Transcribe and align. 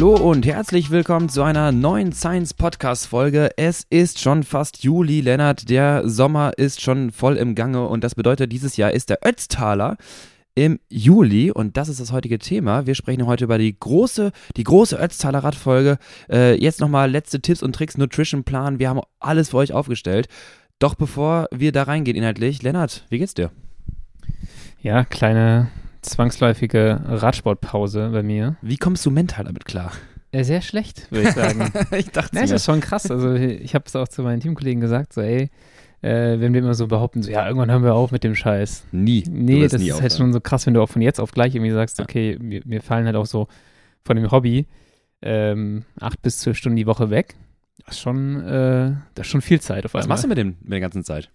Hallo 0.00 0.14
und 0.14 0.46
herzlich 0.46 0.90
willkommen 0.90 1.28
zu 1.28 1.42
einer 1.42 1.72
neuen 1.72 2.12
Science 2.12 2.54
Podcast 2.54 3.06
Folge. 3.06 3.50
Es 3.58 3.84
ist 3.90 4.18
schon 4.18 4.44
fast 4.44 4.82
Juli, 4.82 5.20
Lennart. 5.20 5.68
Der 5.68 6.08
Sommer 6.08 6.56
ist 6.56 6.80
schon 6.80 7.10
voll 7.10 7.36
im 7.36 7.54
Gange 7.54 7.86
und 7.86 8.02
das 8.02 8.14
bedeutet, 8.14 8.50
dieses 8.50 8.78
Jahr 8.78 8.92
ist 8.92 9.10
der 9.10 9.18
Ötztaler 9.22 9.98
im 10.54 10.80
Juli 10.88 11.50
und 11.50 11.76
das 11.76 11.90
ist 11.90 12.00
das 12.00 12.12
heutige 12.12 12.38
Thema. 12.38 12.86
Wir 12.86 12.94
sprechen 12.94 13.26
heute 13.26 13.44
über 13.44 13.58
die 13.58 13.78
große, 13.78 14.32
die 14.56 14.64
große 14.64 14.96
Ötztaler 14.96 15.40
Radfolge. 15.40 15.98
Äh, 16.30 16.54
jetzt 16.54 16.80
nochmal 16.80 17.10
letzte 17.10 17.42
Tipps 17.42 17.62
und 17.62 17.74
Tricks, 17.74 17.98
Nutrition 17.98 18.42
Plan. 18.42 18.78
Wir 18.78 18.88
haben 18.88 19.02
alles 19.18 19.50
für 19.50 19.58
euch 19.58 19.74
aufgestellt. 19.74 20.28
Doch 20.78 20.94
bevor 20.94 21.46
wir 21.52 21.72
da 21.72 21.82
reingehen 21.82 22.16
inhaltlich, 22.16 22.62
Lennart, 22.62 23.04
wie 23.10 23.18
geht's 23.18 23.34
dir? 23.34 23.50
Ja, 24.80 25.04
kleine 25.04 25.68
zwangsläufige 26.02 27.00
Radsportpause 27.04 28.10
bei 28.10 28.22
mir. 28.22 28.56
Wie 28.62 28.76
kommst 28.76 29.04
du 29.06 29.10
mental 29.10 29.44
damit 29.44 29.64
klar? 29.64 29.92
Äh, 30.32 30.44
sehr 30.44 30.62
schlecht, 30.62 31.10
würde 31.10 31.28
ich 31.28 31.34
sagen. 31.34 31.72
ich 31.96 32.10
dachte 32.10 32.36
ja, 32.36 32.42
das 32.42 32.50
ist 32.50 32.64
schon 32.64 32.80
krass. 32.80 33.10
Also 33.10 33.34
ich 33.34 33.74
habe 33.74 33.84
es 33.86 33.96
auch 33.96 34.08
zu 34.08 34.22
meinen 34.22 34.40
Teamkollegen 34.40 34.80
gesagt, 34.80 35.12
so 35.12 35.20
ey, 35.20 35.50
äh, 36.02 36.40
wenn 36.40 36.52
wir 36.52 36.60
immer 36.60 36.74
so 36.74 36.86
behaupten, 36.86 37.22
so 37.22 37.30
ja, 37.30 37.46
irgendwann 37.46 37.70
hören 37.70 37.82
wir 37.82 37.94
auf 37.94 38.12
mit 38.12 38.24
dem 38.24 38.34
Scheiß. 38.34 38.86
Nie. 38.92 39.24
Nee, 39.28 39.66
das 39.66 39.80
nie 39.80 39.88
ist 39.88 40.00
halt 40.00 40.12
schon 40.12 40.32
so 40.32 40.40
krass, 40.40 40.66
wenn 40.66 40.74
du 40.74 40.82
auch 40.82 40.88
von 40.88 41.02
jetzt 41.02 41.20
auf 41.20 41.32
gleich 41.32 41.54
irgendwie 41.54 41.72
sagst, 41.72 41.98
ja. 41.98 42.04
okay, 42.04 42.38
mir, 42.40 42.62
mir, 42.64 42.80
fallen 42.80 43.06
halt 43.06 43.16
auch 43.16 43.26
so 43.26 43.48
von 44.04 44.16
dem 44.16 44.30
Hobby 44.30 44.66
ähm, 45.22 45.84
acht 45.98 46.22
bis 46.22 46.38
zwölf 46.38 46.56
Stunden 46.56 46.76
die 46.76 46.86
Woche 46.86 47.10
weg. 47.10 47.34
Das 47.84 47.96
ist 47.96 48.00
schon, 48.00 48.40
äh, 48.42 48.92
das 49.14 49.26
ist 49.26 49.30
schon 49.30 49.40
viel 49.40 49.60
Zeit 49.60 49.84
auf 49.84 49.94
einmal. 49.94 50.02
Was 50.02 50.08
machst 50.08 50.24
du 50.24 50.28
mit, 50.28 50.38
dem, 50.38 50.56
mit 50.62 50.72
der 50.72 50.80
ganzen 50.80 51.04
Zeit? 51.04 51.30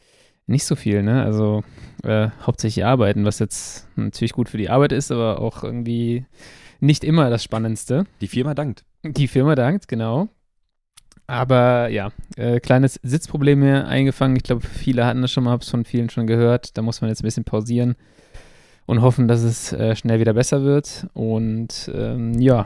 Nicht 0.47 0.65
so 0.65 0.75
viel, 0.75 1.01
ne? 1.01 1.23
Also 1.23 1.63
äh, 2.03 2.29
hauptsächlich 2.41 2.85
arbeiten, 2.85 3.25
was 3.25 3.39
jetzt 3.39 3.87
natürlich 3.95 4.33
gut 4.33 4.49
für 4.49 4.57
die 4.57 4.69
Arbeit 4.69 4.91
ist, 4.91 5.11
aber 5.11 5.41
auch 5.41 5.63
irgendwie 5.63 6.25
nicht 6.79 7.03
immer 7.03 7.29
das 7.29 7.43
Spannendste. 7.43 8.05
Die 8.21 8.27
Firma 8.27 8.53
dankt. 8.53 8.83
Die 9.03 9.27
Firma 9.27 9.55
dankt, 9.55 9.87
genau. 9.87 10.29
Aber 11.27 11.89
ja, 11.89 12.11
äh, 12.37 12.59
kleines 12.59 12.99
Sitzproblem 13.01 13.59
mir 13.59 13.87
eingefangen. 13.87 14.35
Ich 14.35 14.43
glaube, 14.43 14.61
viele 14.61 15.05
hatten 15.05 15.21
das 15.21 15.31
schon 15.31 15.43
mal, 15.43 15.51
habe 15.51 15.63
es 15.63 15.69
von 15.69 15.85
vielen 15.85 16.09
schon 16.09 16.27
gehört. 16.27 16.77
Da 16.77 16.83
muss 16.83 17.01
man 17.01 17.09
jetzt 17.09 17.21
ein 17.21 17.25
bisschen 17.25 17.45
pausieren 17.45 17.95
und 18.85 19.01
hoffen, 19.01 19.27
dass 19.27 19.41
es 19.41 19.73
äh, 19.73 19.95
schnell 19.95 20.19
wieder 20.19 20.33
besser 20.33 20.63
wird. 20.63 21.07
Und 21.13 21.89
ähm, 21.93 22.39
ja, 22.39 22.65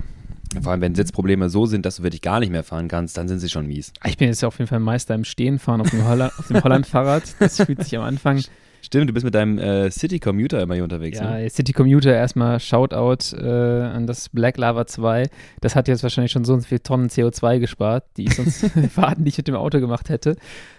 vor 0.62 0.72
allem, 0.72 0.82
wenn 0.82 0.96
Sitzprobleme 0.96 1.50
so 1.50 1.66
sind, 1.66 1.86
dass 1.86 1.98
du 1.98 2.04
wirklich 2.04 2.22
gar 2.22 2.40
nicht 2.40 2.52
mehr 2.52 2.64
fahren 2.64 2.88
kannst, 2.88 3.18
dann 3.18 3.28
sind 3.28 3.40
sie 3.40 3.50
schon 3.50 3.68
mies. 3.68 3.94
Ich 4.06 4.18
bin 4.18 4.28
jetzt 4.28 4.44
auf 4.44 4.58
jeden 4.58 4.68
Fall 4.68 4.80
Meister 4.80 5.14
im 5.16 5.24
Stehenfahren 5.24 5.82
auf 5.82 5.90
dem, 5.90 6.08
Holla 6.08 6.32
dem 6.50 6.64
Holland-Fahrrad. 6.64 7.24
Das 7.40 7.58
fühlt 7.58 7.84
sich 7.84 7.96
am 7.98 8.04
Anfang. 8.04 8.42
Stimmt, 8.82 9.10
du 9.10 9.14
bist 9.14 9.26
mit 9.26 9.36
deinem 9.36 9.58
äh, 9.60 9.92
City 9.92 10.20
Commuter 10.20 10.62
immer 10.62 10.74
hier 10.74 10.84
unterwegs. 10.84 11.20
Ja, 11.20 11.38
ne? 11.38 11.50
City 11.50 11.74
Commuter 11.74 12.14
erstmal 12.14 12.60
Shoutout 12.60 13.36
äh, 13.36 13.82
an 13.84 14.08
das 14.08 14.30
Black 14.30 14.58
Lava 14.58 14.88
2. 14.88 15.28
Das 15.62 15.76
hat 15.76 15.88
jetzt 15.88 16.02
wahrscheinlich 16.04 16.32
schon 16.32 16.46
so 16.46 16.58
viele 16.60 16.82
Tonnen 16.82 17.10
CO2 17.10 17.60
gespart, 17.60 18.06
die 18.18 18.26
ich 18.26 18.36
sonst 18.36 18.66
Fahrten, 18.92 19.26
die 19.26 19.30
ich 19.30 19.38
mit 19.38 19.48
dem 19.48 19.56
Auto 19.56 19.80
gemacht 19.80 20.10
hätte. 20.10 20.38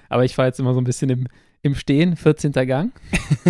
Aber 0.08 0.24
ich 0.24 0.34
fahre 0.34 0.48
jetzt 0.48 0.58
immer 0.58 0.74
so 0.74 0.80
ein 0.80 0.84
bisschen 0.84 1.10
im 1.10 1.26
im 1.62 1.74
Stehen, 1.74 2.16
14. 2.16 2.52
Gang. 2.52 2.92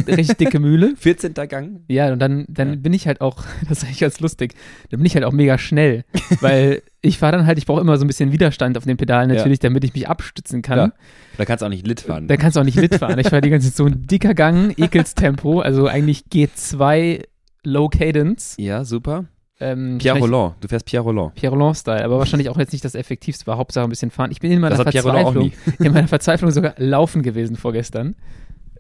Richtig 0.07 0.37
dicke 0.37 0.59
Mühle. 0.59 0.95
14. 0.97 1.33
Gang? 1.35 1.85
Ja, 1.89 2.13
und 2.13 2.19
dann, 2.19 2.45
dann 2.49 2.71
ja. 2.71 2.77
bin 2.77 2.93
ich 2.93 3.07
halt 3.07 3.21
auch, 3.21 3.45
das 3.69 3.79
ist 3.79 3.85
eigentlich 3.85 4.01
ganz 4.01 4.21
lustig, 4.21 4.55
dann 4.91 4.99
bin 4.99 5.07
ich 5.07 5.15
halt 5.15 5.25
auch 5.25 5.33
mega 5.33 5.59
schnell, 5.59 6.05
weil 6.41 6.83
ich 7.03 7.19
fahre 7.19 7.37
dann 7.37 7.47
halt, 7.47 7.59
ich 7.59 7.67
brauche 7.67 7.81
immer 7.81 7.97
so 7.97 8.05
ein 8.05 8.09
bisschen 8.09 8.33
Widerstand 8.33 8.77
auf 8.77 8.85
den 8.85 8.97
Pedalen 8.97 9.29
natürlich, 9.29 9.59
ja. 9.63 9.69
damit 9.69 9.85
ich 9.85 9.95
mich 9.95 10.09
abstützen 10.09 10.63
kann. 10.63 10.79
Ja. 10.79 10.93
Da 11.39 11.45
kannst 11.45 11.63
du 11.63 11.67
auch 11.67 11.71
nicht 11.71 11.87
Lit 11.87 12.01
fahren. 12.01 12.27
Da 12.29 12.37
kannst 12.37 12.57
du 12.57 12.61
auch 12.61 12.65
nicht 12.65 12.79
Lit 12.79 12.97
fahren. 12.97 13.19
Ich 13.19 13.29
fahre 13.29 13.43
die 13.43 13.51
ganze 13.51 13.69
Zeit 13.69 13.77
so 13.77 13.87
ein 13.87 14.07
dicker 14.07 14.35
Gang, 14.35 14.77
Ekelstempo, 14.77 15.61
also 15.61 15.87
eigentlich 15.87 16.25
G2 16.33 17.25
Low 17.63 17.89
Cadence. 17.89 18.57
Ja, 18.59 18.85
super. 18.85 19.27
Ähm, 19.61 19.99
Pierre 19.99 20.19
Roland, 20.19 20.55
du 20.61 20.69
fährst 20.69 20.87
Pierre 20.87 21.05
Roland. 21.05 21.35
Pierre 21.35 21.55
Roland-Style, 21.55 22.03
aber 22.03 22.19
wahrscheinlich 22.19 22.49
auch 22.49 22.57
jetzt 22.57 22.73
nicht 22.73 22.85
das 22.85 22.95
effektivste, 22.95 23.47
war 23.47 23.59
Hauptsache 23.59 23.85
ein 23.85 23.91
bisschen 23.91 24.11
fahren. 24.11 24.31
Ich 24.31 24.41
bin 24.41 24.51
in 24.51 24.61
meiner 24.61 24.77
Verzweiflung, 24.77 25.53
in 25.79 25.93
meiner 25.93 26.09
Verzweiflung 26.09 26.51
sogar 26.51 26.75
laufen 26.79 27.23
gewesen 27.23 27.57
vorgestern. 27.57 28.17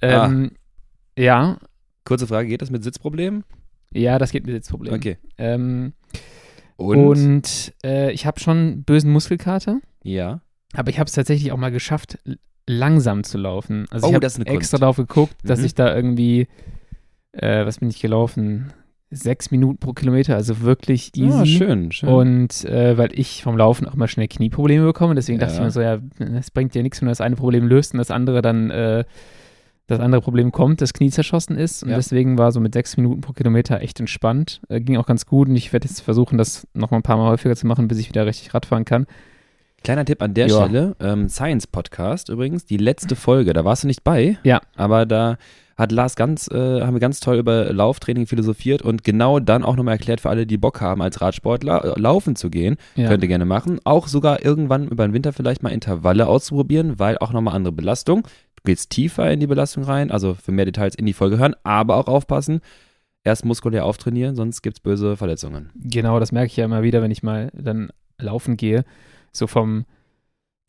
Ähm, 0.00 0.52
ah. 0.54 1.20
Ja. 1.20 1.58
Kurze 2.04 2.26
Frage, 2.26 2.48
geht 2.48 2.62
das 2.62 2.70
mit 2.70 2.82
Sitzproblemen? 2.82 3.44
Ja, 3.92 4.18
das 4.18 4.32
geht 4.32 4.46
mit 4.46 4.54
Sitzproblemen. 4.54 4.98
Okay. 4.98 5.18
Ähm, 5.36 5.92
und, 6.76 6.96
und 6.96 7.74
äh, 7.84 8.10
ich 8.12 8.24
habe 8.24 8.40
schon 8.40 8.84
bösen 8.84 9.12
Muskelkater. 9.12 9.80
Ja. 10.02 10.40
Aber 10.72 10.88
ich 10.88 10.98
habe 10.98 11.08
es 11.08 11.12
tatsächlich 11.12 11.52
auch 11.52 11.58
mal 11.58 11.70
geschafft, 11.70 12.18
langsam 12.66 13.22
zu 13.24 13.36
laufen. 13.36 13.86
Also 13.90 14.06
oh, 14.06 14.10
ich 14.10 14.14
habe 14.14 14.24
extra 14.24 14.44
Kunst. 14.46 14.72
darauf 14.72 14.96
geguckt, 14.96 15.36
dass 15.44 15.58
mhm. 15.58 15.66
ich 15.66 15.74
da 15.74 15.94
irgendwie, 15.94 16.48
äh, 17.32 17.66
was 17.66 17.80
bin 17.80 17.90
ich 17.90 18.00
gelaufen? 18.00 18.72
Sechs 19.10 19.50
Minuten 19.50 19.78
pro 19.78 19.92
Kilometer, 19.92 20.36
also 20.36 20.60
wirklich 20.60 21.16
easy. 21.16 21.38
Ja, 21.38 21.46
schön, 21.46 21.92
schön. 21.92 22.08
Und 22.08 22.64
äh, 22.64 22.96
weil 22.96 23.10
ich 23.18 23.42
vom 23.42 23.56
Laufen 23.56 23.88
auch 23.88 23.94
mal 23.94 24.06
schnell 24.06 24.28
Knieprobleme 24.28 24.84
bekomme, 24.84 25.14
deswegen 25.14 25.40
ja. 25.40 25.46
dachte 25.46 25.58
ich 25.58 25.64
mir 25.64 25.70
so, 25.70 25.80
ja, 25.80 25.98
es 26.38 26.50
bringt 26.50 26.74
ja 26.74 26.82
nichts, 26.82 27.00
wenn 27.00 27.06
du 27.06 27.10
das 27.10 27.20
eine 27.20 27.36
Problem 27.36 27.66
löst 27.66 27.92
und 27.92 27.98
das 27.98 28.10
andere 28.10 28.40
dann, 28.40 28.70
äh, 28.70 29.04
das 29.88 29.98
andere 29.98 30.20
Problem 30.20 30.52
kommt, 30.52 30.80
das 30.80 30.92
Knie 30.92 31.10
zerschossen 31.10 31.56
ist. 31.56 31.82
Und 31.82 31.90
ja. 31.90 31.96
deswegen 31.96 32.38
war 32.38 32.52
so 32.52 32.60
mit 32.60 32.72
sechs 32.72 32.96
Minuten 32.96 33.20
pro 33.20 33.32
Kilometer 33.32 33.80
echt 33.80 33.98
entspannt. 33.98 34.60
Äh, 34.68 34.80
ging 34.80 34.96
auch 34.96 35.06
ganz 35.06 35.26
gut 35.26 35.48
und 35.48 35.56
ich 35.56 35.72
werde 35.72 35.88
jetzt 35.88 36.00
versuchen, 36.00 36.38
das 36.38 36.68
noch 36.74 36.92
mal 36.92 36.98
ein 36.98 37.02
paar 37.02 37.16
Mal 37.16 37.28
häufiger 37.28 37.56
zu 37.56 37.66
machen, 37.66 37.88
bis 37.88 37.98
ich 37.98 38.08
wieder 38.08 38.26
richtig 38.26 38.54
Radfahren 38.54 38.84
kann. 38.84 39.06
Kleiner 39.82 40.04
Tipp 40.04 40.22
an 40.22 40.34
der 40.34 40.46
ja. 40.46 40.56
Stelle, 40.56 40.94
ähm, 41.00 41.28
Science 41.28 41.66
Podcast 41.66 42.28
übrigens, 42.28 42.66
die 42.66 42.76
letzte 42.76 43.16
Folge, 43.16 43.54
da 43.54 43.64
warst 43.64 43.82
du 43.82 43.86
nicht 43.86 44.04
bei, 44.04 44.36
ja. 44.44 44.60
aber 44.76 45.06
da 45.06 45.38
hat 45.80 45.92
Lars 45.92 46.14
ganz, 46.14 46.48
äh, 46.48 46.82
haben 46.82 46.94
wir 46.94 47.00
ganz 47.00 47.20
toll 47.20 47.38
über 47.38 47.72
Lauftraining 47.72 48.26
philosophiert 48.26 48.82
und 48.82 49.02
genau 49.02 49.40
dann 49.40 49.64
auch 49.64 49.76
nochmal 49.76 49.94
erklärt 49.94 50.20
für 50.20 50.28
alle, 50.28 50.46
die 50.46 50.58
Bock 50.58 50.80
haben, 50.80 51.00
als 51.00 51.20
Radsportler 51.20 51.96
äh, 51.96 52.00
laufen 52.00 52.36
zu 52.36 52.50
gehen. 52.50 52.76
Ja. 52.96 53.08
Könnt 53.08 53.22
ihr 53.22 53.28
gerne 53.28 53.46
machen. 53.46 53.80
Auch 53.84 54.06
sogar 54.06 54.44
irgendwann 54.44 54.88
über 54.88 55.08
den 55.08 55.14
Winter 55.14 55.32
vielleicht 55.32 55.62
mal 55.62 55.70
Intervalle 55.70 56.26
auszuprobieren, 56.26 56.98
weil 56.98 57.18
auch 57.18 57.32
nochmal 57.32 57.54
andere 57.54 57.72
Belastung. 57.72 58.22
Du 58.56 58.62
gehst 58.64 58.90
tiefer 58.90 59.30
in 59.30 59.40
die 59.40 59.46
Belastung 59.46 59.84
rein, 59.84 60.10
also 60.10 60.34
für 60.34 60.52
mehr 60.52 60.66
Details 60.66 60.94
in 60.94 61.06
die 61.06 61.14
Folge 61.14 61.38
hören, 61.38 61.54
aber 61.64 61.96
auch 61.96 62.08
aufpassen. 62.08 62.60
Erst 63.24 63.44
muskulär 63.44 63.84
auftrainieren, 63.84 64.36
sonst 64.36 64.62
gibt 64.62 64.76
es 64.76 64.80
böse 64.80 65.16
Verletzungen. 65.16 65.70
Genau, 65.74 66.20
das 66.20 66.30
merke 66.30 66.48
ich 66.48 66.56
ja 66.56 66.66
immer 66.66 66.82
wieder, 66.82 67.02
wenn 67.02 67.10
ich 67.10 67.22
mal 67.22 67.50
dann 67.54 67.90
laufen 68.18 68.56
gehe. 68.56 68.84
So 69.32 69.46
vom, 69.46 69.86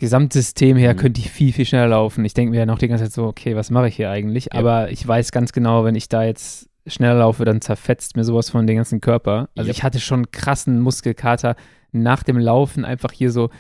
Gesamtsystem 0.02 0.78
her 0.78 0.96
mhm. 0.96 0.98
könnte 0.98 1.22
ich 1.22 1.30
viel, 1.30 1.54
viel 1.54 1.64
schneller 1.64 1.90
laufen. 1.90 2.26
Ich 2.26 2.34
denke 2.34 2.50
mir 2.50 2.58
ja 2.58 2.66
noch 2.66 2.80
die 2.80 2.88
ganze 2.88 3.04
Zeit 3.04 3.14
so, 3.14 3.26
okay, 3.26 3.56
was 3.56 3.70
mache 3.70 3.88
ich 3.88 3.96
hier 3.96 4.10
eigentlich? 4.10 4.46
Ja. 4.46 4.60
Aber 4.60 4.90
ich 4.90 5.08
weiß 5.08 5.32
ganz 5.32 5.54
genau, 5.54 5.86
wenn 5.86 5.94
ich 5.94 6.10
da 6.10 6.24
jetzt 6.24 6.68
schneller 6.88 7.20
laufe, 7.20 7.46
dann 7.46 7.62
zerfetzt 7.62 8.16
mir 8.16 8.24
sowas 8.24 8.50
von 8.50 8.66
den 8.66 8.78
ganzen 8.78 9.00
Körper. 9.00 9.50
Also 9.56 9.68
ja. 9.68 9.72
ich 9.72 9.84
hatte 9.84 10.00
schon 10.00 10.32
krassen 10.32 10.80
Muskelkater 10.80 11.56
nach 11.92 12.24
dem 12.24 12.40
Laufen 12.40 12.84
einfach 12.84 13.12
hier 13.12 13.32
so 13.32 13.52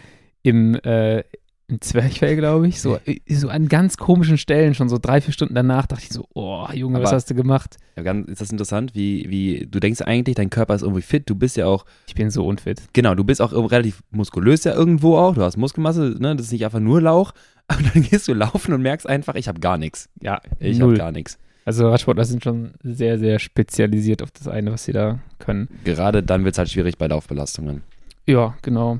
im, 0.41 0.73
äh, 0.73 1.23
ein 1.71 1.81
Zwerchfell, 1.81 2.35
glaube 2.35 2.67
ich, 2.67 2.81
so, 2.81 2.97
äh, 3.05 3.19
so 3.27 3.49
an 3.49 3.67
ganz 3.67 3.97
komischen 3.97 4.37
Stellen, 4.37 4.75
schon 4.75 4.89
so 4.89 4.97
drei, 4.97 5.21
vier 5.21 5.33
Stunden 5.33 5.55
danach, 5.55 5.87
dachte 5.87 6.03
ich 6.03 6.09
so, 6.09 6.27
oh, 6.33 6.67
Junge, 6.73 6.97
Aber 6.97 7.05
was 7.05 7.13
hast 7.13 7.29
du 7.29 7.35
gemacht? 7.35 7.77
Ja, 7.95 8.03
ganz, 8.03 8.29
ist 8.29 8.41
das 8.41 8.51
interessant, 8.51 8.93
wie, 8.93 9.25
wie, 9.29 9.67
du 9.69 9.79
denkst 9.79 10.01
eigentlich, 10.01 10.35
dein 10.35 10.49
Körper 10.49 10.75
ist 10.75 10.81
irgendwie 10.81 11.01
fit, 11.01 11.29
du 11.29 11.35
bist 11.35 11.57
ja 11.57 11.65
auch. 11.65 11.85
Ich 12.07 12.15
bin 12.15 12.29
so 12.29 12.45
unfit. 12.45 12.81
Genau, 12.93 13.15
du 13.15 13.23
bist 13.23 13.41
auch 13.41 13.53
relativ 13.71 14.01
muskulös 14.11 14.63
ja 14.63 14.73
irgendwo 14.73 15.17
auch, 15.17 15.35
du 15.35 15.41
hast 15.41 15.57
Muskelmasse, 15.57 16.15
ne, 16.19 16.35
das 16.35 16.47
ist 16.47 16.51
nicht 16.51 16.65
einfach 16.65 16.79
nur 16.79 17.01
Lauch, 17.01 17.33
aber 17.67 17.81
dann 17.93 18.03
gehst 18.03 18.27
du 18.27 18.33
laufen 18.33 18.73
und 18.73 18.81
merkst 18.81 19.07
einfach, 19.07 19.35
ich 19.35 19.47
habe 19.47 19.59
gar 19.59 19.77
nichts. 19.77 20.09
Ja, 20.21 20.41
ich 20.59 20.81
habe 20.81 20.95
gar 20.95 21.11
nichts. 21.11 21.37
Also 21.63 21.89
Radsportler 21.89 22.25
sind 22.25 22.43
schon 22.43 22.71
sehr, 22.81 23.19
sehr 23.19 23.39
spezialisiert 23.39 24.23
auf 24.23 24.31
das 24.31 24.47
eine, 24.47 24.71
was 24.71 24.85
sie 24.85 24.93
da 24.93 25.19
können. 25.39 25.69
Gerade 25.83 26.23
dann 26.23 26.43
wird 26.43 26.55
es 26.55 26.57
halt 26.57 26.69
schwierig 26.69 26.97
bei 26.97 27.07
Laufbelastungen. 27.07 27.83
Ja, 28.25 28.55
genau. 28.61 28.99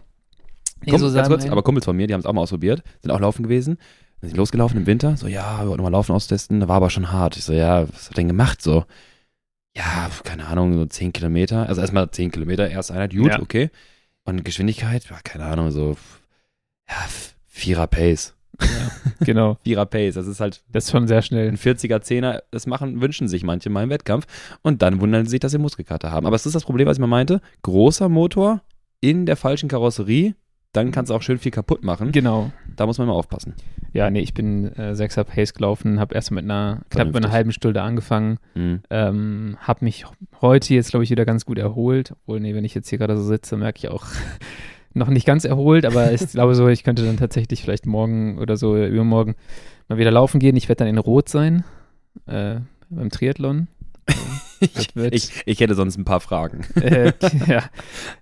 Nee, 0.84 0.92
Kumpel, 0.92 1.10
so 1.10 1.16
ganz 1.16 1.28
kurz, 1.28 1.46
aber 1.46 1.64
Kumpels 1.64 1.86
von 1.86 1.96
mir, 1.96 2.08
die 2.08 2.14
haben 2.14 2.22
es 2.22 2.26
auch 2.26 2.34
mal 2.34 2.42
ausprobiert, 2.42 2.84
sind 3.02 3.12
auch 3.12 3.20
laufen 3.20 3.44
gewesen. 3.44 3.78
Sind 4.22 4.38
losgelaufen 4.38 4.78
im 4.78 4.86
Winter, 4.86 5.18
so, 5.18 5.28
ja, 5.28 5.62
wir 5.62 5.70
wollten 5.70 5.82
mal 5.82 5.90
laufen 5.90 6.12
austesten, 6.12 6.60
da 6.60 6.68
war 6.68 6.76
aber 6.76 6.92
schon 6.92 7.12
hart. 7.12 7.38
Ich 7.38 7.44
so, 7.44 7.54
ja, 7.54 7.88
was 7.92 8.10
hat 8.10 8.18
denn 8.18 8.28
gemacht? 8.28 8.62
So, 8.62 8.86
ja, 9.76 10.12
keine 10.24 10.46
Ahnung, 10.46 10.76
so 10.76 10.86
10 10.86 11.12
Kilometer. 11.12 11.68
Also 11.68 11.82
erstmal 11.82 12.12
10 12.12 12.30
Kilometer, 12.30 12.70
erste 12.70 12.94
Einheit, 12.94 13.16
gut, 13.16 13.32
ja. 13.32 13.40
okay. 13.40 13.72
Und 14.24 14.46
Geschwindigkeit, 14.46 15.06
ja, 15.10 15.18
keine 15.24 15.46
Ahnung, 15.46 15.72
so, 15.72 15.98
ja, 16.88 17.08
Vierer 17.48 17.88
Pace. 17.88 18.34
Ja, 18.62 18.92
genau. 19.26 19.58
Vierer 19.64 19.86
Pace, 19.86 20.16
das 20.16 20.28
ist 20.28 20.40
halt. 20.40 20.64
Das 20.72 20.86
ist 20.86 20.92
schon 20.92 21.08
sehr 21.08 21.22
schnell. 21.22 21.48
Ein 21.48 21.58
40er, 21.58 21.98
10er, 21.98 22.44
das 22.52 22.66
machen, 22.66 23.02
wünschen 23.02 23.28
sich 23.28 23.44
manche 23.44 23.70
mal 23.70 23.84
im 23.84 23.90
Wettkampf. 23.90 24.26
Und 24.62 24.82
dann 24.82 25.02
wundern 25.02 25.26
sie 25.26 25.32
sich, 25.32 25.40
dass 25.40 25.52
sie 25.52 25.58
Muskelkater 25.58 26.12
haben. 26.12 26.26
Aber 26.26 26.36
es 26.36 26.46
ist 26.46 26.56
das 26.56 26.64
Problem, 26.64 26.88
was 26.88 26.98
ich 26.98 27.02
mal 27.02 27.08
meinte. 27.08 27.42
Großer 27.64 28.10
Motor 28.10 28.62
in 29.00 29.26
der 29.26 29.36
falschen 29.36 29.68
Karosserie 29.68 30.36
dann 30.74 30.92
kannst 30.92 31.10
du 31.10 31.16
auch 31.16 31.22
schön 31.22 31.38
viel 31.38 31.52
kaputt 31.52 31.84
machen. 31.84 32.12
Genau. 32.12 32.52
Da 32.76 32.86
muss 32.86 32.98
man 32.98 33.08
mal 33.08 33.14
aufpassen. 33.14 33.56
Ja, 33.94 34.10
nee, 34.10 34.22
ich 34.22 34.34
bin 34.34 34.72
äh, 34.78 34.94
6er 34.94 35.26
Pace 35.26 35.54
gelaufen, 35.54 36.00
habe 36.00 36.16
erst 36.16 36.32
mit 36.32 36.46
einer, 36.46 36.82
knapp 36.90 37.08
mit 37.08 37.18
einer 37.18 37.32
halben 37.32 37.52
Stunde 37.52 37.82
angefangen, 37.82 38.38
mhm. 38.56 38.82
ähm, 38.90 39.58
habe 39.60 39.84
mich 39.84 40.06
heute 40.42 40.74
jetzt, 40.74 40.92
glaube 40.92 41.04
ich, 41.04 41.10
wieder 41.10 41.26
ganz 41.26 41.46
gut 41.46 41.58
erholt. 41.58 42.14
Obwohl, 42.22 42.40
nee, 42.40 42.56
wenn 42.56 42.64
ich 42.64 42.74
jetzt 42.74 42.88
hier 42.88 42.98
gerade 42.98 43.18
so 43.18 43.24
sitze, 43.24 43.58
merke 43.58 43.80
ich 43.80 43.90
auch 43.90 44.06
noch 44.94 45.10
nicht 45.10 45.26
ganz 45.26 45.44
erholt, 45.44 45.86
aber 45.86 46.14
ich 46.14 46.26
glaube 46.32 46.56
so, 46.56 46.68
ich 46.70 46.84
könnte 46.84 47.06
dann 47.06 47.18
tatsächlich 47.18 47.62
vielleicht 47.62 47.86
morgen 47.86 48.40
oder 48.40 48.56
so 48.56 48.78
übermorgen 48.78 49.36
mal 49.90 49.98
wieder 49.98 50.12
laufen 50.12 50.40
gehen. 50.40 50.56
Ich 50.56 50.70
werde 50.70 50.86
dann 50.86 50.88
in 50.88 50.98
Rot 50.98 51.28
sein, 51.28 51.66
äh, 52.28 52.62
beim 52.90 53.10
Triathlon. 53.10 53.68
Ich, 54.62 54.96
ich, 54.96 55.32
ich, 55.46 55.60
hätte 55.60 55.74
sonst 55.74 55.98
ein 55.98 56.06
paar 56.06 56.20
Fragen. 56.20 56.66
Äh, 56.76 57.14
ja. 57.48 57.64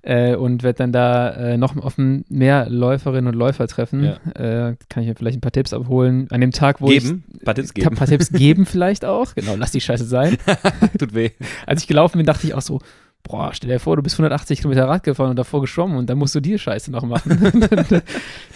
Äh, 0.01 0.35
und 0.35 0.63
werde 0.63 0.77
dann 0.77 0.91
da 0.91 1.31
äh, 1.31 1.57
noch 1.57 1.75
auf 1.77 1.95
mehr 1.97 2.69
Läuferinnen 2.69 3.27
und 3.27 3.37
Läufer 3.37 3.67
treffen. 3.67 4.03
Ja. 4.03 4.69
Äh, 4.69 4.75
kann 4.87 5.03
ich 5.03 5.09
mir 5.09 5.15
vielleicht 5.15 5.37
ein 5.37 5.41
paar 5.41 5.51
Tipps 5.51 5.73
abholen. 5.73 6.27
An 6.31 6.41
dem 6.41 6.51
Tag, 6.51 6.81
wo 6.81 6.87
geben? 6.87 7.23
ich. 7.33 7.43
Paar 7.43 7.55
Tipps 7.55 7.73
geben. 7.73 7.89
Ein 7.89 7.95
paar 7.95 8.07
Tipps 8.07 8.31
geben 8.31 8.65
vielleicht 8.65 9.03
auch. 9.03 9.35
Genau, 9.35 9.55
lass 9.55 9.71
die 9.71 9.81
Scheiße 9.81 10.05
sein. 10.05 10.37
Tut 10.97 11.13
weh. 11.13 11.31
Als 11.65 11.81
ich 11.81 11.87
gelaufen 11.87 12.17
bin, 12.17 12.25
dachte 12.25 12.47
ich 12.47 12.53
auch 12.53 12.61
so, 12.61 12.79
boah, 13.23 13.51
stell 13.53 13.69
dir 13.69 13.79
vor, 13.79 13.95
du 13.95 14.01
bist 14.01 14.15
180 14.15 14.59
Kilometer 14.59 14.87
Rad 14.87 15.03
gefahren 15.03 15.31
und 15.31 15.35
davor 15.35 15.61
geschwommen 15.61 15.97
und 15.97 16.09
dann 16.09 16.17
musst 16.17 16.35
du 16.35 16.39
die 16.39 16.57
Scheiße 16.57 16.91
noch 16.91 17.03
machen. 17.03 17.61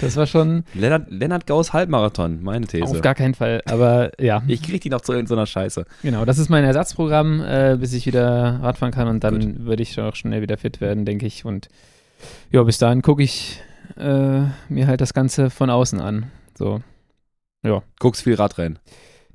das 0.01 0.15
war 0.15 0.25
schon. 0.25 0.63
Lennart, 0.73 1.09
Lennart 1.09 1.45
Gauss 1.47 1.73
Halbmarathon, 1.73 2.41
meine 2.41 2.65
These. 2.65 2.85
Auf 2.85 3.01
gar 3.01 3.15
keinen 3.15 3.33
Fall, 3.33 3.61
aber 3.65 4.11
ja. 4.19 4.41
Ich 4.47 4.63
krieg 4.63 4.81
die 4.81 4.89
noch 4.89 5.01
zu 5.01 5.13
irgendeiner 5.13 5.45
Scheiße. 5.45 5.85
Genau, 6.01 6.25
das 6.25 6.37
ist 6.37 6.49
mein 6.49 6.63
Ersatzprogramm, 6.63 7.41
äh, 7.41 7.77
bis 7.79 7.93
ich 7.93 8.05
wieder 8.05 8.59
Radfahren 8.61 8.93
kann 8.93 9.07
und 9.07 9.23
dann 9.23 9.65
würde 9.65 9.83
ich 9.83 9.99
auch 9.99 10.15
schnell 10.15 10.41
wieder 10.41 10.57
fit 10.57 10.81
werden, 10.81 11.05
denke 11.05 11.25
ich. 11.25 11.45
Und 11.45 11.69
ja, 12.51 12.63
bis 12.63 12.77
dahin 12.77 13.01
gucke 13.01 13.23
ich 13.23 13.61
äh, 13.97 14.41
mir 14.69 14.87
halt 14.87 15.01
das 15.01 15.13
Ganze 15.13 15.49
von 15.49 15.69
außen 15.69 15.99
an. 15.99 16.31
So. 16.57 16.81
Ja. 17.63 17.83
Guckst 17.99 18.23
viel 18.23 18.35
Radrennen. 18.35 18.79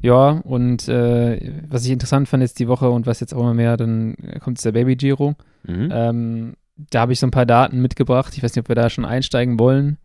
Ja, 0.00 0.30
und 0.44 0.88
äh, 0.88 1.52
was 1.68 1.84
ich 1.84 1.90
interessant 1.90 2.28
fand 2.28 2.42
jetzt 2.42 2.58
die 2.58 2.68
Woche 2.68 2.88
und 2.88 3.06
was 3.06 3.20
jetzt 3.20 3.34
auch 3.34 3.40
immer 3.40 3.54
mehr, 3.54 3.76
dann 3.76 4.14
kommt 4.40 4.64
der 4.64 4.72
Baby 4.72 4.96
Giro. 4.96 5.34
Mhm. 5.64 5.88
Ähm, 5.92 6.54
da 6.90 7.00
habe 7.00 7.12
ich 7.12 7.20
so 7.20 7.26
ein 7.26 7.32
paar 7.32 7.46
Daten 7.46 7.80
mitgebracht. 7.80 8.36
Ich 8.36 8.42
weiß 8.42 8.54
nicht, 8.54 8.64
ob 8.64 8.68
wir 8.68 8.76
da 8.76 8.90
schon 8.90 9.04
einsteigen 9.04 9.58
wollen. 9.58 9.98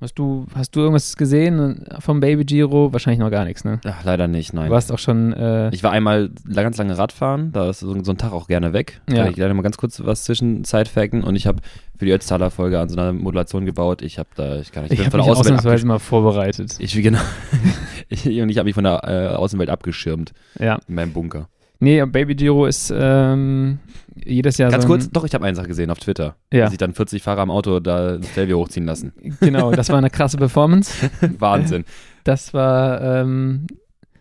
Hast 0.00 0.16
du, 0.16 0.46
hast 0.54 0.76
du 0.76 0.80
irgendwas 0.80 1.16
gesehen 1.16 1.84
vom 1.98 2.20
Baby 2.20 2.44
Giro? 2.44 2.92
Wahrscheinlich 2.92 3.18
noch 3.18 3.32
gar 3.32 3.44
nichts, 3.44 3.64
ne? 3.64 3.80
Ach, 3.84 4.04
leider 4.04 4.28
nicht, 4.28 4.52
nein. 4.52 4.66
Du 4.66 4.72
warst 4.72 4.92
auch 4.92 4.98
schon. 4.98 5.32
Äh 5.32 5.70
ich 5.70 5.82
war 5.82 5.90
einmal 5.90 6.30
ganz 6.54 6.78
lange 6.78 6.96
Radfahren, 6.96 7.50
da 7.50 7.68
ist 7.70 7.80
so, 7.80 8.04
so 8.04 8.12
ein 8.12 8.16
Tag 8.16 8.32
auch 8.32 8.46
gerne 8.46 8.72
weg. 8.72 9.00
Ja. 9.08 9.24
Kann 9.24 9.30
ich 9.32 9.36
leider 9.36 9.54
mal 9.54 9.62
ganz 9.62 9.76
kurz 9.76 10.00
was 10.04 10.22
zwischen 10.22 10.62
Zeitfacken 10.62 11.24
und 11.24 11.34
ich 11.34 11.48
habe 11.48 11.62
für 11.96 12.04
die 12.04 12.12
Ötztaler 12.12 12.52
Folge 12.52 12.78
an 12.78 12.88
so 12.88 12.96
einer 12.96 13.12
Modulation 13.12 13.66
gebaut. 13.66 14.02
Ich 14.02 14.20
habe 14.20 14.28
da, 14.36 14.60
ich 14.60 14.70
kann 14.70 14.84
nicht, 14.84 14.92
ich, 14.92 15.00
ich 15.00 15.06
habe 15.06 15.16
mich 15.16 15.26
ausnahmsweise 15.26 15.84
mal 15.84 15.98
vorbereitet. 15.98 16.76
Ich, 16.78 16.94
genau. 16.94 17.18
und 18.24 18.48
ich 18.48 18.58
habe 18.58 18.64
mich 18.64 18.74
von 18.74 18.84
der 18.84 19.02
äh, 19.04 19.34
Außenwelt 19.34 19.70
abgeschirmt. 19.70 20.32
Ja. 20.58 20.78
In 20.88 20.94
meinem 20.94 21.12
Bunker. 21.12 21.48
Nee, 21.80 22.04
Baby 22.06 22.34
Giro 22.34 22.66
ist 22.66 22.92
ähm, 22.94 23.78
jedes 24.24 24.58
Jahr 24.58 24.70
Ganz 24.70 24.82
so 24.82 24.88
kurz, 24.88 25.10
doch, 25.10 25.24
ich 25.24 25.34
habe 25.34 25.46
eine 25.46 25.54
Sache 25.54 25.68
gesehen 25.68 25.90
auf 25.90 25.98
Twitter. 25.98 26.36
Ja. 26.52 26.62
Dass 26.62 26.70
sich 26.70 26.78
dann 26.78 26.92
40 26.92 27.22
Fahrer 27.22 27.42
am 27.42 27.50
Auto 27.50 27.78
da 27.78 28.16
das 28.16 28.28
Stelvio 28.30 28.58
hochziehen 28.58 28.86
lassen. 28.86 29.12
Genau, 29.40 29.70
das 29.70 29.88
war 29.90 29.98
eine 29.98 30.10
krasse 30.10 30.36
Performance. 30.36 31.08
Wahnsinn. 31.38 31.84
Das 32.24 32.52
war, 32.52 33.00
ähm, 33.00 33.66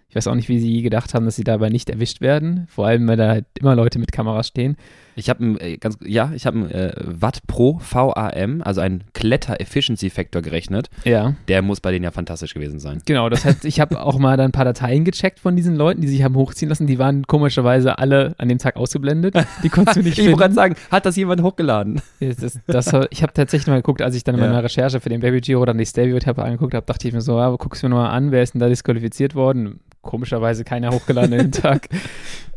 ich 0.08 0.16
weiß 0.16 0.28
auch 0.28 0.36
nicht, 0.36 0.50
wie 0.50 0.60
sie 0.60 0.84
gedacht 0.84 1.14
haben, 1.14 1.26
dass 1.26 1.36
sie 1.36 1.44
dabei 1.44 1.70
nicht 1.70 1.90
erwischt 1.90 2.22
werden. 2.22 2.68
Vor 2.70 2.86
allem, 2.86 3.08
weil 3.08 3.18
da 3.18 3.30
halt 3.30 3.46
immer 3.60 3.76
Leute 3.76 3.98
mit 3.98 4.12
Kameras 4.12 4.50
stehen. 4.50 4.78
Ich 5.18 5.30
habe 5.30 5.44
äh, 5.60 5.78
ganz 5.78 5.98
ja, 6.06 6.32
ich 6.36 6.46
habe 6.46 6.58
einen 6.58 6.72
äh, 6.72 6.94
Watt 7.04 7.40
Pro 7.48 7.82
VAM, 7.82 8.62
also 8.62 8.82
einen 8.82 9.04
Kletter 9.14 9.60
Efficiency 9.60 10.10
Factor 10.10 10.42
gerechnet. 10.42 10.90
Ja. 11.04 11.34
Der 11.48 11.62
muss 11.64 11.82
bei 11.82 11.92
denen 11.92 12.04
ja 12.04 12.12
fantastisch 12.12 12.54
gewesen 12.54 12.80
sein. 12.80 13.02
Genau, 13.06 13.28
das 13.28 13.44
heißt, 13.44 13.66
ich 13.66 13.80
habe 13.80 14.00
auch 14.00 14.20
mal 14.20 14.38
dann 14.38 14.50
ein 14.50 14.52
paar 14.52 14.66
Dateien 14.66 15.06
gecheckt 15.06 15.40
von 15.40 15.56
diesen 15.56 15.76
Leuten, 15.76 16.02
die 16.02 16.08
sich 16.08 16.24
haben 16.24 16.36
hochziehen 16.36 16.70
lassen. 16.70 16.86
Die 16.86 17.00
waren 17.00 17.26
komischerweise 17.26 17.98
alle 17.98 18.36
an 18.38 18.48
dem 18.48 18.60
Tag 18.60 18.76
ausgeblendet. 18.76 19.36
Die 19.64 19.70
konntest 19.70 19.98
du 19.98 20.04
nicht 20.04 20.18
Ich 20.18 20.26
wollte 20.26 20.40
gerade 20.40 20.54
sagen, 20.54 20.76
hat 20.92 21.06
das 21.06 21.16
jemand 21.16 21.42
hochgeladen? 21.42 22.02
Das, 22.20 22.60
das, 22.68 23.08
ich 23.10 23.24
habe 23.24 23.34
tatsächlich 23.34 23.68
mal 23.68 23.78
geguckt, 23.78 24.02
als 24.02 24.16
ich 24.16 24.24
dann 24.24 24.36
in 24.36 24.42
meiner 24.42 24.54
ja. 24.54 24.60
Recherche 24.60 25.00
für 25.00 25.10
den 25.10 25.22
Baby 25.22 25.42
Giro 25.42 25.66
dann 25.66 25.78
die 25.78 25.86
Stelvio-Etappe 25.86 26.44
angeguckt 26.44 26.74
habe, 26.74 26.86
dachte 26.86 27.08
ich 27.08 27.14
mir 27.14 27.22
so, 27.22 27.38
guckst 27.58 27.82
du 27.82 27.90
mir 27.90 27.96
mal 27.96 28.10
an, 28.10 28.32
wer 28.32 28.44
ist 28.44 28.54
denn 28.54 28.60
da 28.60 28.70
disqualifiziert 28.70 29.36
worden? 29.36 29.80
Komischerweise 30.02 30.64
keiner 30.64 30.92
hochgeladen 30.92 31.34
an 31.34 31.40
dem 31.40 31.52
Tag. 31.64 31.90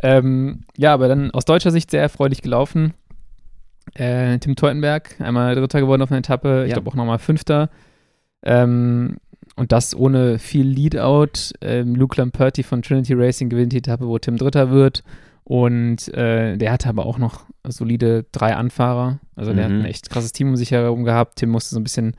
Ähm, 0.02 0.60
ja, 0.76 0.94
aber 0.94 1.08
dann 1.08 1.30
aus 1.32 1.44
deutscher 1.44 1.70
Sicht 1.70 1.90
sehr 1.90 2.00
erfreulich 2.00 2.42
gelaufen. 2.42 2.49
Äh, 3.94 4.38
Tim 4.38 4.56
Teutenberg, 4.56 5.20
einmal 5.20 5.54
Dritter 5.54 5.80
geworden 5.80 6.02
auf 6.02 6.10
einer 6.10 6.18
Etappe, 6.18 6.64
ich 6.66 6.72
glaube 6.72 6.88
auch 6.88 6.94
nochmal 6.94 7.18
Fünfter. 7.18 7.70
Ähm, 8.42 9.16
und 9.56 9.72
das 9.72 9.94
ohne 9.94 10.38
viel 10.38 10.66
Leadout. 10.66 11.52
Ähm, 11.60 11.94
Luke 11.94 12.20
Lamperti 12.20 12.62
von 12.62 12.82
Trinity 12.82 13.14
Racing 13.14 13.48
gewinnt 13.48 13.72
die 13.72 13.78
Etappe, 13.78 14.06
wo 14.06 14.18
Tim 14.18 14.36
Dritter 14.36 14.70
wird. 14.70 15.02
Und 15.44 16.08
äh, 16.14 16.56
der 16.56 16.72
hatte 16.72 16.88
aber 16.88 17.06
auch 17.06 17.18
noch 17.18 17.44
solide 17.66 18.24
drei 18.32 18.54
Anfahrer. 18.54 19.18
Also 19.34 19.52
der 19.52 19.68
mhm. 19.68 19.72
hat 19.72 19.80
ein 19.80 19.86
echt 19.86 20.10
krasses 20.10 20.32
Team 20.32 20.48
um 20.48 20.56
sich 20.56 20.70
herum 20.70 21.04
gehabt. 21.04 21.36
Tim 21.36 21.50
musste 21.50 21.74
so 21.74 21.80
ein 21.80 21.84
bisschen 21.84 22.16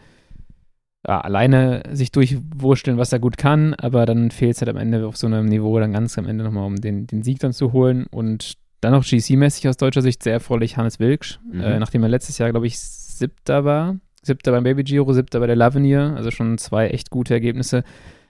ja, 1.07 1.21
alleine 1.21 1.83
sich 1.91 2.11
durchwursteln, 2.11 2.97
was 2.97 3.11
er 3.11 3.19
gut 3.19 3.37
kann, 3.37 3.73
aber 3.73 4.05
dann 4.05 4.29
fehlt 4.29 4.55
es 4.55 4.61
halt 4.61 4.69
am 4.69 4.77
Ende 4.77 5.07
auf 5.07 5.17
so 5.17 5.25
einem 5.27 5.47
Niveau 5.47 5.79
dann 5.79 5.93
ganz 5.93 6.17
am 6.17 6.27
Ende 6.27 6.43
nochmal, 6.43 6.65
um 6.65 6.75
den, 6.75 7.07
den 7.07 7.23
Sieg 7.23 7.39
dann 7.39 7.53
zu 7.53 7.73
holen. 7.73 8.05
Und 8.11 8.53
dann 8.81 8.91
noch 8.91 9.03
GC-mäßig 9.03 9.69
aus 9.69 9.77
deutscher 9.77 10.01
Sicht 10.01 10.23
sehr 10.23 10.33
erfreulich 10.33 10.77
Hannes 10.77 10.99
Wilksch, 10.99 11.39
mhm. 11.51 11.61
äh, 11.61 11.79
nachdem 11.79 12.03
er 12.03 12.09
letztes 12.09 12.37
Jahr, 12.37 12.51
glaube 12.51 12.67
ich, 12.67 12.79
siebter 12.79 13.63
war. 13.63 13.97
Siebter 14.23 14.51
beim 14.51 14.63
Baby 14.63 14.83
Giro, 14.83 15.13
siebter 15.13 15.39
bei 15.39 15.47
der 15.47 15.55
Lavenier, 15.55 16.13
also 16.15 16.29
schon 16.29 16.57
zwei 16.57 16.89
echt 16.89 17.09
gute 17.09 17.33
Ergebnisse. 17.33 17.83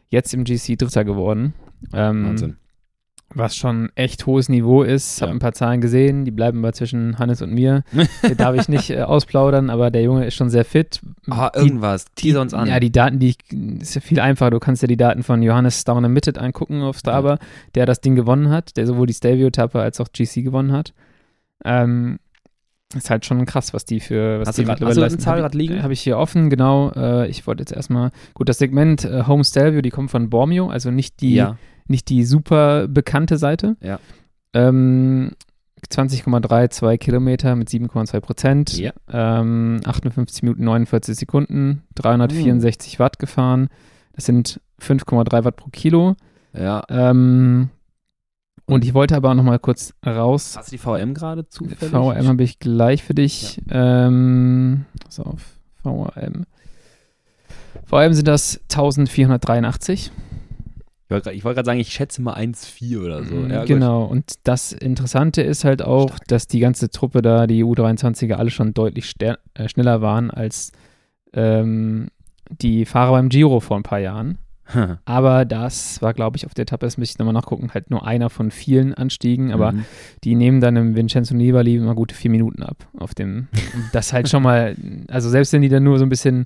Jetzt 0.10 0.34
im 0.34 0.44
GC 0.44 0.78
Dritter 0.78 1.04
geworden. 1.04 1.54
Ähm, 1.94 2.26
Wahnsinn 2.26 2.58
was 3.34 3.56
schon 3.56 3.90
echt 3.96 4.26
hohes 4.26 4.50
Niveau 4.50 4.84
ist. 4.84 5.20
Ja. 5.20 5.28
Habe 5.28 5.36
ein 5.36 5.40
paar 5.40 5.54
Zahlen 5.54 5.82
gesehen, 5.82 6.26
die 6.26 6.32
bleiben 6.32 6.60
aber 6.60 6.74
zwischen 6.74 7.18
Hannes 7.20 7.42
und 7.42 7.54
mir. 7.54 7.84
Die 8.28 8.36
darf 8.36 8.56
ich 8.56 8.68
nicht 8.68 8.90
äh, 8.90 9.02
ausplaudern, 9.02 9.70
aber 9.70 9.92
der 9.92 10.02
Junge 10.02 10.26
ist 10.26 10.36
schon 10.36 10.50
sehr 10.50 10.66
fit. 10.66 11.02
Ah, 11.30 11.52
irgendwas. 11.54 12.06
Teaser 12.16 12.42
uns 12.42 12.54
an. 12.54 12.68
Ja, 12.68 12.80
die 12.80 12.92
Daten, 12.92 13.20
die 13.20 13.30
ich, 13.30 13.38
ist 13.82 13.96
ja 13.96 14.02
viel 14.02 14.20
einfacher. 14.20 14.52
Du 14.52 14.60
kannst 14.60 14.82
ja 14.82 14.88
die 14.88 14.98
Daten 14.98 15.24
von 15.24 15.42
Johannes 15.42 15.84
Down 15.84 15.98
Unlimited 15.98 16.38
angucken 16.38 16.82
auf 16.82 16.98
Strava, 16.98 17.32
ja. 17.32 17.40
der 17.76 17.86
das 17.86 18.02
Ding 18.02 18.16
gewonnen 18.16 18.50
hat, 18.50 18.78
der 18.78 18.86
sowohl 18.86 19.08
die 19.08 19.14
Stelvio-Etappe 19.14 19.80
als 19.80 20.00
auch 20.00 20.08
GC 20.12 20.44
gewonnen 20.44 20.72
hat. 20.72 20.94
Ähm, 21.64 22.20
ist 22.96 23.10
halt 23.10 23.26
schon 23.26 23.46
krass, 23.46 23.74
was 23.74 23.86
die 23.86 24.02
für 24.02 24.42
was 24.42 24.50
hast 24.50 24.58
die 24.58 24.66
du 24.66 24.86
hast 24.86 24.98
du 24.98 25.04
ein 25.04 25.20
Zahlrad 25.20 25.56
liegen? 25.56 25.82
Habe 25.82 25.94
ich 25.94 26.02
hier 26.02 26.18
offen, 26.18 26.50
genau. 26.50 26.92
Äh, 26.92 27.30
ich 27.30 27.48
wollte 27.48 27.62
jetzt 27.62 27.72
erstmal, 27.72 28.12
gut, 28.34 28.50
das 28.50 28.58
Segment 28.58 29.06
äh, 29.06 29.24
Home 29.28 29.46
Stelvio, 29.46 29.82
die 29.82 29.92
kommt 29.92 30.12
von 30.12 30.30
Bormio, 30.30 30.70
also 30.70 30.92
nicht 30.92 31.22
die 31.22 31.36
ja 31.36 31.58
nicht 31.92 32.10
die 32.10 32.24
super 32.24 32.88
bekannte 32.88 33.38
Seite. 33.38 33.78
Ja. 33.82 34.00
Ähm, 34.54 35.32
20,32 35.90 36.98
Kilometer 36.98 37.56
mit 37.56 37.70
7,2 37.70 38.20
Prozent. 38.20 38.78
Ja. 38.78 38.94
Ähm, 39.12 39.82
58 39.86 40.44
Minuten 40.44 40.64
49 40.64 41.16
Sekunden, 41.16 41.84
364 41.96 42.98
mhm. 42.98 43.04
Watt 43.04 43.20
gefahren. 43.20 43.70
Das 44.14 44.26
sind 44.26 44.62
5,3 44.82 45.44
Watt 45.44 45.56
pro 45.56 45.70
Kilo. 45.70 46.16
Ja. 46.54 46.84
Ähm, 46.90 47.70
und 48.66 48.86
ich 48.86 48.94
wollte 48.94 49.16
aber 49.16 49.32
auch 49.32 49.36
noch 49.36 49.44
mal 49.44 49.60
kurz 49.60 49.94
raus. 50.06 50.56
Hast 50.58 50.72
du 50.72 50.76
die 50.76 50.78
VM 50.78 51.14
gerade 51.14 51.48
zufällig? 51.48 51.92
VM 51.92 52.28
habe 52.28 52.44
ich 52.44 52.60
gleich 52.60 53.04
für 53.04 53.14
dich. 53.14 53.62
Ja. 53.70 54.08
Ähm, 54.08 54.86
pass 55.04 55.20
auf, 55.20 55.42
VM. 55.84 56.46
VM 57.86 58.14
sind 58.14 58.28
das 58.28 58.62
1483. 58.72 60.12
Ich 61.12 61.44
wollte 61.44 61.56
gerade 61.56 61.66
sagen, 61.66 61.80
ich 61.80 61.92
schätze 61.94 62.22
mal 62.22 62.36
1,4 62.36 63.04
oder 63.04 63.24
so. 63.24 63.36
Ja, 63.36 63.66
genau, 63.66 64.04
gut. 64.04 64.12
und 64.12 64.34
das 64.44 64.72
Interessante 64.72 65.42
ist 65.42 65.64
halt 65.64 65.82
auch, 65.82 66.10
Stark. 66.10 66.28
dass 66.28 66.48
die 66.48 66.60
ganze 66.60 66.90
Truppe 66.90 67.22
da, 67.22 67.48
die 67.48 67.64
U23er, 67.64 68.34
alle 68.34 68.50
schon 68.50 68.74
deutlich 68.74 69.16
äh, 69.20 69.36
schneller 69.68 70.02
waren 70.02 70.32
als 70.32 70.72
ähm, 71.34 72.08
die 72.50 72.86
Fahrer 72.86 73.12
beim 73.12 73.30
Giro 73.30 73.60
vor 73.60 73.78
ein 73.78 73.84
paar 73.84 74.00
Jahren. 74.00 74.38
Aber 75.06 75.46
das 75.46 76.02
war, 76.02 76.14
glaube 76.14 76.38
ich, 76.38 76.46
auf 76.46 76.54
der 76.54 76.64
Etappe, 76.64 76.86
das 76.86 76.98
müsste 76.98 77.16
ich 77.16 77.20
nochmal 77.20 77.34
nachgucken, 77.34 77.72
halt 77.74 77.90
nur 77.90 78.06
einer 78.06 78.30
von 78.30 78.52
vielen 78.52 78.94
Anstiegen. 78.94 79.52
Aber 79.52 79.74
mhm. 79.74 79.86
die 80.24 80.36
nehmen 80.36 80.62
dann 80.62 80.76
im 80.76 80.96
Vincenzo 80.96 81.36
Nibali 81.36 81.76
immer 81.76 81.96
gute 81.96 82.16
vier 82.16 82.32
Minuten 82.32 82.64
ab 82.64 82.88
auf 82.98 83.14
dem. 83.14 83.48
das 83.92 84.14
halt 84.14 84.30
schon 84.30 84.44
mal, 84.44 84.76
also 85.10 85.30
selbst 85.30 85.54
wenn 85.54 85.62
die 85.62 85.70
dann 85.70 85.84
nur 85.84 86.00
so 86.00 86.06
ein 86.06 86.10
bisschen 86.10 86.46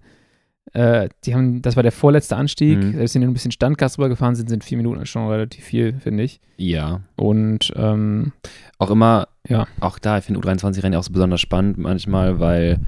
äh, 0.74 1.10
die 1.24 1.34
haben, 1.36 1.62
das 1.62 1.76
war 1.76 1.84
der 1.84 1.92
vorletzte 1.92 2.36
Anstieg. 2.36 2.78
Mhm. 2.78 2.94
Selbst 2.94 3.16
wenn 3.16 3.22
die 3.22 3.28
ein 3.28 3.34
bisschen 3.34 3.52
Standgas 3.52 3.98
rübergefahren 3.98 4.36
sind, 4.36 4.50
sind 4.50 4.64
vier 4.64 4.78
Minuten 4.78 5.06
schon 5.06 5.28
relativ 5.28 5.64
viel, 5.64 5.94
finde 6.00 6.24
ich. 6.24 6.40
Ja. 6.58 7.02
Und 7.16 7.72
ähm, 7.76 8.34
auch 8.78 8.90
immer, 8.90 9.28
ja. 9.48 9.68
auch 9.80 10.00
da, 10.00 10.18
ich 10.18 10.26
finde 10.26 10.40
U23-Rennen 10.42 10.98
auch 10.98 11.04
so 11.04 11.14
besonders 11.14 11.42
spannend 11.42 11.78
manchmal, 11.78 12.40
weil 12.40 12.80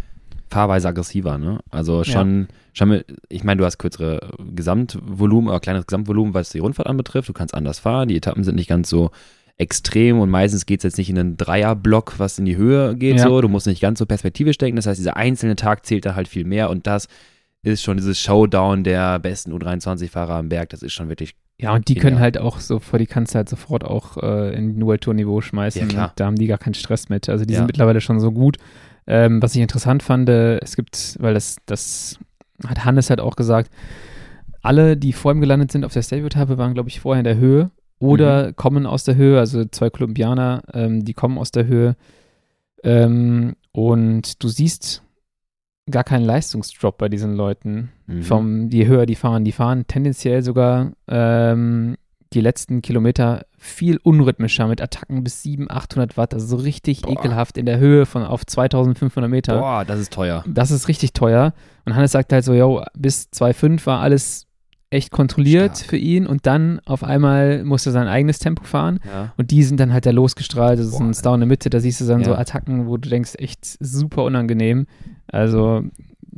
fahrweise 0.49 0.87
aggressiver, 0.87 1.37
ne? 1.37 1.59
Also 1.71 2.03
schon, 2.03 2.41
ja. 2.41 2.47
schon 2.73 2.89
mit, 2.89 3.05
ich 3.29 3.43
meine, 3.43 3.59
du 3.59 3.65
hast 3.65 3.77
kürzere 3.77 4.31
Gesamtvolumen 4.55 5.49
oder 5.49 5.59
kleineres 5.59 5.87
Gesamtvolumen, 5.87 6.33
was 6.33 6.49
die 6.49 6.59
Rundfahrt 6.59 6.87
anbetrifft. 6.87 7.29
Du 7.29 7.33
kannst 7.33 7.53
anders 7.53 7.79
fahren, 7.79 8.07
die 8.07 8.15
Etappen 8.15 8.43
sind 8.43 8.55
nicht 8.55 8.69
ganz 8.69 8.89
so 8.89 9.11
extrem 9.57 10.19
und 10.19 10.29
meistens 10.29 10.65
geht 10.65 10.81
es 10.81 10.83
jetzt 10.83 10.97
nicht 10.97 11.09
in 11.09 11.17
einen 11.17 11.37
Dreierblock, 11.37 12.19
was 12.19 12.37
in 12.37 12.45
die 12.45 12.55
Höhe 12.55 12.95
geht, 12.95 13.17
ja. 13.17 13.23
so. 13.23 13.41
Du 13.41 13.49
musst 13.49 13.67
nicht 13.67 13.81
ganz 13.81 13.99
so 13.99 14.05
perspektivisch 14.05 14.57
denken. 14.57 14.75
Das 14.75 14.85
heißt, 14.85 14.99
dieser 14.99 15.17
einzelne 15.17 15.55
Tag 15.55 15.85
zählt 15.85 16.05
da 16.05 16.15
halt 16.15 16.27
viel 16.27 16.45
mehr 16.45 16.69
und 16.69 16.87
das 16.87 17.07
ist 17.63 17.81
schon 17.83 17.97
dieses 17.97 18.19
Showdown 18.19 18.83
der 18.83 19.19
besten 19.19 19.51
U23-Fahrer 19.51 20.35
am 20.35 20.49
Berg. 20.49 20.69
Das 20.69 20.83
ist 20.83 20.93
schon 20.93 21.09
wirklich. 21.09 21.35
Ja, 21.59 21.73
und 21.73 21.87
die 21.87 21.95
genial. 21.95 22.11
können 22.11 22.21
halt 22.21 22.37
auch 22.37 22.59
so 22.59 22.79
vor 22.79 22.99
die 22.99 23.07
kannst 23.07 23.33
du 23.33 23.37
halt 23.37 23.49
sofort 23.49 23.83
auch 23.83 24.17
äh, 24.17 24.55
in 24.55 24.79
World 24.81 25.01
Tour 25.01 25.13
Niveau 25.13 25.41
schmeißen. 25.41 25.89
Ja, 25.89 26.13
da 26.15 26.25
haben 26.25 26.35
die 26.35 26.47
gar 26.47 26.59
keinen 26.59 26.75
Stress 26.75 27.09
mit. 27.09 27.29
Also 27.29 27.45
die 27.45 27.53
ja. 27.53 27.59
sind 27.59 27.67
mittlerweile 27.67 27.99
schon 27.99 28.19
so 28.19 28.31
gut. 28.31 28.57
Ähm, 29.07 29.41
was 29.41 29.55
ich 29.55 29.61
interessant 29.61 30.03
fand, 30.03 30.29
äh, 30.29 30.57
es 30.59 30.75
gibt, 30.75 31.17
weil 31.19 31.33
das, 31.33 31.57
das 31.65 32.19
hat 32.67 32.85
Hannes 32.85 33.09
halt 33.09 33.21
auch 33.21 33.35
gesagt, 33.35 33.71
alle, 34.61 34.97
die 34.97 35.13
vor 35.13 35.31
ihm 35.31 35.41
gelandet 35.41 35.71
sind 35.71 35.85
auf 35.85 35.93
der 35.93 36.01
Stabio-Etappe, 36.01 36.57
waren, 36.57 36.73
glaube 36.73 36.89
ich, 36.89 36.99
vorher 36.99 37.21
in 37.21 37.25
der 37.25 37.37
Höhe 37.37 37.71
oder 37.99 38.53
kommen 38.53 38.85
aus 38.85 39.03
der 39.03 39.15
Höhe, 39.15 39.39
also 39.39 39.65
zwei 39.65 39.89
Kolumbianer, 39.89 40.61
ähm, 40.73 41.05
die 41.05 41.13
kommen 41.13 41.37
aus 41.37 41.51
der 41.51 41.65
Höhe. 41.65 41.95
Ähm, 42.83 43.55
und 43.71 44.43
du 44.43 44.47
siehst 44.49 45.03
gar 45.89 46.03
keinen 46.03 46.25
Leistungsdrop 46.25 46.97
bei 46.97 47.09
diesen 47.09 47.33
Leuten. 47.35 47.89
Mhm. 48.07 48.23
Vom, 48.23 48.69
je 48.69 48.85
höher 48.87 49.05
die 49.05 49.15
fahren. 49.15 49.43
Die 49.45 49.51
fahren 49.51 49.85
tendenziell 49.87 50.41
sogar 50.43 50.91
ähm, 51.07 51.95
die 52.33 52.41
letzten 52.41 52.81
Kilometer 52.81 53.45
viel 53.57 53.97
unrhythmischer 54.03 54.67
mit 54.67 54.81
Attacken 54.81 55.23
bis 55.23 55.43
700, 55.43 55.75
800 55.77 56.17
Watt. 56.17 56.33
Also 56.33 56.45
so 56.57 56.57
richtig 56.57 57.01
Boah. 57.03 57.11
ekelhaft 57.13 57.57
in 57.57 57.65
der 57.65 57.79
Höhe 57.79 58.05
von 58.05 58.23
auf 58.23 58.45
2500 58.45 59.29
Meter. 59.31 59.59
Boah, 59.59 59.85
das 59.85 59.99
ist 59.99 60.11
teuer. 60.13 60.43
Das 60.47 60.71
ist 60.71 60.87
richtig 60.89 61.13
teuer. 61.13 61.53
Und 61.85 61.95
Hannes 61.95 62.11
sagt 62.11 62.33
halt 62.33 62.43
so, 62.43 62.53
yo, 62.53 62.83
bis 62.97 63.29
2,5 63.33 63.85
war 63.85 64.01
alles 64.01 64.43
echt 64.89 65.11
kontrolliert 65.11 65.75
Stark. 65.77 65.89
für 65.89 65.97
ihn 65.97 66.25
und 66.25 66.45
dann 66.45 66.79
auf 66.85 67.03
einmal 67.03 67.65
musste 67.65 67.89
er 67.89 67.93
sein 67.93 68.07
eigenes 68.07 68.39
Tempo 68.39 68.63
fahren 68.63 68.99
Ja. 69.05 69.33
und 69.35 69.51
die 69.51 69.63
sind 69.63 69.81
dann 69.81 69.91
halt 69.91 70.05
da 70.05 70.11
losgestrahlt. 70.11 70.79
Das 70.79 70.85
ist 70.87 70.97
Boah. 70.97 71.03
ein 71.03 71.13
Star 71.13 71.33
in 71.33 71.41
der 71.41 71.47
Mitte, 71.47 71.69
da 71.69 71.79
siehst 71.81 71.99
du 71.99 72.05
dann 72.05 72.23
so 72.23 72.31
Ja. 72.31 72.37
Attacken, 72.37 72.87
wo 72.87 72.95
du 72.95 73.09
denkst, 73.09 73.33
echt 73.37 73.65
super 73.81 74.23
unangenehm. 74.23 74.87
Also 75.31 75.83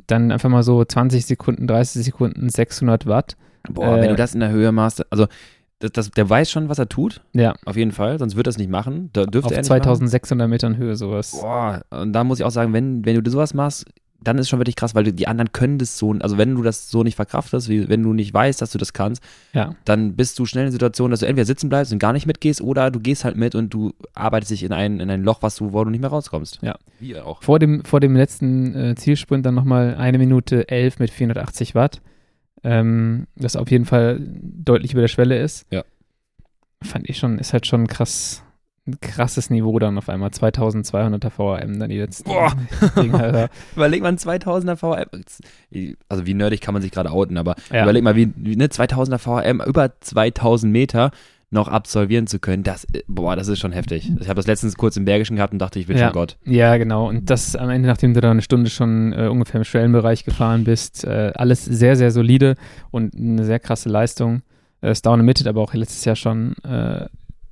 dann 0.08 0.32
einfach 0.32 0.50
mal 0.50 0.64
so 0.64 0.84
20 0.84 1.26
Sekunden, 1.26 1.68
30 1.68 2.04
Sekunden, 2.04 2.50
600 2.50 3.06
Watt. 3.06 3.38
Boah, 3.70 3.98
Äh, 3.98 4.02
wenn 4.02 4.10
du 4.10 4.16
das 4.16 4.34
in 4.34 4.40
der 4.40 4.50
Höhe 4.50 4.72
machst, 4.72 5.04
also 5.12 5.28
das, 5.80 5.92
das, 5.92 6.12
der 6.12 6.30
weiß 6.30 6.52
schon, 6.52 6.68
was 6.70 6.80
er 6.80 6.90
tut, 6.90 7.22
Ja, 7.34 7.54
auf 7.66 7.78
jeden 7.78 7.92
Fall, 7.92 8.20
sonst 8.20 8.36
wird 8.36 8.48
er 8.48 8.52
es 8.52 8.58
nicht 8.58 8.70
machen. 8.70 9.10
Da 9.14 9.26
dürfte 9.26 9.48
auf 9.48 9.52
er 9.54 9.62
nicht 9.62 9.70
machen. 9.70 9.84
2600 9.84 10.50
Metern 10.50 10.78
Höhe 10.78 10.96
sowas. 10.96 11.32
Boah, 11.40 11.82
und 11.90 12.14
da 12.14 12.24
muss 12.24 12.40
ich 12.40 12.46
auch 12.46 12.52
sagen, 12.52 12.74
wenn, 12.74 13.06
wenn 13.06 13.22
du 13.22 13.30
sowas 13.32 13.54
machst, 13.54 13.86
dann 14.22 14.38
ist 14.38 14.50
schon 14.50 14.60
wirklich 14.60 14.76
krass, 14.76 14.96
weil 14.96 15.12
die 15.12 15.28
anderen 15.28 15.52
können 15.52 15.78
das 15.78 15.98
so, 15.98 16.14
also 16.20 16.38
wenn 16.38 16.56
du 16.56 16.62
das 16.62 16.90
so 16.90 17.04
nicht 17.04 17.16
verkraftest, 17.16 17.70
wie, 17.70 17.88
wenn 17.88 18.04
du 18.04 18.14
nicht 18.14 18.34
weißt, 18.34 18.62
dass 18.62 18.72
du 18.72 18.78
das 18.78 18.94
kannst, 18.94 19.24
Ja, 19.54 19.76
dann 19.86 20.16
bist 20.16 20.38
du 20.40 20.46
schnell 20.46 20.64
in 20.64 20.68
der 20.68 20.74
Situation, 20.74 21.12
dass 21.12 21.22
du 21.22 21.26
entweder 21.26 21.46
sitzen 21.46 21.70
bleibst 21.70 21.94
und 21.94 22.00
gar 22.00 22.14
nicht 22.14 22.26
mitgehst 22.26 22.62
oder 22.62 22.92
du 22.92 23.00
gehst 23.00 23.24
halt 23.24 23.38
mit 23.38 23.56
und 23.56 23.74
du 23.74 23.94
arbeitest 24.14 24.52
dich 24.52 24.64
in 24.64 24.74
ein, 24.74 25.00
in 25.00 25.10
ein 25.10 25.24
Loch, 25.24 25.42
was 25.42 25.56
du, 25.56 25.74
wo 25.74 25.84
du 25.84 25.90
nicht 25.90 26.02
mehr 26.02 26.10
rauskommst. 26.10 26.60
Ja. 26.62 26.78
Wie 27.00 27.18
auch. 27.18 27.42
vor 27.44 27.60
dem, 27.60 27.84
vor 27.86 28.00
dem 28.00 28.16
letzten 28.16 28.76
äh, 28.76 28.96
Zielsprint 28.96 29.46
dann 29.46 29.56
nochmal 29.56 29.96
eine 29.96 30.18
Minute 30.18 30.68
11 30.68 31.00
mit 31.00 31.12
480 31.12 31.76
Watt. 31.76 32.02
Ähm, 32.64 33.28
das 33.36 33.56
auf 33.56 33.72
jeden 33.72 33.86
Fall 33.86 34.20
deutlich 34.22 34.92
über 34.92 35.02
der 35.02 35.08
Schwelle 35.08 35.42
ist. 35.42 35.66
Ja. 35.72 35.84
Fand 36.82 37.10
ich 37.10 37.18
schon, 37.18 37.40
ist 37.40 37.54
halt 37.54 37.68
schon 37.68 37.88
krass, 37.88 38.44
ein 38.88 39.00
krasses 39.02 39.50
Niveau 39.50 39.78
dann 39.80 39.98
auf 39.98 40.10
einmal. 40.10 40.30
2200er 40.30 41.30
VRM 41.30 41.80
dann 41.80 41.90
die 41.90 42.00
letzten 42.00 42.30
Boah. 42.30 42.54
Dinger. 42.98 43.50
Überleg 43.76 44.02
mal 44.02 44.10
ein 44.10 44.18
2000er 44.18 44.76
VRM, 44.76 45.24
also 46.10 46.26
wie 46.26 46.34
nerdig 46.34 46.62
kann 46.62 46.74
man 46.74 46.82
sich 46.82 46.92
gerade 46.92 47.12
outen, 47.12 47.38
aber 47.38 47.56
Ja. 47.72 47.84
überleg 47.84 48.04
mal, 48.04 48.16
wie, 48.16 48.32
wie 48.36 48.56
ne, 48.56 48.68
2000er 48.68 49.18
VRM 49.18 49.62
über 49.66 49.92
2000 50.00 50.72
Meter 50.72 51.12
noch 51.52 51.68
absolvieren 51.68 52.28
zu 52.28 52.38
können, 52.38 52.62
das, 52.62 52.84
äh, 52.94 53.02
boah, 53.08 53.36
das 53.36 53.48
ist 53.48 53.58
schon 53.60 53.72
heftig. 53.72 54.12
Ich 54.20 54.28
habe 54.28 54.36
das 54.36 54.46
letztens 54.46 54.76
kurz 54.76 54.98
im 54.98 55.06
Bergischen 55.06 55.36
gehabt 55.36 55.52
und 55.52 55.58
dachte, 55.60 55.80
ich 55.80 55.88
will 55.88 55.98
Ja. 55.98 56.06
schon 56.06 56.14
Gott. 56.14 56.38
Ja, 56.46 56.78
genau. 56.78 57.08
Und 57.10 57.30
das 57.32 57.56
am 57.56 57.72
Ende, 57.72 57.88
nachdem 57.88 58.14
du 58.14 58.22
da 58.22 58.30
eine 58.30 58.44
Stunde 58.44 58.70
schon 58.70 59.14
äh, 59.14 59.28
ungefähr 59.28 59.60
im 59.60 59.64
Schwellenbereich 59.64 60.26
gefahren 60.26 60.64
bist, 60.64 61.04
äh, 61.06 61.32
alles 61.36 61.66
sehr, 61.66 61.96
sehr 61.96 62.12
solide 62.12 62.56
und 62.92 63.16
eine 63.16 63.46
sehr 63.46 63.60
krasse 63.60 63.90
Leistung. 63.90 64.42
Äh, 64.82 64.94
Star 64.94 65.14
Unlimited, 65.14 65.48
aber 65.48 65.62
auch 65.62 65.74
letztes 65.74 66.06
Jahr 66.06 66.16
schon 66.16 66.54
äh, 66.64 67.08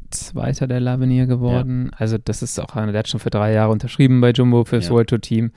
Zweiter 0.10 0.68
der 0.68 0.80
Lavenier 0.80 1.26
geworden. 1.26 1.92
Also 1.98 2.18
das 2.18 2.42
ist 2.42 2.60
auch 2.60 2.76
einer, 2.76 2.92
der 2.92 3.00
hat 3.00 3.08
schon 3.08 3.20
für 3.20 3.30
drei 3.30 3.54
Jahre 3.54 3.72
unterschrieben 3.72 4.22
bei 4.22 4.32
Jumbo 4.32 4.64
fürs 4.66 4.86
Ja. 4.88 4.92
World 4.92 5.10
Tour 5.10 5.22
Team. 5.22 5.52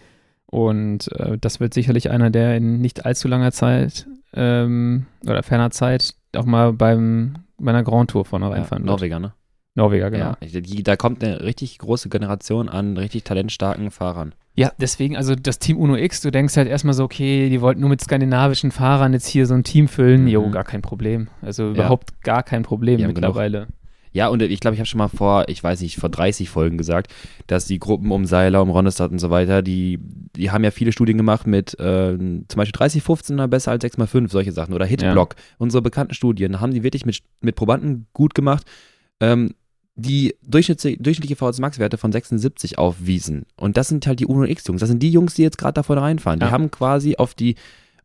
Und 0.47 1.11
äh, 1.13 1.39
das 1.39 1.61
wird 1.61 1.75
sicherlich 1.75 2.11
einer, 2.11 2.31
der 2.31 2.57
in 2.57 2.81
nicht 2.81 3.07
allzu 3.07 3.29
langer 3.29 3.53
Zeit 3.53 4.07
ähm, 4.35 5.07
oder 5.25 5.43
ferner 5.43 5.71
Zeit 5.71 6.15
auch 6.37 6.45
mal 6.45 6.73
beim, 6.73 7.35
bei 7.59 7.71
einer 7.71 7.83
Grand 7.85 8.11
Tour 8.11 8.25
vorne 8.25 8.47
Ja, 8.47 8.53
reinfahren 8.53 8.83
wird. 8.85 8.91
Norweger, 8.91 9.21
ne? 9.21 9.33
Norweger, 9.77 10.11
genau. 10.11 10.35
Ja, 10.41 10.61
da 10.83 10.97
kommt 10.97 11.23
eine 11.23 11.43
richtig 11.43 11.79
große 11.79 12.09
Generation 12.09 12.69
an 12.69 12.97
richtig 12.97 13.23
talentstarken 13.25 13.91
Fahrern. 13.91 14.35
Ja, 14.57 14.73
deswegen, 14.79 15.17
also 15.17 15.37
das 15.37 15.61
Team 15.61 15.77
Uno 15.77 15.97
X, 15.97 16.21
du 16.21 16.31
denkst 16.33 16.57
halt 16.57 16.69
erstmal 16.69 16.93
so, 16.95 17.05
okay, 17.05 17.49
die 17.49 17.61
wollten 17.61 17.81
nur 17.81 17.89
mit 17.89 18.01
skandinavischen 18.01 18.73
Fahrern 18.73 19.13
jetzt 19.13 19.29
hier 19.29 19.47
so 19.47 19.55
ein 19.55 19.63
Team 19.63 19.87
füllen. 19.87 20.23
Mhm. 20.23 20.29
Jo, 20.29 20.51
gar 20.51 20.65
kein 20.65 20.83
Problem. 20.83 21.29
Also 21.41 21.71
überhaupt 21.71 22.21
gar 22.23 22.43
kein 22.43 22.63
Problem 22.63 23.07
mittlerweile. 23.07 23.69
Ja, 24.13 24.29
und 24.29 24.43
ich 24.43 24.59
glaube, 24.61 24.75
ich 24.75 24.81
habe 24.81 24.87
schon 24.89 24.99
mal 24.99 25.09
vor, 25.09 25.45
ich 25.49 25.63
weiß 25.63 25.81
nicht, 25.83 25.97
vor 25.97 26.09
30 26.09 26.49
Folgen 26.51 26.79
gesagt, 26.79 27.13
dass 27.47 27.67
die 27.67 27.79
Gruppen 27.79 28.11
um 28.11 28.25
Seiler, 28.27 28.61
um 28.63 28.71
Ronestadt 28.71 29.13
und 29.13 29.21
so 29.21 29.31
weiter, 29.31 29.63
die, 29.63 29.99
die 30.37 30.51
haben 30.51 30.65
ja 30.65 30.73
viele 30.73 30.91
Studien 30.93 31.17
gemacht 31.17 31.47
mit 31.47 31.79
äh, 31.79 32.17
zum 32.19 32.45
Beispiel 32.57 32.73
30, 32.73 33.03
15er 33.05 33.47
besser 33.47 33.71
als 33.71 33.85
6x5, 33.85 34.29
solche 34.31 34.53
Sachen. 34.53 34.75
Oder 34.75 34.85
Hitblock. 34.87 35.37
Unsere 35.59 35.81
bekannten 35.83 36.15
Studien 36.15 36.61
haben 36.61 36.73
die 36.75 36.83
wirklich 36.83 37.07
mit, 37.07 37.21
mit 37.41 37.55
Probanden 37.55 38.07
gut 38.13 38.35
gemacht, 38.35 38.67
ähm, 39.21 39.55
die 39.95 40.35
durchschnittliche, 40.47 40.97
durchschnittliche 41.01 41.37
VHS 41.37 41.59
Max-Werte 41.61 41.99
von 41.99 42.11
76 42.11 42.79
aufwiesen. 42.79 43.45
Und 43.57 43.77
das 43.77 43.89
sind 43.89 44.07
halt 44.07 44.19
die 44.19 44.27
Uno 44.27 44.45
X-Jungs. 44.45 44.81
Das 44.81 44.89
sind 44.89 45.03
die 45.03 45.11
Jungs, 45.11 45.35
die 45.35 45.43
jetzt 45.43 45.59
gerade 45.59 45.75
davon 45.75 45.99
reinfahren. 45.99 46.41
Die 46.41 46.47
Ja. 46.47 46.53
haben 46.53 46.71
quasi 46.71 47.17
auf 47.17 47.35
die, 47.35 47.57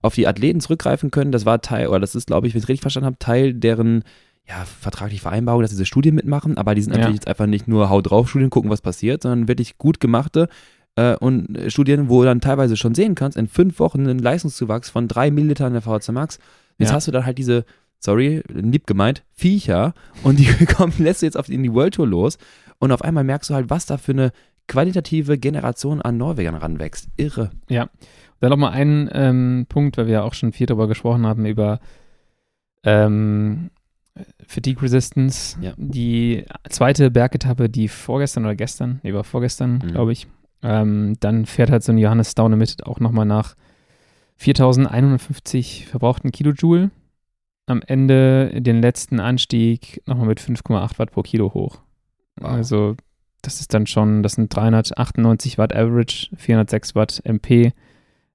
auf 0.02 0.14
die 0.14 0.28
Athleten 0.28 0.60
zurückgreifen 0.60 1.10
können. 1.10 1.32
Das 1.32 1.46
war 1.46 1.62
Teil, 1.62 1.88
oder 1.88 2.00
das 2.02 2.14
ist, 2.14 2.28
glaube 2.28 2.48
ich, 2.48 2.54
wenn 2.54 2.60
ich 2.60 2.66
es 2.66 2.70
richtig 2.70 2.82
verstanden 2.82 3.06
habe, 3.08 3.20
Teil 3.20 3.54
deren 3.54 4.04
ja, 4.48 4.64
vertragliche 4.66 5.22
Vereinbarung, 5.24 5.62
dass 5.62 5.72
diese 5.72 5.86
Studien 5.86 6.14
mitmachen, 6.16 6.58
aber 6.58 6.76
die 6.76 6.82
sind 6.82 6.92
Ja. 6.94 6.98
natürlich 7.00 7.16
jetzt 7.22 7.28
einfach 7.28 7.48
nicht 7.48 7.68
nur 7.68 7.90
Haut 7.90 8.10
drauf 8.10 8.30
Studien, 8.30 8.50
gucken, 8.52 8.70
was 8.70 8.82
passiert, 8.82 9.24
sondern 9.24 9.48
wirklich 9.48 9.78
gut 9.78 10.00
gemachte 10.00 10.48
äh, 10.96 11.16
und 11.16 11.58
äh, 11.58 11.72
Studien, 11.72 12.10
wo 12.10 12.20
du 12.22 12.26
dann 12.26 12.42
teilweise 12.42 12.78
schon 12.78 12.94
sehen 12.96 13.16
kannst, 13.16 13.38
in 13.38 13.48
fünf 13.48 13.80
Wochen 13.80 14.02
einen 14.02 14.20
Leistungszuwachs 14.20 14.90
von 14.92 15.08
drei 15.08 15.32
Milliliter 15.32 15.66
in 15.68 15.74
der 15.74 15.82
VHC 15.82 16.12
Max. 16.12 16.40
Jetzt 16.78 16.90
Ja. 16.90 16.96
hast 16.96 17.08
du 17.08 17.12
dann 17.12 17.26
halt 17.26 17.38
diese, 17.40 17.66
sorry, 18.00 18.44
lieb 18.50 18.86
gemeint, 18.86 19.24
Viecher 19.34 19.94
und 20.24 20.38
die 20.40 20.46
kommen, 20.68 20.94
lässt 21.00 21.22
du 21.22 21.26
jetzt 21.26 21.38
auf, 21.38 21.50
in 21.50 21.64
die 21.64 21.74
World 21.74 21.96
Tour 21.96 22.08
los 22.08 22.38
und 22.78 22.92
auf 22.92 23.02
einmal 23.04 23.24
merkst 23.24 23.50
du 23.50 23.56
halt, 23.56 23.70
was 23.70 23.88
da 23.88 23.98
für 23.98 24.12
eine 24.12 24.32
qualitative 24.68 25.38
Generation 25.40 26.02
an 26.02 26.18
Norwegern 26.18 26.56
ranwächst. 26.56 27.08
Irre. 27.18 27.50
Dann 28.42 28.50
noch 28.50 28.58
mal 28.58 28.70
einen 28.72 29.10
ähm, 29.12 29.66
Punkt, 29.70 29.98
weil 29.98 30.06
wir 30.08 30.14
ja 30.14 30.22
auch 30.24 30.34
schon 30.36 30.52
viel 30.54 30.68
darüber 30.68 30.88
gesprochen 30.88 31.26
haben, 31.26 31.46
über 31.46 31.80
ähm, 32.84 33.70
Fatigue 34.48 34.82
Resistance. 34.82 35.58
Ja. 35.62 35.74
Die 35.78 36.46
zweite 36.70 37.12
Bergetappe, 37.12 37.70
die 37.70 37.88
vorgestern 37.88 38.46
oder 38.46 38.56
gestern, 38.56 39.00
nee, 39.04 39.14
war 39.14 39.24
vorgestern, 39.24 39.82
Mhm. 39.84 39.92
glaube 39.92 40.12
ich, 40.14 40.28
ähm, 40.64 41.16
dann 41.20 41.46
fährt 41.46 41.70
halt 41.72 41.84
so 41.84 41.92
ein 41.92 41.98
Johannes 41.98 42.32
Staune 42.32 42.56
mit 42.56 42.86
auch 42.86 43.00
nochmal 43.00 43.26
nach 43.26 43.56
4150 44.38 45.88
verbrauchten 45.88 46.32
Kilojoule. 46.32 46.92
Am 47.68 47.82
Ende 47.86 48.62
den 48.62 48.82
letzten 48.82 49.20
Anstieg 49.20 50.02
nochmal 50.06 50.28
mit 50.28 50.40
5,8 50.40 51.00
Watt 51.00 51.12
pro 51.12 51.22
Kilo 51.24 51.54
hoch. 51.54 51.80
Wow. 52.40 52.52
Also 52.52 52.96
das 53.42 53.60
ist 53.60 53.74
dann 53.74 53.88
schon, 53.88 54.24
das 54.24 54.34
sind 54.34 54.56
398 54.56 55.58
Watt 55.58 55.76
Average, 55.76 56.30
406 56.36 56.96
Watt 56.96 57.22
MP 57.24 57.74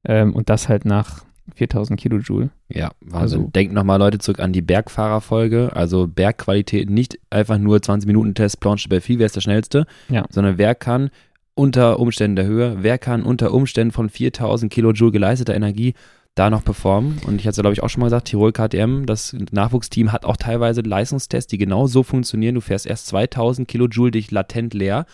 ähm, 0.05 0.35
und 0.35 0.49
das 0.51 0.69
halt 0.69 0.85
nach 0.85 1.25
4000 1.55 1.99
Kilojoule. 2.01 2.51
Ja, 2.69 2.91
Wahnsinn. 3.01 3.41
Also- 3.41 3.51
Denkt 3.55 3.73
nochmal 3.75 3.99
Leute 3.99 4.19
zurück 4.19 4.41
an 4.41 4.53
die 4.53 4.63
Bergfahrerfolge. 4.63 5.71
Also 5.75 6.07
Bergqualität, 6.07 6.91
nicht 6.91 7.19
einfach 7.31 7.59
nur 7.59 7.81
20 7.83 8.07
Minuten 8.07 8.35
Test, 8.35 8.61
Planche 8.61 8.89
de 8.89 8.91
Belfi, 8.97 9.19
wer 9.19 9.27
ist 9.27 9.37
der 9.37 9.41
schnellste, 9.41 9.87
Ja. 10.09 10.25
sondern 10.31 10.59
wer 10.59 10.75
kann 10.75 11.11
unter 11.55 11.99
Umständen 11.99 12.37
der 12.37 12.47
Höhe, 12.47 12.77
wer 12.81 12.99
kann 12.99 13.23
unter 13.23 13.53
Umständen 13.53 13.93
von 13.93 14.09
4000 14.09 14.73
Kilojoule 14.73 15.13
geleisteter 15.13 15.55
Energie 15.55 15.95
da 16.37 16.49
noch 16.49 16.65
performen. 16.65 17.19
Und 17.27 17.37
ich 17.41 17.43
hatte 17.43 17.51
es, 17.51 17.57
glaube 17.59 17.73
ich, 17.73 17.83
auch 17.83 17.89
schon 17.91 18.01
mal 18.01 18.07
gesagt, 18.07 18.29
Tirol 18.29 18.53
KTM, 18.53 19.05
das 19.05 19.37
Nachwuchsteam 19.51 20.13
hat 20.13 20.25
auch 20.25 20.37
teilweise 20.37 20.81
Leistungstests, 20.81 21.51
die 21.51 21.59
genau 21.59 21.87
so 21.87 22.03
funktionieren. 22.05 22.55
Du 22.55 22.61
fährst 22.61 22.87
erst 22.87 23.09
2000 23.09 23.67
Kilojoule 23.69 24.13
dich 24.13 24.31
latent 24.31 24.73
leer 24.73 25.07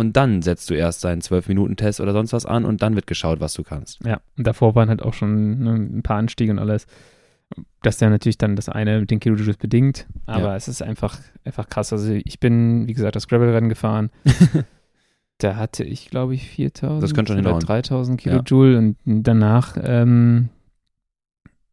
und 0.00 0.16
dann 0.16 0.42
setzt 0.42 0.68
du 0.70 0.74
erst 0.74 1.04
deinen 1.04 1.20
12-Minuten-Test 1.20 2.00
oder 2.00 2.12
sonst 2.12 2.32
was 2.32 2.46
an 2.46 2.64
und 2.64 2.82
dann 2.82 2.94
wird 2.96 3.06
geschaut, 3.06 3.38
was 3.40 3.54
du 3.54 3.62
kannst. 3.62 4.04
Ja, 4.04 4.20
und 4.36 4.46
davor 4.46 4.74
waren 4.74 4.88
halt 4.88 5.02
auch 5.02 5.14
schon 5.14 5.58
ne, 5.60 5.74
ein 5.74 6.02
paar 6.02 6.16
Anstiege 6.16 6.50
und 6.52 6.58
alles. 6.58 6.86
Das 7.82 7.96
ist 7.96 8.00
ja 8.00 8.10
natürlich 8.10 8.38
dann 8.38 8.56
das 8.56 8.68
eine 8.68 9.00
mit 9.00 9.10
den 9.10 9.20
Kilojoules 9.20 9.56
bedingt, 9.56 10.06
aber 10.26 10.48
Ja. 10.50 10.56
es 10.56 10.68
ist 10.68 10.82
einfach, 10.82 11.18
einfach 11.44 11.68
krass. 11.68 11.92
Also 11.92 12.12
ich 12.12 12.38
bin, 12.40 12.86
wie 12.88 12.94
gesagt, 12.94 13.16
das 13.16 13.28
Gravel-Rennen 13.28 13.68
gefahren. 13.68 14.10
da 15.38 15.56
hatte 15.56 15.84
ich, 15.84 16.10
glaube 16.10 16.34
ich, 16.34 16.48
4000 16.48 17.02
Das 17.02 17.14
könnte 17.14 17.32
schon 17.32 17.40
oder 17.40 17.50
hinhauen. 17.50 17.66
3000 17.66 18.20
Kilojoule 18.20 18.78
und 18.78 18.96
danach, 19.04 19.76
ähm, 19.82 20.48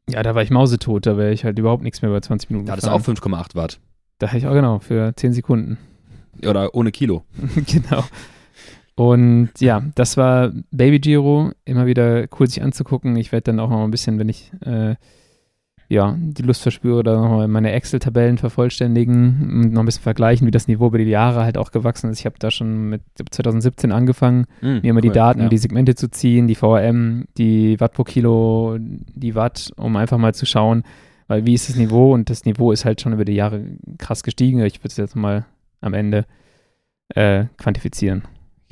ja, 0.10 0.24
da 0.24 0.36
war 0.36 0.42
ich 0.42 0.50
mausetot, 0.52 1.06
da 1.06 1.18
wäre 1.18 1.32
ich 1.34 1.44
halt 1.44 1.60
überhaupt 1.60 1.84
nichts 1.84 2.02
mehr 2.02 2.12
bei 2.12 2.22
20 2.22 2.50
Minuten 2.50 2.68
Ja, 2.68 2.76
das 2.76 2.86
ist 2.86 2.90
gefahren. 2.90 3.02
auch 3.02 3.42
5,8 3.46 3.56
Watt. 3.56 3.80
Da 4.20 4.28
hatte 4.28 4.38
ich 4.38 4.48
auch 4.48 4.54
genau, 4.54 4.80
für 4.80 5.14
10 5.16 5.34
Sekunden. 5.34 5.78
Oder 6.46 6.74
ohne 6.76 6.92
Kilo. 6.92 7.24
genau. 7.66 8.04
Und 8.96 9.52
ja, 9.60 9.84
das 9.96 10.18
war 10.18 10.52
Baby 10.72 11.00
Giro. 11.00 11.52
Immer 11.66 11.86
wieder 11.86 12.26
cool 12.40 12.48
sich 12.48 12.64
anzugucken. 12.64 13.16
Ich 13.16 13.32
werde 13.32 13.44
dann 13.52 13.60
auch 13.60 13.70
noch 13.70 13.84
ein 13.84 13.92
bisschen, 13.92 14.18
wenn 14.18 14.30
ich 14.30 14.52
äh, 14.66 14.96
ja, 15.90 16.18
die 16.20 16.42
Lust 16.42 16.64
verspüre, 16.64 17.02
da 17.04 17.16
nochmal 17.16 17.48
meine 17.48 17.72
Excel-Tabellen 17.72 18.38
vervollständigen 18.38 19.62
und 19.64 19.74
noch 19.74 19.82
ein 19.82 19.86
bisschen 19.86 20.04
vergleichen, 20.04 20.46
wie 20.46 20.52
das 20.52 20.68
Niveau 20.68 20.88
über 20.88 20.98
die 20.98 21.06
Jahre 21.06 21.44
halt 21.44 21.58
auch 21.58 21.72
gewachsen 21.72 22.10
ist. 22.10 22.20
Ich 22.20 22.26
habe 22.26 22.36
da 22.40 22.52
schon 22.52 22.90
mit 22.90 23.02
2017 23.32 23.92
angefangen, 23.94 24.48
Mhm, 24.62 24.80
mir 24.82 24.90
immer 24.90 25.02
die 25.02 25.08
cool, 25.10 25.14
Daten, 25.14 25.42
ja. 25.44 25.48
die 25.50 25.58
Segmente 25.58 25.96
zu 25.96 26.10
ziehen, 26.10 26.48
die 26.48 26.56
VRM, 26.56 27.26
die 27.38 27.80
Watt 27.80 27.94
pro 27.94 28.04
Kilo, 28.04 28.78
die 28.80 29.36
Watt, 29.36 29.72
um 29.78 29.96
einfach 29.96 30.18
mal 30.18 30.34
zu 30.34 30.46
schauen, 30.46 30.84
Weil 31.30 31.46
wie 31.46 31.54
ist 31.54 31.70
das 31.70 31.76
Niveau? 31.78 32.14
Und 32.14 32.30
das 32.30 32.46
Niveau 32.46 32.72
ist 32.72 32.84
halt 32.84 33.00
schon 33.02 33.14
über 33.14 33.26
die 33.26 33.36
Jahre 33.36 33.62
krass 33.98 34.24
gestiegen. 34.24 34.60
Ich 34.66 34.80
würde 34.80 34.90
es 34.90 34.98
jetzt 34.98 35.16
mal 35.16 35.46
am 35.82 35.94
Ende 35.94 36.26
äh, 37.10 37.46
quantifizieren. 37.58 38.24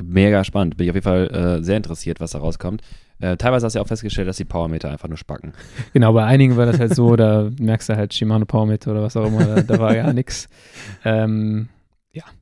Mega 0.02 0.44
spannend. 0.44 0.78
Bin 0.78 0.86
ich 0.86 0.92
auf 0.92 0.96
jeden 0.96 1.06
Fall 1.06 1.30
äh, 1.30 1.64
sehr 1.64 1.78
interessiert, 1.78 2.20
was 2.20 2.32
da 2.32 2.40
rauskommt. 2.40 2.82
Äh, 3.20 3.38
teilweise 3.38 3.66
hast 3.66 3.74
du 3.74 3.80
ja 3.80 3.84
auch 3.84 3.88
festgestellt, 3.88 4.28
dass 4.28 4.38
die 4.38 4.46
Powermeter 4.46 4.90
einfach 4.90 5.08
nur 5.08 5.18
spacken. 5.18 5.54
Genau, 5.94 6.12
bei 6.12 6.26
einigen 6.26 6.58
war 6.58 6.66
das 6.66 6.80
halt 6.80 6.94
so, 6.94 7.16
da 7.16 7.50
merkst 7.60 7.88
du 7.88 7.96
halt 7.96 8.14
Shimano 8.14 8.46
Powermeter 8.46 8.92
oder 8.92 9.04
was 9.04 9.16
auch 9.16 9.26
immer, 9.26 9.46
da, 9.46 9.62
da 9.62 9.80
war 9.80 9.96
ja 9.96 10.12
nichts. 10.12 10.50
Ähm, 11.06 11.70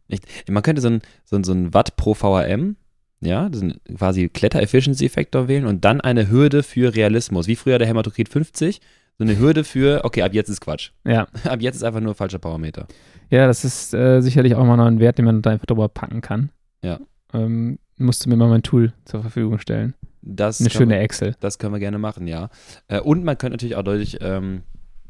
ich, 0.07 0.21
man 0.49 0.63
könnte 0.63 0.81
so 0.81 0.89
ein, 0.89 1.01
so, 1.25 1.35
ein, 1.35 1.43
so 1.43 1.53
ein 1.53 1.73
Watt 1.73 1.95
pro 1.95 2.13
VRM, 2.13 2.75
ja, 3.21 3.49
quasi 3.97 4.29
Kletter-Efficiency-Faktor 4.29 5.47
wählen 5.47 5.65
und 5.65 5.85
dann 5.85 6.01
eine 6.01 6.29
Hürde 6.29 6.63
für 6.63 6.93
Realismus. 6.95 7.47
Wie 7.47 7.55
früher 7.55 7.79
der 7.79 7.87
Hämatokrit 7.87 8.29
50, 8.29 8.81
so 9.17 9.23
eine 9.23 9.37
Hürde 9.37 9.63
für, 9.63 10.03
okay, 10.03 10.21
ab 10.23 10.33
jetzt 10.33 10.49
ist 10.49 10.61
Quatsch. 10.61 10.91
ja. 11.05 11.27
Ab 11.43 11.61
jetzt 11.61 11.75
ist 11.75 11.83
einfach 11.83 12.01
nur 12.01 12.15
falscher 12.15 12.39
Powermeter. 12.39 12.87
Ja, 13.33 13.47
das 13.47 13.65
ist 13.65 13.95
äh, 13.95 14.21
sicherlich 14.21 14.53
auch 14.53 14.63
mal 14.63 14.77
noch 14.77 14.85
ein 14.85 14.99
Wert, 14.99 15.17
den 15.17 15.25
man 15.25 15.41
da 15.41 15.49
einfach 15.49 15.65
drüber 15.65 15.89
packen 15.89 16.21
kann. 16.21 16.51
Ja. 16.83 16.99
Ähm, 17.33 17.79
musst 17.97 18.23
du 18.23 18.29
mir 18.29 18.35
mal 18.35 18.47
mein 18.47 18.61
Tool 18.61 18.93
zur 19.05 19.21
Verfügung 19.21 19.57
stellen. 19.57 19.95
Das 20.21 20.59
Eine 20.59 20.69
schöne 20.69 20.93
man, 20.93 21.03
Excel. 21.03 21.35
Das 21.39 21.57
können 21.57 21.73
wir 21.73 21.79
gerne 21.79 21.97
machen, 21.97 22.27
ja. 22.27 22.49
Äh, 22.87 22.99
und 22.99 23.23
man 23.23 23.35
könnte 23.39 23.53
natürlich 23.53 23.75
auch 23.75 23.81
deutlich 23.81 24.19
ähm, 24.21 24.61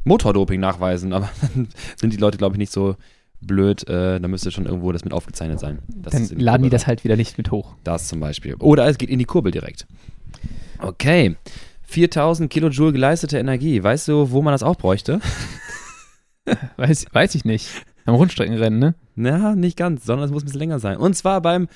Motordoping 0.06 0.62
nachweisen, 0.62 1.12
aber 1.12 1.30
dann 1.42 1.68
sind 1.98 2.14
die 2.14 2.18
Leute, 2.18 2.38
glaube 2.38 2.56
ich, 2.56 2.60
nicht 2.60 2.72
so 2.72 2.96
blöd. 3.42 3.86
Äh, 3.90 4.22
da 4.22 4.28
müsste 4.30 4.52
schon 4.52 4.68
irgendwo 4.68 4.94
das 4.94 5.04
mit 5.04 5.12
aufgezeichnet 5.12 5.60
sein. 5.60 5.80
dass 5.90 6.14
Dann 6.14 6.40
laden 6.40 6.64
die 6.64 6.70
das 6.70 6.88
halt 6.88 7.04
wieder 7.04 7.18
nicht 7.18 7.38
mit 7.38 7.52
hoch. 7.52 7.76
Das 7.84 8.08
zum 8.08 8.22
Beispiel. 8.22 8.56
Oder 8.56 8.88
es 8.88 8.98
geht 8.98 9.10
in 9.10 9.20
die 9.20 9.26
Kurbel 9.26 9.52
direkt. 9.52 9.86
Okay. 10.80 11.36
4000 11.82 12.50
Kilojoule 12.50 12.94
geleistete 12.94 13.38
Energie. 13.38 13.84
Weißt 13.84 14.08
du, 14.08 14.32
wo 14.32 14.42
man 14.42 14.54
das 14.54 14.64
auch 14.64 14.78
bräuchte? 14.78 15.20
Weiß, 16.78 17.06
weiß 17.12 17.36
ich 17.36 17.46
nicht. 17.46 17.70
Am 18.06 18.16
Rundstreckenrennen, 18.16 18.80
ne? 18.80 18.96
Na, 19.16 19.56
nicht 19.56 19.78
ganz, 19.78 20.06
sondern 20.06 20.26
es 20.26 20.32
muss 20.32 20.44
ein 20.44 20.46
bisschen 20.46 20.60
länger 20.60 20.80
sein. 20.80 20.98
Und 20.98 21.16
zwar 21.16 21.42
beim 21.42 21.68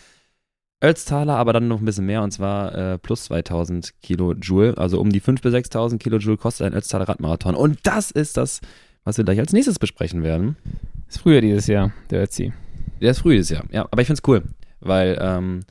Ötztaler, 0.83 1.35
aber 1.37 1.53
dann 1.53 1.67
noch 1.67 1.79
ein 1.79 1.85
bisschen 1.85 2.05
mehr, 2.05 2.21
und 2.21 2.31
zwar 2.31 2.75
äh, 2.75 2.97
plus 2.99 3.25
2000 3.25 3.93
Kilojoule. 4.01 4.77
Also 4.77 4.99
um 4.99 5.11
die 5.11 5.21
5.000 5.21 5.41
bis 5.41 5.53
6.000 5.53 5.97
Kilojoule 5.97 6.37
kostet 6.37 6.67
ein 6.67 6.73
Ötztaler 6.73 7.07
Radmarathon. 7.07 7.55
Und 7.55 7.79
das 7.83 8.11
ist 8.11 8.37
das, 8.37 8.61
was 9.03 9.17
wir 9.17 9.25
gleich 9.25 9.39
als 9.39 9.53
nächstes 9.53 9.79
besprechen 9.79 10.23
werden. 10.23 10.57
Ist 11.07 11.19
früher 11.19 11.41
dieses 11.41 11.67
Jahr, 11.67 11.93
der 12.09 12.23
Ötzi. 12.23 12.53
Der 13.01 13.11
ist 13.11 13.19
früh 13.19 13.33
dieses 13.33 13.49
Jahr, 13.49 13.63
ja. 13.71 13.87
Aber 13.89 14.01
ich 14.01 14.07
finde 14.07 14.21
es 14.21 14.27
cool, 14.27 14.43
weil 14.79 15.17
ähm, 15.19 15.61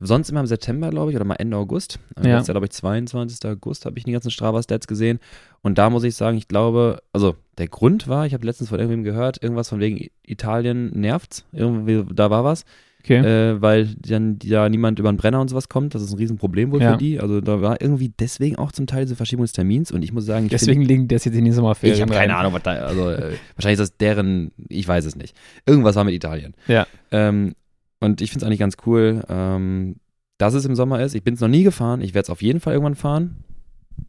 sonst 0.00 0.30
immer 0.30 0.40
im 0.40 0.46
September, 0.46 0.90
glaube 0.90 1.10
ich, 1.10 1.16
oder 1.16 1.24
mal 1.24 1.34
Ende 1.34 1.56
August. 1.56 1.98
Äh, 2.16 2.28
Ja. 2.28 2.34
Letztes 2.34 2.48
Jahr, 2.48 2.54
glaube 2.54 2.66
ich, 2.66 2.72
22. 2.72 3.44
August 3.50 3.84
habe 3.86 3.98
ich 3.98 4.04
die 4.04 4.12
ganzen 4.12 4.30
Strava-Stats 4.30 4.86
gesehen. 4.86 5.18
Und 5.62 5.78
da 5.78 5.90
muss 5.90 6.04
ich 6.04 6.14
sagen, 6.14 6.36
ich 6.38 6.46
glaube, 6.48 7.00
also 7.12 7.34
der 7.58 7.68
Grund 7.68 8.06
war, 8.08 8.24
ich 8.26 8.34
habe 8.34 8.46
letztens 8.46 8.68
von 8.68 8.78
irgendwem 8.78 9.02
gehört, 9.04 9.42
irgendwas 9.42 9.68
von 9.68 9.80
wegen 9.80 10.06
Italien 10.24 10.90
nervt. 10.98 11.44
Irgendwie, 11.52 12.04
da 12.14 12.30
war 12.30 12.44
was. 12.44 12.64
Okay. 13.04 13.18
Äh, 13.18 13.62
weil 13.62 13.86
dann 13.96 14.38
ja 14.42 14.68
niemand 14.68 14.98
über 14.98 15.08
einen 15.08 15.18
Brenner 15.18 15.40
und 15.40 15.48
sowas 15.48 15.68
kommt. 15.68 15.94
Das 15.94 16.02
ist 16.02 16.12
ein 16.12 16.18
Riesenproblem 16.18 16.72
wohl 16.72 16.82
Ja. 16.82 16.92
für 16.92 16.98
die. 16.98 17.20
Also 17.20 17.40
da 17.40 17.60
war 17.62 17.80
irgendwie 17.80 18.12
deswegen 18.18 18.56
auch 18.56 18.70
zum 18.72 18.86
Teil 18.86 19.04
diese 19.04 19.16
Verschiebung 19.16 19.44
des 19.44 19.52
Termins. 19.52 19.92
Und 19.92 20.02
ich 20.02 20.12
muss 20.12 20.26
sagen, 20.26 20.46
ich 20.46 20.50
Deswegen 20.50 20.82
liegen 20.82 21.08
das 21.08 21.24
jetzt 21.24 21.34
in 21.36 21.44
die 21.44 21.52
Sommerferien. 21.52 21.94
ich 21.96 22.02
habe 22.02 22.12
keine. 22.12 22.36
Ahnung, 22.36 22.52
was 22.52 22.62
da, 22.64 22.72
also 22.72 23.08
äh, 23.10 23.32
wahrscheinlich 23.56 23.80
ist 23.80 23.90
das 23.92 23.96
deren, 23.96 24.50
ich 24.68 24.86
weiß 24.86 25.04
es 25.06 25.16
nicht. 25.16 25.34
Irgendwas 25.64 25.94
war 25.96 26.04
mit 26.04 26.12
Italien. 26.14 26.54
Ja. 26.66 26.86
Ähm, 27.12 27.54
und 28.00 28.20
ich 28.20 28.30
finde 28.30 28.44
es 28.44 28.46
eigentlich 28.46 28.60
ganz 28.60 28.76
cool, 28.86 29.24
ähm, 29.28 29.96
dass 30.38 30.54
es 30.54 30.64
im 30.64 30.76
Sommer 30.76 31.00
ist. 31.00 31.14
Ich 31.14 31.24
bin 31.24 31.34
es 31.34 31.40
noch 31.40 31.48
nie 31.48 31.64
gefahren. 31.64 32.00
Ich 32.00 32.14
werde 32.14 32.26
es 32.26 32.30
auf 32.30 32.42
jeden 32.42 32.60
Fall 32.60 32.74
irgendwann 32.74 32.94
fahren. 32.94 33.44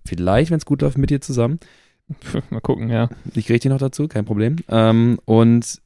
Vielleicht, 0.06 0.52
wenn 0.52 0.58
es 0.58 0.66
gut 0.66 0.82
läuft, 0.82 0.98
mit 0.98 1.10
dir 1.10 1.22
zusammen. 1.22 1.60
Mal 2.50 2.62
gucken, 2.62 2.90
ja. 2.90 3.10
Ich 3.34 3.48
kriege 3.48 3.60
dich 3.60 3.70
noch 3.70 3.80
dazu, 3.80 4.08
kein 4.08 4.26
Problem. 4.26 4.58
Ähm, 4.70 5.20
und 5.26 5.82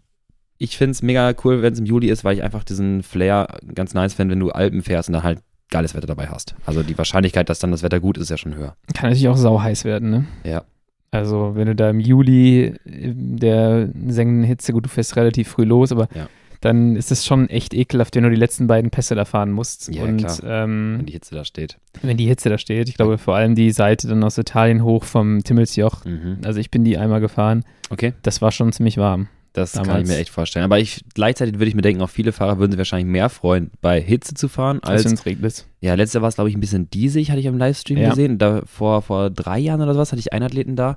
ich 0.57 0.77
finde 0.77 0.92
es 0.92 1.01
mega 1.01 1.33
cool, 1.44 1.61
wenn 1.61 1.74
es 1.74 1.79
im 1.79 1.85
Juli 1.85 2.09
ist, 2.09 2.24
weil 2.24 2.35
ich 2.35 2.44
einfach 2.44 2.63
diesen 2.63 3.03
Flair 3.03 3.57
ganz 3.74 3.94
nice 3.94 4.13
finde, 4.13 4.33
wenn 4.33 4.39
du 4.39 4.51
Alpen 4.51 4.81
fährst 4.81 5.09
und 5.09 5.13
dann 5.13 5.24
halt 5.24 5.39
geiles 5.70 5.96
Wetter 5.96 6.07
dabei 6.07 6.27
hast. 6.27 6.55
Also 6.66 6.83
die 6.83 6.98
Wahrscheinlichkeit, 6.98 7.50
dass 7.50 7.59
dann 7.59 7.72
das 7.72 7.83
Wetter 7.83 8.00
gut 8.00 8.18
ist, 8.18 8.24
ist 8.24 8.29
ja 8.29 8.37
schon 8.37 8.55
höher. 8.55 8.75
Kann 8.94 9.09
natürlich 9.09 9.27
auch 9.27 9.37
sauheiß 9.37 9.85
werden, 9.85 10.09
ne? 10.09 10.25
Ja. 10.44 10.63
Also, 11.11 11.51
wenn 11.55 11.68
du 11.68 11.75
da 11.75 11.92
im 11.92 12.00
Juli 12.00 12.74
in 12.85 13.37
der 13.37 13.89
sengenden 14.07 14.44
Hitze, 14.46 14.74
gut, 14.74 14.85
du 14.85 14.89
fährst 14.89 15.16
relativ 15.16 15.48
früh 15.48 15.63
los, 15.63 15.92
aber 15.92 16.07
Ja. 16.16 16.27
Dann 16.63 16.95
ist 16.95 17.11
es 17.11 17.25
schon 17.25 17.49
echt 17.49 17.73
ekelhaft, 17.73 18.15
wenn 18.15 18.23
du 18.23 18.29
die 18.29 18.35
letzten 18.35 18.67
beiden 18.67 18.89
Pässe 18.89 19.15
da 19.15 19.25
fahren 19.25 19.51
musst. 19.51 19.93
Ja, 19.93 20.03
und. 20.03 20.25
Ähm, 20.45 20.95
Wenn 20.99 21.05
die 21.05 21.13
Hitze 21.13 21.35
da 21.35 21.43
steht. 21.45 21.77
wenn 22.01 22.17
die 22.17 22.25
Hitze 22.27 22.49
da 22.49 22.57
steht, 22.57 22.87
ich 22.89 22.95
glaube 22.95 23.17
vor 23.17 23.35
allem 23.35 23.55
die 23.55 23.71
Seite 23.71 24.07
dann 24.07 24.23
aus 24.23 24.37
Italien 24.37 24.83
hoch 24.83 25.03
vom 25.03 25.43
Timmelsjoch. 25.43 26.05
Mhm. 26.05 26.37
Also 26.45 26.59
ich 26.59 26.71
bin 26.71 26.83
die 26.83 26.97
einmal 26.97 27.19
gefahren. 27.21 27.63
Okay. 27.89 28.13
Das 28.23 28.41
war 28.41 28.51
schon 28.51 28.71
ziemlich 28.71 28.97
warm. 28.97 29.27
Das 29.51 29.73
kann 29.73 29.83
ich 29.83 29.87
damals. 29.89 30.09
mir 30.09 30.17
echt 30.17 30.29
vorstellen. 30.31 30.65
Aber 30.65 30.79
ich, 30.79 31.03
gleichzeitig 31.13 31.55
würde 31.55 31.67
ich 31.67 31.75
mir 31.75 31.83
denken, 31.83 32.01
auch 32.01 32.09
viele 32.09 32.31
Fahrer 32.31 32.57
würden 32.57 32.71
sich 32.71 32.77
wahrscheinlich 32.79 33.05
mehr 33.11 33.29
freuen, 33.29 33.69
bei 33.81 34.01
Hitze 34.01 34.33
zu 34.33 34.47
fahren, 34.47 34.79
Als 34.81 35.05
wenn 35.05 35.13
es 35.13 35.27
regnet. 35.27 35.65
ja, 35.79 35.93
letztes 35.93 36.15
Jahr 36.15 36.23
war 36.23 36.29
es, 36.29 36.35
glaube 36.35 36.49
ich, 36.49 36.55
ein 36.55 36.59
bisschen 36.59 36.89
diesig, 36.89 37.29
hatte 37.29 37.39
ich 37.39 37.45
im 37.45 37.59
Livestream 37.59 37.99
Ja. 37.99 38.09
gesehen. 38.09 38.39
Da, 38.39 38.63
vor, 38.65 39.03
vor 39.03 39.29
drei 39.29 39.59
Jahren 39.59 39.81
oder 39.81 39.93
sowas 39.93 40.11
hatte 40.11 40.19
ich 40.21 40.33
einen 40.33 40.43
Athleten 40.45 40.75
da. 40.75 40.95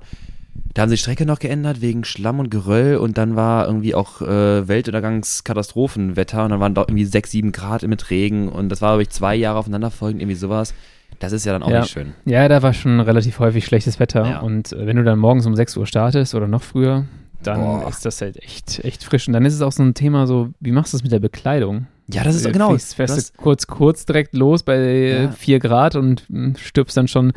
Da 0.77 0.83
haben 0.83 0.89
sie 0.89 0.95
die 0.95 1.01
Strecke 1.01 1.25
noch 1.25 1.39
geändert 1.39 1.81
wegen 1.81 2.03
Schlamm 2.03 2.39
und 2.39 2.51
Geröll 2.51 2.97
und 2.97 3.17
dann 3.17 3.35
war 3.35 3.65
irgendwie 3.65 3.95
auch 3.95 4.21
äh, 4.21 4.67
Weltuntergangskatastrophenwetter 4.67 6.43
und 6.43 6.51
dann 6.51 6.59
waren 6.59 6.73
dort 6.73 6.89
irgendwie 6.89 7.05
sechs, 7.05 7.31
sieben 7.31 7.51
Grad 7.51 7.83
mit 7.83 8.09
Regen 8.09 8.49
und 8.49 8.69
das 8.69 8.81
war, 8.81 8.91
glaube 8.91 9.03
ich, 9.03 9.09
zwei 9.09 9.35
Jahre 9.35 9.59
aufeinanderfolgend, 9.59 10.21
irgendwie 10.21 10.35
sowas. 10.37 10.73
Das 11.19 11.31
ist 11.31 11.45
ja 11.45 11.53
dann 11.53 11.63
auch 11.63 11.69
Ja. 11.71 11.79
nicht 11.81 11.89
schön. 11.91 12.13
Ja, 12.25 12.47
da 12.47 12.61
war 12.61 12.73
schon 12.73 12.99
relativ 12.99 13.39
häufig 13.39 13.65
schlechtes 13.65 13.99
Wetter. 13.99 14.23
Ja. 14.29 14.39
Und 14.41 14.71
äh, 14.73 14.85
wenn 14.85 14.97
du 14.97 15.03
dann 15.03 15.17
morgens 15.17 15.45
um 15.47 15.55
6 15.55 15.77
Uhr 15.77 15.87
startest 15.87 16.35
oder 16.35 16.47
noch 16.47 16.61
früher, 16.61 17.05
dann 17.41 17.59
Boah. 17.61 17.89
ist 17.89 18.05
das 18.05 18.21
halt 18.21 18.37
echt, 18.43 18.83
echt 18.85 19.03
frisch. 19.03 19.27
Und 19.27 19.33
dann 19.33 19.45
ist 19.45 19.53
es 19.55 19.61
auch 19.61 19.71
so 19.71 19.81
ein 19.83 19.93
Thema 19.95 20.27
so, 20.27 20.49
wie 20.59 20.71
machst 20.71 20.93
du 20.93 20.97
das 20.97 21.03
mit 21.03 21.11
der 21.11 21.19
Bekleidung? 21.19 21.87
Ja, 22.11 22.23
das 22.23 22.35
ist 22.35 22.45
Äh, 22.45 22.51
genau. 22.51 22.69
Fährst, 22.69 22.91
du 22.91 22.95
fährst 22.97 23.17
hast- 23.17 23.33
du 23.35 23.41
kurz, 23.41 23.65
kurz 23.67 24.05
direkt 24.05 24.35
los 24.35 24.61
bei 24.63 24.77
Ja. 25.23 25.31
4 25.31 25.59
Grad 25.59 25.95
und 25.95 26.23
mh, 26.29 26.53
stirbst 26.59 26.95
dann 26.97 27.07
schon 27.07 27.33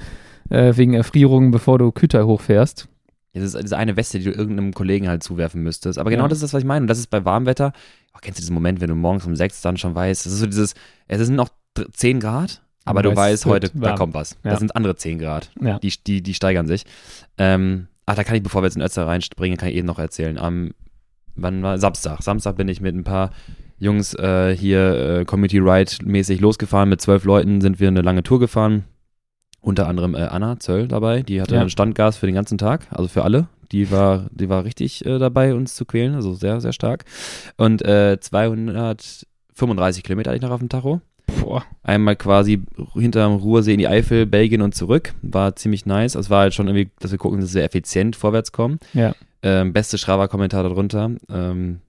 äh, 0.51 0.73
wegen 0.77 0.93
Erfrierungen, 0.95 1.51
bevor 1.53 1.79
du 1.79 1.91
Küter 1.93 2.27
hochfährst. 2.27 2.87
Das 3.33 3.43
ist 3.55 3.63
diese 3.63 3.77
eine 3.77 3.97
Weste, 3.97 4.19
die 4.19 4.25
du 4.25 4.33
irgendeinem 4.33 4.73
Kollegen 4.75 5.09
halt 5.09 5.23
zuwerfen 5.23 5.63
müsstest. 5.63 5.99
Aber 5.99 6.11
genau 6.11 6.25
Ja. 6.25 6.29
das 6.29 6.39
ist 6.39 6.43
das, 6.43 6.53
was 6.55 6.61
ich 6.63 6.67
meine. 6.67 6.83
Und 6.85 6.89
das 6.89 6.99
ist 6.99 7.09
bei 7.09 7.25
Warmwetter. 7.25 7.73
Oh, 8.15 8.19
kennst 8.21 8.39
du 8.39 8.43
diesen 8.43 8.55
Moment, 8.55 8.81
wenn 8.81 8.89
du 8.89 8.95
morgens 8.97 9.25
um 9.27 9.37
sechs 9.37 9.61
dann 9.61 9.77
schon 9.77 9.95
weißt, 9.95 10.27
das 10.27 10.33
ist 10.33 10.41
so 10.41 10.47
dieses, 10.47 10.75
es 11.07 11.27
sind 11.27 11.37
noch 11.37 11.49
dr- 11.75 11.93
10 11.93 12.19
Grad, 12.19 12.61
aber 12.85 13.03
Du 13.03 13.11
du 13.11 13.17
weißt, 13.17 13.33
weißt, 13.33 13.43
es 13.45 13.47
heute, 13.47 13.71
da 13.75 13.81
warm. 13.91 13.97
kommt 13.99 14.15
was. 14.15 14.37
Ja. 14.43 14.51
Das 14.51 14.59
sind 14.59 14.75
andere 14.75 14.97
10 14.97 15.19
Grad. 15.21 15.51
Ja. 15.61 15.79
Die, 15.79 15.93
die, 16.07 16.23
die 16.23 16.35
steigern 16.35 16.67
sich. 16.67 16.85
Ähm, 17.39 17.87
ach, 18.07 18.17
da 18.17 18.25
kann 18.25 18.35
ich, 18.35 18.43
bevor 18.43 18.63
wir 18.63 18.67
jetzt 18.67 18.77
in 18.77 18.83
Ötzer 18.83 19.07
reinspringen, 19.07 19.57
kann 19.57 19.69
ich 19.69 19.77
eben 19.77 19.87
noch 19.87 20.01
erzählen. 20.01 20.37
Am, 20.37 20.73
wann 21.37 21.63
war, 21.63 21.79
Samstag. 21.79 22.23
Samstag 22.23 22.57
bin 22.57 22.67
ich 22.67 22.81
mit 22.81 22.97
ein 22.97 23.05
paar 23.05 23.31
Jungs 23.79 24.13
äh, 24.15 24.57
hier 24.57 25.21
äh, 25.21 25.25
Community 25.25 25.59
Ride 25.59 25.93
mäßig 26.05 26.41
losgefahren. 26.41 26.89
Mit 26.89 27.01
zwölf 27.01 27.25
Leuten 27.25 27.61
sind 27.61 27.79
wir 27.79 27.87
eine 27.89 28.03
lange 28.03 28.25
Tour 28.25 28.41
gefahren. 28.41 28.85
Unter 29.63 29.87
anderem 29.89 30.15
äh, 30.15 30.23
Anna 30.23 30.59
Zöll 30.59 30.89
dabei, 30.89 31.23
die 31.23 31.41
hatte 31.43 31.55
Ja. 31.55 31.61
einen 31.61 31.71
Standgas 31.71 32.17
für 32.17 32.27
den 32.27 32.35
ganzen 32.35 32.57
Tag, 32.59 32.87
also 32.91 33.09
für 33.09 33.25
alle. 33.25 33.47
Die 33.73 33.91
war, 33.91 34.27
die 34.33 34.49
war 34.49 34.65
richtig 34.65 35.05
äh, 35.07 35.19
dabei, 35.19 35.55
uns 35.55 35.75
zu 35.77 35.85
quälen, 35.85 36.15
also 36.15 36.35
sehr, 36.35 36.61
sehr 36.61 36.73
stark. 36.73 37.05
Und 37.57 37.83
äh, 37.83 38.19
235 38.19 40.03
Kilometer 40.03 40.31
hatte 40.31 40.37
ich 40.37 40.43
noch 40.43 40.51
auf 40.51 40.61
dem 40.61 40.69
Tacho. 40.69 41.01
Boah. 41.41 41.63
Einmal 41.83 42.17
quasi 42.17 42.63
hinterm 42.95 43.35
Ruhrsee 43.37 43.75
in 43.75 43.79
die 43.79 43.87
Eifel, 43.89 44.27
Belgien 44.27 44.63
und 44.63 44.75
zurück. 44.75 45.15
War 45.23 45.55
ziemlich 45.55 45.87
nice. 45.87 46.17
Es 46.17 46.31
war 46.31 46.41
halt 46.41 46.55
schon 46.55 46.67
irgendwie, 46.67 46.91
dass 46.99 47.13
wir 47.13 47.19
gucken, 47.19 47.41
dass 47.41 47.55
wir 47.55 47.63
effizient 47.63 48.17
vorwärts 48.17 48.51
kommen. 48.53 48.81
Ja. 48.95 49.15
Ähm, 49.43 49.73
beste 49.73 49.97
Strava-Kommentar 49.99 50.65
darunter. 50.65 51.13
Ähm, 51.31 51.81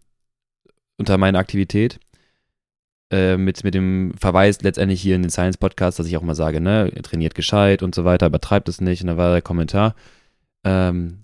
unter 0.98 1.18
meiner 1.18 1.40
Aktivität. 1.40 2.00
Äh, 3.12 3.36
mit, 3.36 3.64
mit 3.66 3.74
dem 3.74 4.14
Verweis 4.18 4.62
letztendlich 4.62 5.02
hier 5.02 5.16
in 5.18 5.22
den 5.22 5.30
Science 5.32 5.58
Podcast, 5.58 6.00
dass 6.00 6.08
ich 6.08 6.16
auch 6.16 6.22
mal 6.22 6.34
sage, 6.36 6.62
ne, 6.62 6.90
trainiert 7.04 7.36
gescheit 7.36 7.84
und 7.84 7.94
so 7.94 8.06
weiter, 8.06 8.28
übertreibt 8.28 8.70
es 8.70 8.80
nicht. 8.80 9.02
Und 9.02 9.08
da 9.08 9.18
war 9.18 9.32
der 9.34 9.42
Kommentar. 9.42 9.96
Ähm, 10.64 11.18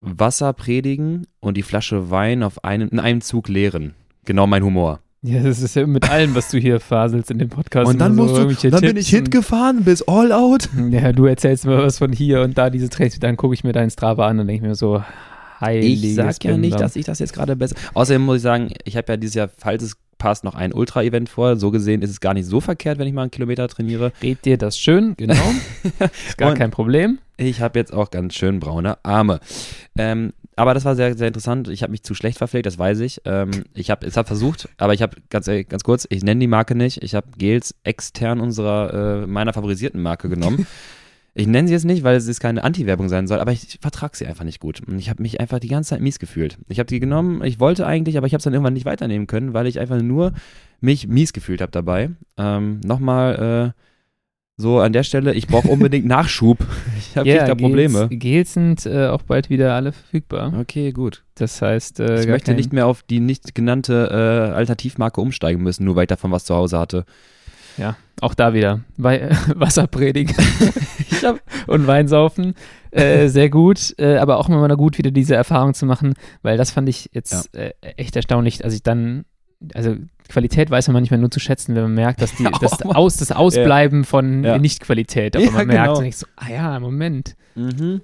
Wasser 0.00 0.52
predigen 0.52 1.26
und 1.40 1.56
die 1.56 1.62
Flasche 1.62 2.10
Wein 2.10 2.42
auf 2.44 2.62
einem, 2.64 2.88
in 2.90 3.00
einem 3.00 3.22
Zug 3.22 3.48
leeren. 3.48 3.94
Genau 4.24 4.46
mein 4.46 4.62
Humor. 4.62 5.00
Ja, 5.22 5.42
das 5.42 5.60
ist 5.60 5.74
ja 5.74 5.84
mit 5.86 6.08
allem, 6.08 6.36
was 6.36 6.50
du 6.50 6.58
hier 6.58 6.78
faselst 6.78 7.32
in 7.32 7.38
dem 7.38 7.48
Podcast. 7.48 7.88
Und 7.90 7.98
dann 7.98 8.12
immer 8.12 8.24
musst 8.28 8.62
du, 8.62 8.70
dann 8.70 8.80
bin 8.82 8.96
ich 8.96 9.08
Hit 9.08 9.22
und- 9.22 9.30
gefahren 9.32 9.82
bis 9.82 10.02
All 10.06 10.30
Out. 10.30 10.68
Ja, 10.90 11.10
du 11.12 11.24
erzählst 11.26 11.64
mir 11.66 11.78
was 11.78 11.98
von 11.98 12.12
hier 12.12 12.42
und 12.42 12.56
da 12.56 12.70
diese 12.70 12.88
Trails, 12.88 13.18
dann 13.18 13.36
gucke 13.36 13.54
ich 13.54 13.64
mir 13.64 13.72
deinen 13.72 13.90
Strava 13.90 14.28
an 14.28 14.38
und 14.38 14.46
denke 14.46 14.64
mir 14.68 14.76
so, 14.76 15.02
heiliges 15.60 16.04
Ich 16.04 16.14
sag 16.14 16.44
ja 16.44 16.52
nicht, 16.56 16.70
Bimbam. 16.70 16.80
dass 16.80 16.94
ich 16.94 17.06
das 17.06 17.18
jetzt 17.18 17.32
gerade 17.32 17.56
besser. 17.56 17.74
Außerdem 17.94 18.22
muss 18.22 18.36
ich 18.36 18.42
sagen, 18.42 18.68
ich 18.84 18.96
habe 18.96 19.12
ja 19.12 19.16
dieses 19.16 19.34
Jahr, 19.34 19.48
falls 19.56 19.82
es 19.82 19.96
passt, 20.18 20.44
noch 20.44 20.54
ein 20.54 20.72
Ultra-Event 20.72 21.28
vor. 21.28 21.56
So 21.56 21.70
gesehen 21.70 22.02
ist 22.02 22.10
es 22.10 22.20
gar 22.20 22.34
nicht 22.34 22.46
so 22.46 22.60
verkehrt, 22.60 22.98
wenn 22.98 23.06
ich 23.06 23.12
mal 23.14 23.22
einen 23.22 23.30
Kilometer 23.30 23.68
trainiere. 23.68 24.12
Red 24.22 24.44
dir 24.44 24.58
das 24.58 24.78
schön, 24.78 25.14
genau. 25.16 25.34
ist 26.28 26.38
gar 26.38 26.50
Und- 26.52 26.58
kein 26.58 26.70
Problem. 26.70 27.18
Ich 27.38 27.60
habe 27.60 27.78
jetzt 27.78 27.92
auch 27.92 28.10
ganz 28.10 28.34
schön 28.34 28.60
braune 28.60 28.96
Arme. 29.04 29.40
Ähm, 29.98 30.32
aber 30.58 30.72
das 30.72 30.86
war 30.86 30.96
sehr, 30.96 31.14
sehr 31.18 31.28
interessant. 31.28 31.68
Ich 31.68 31.82
habe 31.82 31.90
mich 31.90 32.02
zu 32.02 32.14
schlecht 32.14 32.38
verpflegt, 32.38 32.64
das 32.64 32.78
weiß 32.78 33.00
ich. 33.00 33.20
Ähm, 33.26 33.50
ich 33.74 33.90
habe 33.90 34.06
es 34.06 34.16
hab 34.16 34.26
versucht, 34.26 34.70
aber 34.78 34.94
ich 34.94 35.02
habe 35.02 35.18
ganz, 35.28 35.46
ehrlich, 35.46 35.68
ganz 35.68 35.84
kurz, 35.84 36.06
ich 36.08 36.22
nenne 36.24 36.40
die 36.40 36.46
Marke 36.46 36.74
nicht. 36.74 37.02
Ich 37.02 37.14
habe 37.14 37.26
Gels 37.36 37.74
extern 37.84 38.40
unserer, 38.40 39.22
äh, 39.22 39.26
meiner 39.26 39.52
favorisierten 39.52 40.00
Marke 40.00 40.30
genommen. 40.30 40.66
Ich 41.38 41.46
nenne 41.46 41.68
sie 41.68 41.74
jetzt 41.74 41.84
nicht, 41.84 42.02
weil 42.02 42.16
es 42.16 42.26
jetzt 42.26 42.40
keine 42.40 42.64
Anti-Werbung 42.64 43.08
sein 43.10 43.26
soll, 43.26 43.40
aber 43.40 43.52
ich 43.52 43.78
vertrage 43.82 44.16
sie 44.16 44.26
einfach 44.26 44.44
nicht 44.44 44.58
gut. 44.58 44.80
Und 44.86 44.98
ich 44.98 45.10
habe 45.10 45.22
mich 45.22 45.38
einfach 45.38 45.58
die 45.58 45.68
ganze 45.68 45.90
Zeit 45.90 46.00
mies 46.00 46.18
gefühlt. 46.18 46.56
Ich 46.68 46.78
habe 46.78 46.86
die 46.86 46.98
genommen, 46.98 47.44
ich 47.44 47.60
wollte 47.60 47.86
eigentlich, 47.86 48.16
aber 48.16 48.26
ich 48.26 48.32
habe 48.32 48.38
es 48.38 48.44
dann 48.44 48.54
irgendwann 48.54 48.72
nicht 48.72 48.86
weiternehmen 48.86 49.26
können, 49.26 49.52
weil 49.52 49.66
ich 49.66 49.78
einfach 49.78 50.00
nur 50.00 50.32
mich 50.80 51.08
mies 51.08 51.32
gefühlt 51.34 51.60
habe 51.60 51.72
dabei. 51.72 52.10
Ähm, 52.38 52.80
Nochmal 52.84 53.72
äh, 53.76 53.80
so 54.56 54.78
an 54.80 54.94
der 54.94 55.02
Stelle, 55.02 55.34
ich 55.34 55.46
brauche 55.46 55.68
unbedingt 55.68 56.06
Nachschub. 56.06 56.58
Ich 56.98 57.16
habe 57.18 57.28
Ja, 57.28 57.46
da 57.46 57.54
Probleme. 57.54 58.08
Gels, 58.08 58.20
Gels 58.22 58.52
sind 58.54 58.86
äh, 58.86 59.08
auch 59.08 59.20
bald 59.22 59.50
wieder 59.50 59.74
alle 59.74 59.92
verfügbar. 59.92 60.54
Okay, 60.58 60.92
gut. 60.92 61.22
Das 61.34 61.60
heißt, 61.60 62.00
äh, 62.00 62.22
Ich 62.22 62.28
möchte 62.28 62.46
kein- 62.52 62.56
nicht 62.56 62.72
mehr 62.72 62.86
auf 62.86 63.02
die 63.02 63.20
nicht 63.20 63.54
genannte 63.54 64.08
äh, 64.10 64.54
Alternativmarke 64.54 65.20
umsteigen 65.20 65.62
müssen, 65.62 65.84
nur 65.84 65.96
weil 65.96 66.04
ich 66.04 66.08
davon 66.08 66.30
was 66.30 66.46
zu 66.46 66.54
Hause 66.54 66.78
hatte. 66.78 67.04
Ja, 67.76 67.96
auch 68.20 68.34
da 68.34 68.54
wieder. 68.54 68.80
Wei 68.96 69.28
Wasser 69.54 69.86
predigen 69.86 70.34
Ich 71.10 71.24
hab, 71.24 71.40
und 71.66 71.86
Wein 71.86 72.08
saufen. 72.08 72.54
Äh, 72.90 73.28
sehr 73.28 73.50
gut, 73.50 73.94
äh, 73.98 74.16
aber 74.16 74.38
auch 74.38 74.48
immer 74.48 74.66
mal 74.66 74.74
gut, 74.76 74.96
wieder 74.96 75.10
diese 75.10 75.34
Erfahrung 75.34 75.74
zu 75.74 75.84
machen, 75.86 76.14
weil 76.42 76.56
das 76.56 76.70
fand 76.70 76.88
ich 76.88 77.10
jetzt 77.12 77.54
äh, 77.54 77.72
echt 77.80 78.16
erstaunlich, 78.16 78.64
als 78.64 78.72
ich 78.74 78.82
dann, 78.82 79.26
also 79.74 79.96
Qualität 80.28 80.70
weiß 80.70 80.88
man 80.88 80.94
manchmal 80.94 81.20
nur 81.20 81.30
zu 81.30 81.38
schätzen, 81.40 81.74
wenn 81.74 81.82
man 81.82 81.94
merkt, 81.94 82.22
dass 82.22 82.34
die, 82.34 82.42
Ja, 82.44 82.50
das. 82.58 82.80
Aus, 82.82 83.18
das 83.18 83.32
Ausbleiben 83.32 84.04
von 84.04 84.44
Ja. 84.44 84.58
Nicht-Qualität, 84.58 85.36
auch 85.36 85.40
Ja, 85.40 85.50
man 85.50 85.66
merkt, 85.66 85.98
genau. 85.98 86.10
so, 86.10 86.26
ah 86.36 86.50
ja, 86.50 86.80
Moment. 86.80 87.36
Mhm. 87.54 88.00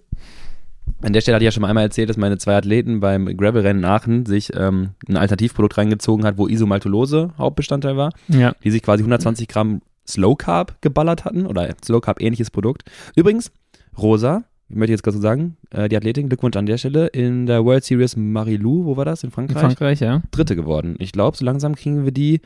An 1.03 1.13
der 1.13 1.21
Stelle 1.21 1.35
hatte 1.37 1.45
ich 1.45 1.47
ja 1.47 1.53
schon 1.53 1.63
mal 1.63 1.69
einmal 1.69 1.85
erzählt, 1.85 2.09
dass 2.09 2.17
meine 2.17 2.39
zwei 2.39 2.57
Athleten 2.57 3.01
beim 3.01 3.27
Gravel-Rennen 3.37 3.81
in 3.81 3.85
Aachen 3.85 4.27
sich 4.27 4.51
ähm, 4.55 4.91
ein 5.09 5.17
Alternativprodukt 5.17 5.77
reingezogen 5.77 6.25
hat, 6.25 6.39
wo 6.39 6.47
Isomaltulose 6.47 7.31
Hauptbestandteil 7.39 7.97
war, 7.97 8.13
Ja, 8.29 8.55
die 8.63 8.71
sich 8.71 8.83
quasi 8.83 9.03
120 9.03 9.49
Gramm 9.49 9.83
Slow 10.09 10.37
Carb 10.37 10.81
geballert 10.81 11.25
hatten 11.25 11.47
oder 11.47 11.69
Slow 11.85 12.01
Carb 12.01 12.21
ähnliches 12.21 12.51
Produkt. 12.51 12.83
Übrigens, 13.17 13.51
Rosa, 13.99 14.45
ich 14.69 14.77
möchte 14.77 14.93
jetzt 14.93 15.03
gerade 15.03 15.17
so 15.17 15.23
sagen, 15.23 15.57
äh, 15.71 15.89
die 15.89 15.97
Athletin, 15.97 16.29
Glückwunsch 16.29 16.57
an 16.57 16.67
der 16.67 16.79
Stelle, 16.79 17.09
in 17.09 17.47
der 17.47 17.65
World 17.65 17.85
Series 17.85 18.17
Marilou, 18.17 18.85
wo 18.87 18.97
war 18.97 19.05
das? 19.05 19.23
In 19.23 19.29
in 19.29 19.33
Frankreich? 19.33 19.61
Frankreich, 19.61 20.01
ja. 20.01 20.23
Dritte 20.31 20.57
geworden. 20.57 20.97
Ich 20.99 21.13
glaube, 21.13 21.37
so 21.37 21.45
langsam 21.45 21.75
kriegen 21.75 22.05
wir 22.05 22.13
die, 22.13 22.41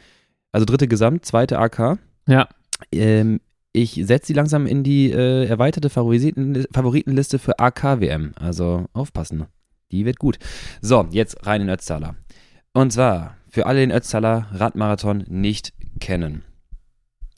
also 0.52 0.64
dritte 0.64 0.88
Gesamt, 0.88 1.24
zweite 1.24 1.58
AK. 1.58 1.98
Ja, 2.26 2.48
Ähm, 2.92 3.40
ich 3.76 4.00
setze 4.06 4.28
sie 4.28 4.32
langsam 4.32 4.66
in 4.66 4.82
die 4.82 5.10
äh, 5.10 5.44
erweiterte 5.46 5.90
Favoriten, 5.90 6.64
Favoritenliste 6.72 7.38
für 7.38 7.58
AK-WM. 7.58 8.32
Also 8.36 8.86
aufpassen. 8.94 9.44
Die 9.92 10.04
wird 10.04 10.18
gut. 10.18 10.38
So, 10.80 11.06
jetzt 11.10 11.46
rein 11.46 11.60
in 11.60 11.68
Ötztaler. 11.68 12.16
Und 12.72 12.92
zwar 12.92 13.36
für 13.48 13.66
alle 13.66 13.80
den 13.80 13.92
Ötztaler 13.92 14.48
Radmarathon 14.52 15.24
nicht 15.28 15.72
kennen. 16.00 16.42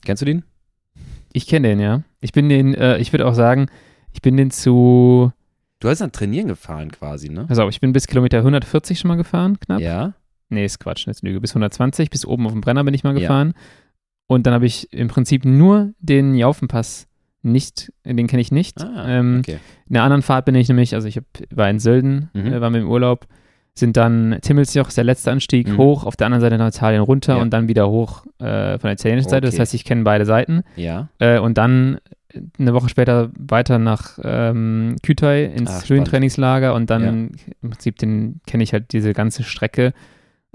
Kennst 0.03 0.21
du 0.21 0.25
den? 0.25 0.43
ich 1.31 1.45
kenne 1.45 1.67
den, 1.67 1.79
ja. 1.79 2.03
Ich 2.21 2.31
bin 2.31 2.49
den, 2.49 2.73
äh, 2.73 2.97
ich 2.97 3.13
würde 3.13 3.27
auch 3.27 3.35
sagen, 3.35 3.67
ich 4.13 4.21
bin 4.21 4.35
den 4.35 4.49
zu, 4.49 5.31
Du 5.79 5.87
hast 5.87 6.01
dann 6.01 6.11
trainieren 6.11 6.47
gefahren 6.47 6.91
quasi, 6.91 7.29
ne? 7.29 7.45
also 7.47 7.69
ich 7.69 7.79
bin 7.79 7.93
bis 7.93 8.07
Kilometer 8.07 8.39
140 8.39 8.99
schon 8.99 9.09
mal 9.09 9.15
gefahren, 9.15 9.59
knapp. 9.59 9.79
Ja. 9.79 10.13
Nee, 10.49 10.65
ist 10.65 10.79
Quatsch, 10.79 11.07
eine 11.07 11.15
Lüge. 11.21 11.39
Bis 11.39 11.51
120, 11.51 12.09
bis 12.09 12.25
oben 12.25 12.47
auf 12.47 12.51
dem 12.51 12.61
Brenner 12.61 12.83
bin 12.83 12.93
ich 12.93 13.03
mal 13.03 13.15
Ja. 13.51 13.53
Und 14.31 14.45
dann 14.45 14.53
habe 14.53 14.67
ich 14.67 14.93
im 14.93 15.07
Prinzip 15.07 15.43
nur 15.43 15.91
den 15.99 16.35
Jaufenpass 16.35 17.07
nicht, 17.41 17.91
den 18.05 18.27
kenne 18.27 18.41
ich 18.41 18.51
nicht. 18.51 18.79
Ah, 18.83 19.05
ähm, 19.07 19.37
okay. 19.39 19.57
In 19.89 19.95
einer 19.95 20.03
anderen 20.05 20.21
Fahrt 20.21 20.45
bin 20.45 20.53
ich 20.55 20.67
nämlich, 20.67 20.93
also 20.93 21.07
ich 21.07 21.17
hab, 21.17 21.23
war 21.51 21.67
in 21.69 21.79
Sölden, 21.79 22.29
Mhm. 22.33 22.45
äh, 22.53 22.61
war 22.61 22.69
mit 22.69 22.81
im 22.83 22.89
Urlaub, 22.89 23.25
sind 23.73 23.97
dann 23.97 24.37
Timmelsjoch, 24.41 24.89
ist 24.89 24.97
der 24.97 25.03
letzte 25.05 25.31
Anstieg, 25.31 25.67
Mhm. 25.69 25.77
hoch, 25.77 26.03
auf 26.05 26.15
der 26.15 26.27
anderen 26.27 26.41
Seite 26.41 26.57
nach 26.59 26.67
Italien 26.67 27.01
runter 27.01 27.37
Ja. 27.37 27.41
und 27.41 27.49
dann 27.51 27.67
wieder 27.69 27.89
hoch 27.89 28.25
äh, 28.39 28.77
von 28.77 28.87
der 28.89 28.91
italienischen 28.93 29.29
Seite. 29.29 29.47
Das 29.47 29.55
Okay. 29.55 29.61
heißt, 29.61 29.73
ich 29.73 29.83
kenne 29.85 30.03
beide 30.03 30.25
Seiten. 30.25 30.61
Ja. 30.75 31.09
Äh, 31.17 31.39
und 31.39 31.57
dann 31.57 31.97
eine 32.59 32.73
Woche 32.75 32.89
später 32.89 33.31
weiter 33.35 33.79
nach 33.79 34.19
ähm, 34.23 34.97
Kütai 35.01 35.45
ins. 35.45 35.89
Höhentrainingslager 35.89 36.75
und 36.75 36.89
dann 36.91 37.31
im 37.63 37.69
Prinzip 37.71 37.97
den 37.97 38.41
kenne 38.45 38.61
ich 38.63 38.73
halt 38.73 38.93
diese 38.93 39.13
ganze 39.13 39.41
Strecke. 39.43 39.93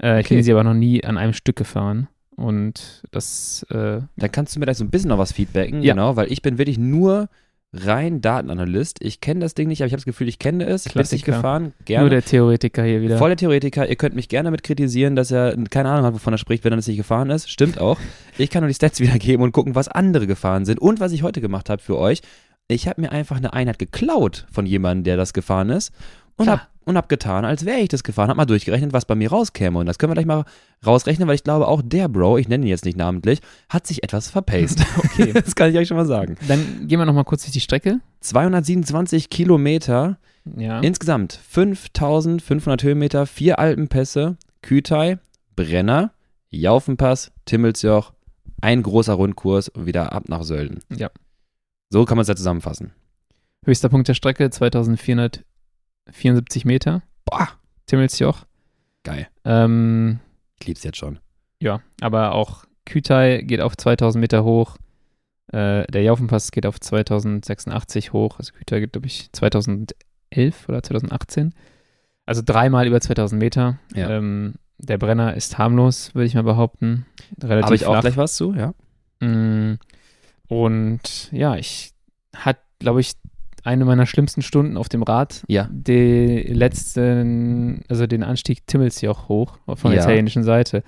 Äh, 0.01 0.19
Ich 0.21 0.27
Okay. 0.27 0.35
bin 0.35 0.43
sie 0.43 0.51
aber 0.53 0.63
noch 0.63 0.73
nie 0.73 1.03
an 1.03 1.17
einem 1.17 1.33
Stück 1.33 1.57
gefahren. 1.57 2.07
Und 2.35 3.03
das, 3.11 3.65
äh, 3.69 4.01
Dann 4.17 4.31
kannst 4.31 4.55
du 4.55 4.59
mir 4.59 4.65
gleich 4.65 4.77
so 4.77 4.83
ein 4.83 4.89
bisschen 4.89 5.09
noch 5.09 5.17
was 5.17 5.31
feedbacken, 5.31 5.81
Ja. 5.81 5.93
genau, 5.93 6.15
weil 6.15 6.31
ich 6.31 6.41
bin 6.41 6.57
wirklich 6.57 6.77
nur 6.77 7.29
rein 7.71 8.21
Datenanalyst. 8.21 9.01
Ich 9.01 9.19
kenne 9.21 9.41
das 9.41 9.53
Ding 9.53 9.67
nicht, 9.67 9.81
aber 9.81 9.87
ich 9.87 9.93
habe 9.93 9.99
das 9.99 10.05
Gefühl, 10.05 10.27
ich 10.29 10.39
kenne 10.39 10.65
es. 10.65 10.85
Ich 10.85 10.93
bin 10.93 11.01
nicht 11.01 11.09
Klassiker. 11.09 11.31
gefahren. 11.33 11.73
Gerne. 11.85 12.03
nur 12.03 12.09
der 12.09 12.23
Theoretiker 12.23 12.83
hier 12.83 13.01
wieder. 13.01 13.17
Voll 13.17 13.29
der 13.29 13.37
Theoretiker. 13.37 13.87
Ihr 13.89 13.95
könnt 13.97 14.15
mich 14.15 14.29
gerne 14.29 14.47
damit 14.47 14.63
kritisieren, 14.63 15.15
dass 15.17 15.31
er 15.31 15.55
keine 15.69 15.89
Ahnung 15.89 16.05
hat, 16.05 16.13
wovon 16.13 16.33
er 16.33 16.37
spricht, 16.37 16.63
wenn 16.63 16.71
er 16.73 16.77
das 16.77 16.87
nicht 16.87 16.97
gefahren 16.97 17.29
ist. 17.29 17.49
Stimmt 17.49 17.79
auch. 17.79 17.99
Ich 18.37 18.49
kann 18.49 18.61
nur 18.63 18.69
die 18.69 18.73
Stats 18.75 18.99
wiedergeben 19.01 19.43
und 19.43 19.51
gucken, 19.51 19.75
was 19.75 19.87
andere 19.89 20.25
gefahren 20.27 20.63
sind. 20.65 20.79
Und 20.79 20.99
was 21.01 21.11
ich 21.11 21.23
heute 21.23 21.41
gemacht 21.41 21.69
habe 21.69 21.81
für 21.81 21.97
euch. 21.97 22.21
Ich 22.67 22.87
habe 22.87 23.01
mir 23.01 23.11
einfach 23.11 23.37
eine 23.37 23.53
Einheit 23.53 23.77
geklaut 23.77 24.45
von 24.51 24.65
jemandem, 24.65 25.03
der 25.03 25.17
das 25.17 25.33
gefahren 25.33 25.69
ist. 25.69 25.91
Und 26.37 26.49
habe 26.49 26.61
und 26.85 26.97
hab 26.97 27.09
getan, 27.09 27.45
als 27.45 27.65
wäre 27.65 27.79
ich 27.79 27.89
das 27.89 28.03
gefahren. 28.03 28.29
Hab 28.29 28.37
mal 28.37 28.45
durchgerechnet, 28.45 28.93
was 28.93 29.05
bei 29.05 29.15
mir 29.15 29.29
rauskäme. 29.31 29.79
Und 29.79 29.87
das 29.87 29.97
können 29.97 30.11
wir 30.11 30.13
gleich 30.13 30.27
mal 30.27 30.45
rausrechnen, 30.85 31.27
weil 31.27 31.35
ich 31.35 31.43
glaube, 31.43 31.67
auch 31.67 31.81
der 31.83 32.07
Bro, 32.07 32.37
ich 32.37 32.47
nenne 32.47 32.65
ihn 32.65 32.69
jetzt 32.69 32.85
nicht 32.85 32.97
namentlich, 32.97 33.41
hat 33.69 33.87
sich 33.87 34.03
etwas 34.03 34.29
verpaced. 34.29 34.85
Okay. 34.97 35.33
das 35.33 35.55
kann 35.55 35.71
ich 35.71 35.77
euch 35.77 35.87
schon 35.87 35.97
mal 35.97 36.05
sagen. 36.05 36.35
Dann 36.47 36.87
gehen 36.87 36.99
wir 36.99 37.05
nochmal 37.05 37.23
kurz 37.23 37.43
durch 37.43 37.53
die 37.53 37.59
Strecke. 37.59 37.99
227 38.19 39.29
Kilometer 39.29 40.17
Ja. 40.57 40.79
Insgesamt 40.81 41.39
5500 41.49 42.83
Höhenmeter, 42.83 43.25
vier 43.25 43.57
Alpenpässe, 43.57 44.37
Kütai, 44.61 45.17
Brenner, 45.55 46.11
Jaufenpass, 46.49 47.31
Timmelsjoch, 47.45 48.13
ein 48.61 48.83
großer 48.83 49.13
Rundkurs 49.13 49.69
und 49.69 49.85
wieder 49.85 50.11
ab 50.11 50.27
nach 50.27 50.43
Sölden. 50.43 50.79
Ja. 50.95 51.09
So 51.89 52.05
kann 52.05 52.17
man 52.17 52.23
es 52.23 52.27
ja 52.27 52.35
zusammenfassen. 52.35 52.91
Höchster 53.65 53.89
Punkt 53.89 54.07
der 54.07 54.13
Strecke 54.13 54.49
2474 56.05 56.65
Meter. 56.65 57.01
Boah, 57.25 57.49
Timmelsjoch. 57.87 58.45
geil. 59.03 59.27
Ähm, 59.43 60.19
Ich 60.59 60.67
lieb's 60.67 60.83
jetzt 60.83 60.97
schon. 60.97 61.19
ja, 61.59 61.81
aber 62.01 62.33
auch 62.33 62.65
Kütai 62.85 63.41
geht 63.41 63.61
auf 63.61 63.75
2000 63.77 64.21
Meter 64.21 64.43
hoch. 64.43 64.77
Äh, 65.51 65.85
der 65.87 66.03
Jaufenpass 66.03 66.51
geht 66.51 66.65
auf 66.65 66.79
2086 66.79 68.13
hoch. 68.13 68.37
Also 68.39 68.53
Kütai 68.53 68.79
geht, 68.81 68.93
glaube 68.93 69.07
ich, 69.07 69.31
2011 69.31 69.95
oder 70.69 70.83
2018. 70.83 71.53
Also 72.25 72.41
dreimal 72.45 72.87
über 72.87 73.01
2000 73.01 73.39
Meter. 73.39 73.79
Ja. 73.95 74.09
Ähm, 74.09 74.55
der 74.77 74.97
Brenner 74.97 75.35
ist 75.35 75.57
harmlos, 75.57 76.13
würde 76.13 76.25
ich 76.27 76.35
mal 76.35 76.43
behaupten. 76.43 77.05
Relativ 77.41 77.65
Habe 77.65 77.75
ich 77.75 77.85
auch 77.85 77.93
flach. 77.93 78.01
gleich 78.01 78.17
was 78.17 78.35
zu, 78.35 78.53
ja? 78.53 78.73
Mm, 79.25 79.77
Und 80.47 81.31
ja, 81.31 81.55
ich 81.55 81.93
hatte, 82.35 82.59
glaube 82.79 83.01
ich, 83.01 83.13
eine 83.65 83.85
meiner 83.85 84.05
schlimmsten 84.05 84.41
Stunden 84.41 84.77
auf 84.77 84.89
dem 84.89 85.03
Rad. 85.03 85.43
Ja. 85.47 85.67
Die 85.71 86.43
letzten, 86.49 87.81
also 87.89 88.07
den 88.07 88.23
Anstieg 88.23 88.65
Timmelsjoch 88.67 89.27
hoch 89.27 89.57
von 89.75 89.91
der 89.91 89.99
Ja. 89.99 90.03
italienischen 90.05 90.43
Seite. 90.43 90.83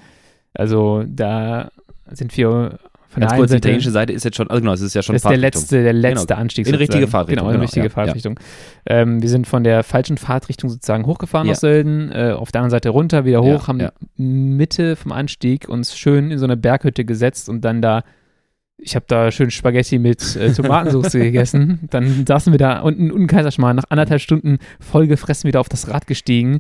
Also 0.54 1.04
da 1.08 1.70
sind 2.12 2.36
wir 2.38 2.80
von 3.10 3.22
Ganz 3.22 3.32
der 3.32 3.38
kurz, 3.40 3.52
die 3.52 3.58
italienische 3.58 3.92
Seite 3.92 4.14
ist 4.14 4.26
jetzt 4.26 4.36
schon, 4.36 4.50
also 4.50 4.60
genau, 4.62 4.74
es 4.74 4.82
ist 4.82 4.94
ja 4.94 5.02
schon 5.02 5.14
das 5.16 5.24
ist 5.24 5.30
der 5.30 5.38
letzte, 5.38 5.82
der 5.82 5.94
letzte 5.94 6.28
Genau. 6.28 6.40
Anstieg. 6.42 6.68
In 6.68 6.76
richtige. 6.76 7.08
Fahrtrichtung, 7.08 7.48
Genau, 7.48 7.50
in 7.50 7.54
die 7.54 7.58
genau, 7.58 7.64
richtige 7.64 7.86
ja, 7.86 7.90
Fahrtrichtung. 7.90 8.40
Ähm, 8.86 9.22
wir 9.22 9.30
sind 9.30 9.48
von 9.48 9.64
der 9.64 9.84
falschen 9.84 10.18
Fahrtrichtung 10.18 10.70
sozusagen 10.70 11.06
hochgefahren 11.06 11.48
Ja. 11.48 11.54
aus 11.54 11.62
Sölden, 11.62 12.12
äh, 12.12 12.34
auf 12.38 12.52
der 12.52 12.62
anderen 12.62 12.72
Seite 12.72 12.90
runter, 12.90 13.26
wieder 13.26 13.44
Ja, 13.44 13.56
hoch, 13.56 13.68
haben 13.70 13.80
ja. 13.80 13.92
Mitte 14.18 14.96
vom 14.96 15.12
Anstieg 15.14 15.68
uns 15.70 15.98
schön 15.98 16.32
in 16.32 16.38
so 16.38 16.46
eine 16.46 16.58
Berghütte 16.58 17.06
gesetzt 17.06 17.50
und 17.50 17.62
dann 17.62 17.82
da, 17.82 18.04
ich 18.78 18.96
habe 18.96 19.06
da 19.08 19.32
schön 19.32 19.50
Spaghetti 19.52 19.98
mit 20.00 20.36
äh, 20.36 20.54
Tomatensauce 20.54 21.12
gegessen. 21.14 21.80
Dann 21.90 22.26
saßen 22.28 22.54
wir 22.54 22.58
da 22.60 22.80
unten 22.82 23.12
unten 23.12 23.28
Kaiserschmarrn, 23.28 23.76
nach 23.76 23.86
anderthalb 23.90 24.22
Stunden 24.22 24.60
vollgefressen 24.80 25.48
wieder 25.48 25.60
auf 25.60 25.70
das 25.70 25.90
Rad 25.90 26.08
gestiegen. 26.08 26.60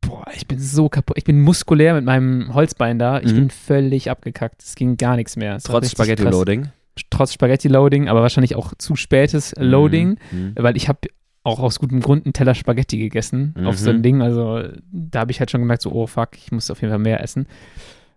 Boah, 0.00 0.24
ich 0.34 0.46
bin 0.46 0.58
so 0.58 0.88
kaputt. 0.88 1.16
Ich 1.16 1.24
bin 1.24 1.40
muskulär 1.40 1.94
mit 1.94 2.04
meinem 2.04 2.52
Holzbein 2.54 2.98
da. 2.98 3.20
Ich 3.20 3.32
Mhm. 3.32 3.36
bin 3.36 3.50
völlig 3.50 4.10
abgekackt. 4.10 4.62
Es 4.62 4.74
ging 4.74 4.96
gar 4.96 5.16
nichts 5.16 5.36
mehr. 5.36 5.56
Es 5.56 5.62
Trotz. 5.64 5.90
Spaghetti-Loading. 5.90 6.68
Trotz 7.10 7.32
Spaghetti-Loading, 7.32 8.08
aber 8.08 8.22
wahrscheinlich 8.22 8.54
auch 8.54 8.72
zu 8.78 8.94
spätes 8.96 9.54
Loading 9.58 10.18
Mhm. 10.30 10.52
weil 10.58 10.76
ich 10.76 10.88
habe 10.88 11.00
auch 11.42 11.58
aus 11.58 11.78
gutem 11.78 12.00
Grund 12.00 12.24
einen 12.26 12.32
Teller 12.32 12.54
Spaghetti 12.54 12.96
gegessen 12.98 13.54
auf 13.64 13.76
so 13.78 13.90
ein 13.90 13.98
Mhm. 13.98 14.02
Ding. 14.02 14.22
Also 14.22 14.62
da 14.92 15.20
habe 15.20 15.30
ich 15.32 15.40
halt 15.40 15.50
schon 15.50 15.60
gemerkt, 15.60 15.82
so, 15.82 15.90
oh 15.92 16.06
fuck, 16.06 16.30
ich 16.36 16.52
muss 16.52 16.70
auf 16.70 16.80
jeden 16.80 16.90
Fall 16.92 16.98
mehr 17.00 17.22
essen. 17.22 17.46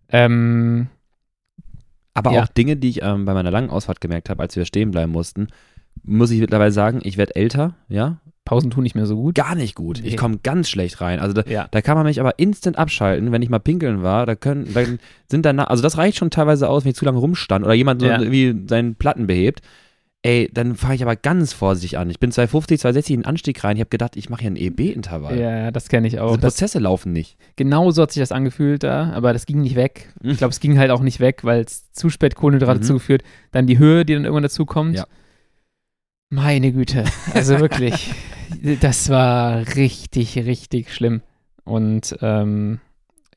Ähm, 0.10 0.88
Aber 2.18 2.32
Ja. 2.34 2.44
auch 2.44 2.48
Dinge, 2.48 2.76
die 2.78 2.90
ich 2.90 3.02
ähm, 3.04 3.26
bei 3.26 3.34
meiner 3.34 3.52
langen 3.52 3.70
Ausfahrt 3.70 4.02
gemerkt 4.02 4.30
habe, 4.30 4.42
als 4.42 4.56
wir 4.56 4.66
stehen 4.66 4.92
bleiben 4.92 5.12
mussten, 5.12 5.48
muss 6.04 6.32
ich 6.32 6.40
mittlerweile 6.40 6.72
sagen, 6.72 7.00
ich 7.04 7.18
werde 7.18 7.36
älter, 7.36 7.76
ja, 7.90 8.18
Pausen 8.44 8.72
tun 8.72 8.84
nicht 8.84 8.96
mehr 8.96 9.06
so 9.06 9.18
gut. 9.18 9.36
gar 9.36 9.56
nicht 9.56 9.76
gut. 9.76 10.00
Ich 10.00 10.12
Nee. 10.12 10.16
komme 10.16 10.38
ganz 10.42 10.70
schlecht 10.70 11.02
rein. 11.02 11.20
Also 11.20 11.34
da, 11.34 11.44
Ja. 11.52 11.68
da 11.70 11.82
kann 11.82 11.98
man 11.98 12.06
mich 12.06 12.20
aber 12.22 12.40
instant 12.40 12.78
abschalten, 12.78 13.32
wenn 13.34 13.42
ich 13.42 13.50
mal 13.50 13.60
pinkeln 13.60 14.04
war. 14.04 14.26
Da 14.26 14.36
können, 14.36 14.74
dann 14.74 15.00
sind 15.30 15.46
danach, 15.46 15.68
also 15.68 15.84
das 15.84 15.98
reicht 15.98 16.18
schon 16.18 16.30
teilweise 16.32 16.70
aus, 16.70 16.86
wenn 16.86 16.92
ich 16.92 16.96
zu 16.96 17.04
lange 17.04 17.18
rumstand 17.20 17.66
oder 17.66 17.74
jemand 17.74 18.02
so 18.02 18.08
Ja. 18.08 18.20
irgendwie 18.20 18.56
seinen 18.70 18.96
Platten 18.96 19.28
behebt. 19.28 19.62
Ey, 20.24 20.50
dann 20.52 20.76
fahre 20.76 20.96
ich 20.96 21.04
aber 21.04 21.16
ganz 21.16 21.54
vorsichtig 21.54 21.98
an. 21.98 22.10
Ich 22.10 22.20
bin 22.20 22.32
250, 22.32 22.80
260 22.82 23.14
in 23.14 23.20
den 23.22 23.26
Anstieg 23.28 23.64
rein. 23.64 23.78
Ich 23.78 23.82
habe 23.82 23.90
gedacht, 23.90 24.18
ich 24.18 24.30
mache 24.30 24.42
hier 24.42 24.52
ein 24.52 24.56
EB-Intervall. 24.58 25.40
Ja, 25.40 25.72
das 25.72 25.90
kenne 25.90 26.08
ich 26.08 26.20
auch. 26.20 26.30
Diese 26.32 26.40
Das, 26.42 26.56
Prozesse 26.56 26.80
laufen 26.80 27.14
nicht. 27.14 27.38
genau 27.56 27.92
so 27.92 28.02
hat 28.02 28.12
sich 28.12 28.22
das 28.22 28.32
angefühlt 28.32 28.84
da, 28.84 29.12
aber 29.14 29.32
das 29.32 29.46
ging 29.46 29.62
nicht 29.62 29.76
weg. 29.76 30.12
Mhm. 30.22 30.32
Ich 30.32 30.38
glaube, 30.40 30.52
es 30.52 30.60
ging 30.60 30.78
halt 30.80 30.92
auch 30.92 31.02
nicht 31.02 31.20
weg, 31.20 31.44
weil 31.44 31.62
es 31.62 31.92
zu 31.94 32.10
spät 32.10 32.36
Kohlenhydrate 32.36 32.80
Mhm. 32.80 32.84
zugeführt. 32.84 33.24
Dann 33.52 33.68
die 33.68 33.78
Höhe, 33.78 34.06
die 34.06 34.14
dann 34.16 34.24
irgendwann 34.26 34.44
dazu 34.44 34.66
kommt. 34.66 34.98
Ja. 34.98 35.06
Meine 36.30 36.74
Güte, 36.74 37.06
also 37.34 37.60
wirklich, 37.60 38.12
das 38.82 39.10
war 39.10 39.66
richtig, 39.76 40.36
richtig 40.38 40.94
schlimm. 40.94 41.22
Und 41.64 42.18
ähm, 42.22 42.80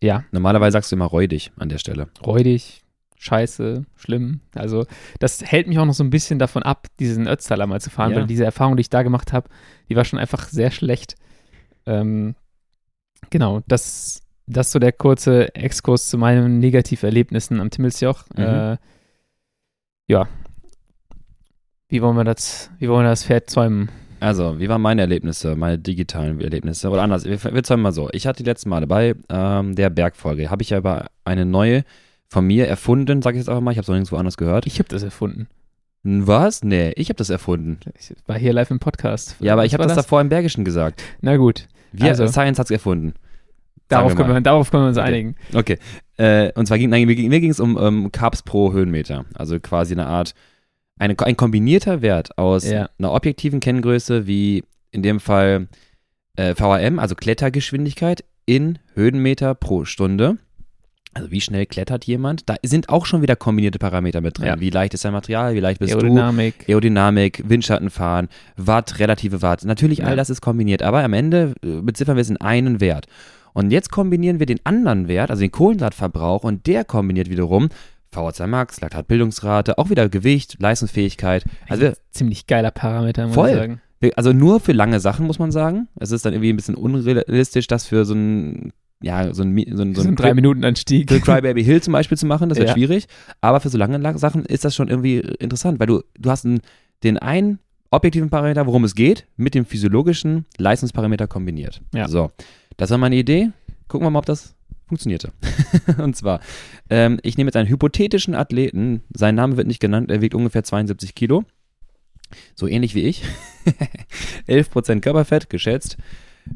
ja. 0.02 0.24
Normalerweise 0.32 0.72
sagst 0.72 0.90
du 0.90 0.96
immer 0.96 1.04
räudig 1.04 1.52
an 1.56 1.68
der 1.68 1.78
Stelle. 1.78 2.08
Räudig, 2.24 2.82
scheiße, 3.20 3.84
schlimm. 3.96 4.40
Also 4.54 4.86
das 5.18 5.42
hält 5.42 5.68
mich 5.68 5.78
auch 5.78 5.84
noch 5.84 5.94
so 5.94 6.02
ein 6.02 6.10
bisschen 6.10 6.38
davon 6.38 6.62
ab, 6.62 6.86
diesen 6.98 7.28
Ötztaler 7.28 7.66
mal 7.66 7.80
zu 7.80 7.90
fahren, 7.90 8.12
Ja. 8.12 8.16
weil 8.18 8.26
diese 8.26 8.44
Erfahrung, 8.46 8.76
die 8.76 8.80
ich 8.80 8.90
da 8.90 9.02
gemacht 9.02 9.32
habe, 9.34 9.48
die 9.88 9.96
war 9.96 10.04
schon 10.06 10.18
einfach 10.18 10.48
sehr 10.48 10.70
schlecht. 10.70 11.16
Ähm, 11.84 12.34
genau, 13.28 13.60
das, 13.68 14.22
das 14.46 14.68
ist 14.68 14.72
so 14.72 14.78
der 14.78 14.92
kurze 14.92 15.54
Exkurs 15.54 16.08
zu 16.08 16.16
meinen 16.16 16.58
Negativerlebnissen 16.60 17.60
am 17.60 17.70
Timmelsjoch. 17.70 18.24
Mhm. 18.36 18.42
Äh, 18.42 18.76
ja. 20.08 20.26
Wie 21.88 22.00
wollen 22.00 22.16
wir 22.16 22.24
das, 22.24 22.70
wie 22.78 22.88
wollen 22.88 23.04
wir 23.04 23.10
das 23.10 23.24
Pferd 23.24 23.50
zäumen? 23.50 23.90
Also, 24.20 24.58
wie 24.60 24.68
waren 24.68 24.82
meine 24.82 25.02
Erlebnisse, 25.02 25.56
meine 25.56 25.78
digitalen 25.78 26.40
Erlebnisse? 26.40 26.88
Oder 26.88 27.02
anders, 27.02 27.24
wir, 27.24 27.42
wir 27.42 27.62
zäumen 27.62 27.82
mal 27.82 27.92
so. 27.92 28.08
Ich 28.12 28.26
hatte 28.26 28.42
die 28.42 28.48
letzten 28.48 28.70
Male 28.70 28.86
bei 28.86 29.14
ähm, 29.28 29.74
der 29.74 29.90
Bergfolge, 29.90 30.50
habe 30.50 30.62
ich 30.62 30.70
ja 30.70 30.78
über 30.78 31.06
eine 31.24 31.44
neue 31.46 31.84
von 32.32 32.46
mir 32.46 32.66
erfunden, 32.68 33.22
sage 33.22 33.36
ich 33.36 33.40
jetzt 33.42 33.48
einfach 33.48 33.60
mal, 33.60 33.72
ich 33.72 33.76
habe 33.76 33.82
es 33.82 33.88
noch 33.88 33.94
nirgendwo 33.94 34.16
anders 34.16 34.36
gehört. 34.36 34.66
Ich 34.66 34.78
habe 34.78 34.88
das 34.88 35.02
erfunden. 35.02 35.48
Was? 36.02 36.62
Nee, 36.64 36.92
ich 36.96 37.08
habe 37.08 37.16
das 37.16 37.28
erfunden. 37.28 37.78
Ich 37.98 38.14
war 38.26 38.38
hier 38.38 38.52
live 38.54 38.70
im 38.70 38.78
Podcast. 38.78 39.36
Ja, 39.40 39.52
aber 39.52 39.64
ich 39.66 39.72
Was 39.72 39.74
habe 39.74 39.88
war 39.88 39.94
das, 39.96 40.04
davor 40.04 40.20
im 40.22 40.28
Bergischen 40.30 40.64
gesagt. 40.64 41.02
Na 41.20 41.36
gut, 41.36 41.68
Wir, 41.92 42.06
Also. 42.10 42.26
Science 42.28 42.58
hat 42.58 42.66
es 42.66 42.70
erfunden. 42.70 43.14
darauf 43.88 44.14
können, 44.14 44.32
wir, 44.32 44.40
darauf 44.40 44.70
können 44.70 44.84
wir 44.84 44.88
uns 44.88 44.96
Okay. 44.98 45.06
einigen. 45.08 45.34
Okay. 45.52 45.78
Äh, 46.16 46.52
und 46.54 46.66
zwar 46.66 46.78
ging, 46.78 46.88
nein, 46.90 47.06
mir 47.06 47.16
ging 47.16 47.28
mir 47.28 47.40
ging 47.40 47.50
es 47.50 47.58
um 47.60 47.76
ähm, 47.78 48.12
Carbs 48.12 48.42
pro 48.42 48.72
Höhenmeter. 48.72 49.24
Also 49.34 49.58
quasi 49.60 49.92
eine 49.94 50.06
Art, 50.06 50.34
eine, 50.98 51.18
ein 51.18 51.36
kombinierter 51.36 52.00
Wert 52.00 52.38
aus 52.38 52.64
Ja. 52.70 52.88
einer 52.98 53.12
objektiven 53.12 53.58
Kenngröße 53.60 54.26
wie 54.28 54.62
in 54.92 55.02
dem 55.02 55.18
Fall 55.20 55.66
äh, 56.36 56.54
VRM, 56.54 56.98
also 57.00 57.14
Klettergeschwindigkeit 57.16 58.24
in 58.46 58.78
Höhenmeter 58.94 59.54
pro 59.54 59.84
Stunde. 59.84 60.38
Also 61.12 61.30
wie 61.32 61.40
schnell 61.40 61.66
klettert 61.66 62.04
jemand? 62.04 62.48
Da 62.48 62.54
sind 62.62 62.88
auch 62.88 63.04
schon 63.04 63.20
wieder 63.20 63.34
kombinierte 63.34 63.78
Parameter 63.80 64.20
mit 64.20 64.38
drin. 64.38 64.46
Ja. 64.46 64.60
Wie 64.60 64.70
leicht 64.70 64.94
ist 64.94 65.04
dein 65.04 65.12
Material? 65.12 65.54
Wie 65.54 65.60
leicht 65.60 65.80
bist 65.80 65.92
du? 65.92 65.96
Aerodynamik. 65.98 66.66
Aerodynamik, 66.68 67.42
Windschattenfahren, 67.48 68.28
Watt, 68.56 68.98
relative 69.00 69.42
Watt. 69.42 69.64
Natürlich, 69.64 70.04
all 70.04 70.10
Ja. 70.10 70.16
das 70.16 70.30
ist 70.30 70.40
kombiniert, 70.40 70.82
aber 70.82 71.02
am 71.02 71.12
Ende 71.12 71.54
äh, 71.64 71.80
beziffern 71.82 72.16
wir 72.16 72.22
es 72.22 72.30
in 72.30 72.36
einen 72.36 72.80
Wert. 72.80 73.06
Und 73.52 73.72
jetzt 73.72 73.90
kombinieren 73.90 74.38
wir 74.38 74.46
den 74.46 74.60
anderen 74.64 75.08
Wert, 75.08 75.30
also 75.30 75.40
den 75.40 75.50
Kohlenhydratverbrauch, 75.50 76.44
und 76.44 76.68
der 76.68 76.84
kombiniert 76.84 77.28
wiederum 77.28 77.68
VO2 78.14 78.46
Max, 78.46 78.80
Laktatbildungsrate, 78.80 79.78
auch 79.78 79.90
wieder 79.90 80.08
Gewicht, 80.08 80.56
Leistungsfähigkeit. 80.60 81.44
Also, 81.68 81.92
ziemlich 82.12 82.46
geiler 82.46 82.70
Parameter, 82.70 83.26
muss 83.26 83.34
Voll. 83.34 83.48
ich 83.50 83.54
sagen. 83.56 83.80
Also 84.16 84.32
nur 84.32 84.60
für 84.60 84.72
lange 84.72 85.00
Sachen, 85.00 85.26
muss 85.26 85.38
man 85.38 85.52
sagen. 85.52 85.88
Es 85.98 86.10
ist 86.10 86.24
dann 86.24 86.32
irgendwie 86.32 86.52
ein 86.52 86.56
bisschen 86.56 86.74
unrealistisch, 86.74 87.66
das 87.66 87.86
für 87.86 88.04
so 88.04 88.14
ein, 88.14 88.72
ja, 89.02 89.32
so 89.34 89.42
ein, 89.42 89.54
so 89.74 89.82
ein, 89.82 89.94
So 89.94 90.02
so 90.02 90.08
ein 90.08 90.14
ein 90.14 90.16
drei 90.16 90.34
Minuten 90.34 90.64
Anstieg. 90.64 91.10
für 91.10 91.20
Crybaby 91.20 91.62
Hill 91.64 91.82
zum 91.82 91.92
Beispiel 91.92 92.16
zu 92.18 92.26
machen, 92.26 92.48
das 92.48 92.58
wird 92.58 92.68
Ja. 92.68 92.74
schwierig. 92.74 93.06
Aber 93.40 93.60
für 93.60 93.68
so 93.68 93.78
lange 93.78 93.98
La- 93.98 94.16
Sachen 94.18 94.44
ist 94.44 94.64
das 94.64 94.74
schon 94.74 94.88
irgendwie 94.88 95.18
interessant, 95.18 95.80
weil 95.80 95.86
du, 95.86 96.02
du 96.18 96.30
hast 96.30 96.44
einen, 96.46 96.60
den 97.02 97.18
einen 97.18 97.58
objektiven 97.90 98.30
Parameter, 98.30 98.66
worum 98.66 98.84
es 98.84 98.94
geht, 98.94 99.26
mit 99.36 99.54
dem 99.54 99.64
physiologischen 99.66 100.46
Leistungsparameter 100.58 101.26
kombiniert. 101.26 101.80
Ja. 101.94 102.08
So, 102.08 102.30
das 102.76 102.90
war 102.90 102.98
meine 102.98 103.16
Idee. 103.16 103.50
Gucken 103.88 104.06
wir 104.06 104.10
mal, 104.10 104.20
ob 104.20 104.26
das 104.26 104.54
funktionierte. 104.86 105.32
Und 105.98 106.16
zwar, 106.16 106.40
ähm, 106.88 107.18
ich 107.22 107.36
nehme 107.36 107.48
jetzt 107.48 107.56
einen 107.56 107.68
hypothetischen 107.68 108.34
Athleten, 108.34 109.02
sein 109.14 109.34
Name 109.34 109.56
wird 109.56 109.66
nicht 109.66 109.80
genannt, 109.80 110.10
er 110.10 110.20
wiegt 110.20 110.34
ungefähr 110.34 110.62
72 110.64 111.14
Kilo. 111.14 111.44
So 112.54 112.66
ähnlich 112.66 112.94
wie 112.94 113.02
ich. 113.02 113.22
11% 114.48 115.00
Körperfett, 115.00 115.50
geschätzt. 115.50 115.96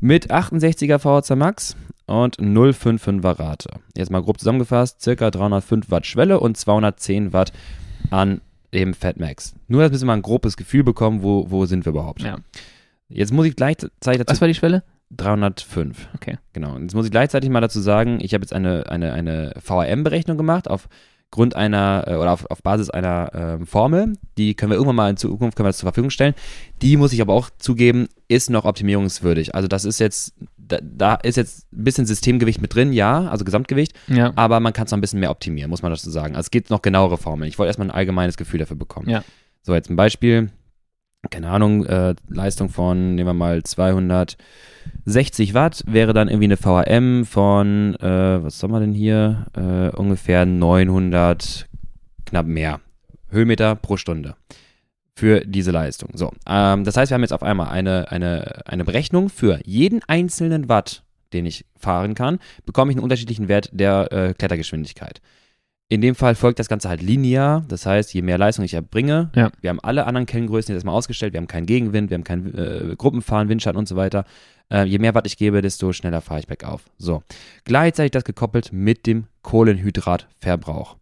Mit 0.01 0.31
68er 0.31 0.99
VHC 0.99 1.37
Max 1.37 1.77
und 2.07 2.39
0,55er 2.39 3.39
Rate. 3.39 3.71
Jetzt 3.97 4.11
mal 4.11 4.23
grob 4.23 4.39
zusammengefasst, 4.39 5.01
circa 5.01 5.31
305 5.31 5.91
Watt 5.91 6.07
Schwelle 6.07 6.41
und 6.41 6.57
210 6.57 7.33
Watt 7.33 7.53
an 8.11 8.41
dem 8.73 8.95
Fatmax. 8.95 9.55
Nur, 9.69 9.89
dass 9.89 10.01
wir 10.01 10.07
mal 10.07 10.15
ein 10.15 10.23
grobes 10.23 10.57
Gefühl 10.57 10.85
bekommen, 10.85 11.23
wo, 11.23 11.51
wo 11.51 11.67
sind 11.67 11.87
wir 11.87 11.91
überhaupt. 11.91 12.23
Ja. 12.23 12.39
Jetzt 13.09 13.33
muss 13.33 13.47
ich 13.47 13.57
gleichzeitig 13.57 14.19
dazu 14.19 14.33
Was 14.33 14.41
war 14.41 14.49
die 14.49 14.55
Schwelle? 14.55 14.83
305. 15.11 16.09
Okay. 16.15 16.39
Genau. 16.53 16.77
Jetzt 16.79 16.95
muss 16.95 17.05
ich 17.05 17.13
gleichzeitig 17.13 17.51
mal 17.51 17.61
dazu 17.61 17.81
sagen, 17.81 18.19
ich 18.21 18.35
habe 18.35 18.43
jetzt 18.43 18.53
eine, 18.53 18.89
eine, 18.89 19.13
eine 19.13 19.55
VRM-Berechnung 19.59 20.37
gemacht 20.37 20.69
aufgrund 21.35 21.57
einer 21.57 22.05
äh, 22.07 22.15
oder 22.15 22.31
auf, 22.33 22.49
auf 22.49 22.63
Basis 22.63 22.91
einer 22.91 23.29
ähm, 23.35 23.67
Formel. 23.67 24.13
Die 24.39 24.55
können 24.55 24.71
wir 24.71 24.77
irgendwann 24.77 24.95
mal 24.95 25.11
in 25.11 25.17
Zukunft 25.17 25.57
können 25.57 25.65
wir 25.67 25.71
das 25.71 25.79
zur 25.79 25.89
Verfügung 25.89 26.11
stellen. 26.11 26.33
Die 26.81 26.97
muss 26.97 27.13
ich 27.13 27.21
aber 27.21 27.33
auch 27.33 27.51
zugeben, 27.59 28.07
ist 28.29 28.51
noch 28.51 28.65
optimierungswürdig. 28.65 29.53
Also 29.53 29.67
das 29.67 29.85
ist 29.85 29.99
jetzt, 29.99 30.35
da, 30.57 30.79
da 30.81 31.15
ist 31.17 31.37
jetzt 31.37 31.67
ein 31.73 31.83
bisschen 31.83 32.07
Systemgewicht 32.07 32.61
mit 32.63 32.73
drin, 32.73 32.93
ja, 32.93 33.27
also 33.27 33.45
Gesamtgewicht, 33.45 33.95
Ja. 34.07 34.33
aber 34.37 34.61
man 34.61 34.73
kann 34.73 34.85
es 34.85 34.93
noch 34.93 34.99
ein 34.99 35.01
bisschen 35.01 35.19
mehr 35.19 35.33
optimieren, 35.33 35.71
muss 35.71 35.83
man 35.83 35.91
dazu 35.91 36.09
sagen. 36.09 36.37
Also 36.37 36.47
es 36.47 36.51
gibt 36.53 36.71
noch 36.71 36.83
genauere 36.83 37.19
Formeln. 37.19 37.49
Ich 37.49 37.59
wollte 37.59 37.69
erstmal 37.71 37.89
ein 37.89 37.95
allgemeines 37.97 38.37
Gefühl 38.37 38.61
dafür 38.61 38.77
bekommen. 38.77 39.11
Ja. 39.11 39.25
So, 39.63 39.75
jetzt 39.75 39.91
ein 39.91 39.97
Beispiel. 39.97 40.51
Keine 41.31 41.49
Ahnung, 41.51 41.87
äh, 41.87 42.15
Leistung 42.29 42.69
von, 42.69 43.15
nehmen 43.15 43.29
wir 43.29 43.35
mal 43.35 43.63
260 43.63 45.55
Watt, 45.55 45.83
wäre 45.87 46.13
dann 46.13 46.29
irgendwie 46.29 46.45
eine 46.45 46.57
VRM 46.57 47.25
von, 47.25 47.95
äh, 47.97 48.43
was 48.43 48.59
soll 48.59 48.71
man 48.71 48.81
denn 48.81 48.93
hier? 48.93 49.47
Äh, 49.57 49.97
ungefähr 49.97 50.47
900, 50.47 51.67
knapp 52.27 52.47
mehr 52.47 52.81
Höhenmeter 53.31 53.75
pro 53.75 53.97
Stunde 53.97 54.37
für 55.15 55.41
diese 55.45 55.71
Leistung. 55.71 56.11
So, 56.15 56.33
ähm, 56.49 56.85
das 56.85 56.97
heißt, 56.97 57.11
wir 57.11 57.15
haben 57.15 57.23
jetzt 57.23 57.33
auf 57.33 57.43
einmal 57.43 57.69
eine, 57.69 58.11
eine, 58.11 58.67
eine 58.67 58.85
Berechnung 58.85 59.29
für 59.29 59.61
jeden 59.65 60.03
einzelnen 60.07 60.69
Watt, 60.69 61.05
den 61.33 61.47
ich 61.47 61.65
fahren 61.77 62.15
kann, 62.15 62.39
bekomme 62.67 62.91
ich 62.91 62.97
einen 62.97 63.05
unterschiedlichen 63.05 63.49
Wert 63.49 63.71
der 63.73 64.13
äh, 64.13 64.35
Klettergeschwindigkeit. 64.35 65.21
In 65.91 66.01
dem 66.01 66.15
Fall 66.15 66.35
folgt 66.35 66.59
das 66.59 66.69
Ganze 66.69 66.89
halt 66.89 67.03
linear, 67.03 67.63
das 67.69 67.85
heißt, 67.85 68.15
je 68.15 68.23
mehr 68.23 68.39
Leistung 68.39 68.65
ich 68.65 68.73
erbringe, 68.75 69.31
Ja. 69.35 69.51
wir 69.61 69.69
haben 69.71 69.81
alle 69.81 70.07
anderen 70.07 70.25
Kenngrößen 70.27 70.73
jetzt 70.73 70.79
erstmal 70.79 70.95
ausgestellt, 70.95 71.35
wir 71.35 71.39
haben 71.39 71.47
keinen 71.47 71.67
Gegenwind, 71.67 72.09
wir 72.11 72.15
haben 72.17 72.25
kein 72.25 72.55
äh, 72.55 72.95
Gruppenfahren, 72.97 73.49
Windschatten 73.51 73.79
und 73.79 73.87
so 73.87 73.95
weiter. 73.95 74.25
Äh, 74.73 74.85
je 74.87 74.99
mehr 74.99 75.15
Watt 75.15 75.27
ich 75.27 75.37
gebe, 75.37 75.61
desto 75.61 75.93
schneller 75.93 76.23
fahre 76.23 76.41
ich 76.41 76.47
bergauf. 76.47 76.85
So, 76.97 77.23
gleichzeitig 77.65 78.13
das 78.13 78.25
gekoppelt 78.25 78.73
mit 78.73 79.07
dem 79.07 79.27
Kohlenhydratverbrauch. 79.43 80.97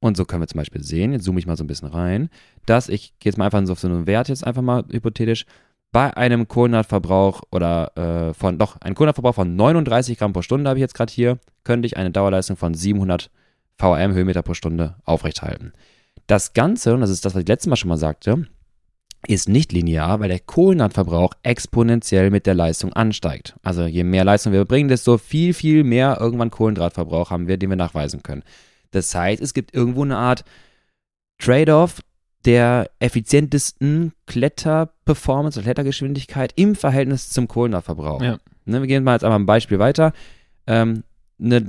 Und 0.00 0.16
so 0.16 0.24
können 0.24 0.42
wir 0.42 0.46
zum 0.46 0.58
Beispiel 0.58 0.82
sehen, 0.84 1.12
jetzt 1.12 1.24
zoome 1.24 1.40
ich 1.40 1.46
mal 1.46 1.56
so 1.56 1.64
ein 1.64 1.66
bisschen 1.66 1.88
rein, 1.88 2.30
dass 2.64 2.88
ich, 2.88 3.14
gehe 3.18 3.30
jetzt 3.30 3.36
mal 3.38 3.46
einfach 3.46 3.64
so 3.66 3.72
auf 3.72 3.80
so 3.80 3.88
einen 3.88 4.06
Wert 4.06 4.28
jetzt 4.28 4.46
einfach 4.46 4.62
mal 4.62 4.84
hypothetisch, 4.90 5.44
bei 5.90 6.16
einem 6.16 6.46
Kohlenhydratverbrauch 6.46 7.42
oder 7.50 8.28
äh, 8.28 8.34
von, 8.34 8.58
doch, 8.58 8.76
ein 8.80 8.94
Kohlenhydratverbrauch 8.94 9.34
von 9.34 9.56
39 9.56 10.16
Gramm 10.18 10.32
pro 10.32 10.42
Stunde 10.42 10.68
habe 10.70 10.78
ich 10.78 10.82
jetzt 10.82 10.94
gerade 10.94 11.12
hier, 11.12 11.38
könnte 11.64 11.86
ich 11.86 11.96
eine 11.96 12.12
Dauerleistung 12.12 12.56
von 12.56 12.74
700 12.74 13.30
VRM 13.78 14.12
Höhenmeter 14.12 14.42
pro 14.42 14.54
Stunde 14.54 14.96
aufrechthalten. 15.04 15.72
Das 16.26 16.52
Ganze, 16.52 16.94
und 16.94 17.00
das 17.00 17.10
ist 17.10 17.24
das, 17.24 17.34
was 17.34 17.42
ich 17.42 17.48
letztes 17.48 17.68
Mal 17.68 17.76
schon 17.76 17.88
mal 17.88 17.96
sagte, 17.96 18.46
ist 19.26 19.48
nicht 19.48 19.72
linear, 19.72 20.20
weil 20.20 20.28
der 20.28 20.40
Kohlenhydratverbrauch 20.40 21.32
exponentiell 21.42 22.30
mit 22.30 22.46
der 22.46 22.54
Leistung 22.54 22.92
ansteigt. 22.92 23.56
Also 23.62 23.84
je 23.84 24.04
mehr 24.04 24.24
Leistung 24.24 24.52
wir 24.52 24.64
bringen, 24.64 24.88
desto 24.88 25.18
viel, 25.18 25.54
viel 25.54 25.84
mehr 25.84 26.18
irgendwann 26.20 26.50
Kohlenhydratverbrauch 26.50 27.30
haben 27.30 27.48
wir, 27.48 27.56
den 27.56 27.70
wir 27.70 27.76
nachweisen 27.76 28.22
können. 28.22 28.44
Das 28.90 29.14
heißt, 29.14 29.42
es 29.42 29.54
gibt 29.54 29.74
irgendwo 29.74 30.02
eine 30.02 30.16
Art 30.16 30.44
Trade-off 31.38 32.00
der 32.44 32.90
effizientesten 33.00 34.12
Kletterperformance 34.26 35.58
oder 35.58 35.64
Klettergeschwindigkeit 35.64 36.52
im 36.56 36.76
Verhältnis 36.76 37.30
zum 37.30 37.48
Kohlenhydratverbrauch. 37.48 38.22
Ja. 38.22 38.38
Ne, 38.64 38.80
wir 38.80 38.86
gehen 38.86 39.02
mal 39.02 39.14
jetzt 39.14 39.24
einmal 39.24 39.40
ein 39.40 39.46
Beispiel 39.46 39.78
weiter. 39.78 40.12
Ähm, 40.66 41.02
eine 41.40 41.60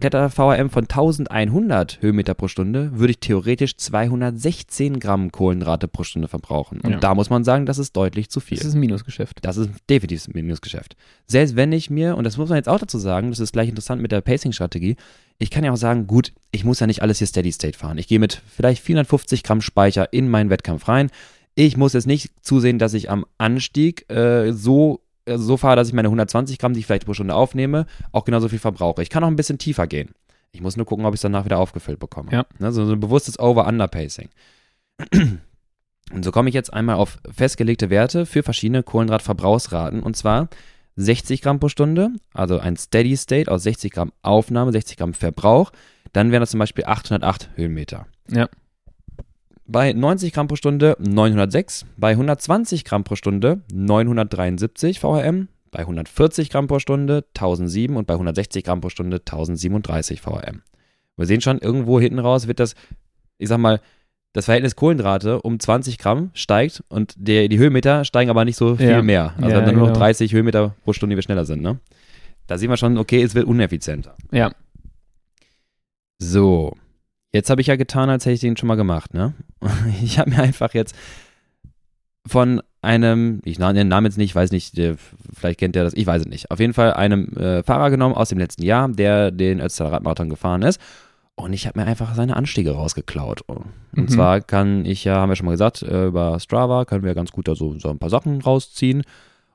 Kletter-VRM 0.00 0.70
von 0.70 0.84
1100 0.84 2.02
Höhenmeter 2.02 2.34
pro 2.34 2.48
Stunde 2.48 2.90
würde 2.98 3.12
ich 3.12 3.20
theoretisch 3.20 3.76
216 3.76 4.98
Gramm 4.98 5.30
Kohlenhydrate 5.30 5.86
pro 5.88 6.02
Stunde 6.02 6.26
verbrauchen. 6.28 6.80
Und 6.80 6.90
Ja. 6.92 6.98
da 6.98 7.14
muss 7.14 7.30
man 7.30 7.44
sagen, 7.44 7.64
das 7.66 7.78
ist 7.78 7.94
deutlich 7.96 8.28
zu 8.30 8.40
viel. 8.40 8.58
Das 8.58 8.66
ist 8.66 8.74
ein 8.74 8.80
Minusgeschäft. 8.80 9.38
Das 9.42 9.56
ist 9.56 9.70
definitiv 9.88 10.26
ein 10.28 10.32
Minusgeschäft. 10.34 10.96
Selbst 11.26 11.54
wenn 11.54 11.72
ich 11.72 11.90
mir, 11.90 12.16
und 12.16 12.24
das 12.24 12.36
muss 12.36 12.48
man 12.48 12.56
jetzt 12.56 12.68
auch 12.68 12.78
dazu 12.78 12.98
sagen, 12.98 13.30
das 13.30 13.40
ist 13.40 13.52
gleich 13.52 13.68
interessant 13.68 14.02
mit 14.02 14.10
der 14.12 14.20
Pacing-Strategie, 14.20 14.96
ich 15.38 15.50
kann 15.50 15.64
ja 15.64 15.72
auch 15.72 15.76
sagen, 15.76 16.06
gut, 16.06 16.32
ich 16.50 16.64
muss 16.64 16.80
ja 16.80 16.86
nicht 16.86 17.02
alles 17.02 17.18
hier 17.18 17.26
Steady 17.26 17.52
State 17.52 17.78
fahren. 17.78 17.98
Ich 17.98 18.08
gehe 18.08 18.18
mit 18.18 18.42
vielleicht 18.48 18.82
450 18.82 19.42
Gramm 19.42 19.60
Speicher 19.60 20.12
in 20.12 20.28
meinen 20.28 20.50
Wettkampf 20.50 20.88
rein. 20.88 21.10
Ich 21.56 21.76
muss 21.76 21.92
jetzt 21.92 22.06
nicht 22.08 22.32
zusehen, 22.42 22.80
dass 22.80 22.94
ich 22.94 23.10
am 23.10 23.24
Anstieg 23.38 24.10
äh, 24.10 24.52
so, 24.52 25.00
so 25.26 25.56
fahre, 25.56 25.76
dass 25.76 25.88
ich 25.88 25.94
meine 25.94 26.08
120 26.08 26.58
Gramm, 26.58 26.74
die 26.74 26.80
ich 26.80 26.86
vielleicht 26.86 27.06
pro 27.06 27.14
Stunde 27.14 27.34
aufnehme, 27.34 27.86
auch 28.12 28.24
genauso 28.24 28.48
viel 28.48 28.58
verbrauche. 28.58 29.02
Ich 29.02 29.10
kann 29.10 29.24
auch 29.24 29.28
ein 29.28 29.36
bisschen 29.36 29.58
tiefer 29.58 29.86
gehen. 29.86 30.10
Ich 30.52 30.60
muss 30.60 30.76
nur 30.76 30.86
gucken, 30.86 31.04
ob 31.04 31.14
ich 31.14 31.18
es 31.18 31.22
danach 31.22 31.44
wieder 31.44 31.58
aufgefüllt 31.58 31.98
bekomme. 31.98 32.30
Ja. 32.30 32.46
Ne, 32.58 32.70
so, 32.72 32.84
so 32.84 32.92
ein 32.92 33.00
bewusstes 33.00 33.38
Over-Under-Pacing. 33.38 34.28
Und 36.12 36.24
so 36.24 36.30
komme 36.30 36.48
ich 36.48 36.54
jetzt 36.54 36.72
einmal 36.72 36.96
auf 36.96 37.18
festgelegte 37.28 37.90
Werte 37.90 38.26
für 38.26 38.42
verschiedene 38.42 38.82
Kohlenhydratverbrauchsraten. 38.82 40.02
Und 40.02 40.16
zwar 40.16 40.48
60 40.96 41.42
Gramm 41.42 41.58
pro 41.58 41.68
Stunde, 41.68 42.10
also 42.32 42.58
ein 42.58 42.76
Steady 42.76 43.16
State 43.16 43.50
aus 43.50 43.62
60 43.64 43.92
Gramm 43.92 44.12
Aufnahme, 44.22 44.70
60 44.70 44.96
Gramm 44.96 45.14
Verbrauch. 45.14 45.72
Dann 46.12 46.30
wären 46.30 46.40
das 46.40 46.50
zum 46.50 46.60
Beispiel 46.60 46.84
808 46.84 47.50
Höhenmeter. 47.56 48.06
Ja. 48.30 48.48
Bei 49.66 49.92
90 49.92 50.32
Gramm 50.32 50.48
pro 50.48 50.56
Stunde 50.56 50.96
906, 50.98 51.86
bei 51.96 52.10
120 52.12 52.84
Gramm 52.84 53.04
pro 53.04 53.16
Stunde 53.16 53.62
973 53.72 55.00
VRM, 55.00 55.48
bei 55.70 55.80
140 55.80 56.50
Gramm 56.50 56.66
pro 56.66 56.78
Stunde 56.78 57.24
1007 57.34 57.96
und 57.96 58.06
bei 58.06 58.14
160 58.14 58.64
Gramm 58.64 58.80
pro 58.80 58.90
Stunde 58.90 59.16
1037 59.18 60.20
VRM. 60.20 60.62
Wir 61.16 61.26
sehen 61.26 61.40
schon, 61.40 61.58
irgendwo 61.58 62.00
hinten 62.00 62.18
raus 62.18 62.46
wird 62.48 62.60
das, 62.60 62.74
ich 63.38 63.48
sag 63.48 63.58
mal, 63.58 63.80
das 64.32 64.46
Verhältnis 64.46 64.74
Kohlenhydrate 64.74 65.40
um 65.42 65.60
20 65.60 65.96
Gramm 65.98 66.30
steigt 66.34 66.82
und 66.88 67.14
der, 67.16 67.46
die 67.48 67.58
Höhenmeter 67.58 68.04
steigen 68.04 68.30
aber 68.30 68.44
nicht 68.44 68.56
so 68.56 68.74
viel 68.76 68.88
Ja. 68.90 69.02
mehr. 69.02 69.32
Also 69.36 69.48
Ja, 69.50 69.60
dann 69.60 69.74
nur 69.76 69.84
noch 69.86 69.92
genau. 69.92 69.98
30 70.00 70.32
Höhenmeter 70.32 70.74
pro 70.84 70.92
Stunde, 70.92 71.14
die 71.14 71.18
wir 71.18 71.22
schneller 71.22 71.44
sind. 71.44 71.62
Ne? 71.62 71.78
Da 72.48 72.58
sehen 72.58 72.68
wir 72.68 72.76
schon, 72.76 72.98
okay, 72.98 73.22
es 73.22 73.34
wird 73.36 73.46
uneffizienter. 73.46 74.16
Ja. 74.32 74.50
So, 76.18 76.76
jetzt 77.34 77.50
habe 77.50 77.60
ich 77.60 77.66
ja 77.66 77.76
getan, 77.76 78.08
als 78.08 78.24
hätte 78.24 78.34
ich 78.34 78.40
den 78.40 78.56
schon 78.56 78.66
mal 78.68 78.76
gemacht, 78.76 79.12
ne? 79.14 79.34
Ich 80.02 80.18
habe 80.18 80.30
mir 80.30 80.40
einfach 80.42 80.72
jetzt 80.74 80.94
von 82.26 82.62
einem, 82.80 83.40
ich 83.44 83.58
nenne 83.58 83.74
den 83.74 83.88
Namen 83.88 84.06
jetzt 84.06 84.16
nicht, 84.16 84.34
weiß 84.34 84.50
nicht, 84.50 84.74
vielleicht 85.34 85.58
kennt 85.60 85.74
der 85.74 85.84
das, 85.84 85.92
ich 85.94 86.06
weiß 86.06 86.22
es 86.22 86.28
nicht. 86.28 86.50
Auf 86.50 86.58
jeden 86.60 86.72
Fall 86.72 86.94
einem 86.94 87.28
äh, 87.36 87.62
Fahrer 87.62 87.90
genommen 87.90 88.14
aus 88.14 88.30
dem 88.30 88.38
letzten 88.38 88.62
Jahr, 88.62 88.88
der 88.88 89.30
den 89.30 89.60
Ötztaler 89.60 89.92
Radmarathon 89.92 90.30
gefahren 90.30 90.62
ist. 90.62 90.80
Und 91.36 91.52
ich 91.52 91.66
habe 91.66 91.80
mir 91.80 91.86
einfach 91.86 92.14
seine 92.14 92.36
Anstiege 92.36 92.70
rausgeklaut. 92.70 93.42
Und 93.42 93.66
Mhm. 93.92 94.08
zwar 94.08 94.40
kann 94.40 94.84
ich 94.86 95.04
ja, 95.04 95.16
haben 95.16 95.28
wir 95.28 95.36
schon 95.36 95.46
mal 95.46 95.52
gesagt, 95.52 95.82
äh, 95.82 96.06
über 96.06 96.38
Strava 96.40 96.84
können 96.84 97.04
wir 97.04 97.14
ganz 97.14 97.30
gut 97.32 97.48
da 97.48 97.54
so, 97.54 97.78
so 97.78 97.90
ein 97.90 97.98
paar 97.98 98.10
Sachen 98.10 98.40
rausziehen. 98.40 99.02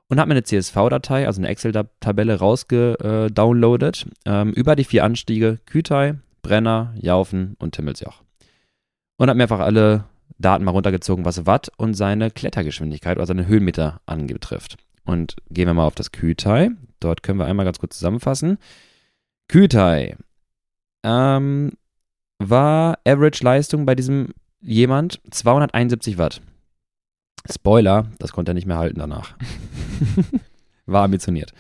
Und 0.08 0.20
habe 0.20 0.28
mir 0.28 0.34
eine 0.36 0.44
CSV-Datei, 0.44 1.26
also 1.28 1.40
eine 1.40 1.48
Excel-Tabelle 1.50 2.40
rausgedownloadet, 2.40 4.08
ähm, 4.26 4.52
über 4.54 4.76
die 4.76 4.84
vier 4.84 5.04
Anstiege 5.04 5.60
Kütai, 5.66 6.16
Brenner, 6.42 6.94
Jaufen 7.00 7.56
und 7.60 7.76
Timmelsjoch. 7.76 8.22
Und 9.18 9.30
habe 9.30 9.38
mir 9.38 9.44
einfach 9.44 9.60
alle 9.60 10.06
Daten 10.38 10.64
mal 10.64 10.72
runtergezogen, 10.72 11.26
was 11.26 11.46
Watt 11.46 11.70
und 11.78 11.94
seine 11.94 12.32
Klettergeschwindigkeit 12.32 13.18
oder 13.18 13.26
seine 13.26 13.48
Höhenmeter 13.48 14.00
anbetrifft. 14.06 14.78
Und 15.06 15.36
gehen 15.50 15.68
wir 15.68 15.74
mal 15.74 15.86
auf 15.86 15.96
das 15.96 16.12
Kütai. 16.12 16.70
Dort 17.00 17.24
können 17.24 17.40
wir 17.40 17.46
einmal 17.46 17.66
ganz 17.66 17.80
kurz 17.80 17.98
zusammenfassen. 17.98 18.58
Kütai 19.48 20.16
ähm, 21.04 21.72
war 22.38 23.00
Average-Leistung 23.06 23.86
bei 23.86 23.96
diesem 23.96 24.34
jemand 24.62 25.22
271 25.32 26.18
Watt. 26.18 26.42
Spoiler, 27.50 28.08
das 28.20 28.32
konnte 28.32 28.52
er 28.52 28.56
nicht 28.56 28.68
mehr 28.68 28.78
halten 28.78 29.00
danach. 29.00 29.36
war 30.86 31.04
ambitioniert. 31.04 31.54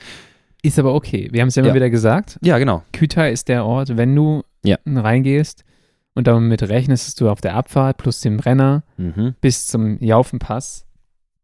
Ist 0.62 0.78
aber 0.80 0.94
okay. 0.94 1.30
Wir 1.32 1.42
haben 1.42 1.48
es 1.50 1.56
ja 1.56 1.62
immer 1.62 1.70
Ja. 1.70 1.76
wieder 1.76 1.90
gesagt. 1.90 2.38
Ja, 2.42 2.58
genau. 2.58 2.84
Kütai 2.92 3.32
ist 3.32 3.48
der 3.48 3.66
Ort, 3.66 3.96
wenn 3.98 4.16
du 4.16 4.44
Ja. 4.64 4.78
reingehst 4.86 5.64
und 6.16 6.28
damit 6.28 6.64
rechnest, 6.64 7.08
dass 7.08 7.16
du 7.16 7.30
auf 7.30 7.40
der 7.42 7.56
Abfahrt 7.56 7.98
plus 7.98 8.20
dem 8.22 8.38
Brenner 8.38 8.84
Mhm. 8.98 9.36
bis 9.42 9.68
zum 9.68 9.98
Jaufenpass 10.04 10.86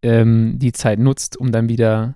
ähm, 0.04 0.60
die 0.60 0.72
Zeit 0.74 1.00
nutzt, 1.00 1.38
um 1.38 1.52
dann 1.52 1.70
wieder 1.70 2.16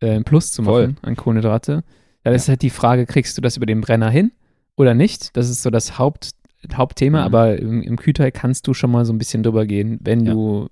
äh, 0.00 0.20
Plus 0.22 0.50
zu 0.52 0.62
Voll. 0.64 0.88
machen 0.88 0.98
an 1.02 1.16
Kohlenhydrate. 1.16 1.84
Dann 2.24 2.34
ist 2.34 2.48
halt 2.48 2.62
die 2.62 2.70
Frage, 2.70 3.06
kriegst 3.06 3.36
du 3.38 3.42
das 3.42 3.56
über 3.56 3.66
den 3.66 3.80
Brenner 3.82 4.10
hin 4.10 4.32
oder 4.76 4.94
nicht? 4.94 5.36
Das 5.36 5.48
ist 5.48 5.62
so 5.62 5.70
das 5.70 5.98
Haupt, 5.98 6.30
Hauptthema, 6.72 7.20
Mhm. 7.20 7.24
aber 7.26 7.58
im, 7.58 7.82
im 7.82 7.96
Kütai 7.96 8.30
kannst 8.30 8.66
du 8.66 8.74
schon 8.74 8.90
mal 8.90 9.04
so 9.04 9.12
ein 9.12 9.18
bisschen 9.18 9.42
drüber 9.42 9.66
gehen, 9.66 9.98
wenn 10.02 10.24
Ja. 10.26 10.32
du 10.32 10.68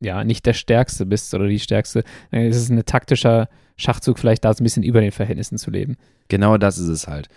ja 0.00 0.24
nicht 0.24 0.44
der 0.46 0.54
Stärkste 0.54 1.06
bist 1.06 1.32
oder 1.34 1.46
die 1.46 1.58
Stärkste. 1.60 2.02
Dann 2.30 2.40
ist 2.42 2.56
es 2.56 2.68
ein 2.70 2.82
taktischer 2.84 3.48
Schachzug, 3.76 4.18
vielleicht 4.18 4.44
da 4.44 4.52
so 4.54 4.62
ein 4.62 4.64
bisschen 4.64 4.82
über 4.82 5.00
den 5.00 5.12
Verhältnissen 5.12 5.58
zu 5.58 5.70
leben. 5.70 5.96
Genau 6.28 6.56
das 6.56 6.78
ist 6.78 6.88
es 6.88 7.06
halt. 7.06 7.28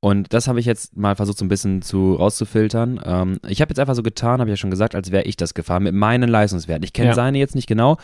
Und 0.00 0.32
das 0.32 0.46
habe 0.46 0.60
ich 0.60 0.66
jetzt 0.66 0.96
mal 0.96 1.16
versucht, 1.16 1.38
so 1.38 1.44
ein 1.44 1.48
bisschen 1.48 1.82
zu 1.82 2.14
rauszufiltern. 2.14 3.00
Ähm, 3.04 3.38
ich 3.48 3.60
habe 3.60 3.70
jetzt 3.70 3.80
einfach 3.80 3.96
so 3.96 4.02
getan, 4.04 4.40
habe 4.40 4.48
ich 4.48 4.52
ja 4.52 4.56
schon 4.56 4.70
gesagt, 4.70 4.94
als 4.94 5.10
wäre 5.10 5.24
ich 5.24 5.36
das 5.36 5.54
gefahren 5.54 5.82
mit 5.82 5.94
meinen 5.94 6.28
Leistungswerten. 6.28 6.84
Ich 6.84 6.92
kenne 6.92 7.08
Ja. 7.08 7.14
seine 7.14 7.38
jetzt 7.38 7.56
nicht 7.56 7.66
genau. 7.66 7.96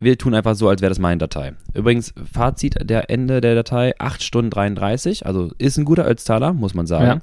Wir 0.00 0.16
tun 0.18 0.34
einfach 0.34 0.54
so, 0.56 0.68
als 0.68 0.80
wäre 0.80 0.88
das 0.88 0.98
meine 0.98 1.18
Datei. 1.18 1.52
Übrigens, 1.74 2.14
Fazit 2.32 2.88
der 2.88 3.10
Ende 3.10 3.40
der 3.42 3.54
Datei, 3.54 3.92
8 3.98 4.22
Stunden 4.22 4.50
33, 4.50 5.26
also 5.26 5.52
ist 5.58 5.76
ein 5.76 5.84
guter 5.84 6.08
Ötztaler, 6.08 6.52
muss 6.54 6.74
man 6.74 6.86
sagen. 6.86 7.20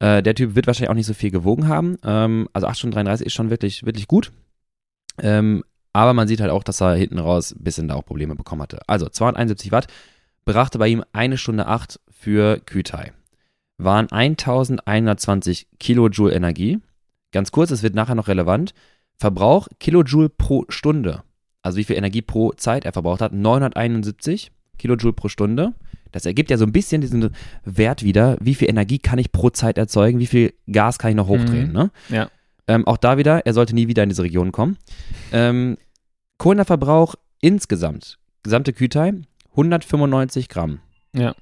Äh, 0.00 0.22
der 0.22 0.34
Typ 0.34 0.54
wird 0.54 0.66
wahrscheinlich 0.66 0.90
auch 0.90 0.94
nicht 0.94 1.06
so 1.06 1.14
viel 1.14 1.30
gewogen 1.30 1.66
haben. 1.66 1.96
Ähm, 2.04 2.48
also 2.52 2.66
8 2.66 2.76
Stunden 2.78 2.94
33 2.94 3.26
ist 3.26 3.32
schon 3.32 3.48
wirklich, 3.48 3.86
wirklich 3.86 4.06
gut. 4.06 4.30
Ähm, 5.20 5.64
aber 5.96 6.12
man 6.12 6.28
sieht 6.28 6.42
halt 6.42 6.50
auch, 6.50 6.62
dass 6.62 6.82
er 6.82 6.94
hinten 6.94 7.18
raus 7.18 7.52
ein 7.52 7.64
bisschen 7.64 7.88
da 7.88 7.94
auch 7.94 8.04
Probleme 8.04 8.36
bekommen 8.36 8.60
hatte. 8.60 8.80
Also 8.86 9.08
271 9.08 9.72
Watt, 9.72 9.86
brachte 10.44 10.78
bei 10.78 10.88
ihm 10.88 11.02
eine 11.14 11.38
Stunde 11.38 11.66
8 11.66 11.98
für 12.10 12.60
Kütai. 12.60 13.12
Waren 13.78 14.12
1120 14.12 15.68
Kilojoule 15.80 16.34
Energie. 16.34 16.80
Ganz 17.32 17.50
kurz, 17.50 17.70
es 17.70 17.82
wird 17.82 17.94
nachher 17.94 18.14
noch 18.14 18.28
relevant. 18.28 18.74
Verbrauch 19.16 19.68
Kilojoule 19.80 20.28
pro 20.28 20.66
Stunde. 20.68 21.22
Also 21.62 21.78
wie 21.78 21.84
viel 21.84 21.96
Energie 21.96 22.20
pro 22.20 22.52
Zeit 22.52 22.84
er 22.84 22.92
verbraucht 22.92 23.22
hat. 23.22 23.32
971 23.32 24.52
Kilojoule 24.76 25.14
pro 25.14 25.28
Stunde. 25.28 25.72
Das 26.12 26.26
ergibt 26.26 26.50
ja 26.50 26.58
so 26.58 26.66
ein 26.66 26.72
bisschen 26.72 27.00
diesen 27.00 27.30
Wert 27.64 28.02
wieder, 28.02 28.36
wie 28.40 28.54
viel 28.54 28.68
Energie 28.68 28.98
kann 28.98 29.18
ich 29.18 29.32
pro 29.32 29.48
Zeit 29.48 29.78
erzeugen, 29.78 30.18
wie 30.18 30.26
viel 30.26 30.52
Gas 30.70 30.98
kann 30.98 31.10
ich 31.10 31.16
noch 31.16 31.28
hochdrehen. 31.28 31.68
Mhm. 31.68 31.72
Ne? 31.72 31.90
Ja. 32.10 32.30
Ähm, 32.68 32.86
auch 32.86 32.96
da 32.98 33.16
wieder, 33.16 33.46
er 33.46 33.54
sollte 33.54 33.74
nie 33.74 33.88
wieder 33.88 34.02
in 34.02 34.10
diese 34.10 34.22
Region 34.22 34.52
kommen. 34.52 34.76
Ähm, 35.32 35.78
Kohlenhydratverbrauch 36.38 37.14
insgesamt, 37.40 38.18
gesamte 38.42 38.72
Kütai, 38.72 39.14
195 39.52 40.48
Gramm. 40.48 40.80
Ja. 41.14 41.34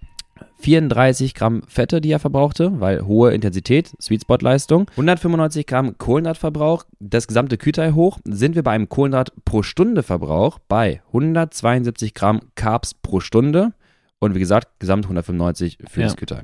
34 0.58 1.34
Gramm 1.34 1.62
Fette, 1.68 2.00
die 2.00 2.10
er 2.10 2.18
verbrauchte, 2.18 2.80
weil 2.80 3.02
hohe 3.06 3.32
Intensität, 3.32 3.92
Sweet 4.00 4.22
Spot 4.22 4.38
Leistung. 4.40 4.88
195 4.92 5.66
Gramm 5.66 5.98
Kohlenhydratverbrauch, 5.98 6.84
das 7.00 7.26
gesamte 7.26 7.58
Kütai 7.58 7.92
hoch, 7.92 8.18
sind 8.24 8.54
wir 8.54 8.62
bei 8.62 8.72
einem 8.72 8.88
Kohlenhydrat 8.88 9.32
pro 9.44 9.62
Stunde 9.62 10.02
Verbrauch 10.02 10.58
bei 10.68 11.02
172 11.08 12.14
Gramm 12.14 12.40
Carbs 12.54 12.94
pro 12.94 13.20
Stunde. 13.20 13.72
Und 14.18 14.34
wie 14.34 14.38
gesagt, 14.40 14.80
gesamt 14.80 15.04
195 15.04 15.78
für 15.88 16.00
Ja. 16.00 16.06
das 16.06 16.16
Kütai. 16.16 16.42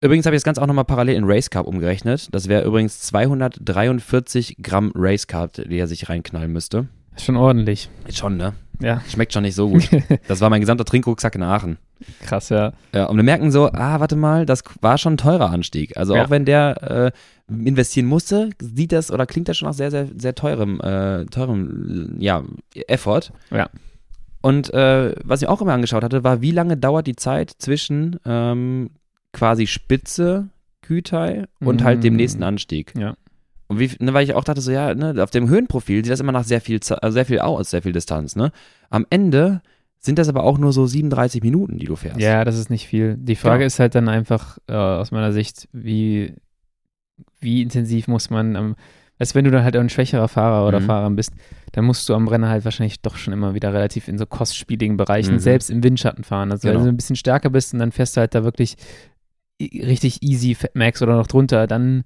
Übrigens 0.00 0.26
habe 0.26 0.34
ich 0.36 0.40
das 0.40 0.44
Ganze 0.44 0.62
auch 0.62 0.66
nochmal 0.66 0.84
parallel 0.84 1.16
in 1.16 1.24
Race 1.24 1.50
Carb 1.50 1.66
umgerechnet. 1.66 2.28
Das 2.32 2.48
wäre 2.48 2.64
übrigens 2.64 3.00
243 3.02 4.56
Gramm 4.62 4.92
Race 4.94 5.26
Carb, 5.26 5.52
die 5.54 5.78
er 5.78 5.86
sich 5.86 6.08
reinknallen 6.08 6.52
müsste. 6.52 6.88
Ist 7.16 7.24
schon 7.24 7.36
ordentlich. 7.36 7.88
Ist 8.06 8.18
schon, 8.18 8.36
ne? 8.36 8.54
Ja. 8.80 9.00
Schmeckt 9.08 9.32
schon 9.32 9.42
nicht 9.42 9.54
so 9.54 9.68
gut. 9.68 9.88
Das 10.28 10.40
war 10.40 10.50
mein 10.50 10.60
gesamter 10.60 10.84
Trinkrucksack 10.84 11.34
in 11.36 11.42
Aachen. 11.42 11.78
Krass, 12.22 12.48
ja. 12.48 12.72
Ja, 12.92 13.06
und 13.06 13.16
wir 13.16 13.22
merken 13.22 13.50
so, 13.52 13.70
ah, 13.72 14.00
warte 14.00 14.16
mal, 14.16 14.46
das 14.46 14.62
war 14.80 14.98
schon 14.98 15.14
ein 15.14 15.16
teurer 15.18 15.50
Anstieg. 15.50 15.96
Also 15.96 16.16
Ja. 16.16 16.24
auch 16.24 16.30
wenn 16.30 16.44
der 16.44 17.12
äh, 17.48 17.54
investieren 17.64 18.06
musste, 18.06 18.50
sieht 18.60 18.90
das 18.92 19.12
oder 19.12 19.26
klingt 19.26 19.48
das 19.48 19.56
schon 19.58 19.68
nach 19.68 19.74
sehr, 19.74 19.90
sehr, 19.92 20.08
sehr 20.16 20.34
teurem, 20.34 20.80
äh, 20.80 21.24
teurem, 21.26 22.16
ja, 22.18 22.42
Effort. 22.88 23.30
Ja. 23.52 23.70
Und 24.42 24.74
äh, 24.74 25.14
was 25.24 25.40
ich 25.40 25.48
auch 25.48 25.62
immer 25.62 25.72
angeschaut 25.72 26.02
hatte, 26.02 26.24
war, 26.24 26.40
wie 26.42 26.50
lange 26.50 26.76
dauert 26.76 27.06
die 27.06 27.16
Zeit 27.16 27.50
zwischen 27.58 28.18
ähm, 28.26 28.90
quasi 29.32 29.66
Spitze 29.66 30.48
Kütai 30.82 31.44
und 31.60 31.82
halt 31.82 32.04
dem 32.04 32.14
Mm. 32.14 32.16
nächsten 32.16 32.42
Anstieg. 32.42 32.92
Ja. 32.98 33.14
Und 33.66 33.78
wie, 33.78 33.90
ne, 33.98 34.12
weil 34.12 34.24
ich 34.24 34.34
auch 34.34 34.44
dachte, 34.44 34.60
so, 34.60 34.70
ja, 34.70 34.94
ne, 34.94 35.22
auf 35.22 35.30
dem 35.30 35.48
Höhenprofil 35.48 36.04
sieht 36.04 36.12
das 36.12 36.20
immer 36.20 36.32
nach 36.32 36.44
sehr 36.44 36.60
viel, 36.60 36.78
also 37.00 37.10
sehr 37.14 37.24
viel 37.26 37.38
aus, 37.38 37.70
sehr 37.70 37.82
viel 37.82 37.92
Distanz, 37.92 38.36
ne? 38.36 38.52
Am 38.90 39.06
Ende 39.10 39.62
sind 40.00 40.18
das 40.18 40.28
aber 40.28 40.42
auch 40.44 40.58
nur 40.58 40.72
so 40.72 40.86
37 40.86 41.42
Minuten, 41.42 41.78
die 41.78 41.86
du 41.86 41.96
fährst. 41.96 42.20
Ja, 42.20 42.44
das 42.44 42.58
ist 42.58 42.68
nicht 42.68 42.86
viel. 42.86 43.16
Die 43.18 43.36
Frage 43.36 43.58
Genau. 43.60 43.66
ist 43.66 43.80
halt 43.80 43.94
dann 43.94 44.08
einfach 44.08 44.58
äh, 44.68 44.74
aus 44.74 45.12
meiner 45.12 45.32
Sicht, 45.32 45.66
wie, 45.72 46.34
wie 47.40 47.62
intensiv 47.62 48.06
muss 48.06 48.28
man 48.28 48.54
am, 48.54 48.76
weißt, 49.18 49.32
du, 49.32 49.36
wenn 49.36 49.44
du 49.46 49.50
dann 49.50 49.64
halt 49.64 49.76
ein 49.76 49.88
schwächerer 49.88 50.28
Fahrer 50.28 50.68
oder 50.68 50.80
Mhm. 50.80 50.84
Fahrerin 50.84 51.16
bist, 51.16 51.32
dann 51.72 51.86
musst 51.86 52.06
du 52.08 52.14
am 52.14 52.26
Brenner 52.26 52.50
halt 52.50 52.66
wahrscheinlich 52.66 53.00
doch 53.00 53.16
schon 53.16 53.32
immer 53.32 53.54
wieder 53.54 53.72
relativ 53.72 54.08
in 54.08 54.18
so 54.18 54.26
kostspieligen 54.26 54.98
Bereichen, 54.98 55.34
Mhm. 55.36 55.38
selbst 55.38 55.70
im 55.70 55.82
Windschatten 55.82 56.22
fahren. 56.22 56.52
Also 56.52 56.68
wenn 56.68 56.74
Genau. 56.74 56.84
du 56.84 56.90
ein 56.90 56.96
bisschen 56.96 57.16
stärker 57.16 57.48
bist 57.48 57.72
und 57.72 57.78
dann 57.78 57.90
fährst 57.92 58.16
du 58.16 58.20
halt 58.20 58.34
da 58.34 58.44
wirklich 58.44 58.76
richtig 59.62 60.22
easy 60.22 60.56
Max 60.74 61.00
oder 61.00 61.16
noch 61.16 61.26
drunter, 61.28 61.66
dann, 61.66 62.04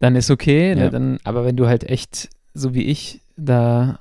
dann 0.00 0.16
ist 0.16 0.30
okay. 0.30 0.74
Ne? 0.74 0.84
Ja. 0.84 0.90
Dann, 0.90 1.18
aber 1.24 1.44
wenn 1.44 1.56
du 1.56 1.66
halt 1.66 1.84
echt, 1.84 2.28
so 2.54 2.74
wie 2.74 2.84
ich, 2.84 3.20
da 3.36 3.98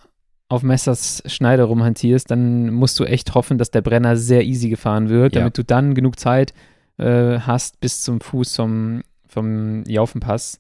auf 0.50 0.62
Messers 0.62 1.24
Schneide 1.26 1.64
rumhantierst, 1.64 2.30
dann 2.30 2.72
musst 2.72 3.00
du 3.00 3.06
echt 3.06 3.34
hoffen, 3.34 3.58
dass 3.58 3.72
der 3.72 3.82
Brenner 3.82 4.16
sehr 4.18 4.44
easy 4.44 4.70
gefahren 4.70 5.10
wird, 5.10 5.34
Ja. 5.34 5.41
damit 5.41 5.58
du 5.58 5.64
dann 5.64 5.96
genug 5.96 6.20
Zeit 6.20 6.54
äh, 6.98 7.39
hast 7.39 7.80
bis 7.80 8.02
zum 8.02 8.22
Fuß 8.22 8.56
vom, 8.56 9.02
vom 9.28 9.84
Jaufenpass. 9.88 10.60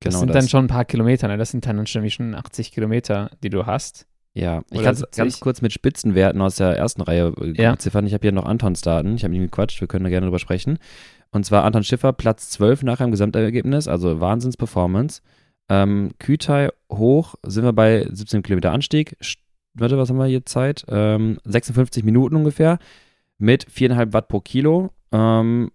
Das 0.00 0.12
Genau 0.14 0.20
sind 0.20 0.28
das. 0.28 0.36
dann 0.44 0.48
schon 0.48 0.64
ein 0.64 0.68
paar 0.68 0.84
Kilometer, 0.86 1.28
ne? 1.28 1.36
Das 1.36 1.50
sind 1.50 1.66
dann 1.66 1.86
schon, 1.86 2.08
schon 2.08 2.34
80 2.34 2.72
Kilometer, 2.72 3.30
die 3.42 3.50
du 3.50 3.66
hast. 3.66 4.06
Ja, 4.40 4.62
ich 4.70 4.82
kann 4.82 4.92
es 4.92 5.00
70. 5.00 5.16
ganz 5.16 5.40
kurz 5.40 5.62
mit 5.62 5.72
Spitzenwerten 5.72 6.40
aus 6.40 6.56
der 6.56 6.76
ersten 6.76 7.02
Reihe 7.02 7.32
äh, 7.40 7.60
Ja. 7.62 7.72
beziffern. 7.72 8.06
Ich 8.06 8.14
habe 8.14 8.22
hier 8.22 8.32
noch 8.32 8.44
Antons 8.46 8.80
Daten. 8.82 9.14
Ich 9.16 9.24
habe 9.24 9.34
ihn 9.34 9.42
gequatscht, 9.42 9.80
wir 9.80 9.88
können 9.88 10.04
da 10.04 10.10
gerne 10.10 10.26
drüber 10.26 10.38
sprechen. 10.38 10.78
Und 11.30 11.44
zwar 11.44 11.64
Anton 11.64 11.84
Schiffer, 11.84 12.12
Platz 12.12 12.50
12 12.50 12.82
nachher 12.84 13.04
im 13.04 13.10
Gesamtergebnis, 13.10 13.88
also 13.88 14.20
Wahnsinns-Performance. 14.20 15.20
Ähm, 15.68 16.12
Kütai 16.18 16.70
hoch 16.90 17.34
sind 17.44 17.64
wir 17.64 17.72
bei 17.72 18.06
17 18.10 18.42
Kilometer 18.42 18.72
Anstieg. 18.72 19.16
St- 19.22 19.38
Warte, 19.74 19.98
was 19.98 20.08
haben 20.08 20.16
wir 20.18 20.26
hier 20.26 20.44
Zeit? 20.46 20.84
Ähm, 20.88 21.38
56 21.44 22.02
Minuten 22.04 22.34
ungefähr 22.36 22.78
mit 23.38 23.66
4,5 23.70 24.12
Watt 24.12 24.28
pro 24.28 24.40
Kilo. 24.40 24.90
Ähm, 25.12 25.70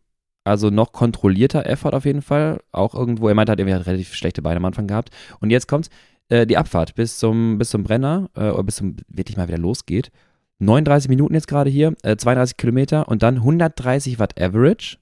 Also 0.46 0.70
noch 0.72 0.92
kontrollierter 0.92 1.66
Effort 1.68 1.94
auf 1.94 2.04
jeden 2.06 2.22
Fall. 2.22 2.60
Auch 2.74 2.96
irgendwo, 2.96 3.30
er 3.30 3.36
meinte, 3.36 3.52
er 3.52 3.54
hat 3.54 3.60
irgendwie 3.60 3.90
relativ 3.90 4.14
schlechte 4.14 4.42
Beine 4.42 4.58
am 4.58 4.66
Anfang 4.66 4.88
gehabt. 4.88 5.10
Und 5.40 5.52
jetzt 5.52 5.68
kommt 5.68 5.90
äh, 6.30 6.46
die 6.46 6.58
Abfahrt 6.58 6.96
bis 6.96 7.18
zum, 7.20 7.58
bis 7.58 7.70
zum 7.70 7.84
Brenner, 7.84 8.30
äh, 8.36 8.50
oder 8.50 8.64
bis 8.64 8.78
zum 8.78 8.96
wirklich 9.08 9.38
mal 9.38 9.48
wieder 9.48 9.58
losgeht. 9.58 10.12
39 10.60 11.10
Minuten 11.10 11.34
jetzt 11.34 11.48
gerade 11.48 11.70
hier, 11.70 11.94
äh, 12.04 12.16
32 12.16 12.58
Kilometer 12.58 13.08
und 13.08 13.24
dann 13.24 13.38
130 13.44 14.20
Watt 14.20 14.40
Average. 14.42 14.98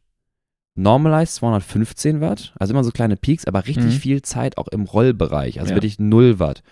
Normalized 0.76 1.36
215 1.36 2.22
Watt, 2.22 2.54
also 2.58 2.74
immer 2.74 2.84
so 2.84 2.92
kleine 2.92 3.18
Peaks, 3.18 3.46
aber 3.46 3.68
richtig 3.68 3.86
Mhm. 3.96 4.00
viel 4.00 4.22
Zeit 4.22 4.58
auch 4.58 4.70
im 4.70 4.84
Rollbereich, 4.84 5.60
also 5.60 5.72
Ja. 5.72 5.76
wirklich 5.76 6.00
0 6.00 6.40
Watt. 6.40 6.64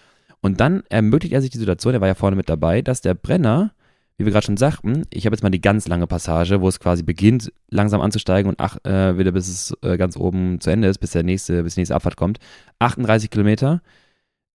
Und 0.42 0.62
dann 0.62 0.84
ermöglicht 0.90 1.34
er 1.34 1.42
sich 1.42 1.50
die 1.50 1.58
Situation, 1.58 1.94
er 1.94 2.00
war 2.02 2.08
ja 2.08 2.16
vorne 2.16 2.38
mit 2.38 2.48
dabei, 2.50 2.82
dass 2.82 3.02
der 3.02 3.14
Brenner, 3.14 3.72
wie 4.18 4.24
wir 4.24 4.32
gerade 4.32 4.46
schon 4.46 4.56
sagten, 4.56 5.04
ich 5.10 5.26
habe 5.26 5.36
jetzt 5.36 5.44
mal 5.44 5.50
die 5.50 5.60
ganz 5.60 5.86
lange 5.90 6.08
Passage, 6.08 6.62
wo 6.62 6.70
es 6.70 6.80
quasi 6.80 7.04
beginnt, 7.04 7.52
langsam 7.70 8.00
anzusteigen 8.00 8.50
und 8.50 8.60
ach, 8.62 8.78
äh, 8.86 9.18
wieder 9.18 9.34
bis 9.34 9.50
es 9.50 9.74
äh, 9.82 9.98
ganz 9.98 10.16
oben 10.16 10.62
zu 10.62 10.70
Ende 10.70 10.88
ist, 10.88 11.00
bis 11.00 11.12
der 11.12 11.24
nächste, 11.24 11.62
bis 11.64 11.76
die 11.76 11.82
nächste 11.82 11.96
Abfahrt 11.96 12.16
kommt. 12.16 12.40
38 12.80 13.30
Kilometer, 13.30 13.82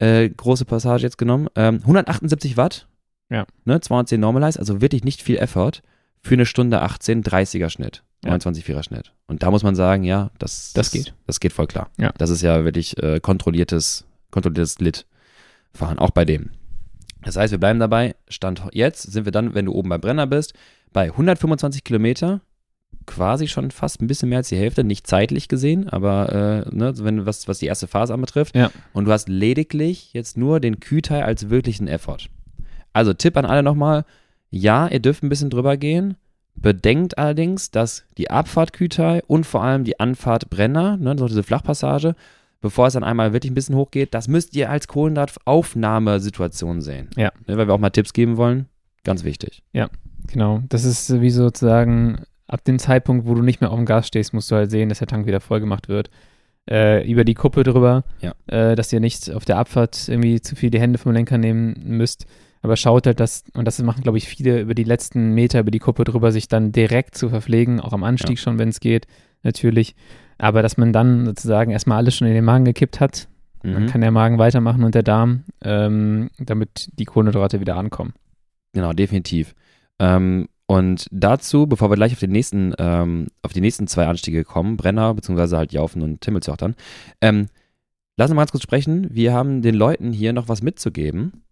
äh, 0.04 0.28
große 0.28 0.64
Passage 0.64 1.02
jetzt 1.02 1.18
genommen, 1.18 1.48
ähm, 1.56 1.80
178 1.82 2.56
Watt, 2.56 2.86
Ja. 3.30 3.46
ne, 3.64 3.80
210 3.80 4.20
Normalized, 4.20 4.58
also 4.58 4.80
wirklich 4.80 5.04
nicht 5.04 5.22
viel 5.22 5.36
Effort 5.38 5.82
für 6.22 6.34
eine 6.34 6.46
Stunde 6.46 6.80
18, 6.82 7.22
30er 7.22 7.68
Schnitt. 7.70 8.02
Ja. 8.24 8.30
29,4er 8.34 8.82
Schnitt. 8.82 9.12
Und 9.26 9.42
da 9.42 9.50
muss 9.50 9.62
man 9.62 9.74
sagen, 9.74 10.02
ja, 10.04 10.30
das, 10.38 10.72
Das 10.72 10.90
geht. 10.90 11.14
Das 11.26 11.40
geht 11.40 11.52
voll 11.52 11.66
klar. 11.66 11.90
Ja. 11.98 12.12
Das 12.16 12.30
ist 12.30 12.40
ja 12.42 12.64
wirklich 12.64 12.96
äh, 13.02 13.20
kontrolliertes, 13.20 14.06
kontrolliertes 14.30 14.78
Lit-Fahren, 14.78 15.98
auch 15.98 16.10
bei 16.10 16.24
dem. 16.24 16.50
Das 17.22 17.36
heißt, 17.36 17.52
wir 17.52 17.58
bleiben 17.58 17.78
dabei. 17.80 18.14
Stand 18.28 18.62
jetzt 18.72 19.02
sind 19.12 19.24
wir 19.26 19.32
dann, 19.32 19.54
wenn 19.54 19.66
du 19.66 19.72
oben 19.72 19.88
bei 19.90 19.98
Brenner 19.98 20.26
bist, 20.26 20.54
bei 20.92 21.06
125 21.10 21.84
Kilometer, 21.84 22.40
quasi 23.06 23.48
schon 23.48 23.70
fast 23.70 24.00
ein 24.00 24.06
bisschen 24.06 24.28
mehr 24.28 24.38
als 24.38 24.48
die 24.48 24.56
Hälfte, 24.56 24.84
nicht 24.84 25.06
zeitlich 25.06 25.48
gesehen, 25.48 25.88
aber 25.88 26.64
äh, 26.70 26.74
ne, 26.74 26.92
wenn 26.98 27.26
was, 27.26 27.48
was 27.48 27.58
die 27.58 27.66
erste 27.66 27.86
Phase 27.86 28.14
anbetrifft. 28.14 28.56
Ja. 28.56 28.70
Und 28.92 29.06
du 29.06 29.12
hast 29.12 29.28
lediglich 29.28 30.12
jetzt 30.12 30.36
nur 30.36 30.60
den 30.60 30.80
Kühlteil 30.80 31.22
als 31.22 31.50
wirklichen 31.50 31.88
Effort. 31.88 32.28
Also 32.92 33.12
Tipp 33.12 33.36
an 33.36 33.44
alle 33.44 33.62
nochmal, 33.62 34.04
ja, 34.50 34.88
ihr 34.88 35.00
dürft 35.00 35.22
ein 35.22 35.28
bisschen 35.28 35.50
drüber 35.50 35.76
gehen. 35.76 36.16
Bedenkt 36.56 37.18
allerdings, 37.18 37.70
dass 37.72 38.04
die 38.16 38.30
Abfahrt 38.30 38.72
Kütai 38.72 39.22
und 39.26 39.44
vor 39.44 39.64
allem 39.64 39.84
die 39.84 39.98
Anfahrt 39.98 40.50
Brenner, 40.50 40.96
ne, 40.96 41.16
so 41.18 41.26
diese 41.26 41.42
Flachpassage, 41.42 42.14
bevor 42.60 42.86
es 42.86 42.92
dann 42.94 43.04
einmal 43.04 43.32
wirklich 43.32 43.50
ein 43.50 43.56
bisschen 43.56 43.74
hochgeht, 43.74 44.14
das 44.14 44.28
müsst 44.28 44.54
ihr 44.54 44.70
als 44.70 44.86
Kohlenhydrataufnahmesituation 44.86 46.80
sehen. 46.80 47.10
Ja. 47.16 47.32
Ne, 47.46 47.56
weil 47.56 47.66
wir 47.66 47.74
auch 47.74 47.78
mal 47.78 47.90
Tipps 47.90 48.12
geben 48.12 48.36
wollen. 48.36 48.66
Ganz 49.02 49.24
wichtig. 49.24 49.62
Genau, 50.28 50.62
das 50.68 50.84
ist 50.84 51.20
wie 51.20 51.30
sozusagen 51.30 52.24
ab 52.46 52.64
dem 52.64 52.78
Zeitpunkt, 52.78 53.26
wo 53.26 53.34
du 53.34 53.42
nicht 53.42 53.60
mehr 53.60 53.70
auf 53.70 53.76
dem 53.76 53.86
Gas 53.86 54.06
stehst, 54.06 54.32
musst 54.34 54.50
du 54.50 54.56
halt 54.56 54.70
sehen, 54.70 54.88
dass 54.88 54.98
der 54.98 55.08
Tank 55.08 55.26
wieder 55.26 55.40
voll 55.40 55.60
gemacht 55.60 55.88
wird. 55.88 56.10
Äh, 56.70 57.10
über 57.10 57.24
die 57.24 57.34
Kuppe 57.34 57.62
drüber, 57.62 58.04
Ja. 58.20 58.34
äh, 58.46 58.74
dass 58.74 58.92
ihr 58.92 59.00
nicht 59.00 59.30
auf 59.30 59.44
der 59.44 59.58
Abfahrt 59.58 60.08
irgendwie 60.08 60.40
zu 60.40 60.56
viel 60.56 60.70
die 60.70 60.80
Hände 60.80 60.98
vom 60.98 61.12
Lenker 61.12 61.36
nehmen 61.36 61.74
müsst. 61.84 62.26
Aber 62.62 62.76
schaut 62.76 63.06
halt, 63.06 63.20
dass, 63.20 63.44
und 63.52 63.66
das 63.66 63.82
machen, 63.82 64.02
glaube 64.02 64.16
ich, 64.16 64.26
viele 64.26 64.60
über 64.60 64.74
die 64.74 64.84
letzten 64.84 65.34
Meter 65.34 65.60
über 65.60 65.70
die 65.70 65.78
Kuppe 65.78 66.04
drüber, 66.04 66.32
sich 66.32 66.48
dann 66.48 66.72
direkt 66.72 67.16
zu 67.16 67.28
verpflegen, 67.28 67.80
auch 67.80 67.92
am 67.92 68.02
Anstieg 68.04 68.38
schon, 68.38 68.58
wenn 68.58 68.70
es 68.70 68.80
geht, 68.80 69.06
natürlich. 69.42 69.94
Aber 70.38 70.62
dass 70.62 70.78
man 70.78 70.94
dann 70.94 71.26
sozusagen 71.26 71.70
erstmal 71.70 71.98
alles 71.98 72.16
schon 72.16 72.26
in 72.28 72.32
den 72.34 72.44
Magen 72.44 72.64
gekippt 72.64 72.98
hat, 73.00 73.28
dann 73.62 73.82
Mhm. 73.84 73.86
kann 73.88 74.00
der 74.00 74.10
Magen 74.10 74.38
weitermachen 74.38 74.84
und 74.84 74.94
der 74.94 75.02
Darm, 75.02 75.44
ähm, 75.62 76.30
damit 76.38 76.88
die 76.98 77.04
Kohlenhydrate 77.04 77.60
wieder 77.60 77.76
ankommen. 77.76 78.14
Genau, 78.72 78.94
definitiv. 78.94 79.54
Ähm, 79.98 80.48
und 80.66 81.06
dazu, 81.10 81.66
bevor 81.66 81.90
wir 81.90 81.96
gleich 81.96 82.12
auf 82.12 82.20
den 82.20 82.32
nächsten, 82.32 82.72
ähm, 82.78 83.26
auf 83.42 83.52
die 83.52 83.60
nächsten 83.60 83.86
zwei 83.86 84.06
Anstiege 84.06 84.44
kommen, 84.44 84.76
Brenner, 84.76 85.12
beziehungsweise 85.14 85.56
halt 85.58 85.72
Jaufen 85.72 86.02
und 86.02 86.20
Timmelzochtern, 86.20 86.74
ähm, 87.20 87.46
lass 88.16 88.30
uns 88.30 88.36
mal 88.36 88.42
ganz 88.42 88.52
kurz 88.52 88.62
sprechen. 88.62 89.08
Wir 89.10 89.32
haben 89.34 89.60
den 89.62 89.74
Leuten 89.74 90.12
hier 90.12 90.32
noch 90.32 90.48
was 90.48 90.62
mitzugeben. 90.62 91.44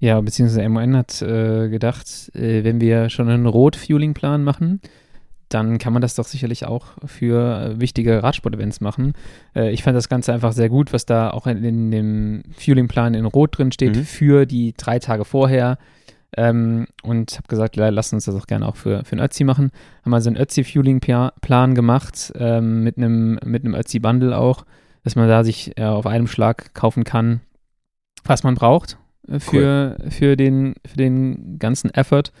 Ja, 0.00 0.20
beziehungsweise 0.20 0.68
MON 0.68 0.96
hat 0.96 1.22
äh, 1.22 1.68
gedacht, 1.68 2.30
äh, 2.34 2.64
wenn 2.64 2.80
wir 2.80 3.08
schon 3.08 3.28
einen 3.28 3.46
Rot-Fueling-Plan 3.46 4.44
machen, 4.44 4.80
dann 5.48 5.78
kann 5.78 5.92
man 5.92 6.02
das 6.02 6.16
doch 6.16 6.24
sicherlich 6.24 6.66
auch 6.66 6.86
für 7.06 7.60
äh, 7.76 7.80
wichtige 7.80 8.22
Radsport-Events 8.22 8.80
machen. 8.80 9.12
Äh, 9.54 9.70
ich 9.70 9.82
fand 9.84 9.96
das 9.96 10.08
Ganze 10.08 10.32
einfach 10.32 10.52
sehr 10.52 10.68
gut, 10.68 10.92
was 10.92 11.06
da 11.06 11.30
auch 11.30 11.46
in, 11.46 11.62
in 11.64 11.90
dem 11.90 12.42
Fueling-Plan 12.58 13.14
in 13.14 13.24
Rot 13.24 13.56
drin 13.56 13.72
steht 13.72 13.96
Mhm. 13.96 14.04
für 14.04 14.46
die 14.46 14.74
drei 14.76 14.98
Tage 14.98 15.24
vorher. 15.24 15.78
Ähm, 16.36 16.86
und 17.02 17.32
habe 17.36 17.48
gesagt, 17.48 17.76
ja, 17.76 17.88
lasst 17.88 18.12
uns 18.12 18.24
das 18.24 18.34
auch 18.34 18.46
gerne 18.46 18.66
auch 18.66 18.76
für, 18.76 19.04
für 19.04 19.12
einen 19.12 19.24
Ötzi 19.24 19.44
machen. 19.44 19.70
Haben 20.04 20.14
also 20.14 20.30
einen 20.30 20.36
Ötzi-Fueling-Plan 20.36 21.74
gemacht 21.74 22.32
ähm, 22.36 22.82
mit 22.82 22.96
einem 22.96 23.38
mit 23.44 23.64
einem 23.64 23.74
Ötzi-Bundle 23.74 24.36
auch, 24.36 24.64
dass 25.02 25.16
man 25.16 25.28
da 25.28 25.44
sich 25.44 25.78
äh, 25.78 25.84
auf 25.84 26.06
einem 26.06 26.26
Schlag 26.26 26.74
kaufen 26.74 27.04
kann, 27.04 27.40
was 28.24 28.42
man 28.42 28.54
braucht 28.54 28.98
äh, 29.28 29.38
für, 29.38 29.98
für, 30.08 30.36
den, 30.36 30.74
für 30.86 30.96
den 30.96 31.58
ganzen 31.58 31.90
Effort 31.90 32.32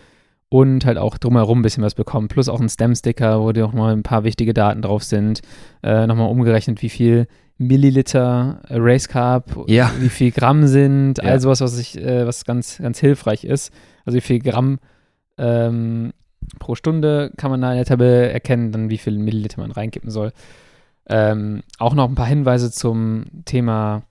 und 0.54 0.84
halt 0.86 0.98
auch 0.98 1.18
drumherum 1.18 1.58
ein 1.58 1.62
bisschen 1.62 1.82
was 1.82 1.96
bekommen. 1.96 2.28
Plus 2.28 2.48
auch 2.48 2.60
ein 2.60 2.68
Stem-Sticker, 2.68 3.40
wo 3.40 3.50
dir 3.50 3.66
auch 3.66 3.72
mal 3.72 3.92
ein 3.92 4.04
paar 4.04 4.22
wichtige 4.22 4.54
Daten 4.54 4.82
drauf 4.82 5.02
sind. 5.02 5.40
Äh, 5.82 6.06
Nochmal 6.06 6.28
umgerechnet, 6.30 6.80
wie 6.80 6.90
viel 6.90 7.26
Milliliter 7.58 8.60
Race 8.70 9.08
Carb, 9.08 9.64
Ja. 9.66 9.90
wie 9.98 10.08
viel 10.08 10.30
Gramm 10.30 10.68
sind, 10.68 11.18
Ja. 11.18 11.24
all 11.24 11.40
sowas, 11.40 11.60
was, 11.60 11.76
ich, 11.78 11.98
äh, 12.00 12.24
was 12.24 12.44
ganz, 12.44 12.78
ganz 12.78 13.00
hilfreich 13.00 13.42
ist. 13.42 13.72
Also 14.04 14.16
wie 14.16 14.20
viel 14.20 14.38
Gramm 14.38 14.78
ähm, 15.38 16.12
pro 16.60 16.76
Stunde 16.76 17.32
kann 17.36 17.50
man 17.50 17.60
da 17.60 17.70
in 17.72 17.76
der 17.78 17.86
Tabelle 17.86 18.30
erkennen, 18.30 18.70
dann 18.70 18.90
wie 18.90 18.98
viel 18.98 19.18
Milliliter 19.18 19.60
man 19.60 19.72
reinkippen 19.72 20.10
soll. 20.10 20.30
Ähm, 21.08 21.62
auch 21.80 21.94
noch 21.94 22.08
ein 22.08 22.14
paar 22.14 22.26
Hinweise 22.26 22.70
zum 22.70 23.24
Thema 23.44 24.02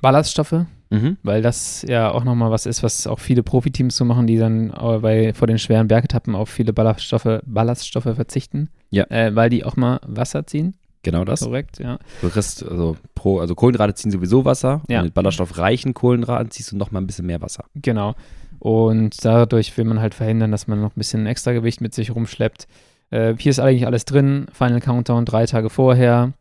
Ballaststoffe, 0.00 0.66
Mhm. 0.90 1.18
weil 1.22 1.42
das 1.42 1.84
ja 1.86 2.10
auch 2.10 2.24
nochmal 2.24 2.50
was 2.50 2.64
ist, 2.66 2.82
was 2.82 3.06
auch 3.06 3.18
viele 3.18 3.42
Profiteams 3.42 3.94
so 3.96 4.04
machen, 4.06 4.26
die 4.26 4.38
dann 4.38 4.70
äh, 4.70 4.98
bei, 5.00 5.34
vor 5.34 5.46
den 5.46 5.58
schweren 5.58 5.86
Bergetappen 5.88 6.34
auf 6.34 6.48
viele 6.48 6.72
Ballaststoffe, 6.72 7.40
Ballaststoffe 7.44 8.04
verzichten, 8.14 8.70
Ja. 8.90 9.04
äh, 9.10 9.34
weil 9.36 9.50
die 9.50 9.64
auch 9.64 9.76
mal 9.76 10.00
Wasser 10.06 10.46
ziehen. 10.46 10.74
Genau 11.02 11.24
das. 11.24 11.40
Korrekt, 11.40 11.78
ja. 11.78 11.98
Du 12.22 12.28
kriegst, 12.30 12.66
also, 12.66 12.96
pro, 13.14 13.38
also 13.38 13.54
Kohlenhydrate 13.54 13.94
ziehen 13.94 14.10
sowieso 14.10 14.44
Wasser. 14.44 14.82
Ja. 14.88 14.98
Und 14.98 15.04
mit 15.06 15.14
ballaststoffreichen 15.14 15.94
Kohlenhydraten 15.94 16.50
ziehst 16.50 16.72
du 16.72 16.76
noch 16.76 16.90
mal 16.90 17.00
ein 17.00 17.06
bisschen 17.06 17.26
mehr 17.26 17.40
Wasser. 17.40 17.64
Genau. 17.76 18.14
Und 18.58 19.24
dadurch 19.24 19.76
will 19.78 19.84
man 19.84 20.00
halt 20.00 20.14
verhindern, 20.14 20.50
dass 20.50 20.66
man 20.66 20.80
noch 20.80 20.90
ein 20.90 20.96
bisschen 20.98 21.26
extra 21.26 21.52
Gewicht 21.52 21.80
mit 21.80 21.94
sich 21.94 22.14
rumschleppt. 22.14 22.66
Äh, 23.10 23.34
hier 23.38 23.50
ist 23.50 23.60
eigentlich 23.60 23.86
alles 23.86 24.04
drin. 24.06 24.46
Final 24.52 24.80
Countdown 24.80 25.24
drei 25.24 25.46
Tage 25.46 25.70
vorher. 25.70 26.32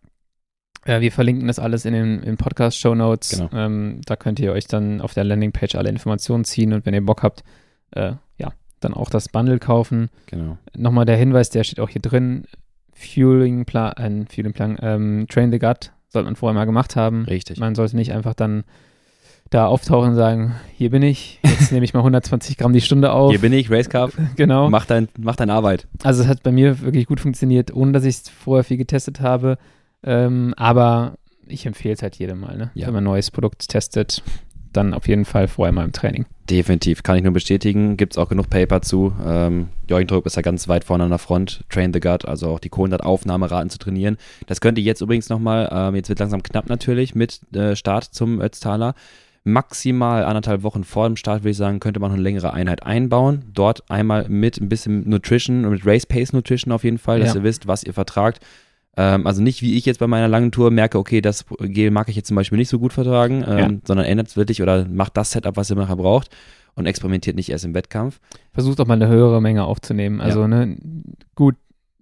Äh, 0.88 1.02
wir 1.02 1.12
verlinken 1.12 1.48
das 1.48 1.60
alles 1.60 1.86
in 1.86 1.94
den, 1.94 2.24
in 2.24 2.38
Podcast-Show 2.38 2.96
Notes. 2.96 3.38
Genau. 3.38 3.50
Ähm, 3.54 4.02
da 4.06 4.16
könnt 4.16 4.40
ihr 4.40 4.54
euch 4.54 4.68
dann 4.68 5.02
auf 5.02 5.14
der 5.14 5.24
Landingpage 5.24 5.76
alle 5.76 5.90
Informationen 5.90 6.46
ziehen 6.46 6.74
und 6.74 6.86
wenn 6.86 6.94
ihr 6.94 7.06
Bock 7.06 7.24
habt, 7.24 7.44
äh, 7.92 8.14
ja, 8.38 8.54
dann 8.80 8.94
auch 8.94 9.10
das 9.10 9.30
Bundle 9.30 9.60
kaufen. 9.60 10.10
Genau. 10.28 10.58
Nochmal 10.76 11.06
der 11.06 11.18
Hinweis, 11.18 11.50
der 11.50 11.64
steht 11.64 11.80
auch 11.80 11.90
hier 11.90 12.02
drin. 12.02 12.46
Fueling 12.94 13.66
Plan, 13.66 13.94
äh, 13.98 14.26
Fueling 14.34 14.54
Plan, 14.54 14.78
ähm, 14.82 15.28
Train 15.30 15.52
the 15.52 15.60
Gut 15.60 15.92
sollte 16.10 16.26
man 16.26 16.36
vorher 16.36 16.54
mal 16.54 16.66
gemacht 16.66 16.96
haben. 16.96 17.26
Richtig. 17.26 17.60
Man 17.60 17.76
sollte 17.76 17.96
nicht 17.96 18.14
einfach 18.14 18.34
dann 18.34 18.64
da 19.50 19.68
auftauchen 19.68 20.10
und 20.10 20.16
sagen, 20.16 20.56
hier 20.74 20.90
bin 20.90 21.02
ich, 21.04 21.40
jetzt 21.44 21.72
nehme 21.72 21.86
ich 21.86 21.94
mal 21.94 22.00
120 22.02 22.58
Gramm 22.58 22.74
die 22.74 22.82
Stunde 22.82 23.12
auf. 23.12 23.32
Hier 23.32 23.40
bin 23.40 23.54
ich, 23.54 23.70
Race 23.70 23.90
Carb. 23.90 24.12
genau. 24.36 24.70
Mach, 24.70 24.86
dein, 24.86 25.08
mach 25.18 25.36
deine 25.36 25.54
Arbeit. 25.54 25.88
Also 26.04 26.24
es 26.24 26.28
hat 26.28 26.44
bei 26.44 26.52
mir 26.52 26.82
wirklich 26.82 27.06
gut 27.06 27.20
funktioniert, 27.20 27.74
ohne 27.74 27.92
dass 27.92 28.04
ich 28.04 28.16
es 28.16 28.30
vorher 28.30 28.64
viel 28.64 28.78
getestet 28.78 29.22
habe. 29.22 29.58
Ähm, 30.04 30.54
aber 30.58 31.16
ich 31.48 31.66
empfehle 31.66 31.94
es 31.94 32.02
halt 32.02 32.16
jedem 32.18 32.40
mal, 32.40 32.58
ne? 32.58 32.72
Ja. 32.74 32.88
wenn 32.88 32.94
man 32.96 33.04
ein 33.04 33.06
neues 33.06 33.32
Produkt 33.32 33.68
testet, 33.70 34.22
dann 34.74 34.94
auf 34.94 35.08
jeden 35.08 35.26
Fall 35.26 35.48
vorher 35.48 35.72
mal 35.72 35.86
im 35.86 35.92
Training. 35.94 36.26
Definitiv, 36.50 37.04
kann 37.04 37.18
ich 37.18 37.24
nur 37.24 37.34
bestätigen. 37.34 37.98
Gibt 37.98 38.14
es 38.14 38.18
auch 38.18 38.30
genug 38.30 38.50
Paper 38.50 38.82
zu. 38.82 39.14
Ähm, 39.26 39.70
Jürgen 39.90 40.08
Druck 40.08 40.26
ist 40.26 40.36
ja 40.36 40.42
ganz 40.42 40.68
weit 40.68 40.84
vorne 40.84 41.06
an 41.06 41.10
der 41.10 41.20
Front. 41.20 41.64
Train 41.70 41.94
the 41.94 42.00
Gut, 42.00 42.26
also 42.26 42.50
auch 42.50 42.60
die 42.60 42.70
Kohlenhydrataufnahmeraten 42.70 43.70
zu 43.70 43.80
trainieren. 43.80 44.18
Das 44.46 44.62
könnt 44.62 44.78
ihr 44.78 44.84
jetzt 44.84 45.02
übrigens 45.02 45.30
nochmal, 45.30 45.68
ähm, 45.72 45.96
jetzt 45.96 46.10
wird 46.10 46.20
langsam 46.20 46.44
knapp 46.44 46.70
natürlich 46.70 47.16
mit 47.16 47.42
äh, 47.56 47.76
Start 47.76 48.04
zum 48.06 48.40
Ötztaler. 48.40 48.94
Maximal 49.44 50.26
anderthalb 50.26 50.64
Wochen 50.64 50.84
vor 50.84 51.08
dem 51.08 51.16
Start, 51.16 51.42
würde 51.44 51.52
ich 51.52 51.58
sagen, 51.58 51.80
könnte 51.80 52.00
man 52.02 52.10
noch 52.12 52.16
eine 52.16 52.24
längere 52.24 52.54
Einheit 52.54 52.84
einbauen. 52.84 53.46
Dort 53.54 53.90
einmal 53.90 54.28
mit 54.28 54.60
ein 54.60 54.68
bisschen 54.70 55.08
Nutrition 55.10 55.64
und 55.66 55.72
mit 55.72 55.86
Race 55.86 56.06
Pace 56.06 56.34
Nutrition 56.34 56.74
auf 56.74 56.84
jeden 56.84 56.98
Fall, 56.98 57.20
dass 57.20 57.30
Ja. 57.30 57.36
ihr 57.40 57.44
wisst, 57.44 57.66
was 57.68 57.84
ihr 57.84 57.94
vertragt. 57.94 58.42
Ähm, 58.98 59.28
also 59.28 59.42
nicht 59.44 59.62
wie 59.62 59.76
ich 59.78 59.86
jetzt 59.86 60.00
bei 60.00 60.08
meiner 60.08 60.28
langen 60.28 60.52
Tour 60.52 60.72
merke, 60.72 60.98
okay, 60.98 61.22
das 61.22 61.46
Gel 61.60 61.92
mag 61.92 62.10
ich 62.10 62.16
jetzt 62.16 62.28
zum 62.28 62.36
Beispiel 62.36 62.58
nicht 62.58 62.70
so 62.70 62.80
gut 62.80 62.94
vertragen, 62.94 63.44
ähm, 63.48 63.58
Ja. 63.58 63.70
sondern 63.86 64.06
ändert 64.08 64.28
es 64.28 64.38
wirklich 64.38 64.62
oder 64.62 64.86
macht 64.88 65.16
das 65.18 65.32
Setup, 65.32 65.56
was 65.56 65.70
ihr 65.70 65.76
nachher 65.76 65.96
braucht 65.98 66.36
und 66.76 66.86
experimentiert 66.88 67.36
nicht 67.36 67.50
erst 67.50 67.64
im 67.66 67.74
Wettkampf. 67.76 68.20
Versucht 68.54 68.80
auch 68.82 68.88
mal 68.88 68.96
eine 68.96 69.08
höhere 69.08 69.42
Menge 69.42 69.64
aufzunehmen. 69.66 70.20
Also, 70.20 70.48
ne, 70.48 70.78
gut, 71.36 71.56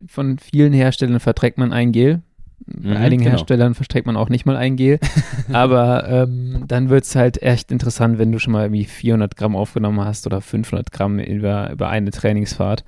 von 0.08 0.38
vielen 0.40 0.74
Herstellern 0.74 1.20
verträgt 1.20 1.58
man 1.58 1.74
ein 1.74 1.92
Gel. 1.92 2.22
Bei 2.68 2.90
Mhm, 2.92 2.98
einigen 2.98 3.24
genau. 3.24 3.32
Herstellern 3.38 3.74
verträgt 3.76 4.08
man 4.08 4.16
auch 4.16 4.30
nicht 4.30 4.46
mal 4.46 4.56
ein 4.56 4.76
Gel. 4.78 5.00
Aber 5.52 6.08
ähm, 6.08 6.64
dann 6.68 6.90
wird 6.90 7.04
es 7.04 7.16
halt 7.16 7.42
echt 7.44 7.72
interessant, 7.72 8.18
wenn 8.18 8.32
du 8.32 8.40
schon 8.40 8.54
mal 8.54 8.64
irgendwie 8.64 8.86
400 8.86 9.36
Gramm 9.36 9.56
aufgenommen 9.58 10.00
hast 10.04 10.26
oder 10.26 10.40
500 10.42 10.92
Gramm 10.92 11.20
über, 11.20 11.70
über 11.72 11.90
eine 11.90 12.12
Trainingsfahrt. 12.12 12.84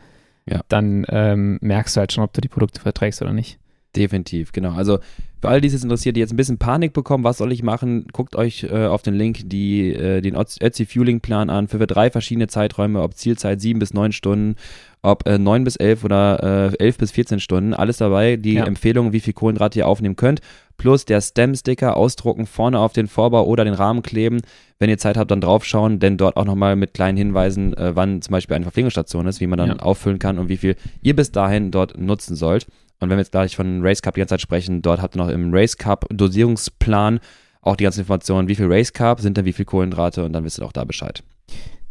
Ja. 0.49 0.61
dann 0.69 1.05
ähm, 1.09 1.57
merkst 1.61 1.95
du 1.95 1.99
halt 1.99 2.13
schon, 2.13 2.23
ob 2.23 2.31
du 2.31 2.39
die 2.39 2.47
Produkte 2.47 2.79
verträgst 2.79 3.21
oder 3.21 3.33
nicht. 3.33 3.59
Definitiv, 3.97 4.51
genau. 4.51 4.73
Also 4.73 4.99
für 5.41 5.49
all 5.49 5.61
dieses 5.61 5.83
interessiert, 5.83 6.15
die 6.15 6.19
jetzt 6.19 6.33
ein 6.33 6.37
bisschen 6.37 6.57
Panik 6.57 6.93
bekommen, 6.93 7.23
was 7.23 7.37
soll 7.37 7.51
ich 7.51 7.61
machen, 7.61 8.07
guckt 8.11 8.35
euch 8.35 8.63
äh, 8.63 8.85
auf 8.87 9.01
den 9.03 9.13
Link 9.13 9.41
die, 9.45 9.93
äh, 9.93 10.21
den 10.21 10.35
Ötzi 10.35 10.85
Fueling 10.85 11.19
Plan 11.19 11.49
an 11.49 11.67
für, 11.67 11.77
für 11.77 11.85
drei 11.87 12.09
verschiedene 12.09 12.47
Zeiträume, 12.47 13.01
ob 13.03 13.13
Zielzeit 13.15 13.61
sieben 13.61 13.79
bis 13.79 13.93
neun 13.93 14.11
Stunden, 14.11 14.55
ob 15.03 15.27
äh, 15.27 15.37
9 15.37 15.63
bis 15.63 15.75
11 15.75 16.03
oder 16.03 16.71
äh, 16.73 16.77
11 16.83 16.97
bis 16.97 17.11
14 17.11 17.39
Stunden, 17.39 17.73
alles 17.75 17.97
dabei, 17.97 18.35
die 18.35 18.53
Ja. 18.55 18.65
Empfehlungen, 18.65 19.13
wie 19.13 19.19
viel 19.19 19.33
Kohlenhydrate 19.33 19.77
ihr 19.79 19.87
aufnehmen 19.87 20.15
könnt, 20.15 20.41
plus 20.77 21.05
der 21.05 21.21
Stem-Sticker 21.21 21.95
ausdrucken, 21.97 22.47
vorne 22.47 22.79
auf 22.79 22.93
den 22.93 23.07
Vorbau 23.07 23.45
oder 23.45 23.63
den 23.63 23.73
Rahmen 23.75 24.01
kleben, 24.01 24.39
wenn 24.79 24.89
ihr 24.89 24.97
Zeit 24.97 25.17
habt, 25.17 25.29
dann 25.29 25.41
draufschauen, 25.41 25.99
denn 25.99 26.17
dort 26.17 26.35
auch 26.35 26.45
nochmal 26.45 26.75
mit 26.75 26.95
kleinen 26.95 27.17
Hinweisen, 27.17 27.75
äh, 27.77 27.95
wann 27.95 28.23
zum 28.23 28.31
Beispiel 28.31 28.55
eine 28.55 28.65
Verpflegungsstation 28.65 29.27
ist, 29.27 29.39
wie 29.39 29.47
man 29.47 29.57
dann 29.59 29.69
Ja. 29.69 29.75
auffüllen 29.79 30.17
kann 30.19 30.39
und 30.39 30.49
wie 30.49 30.57
viel 30.57 30.75
ihr 31.03 31.15
bis 31.15 31.31
dahin 31.31 31.69
dort 31.69 31.95
nutzen 31.99 32.35
sollt. 32.35 32.65
Und 32.99 33.09
wenn 33.09 33.17
wir 33.17 33.21
jetzt 33.21 33.31
gleich 33.31 33.55
von 33.55 33.81
Race 33.83 34.01
Cup 34.01 34.15
die 34.15 34.21
ganze 34.21 34.33
Zeit 34.33 34.41
sprechen, 34.41 34.81
dort 34.81 35.01
habt 35.01 35.15
ihr 35.15 35.19
noch 35.19 35.29
im 35.29 35.53
Race 35.53 35.77
Cup 35.77 36.05
Dosierungsplan 36.09 37.19
auch 37.61 37.75
die 37.75 37.83
ganzen 37.83 37.99
Informationen, 38.01 38.47
wie 38.47 38.55
viel 38.55 38.67
Race 38.71 38.93
Cup, 38.93 39.19
sind 39.19 39.37
da 39.37 39.45
wie 39.45 39.53
viel 39.53 39.65
Kohlenhydrate 39.65 40.23
und 40.23 40.33
dann 40.33 40.43
wisst 40.43 40.59
ihr 40.59 40.65
auch 40.65 40.71
da 40.71 40.83
Bescheid. 40.85 41.21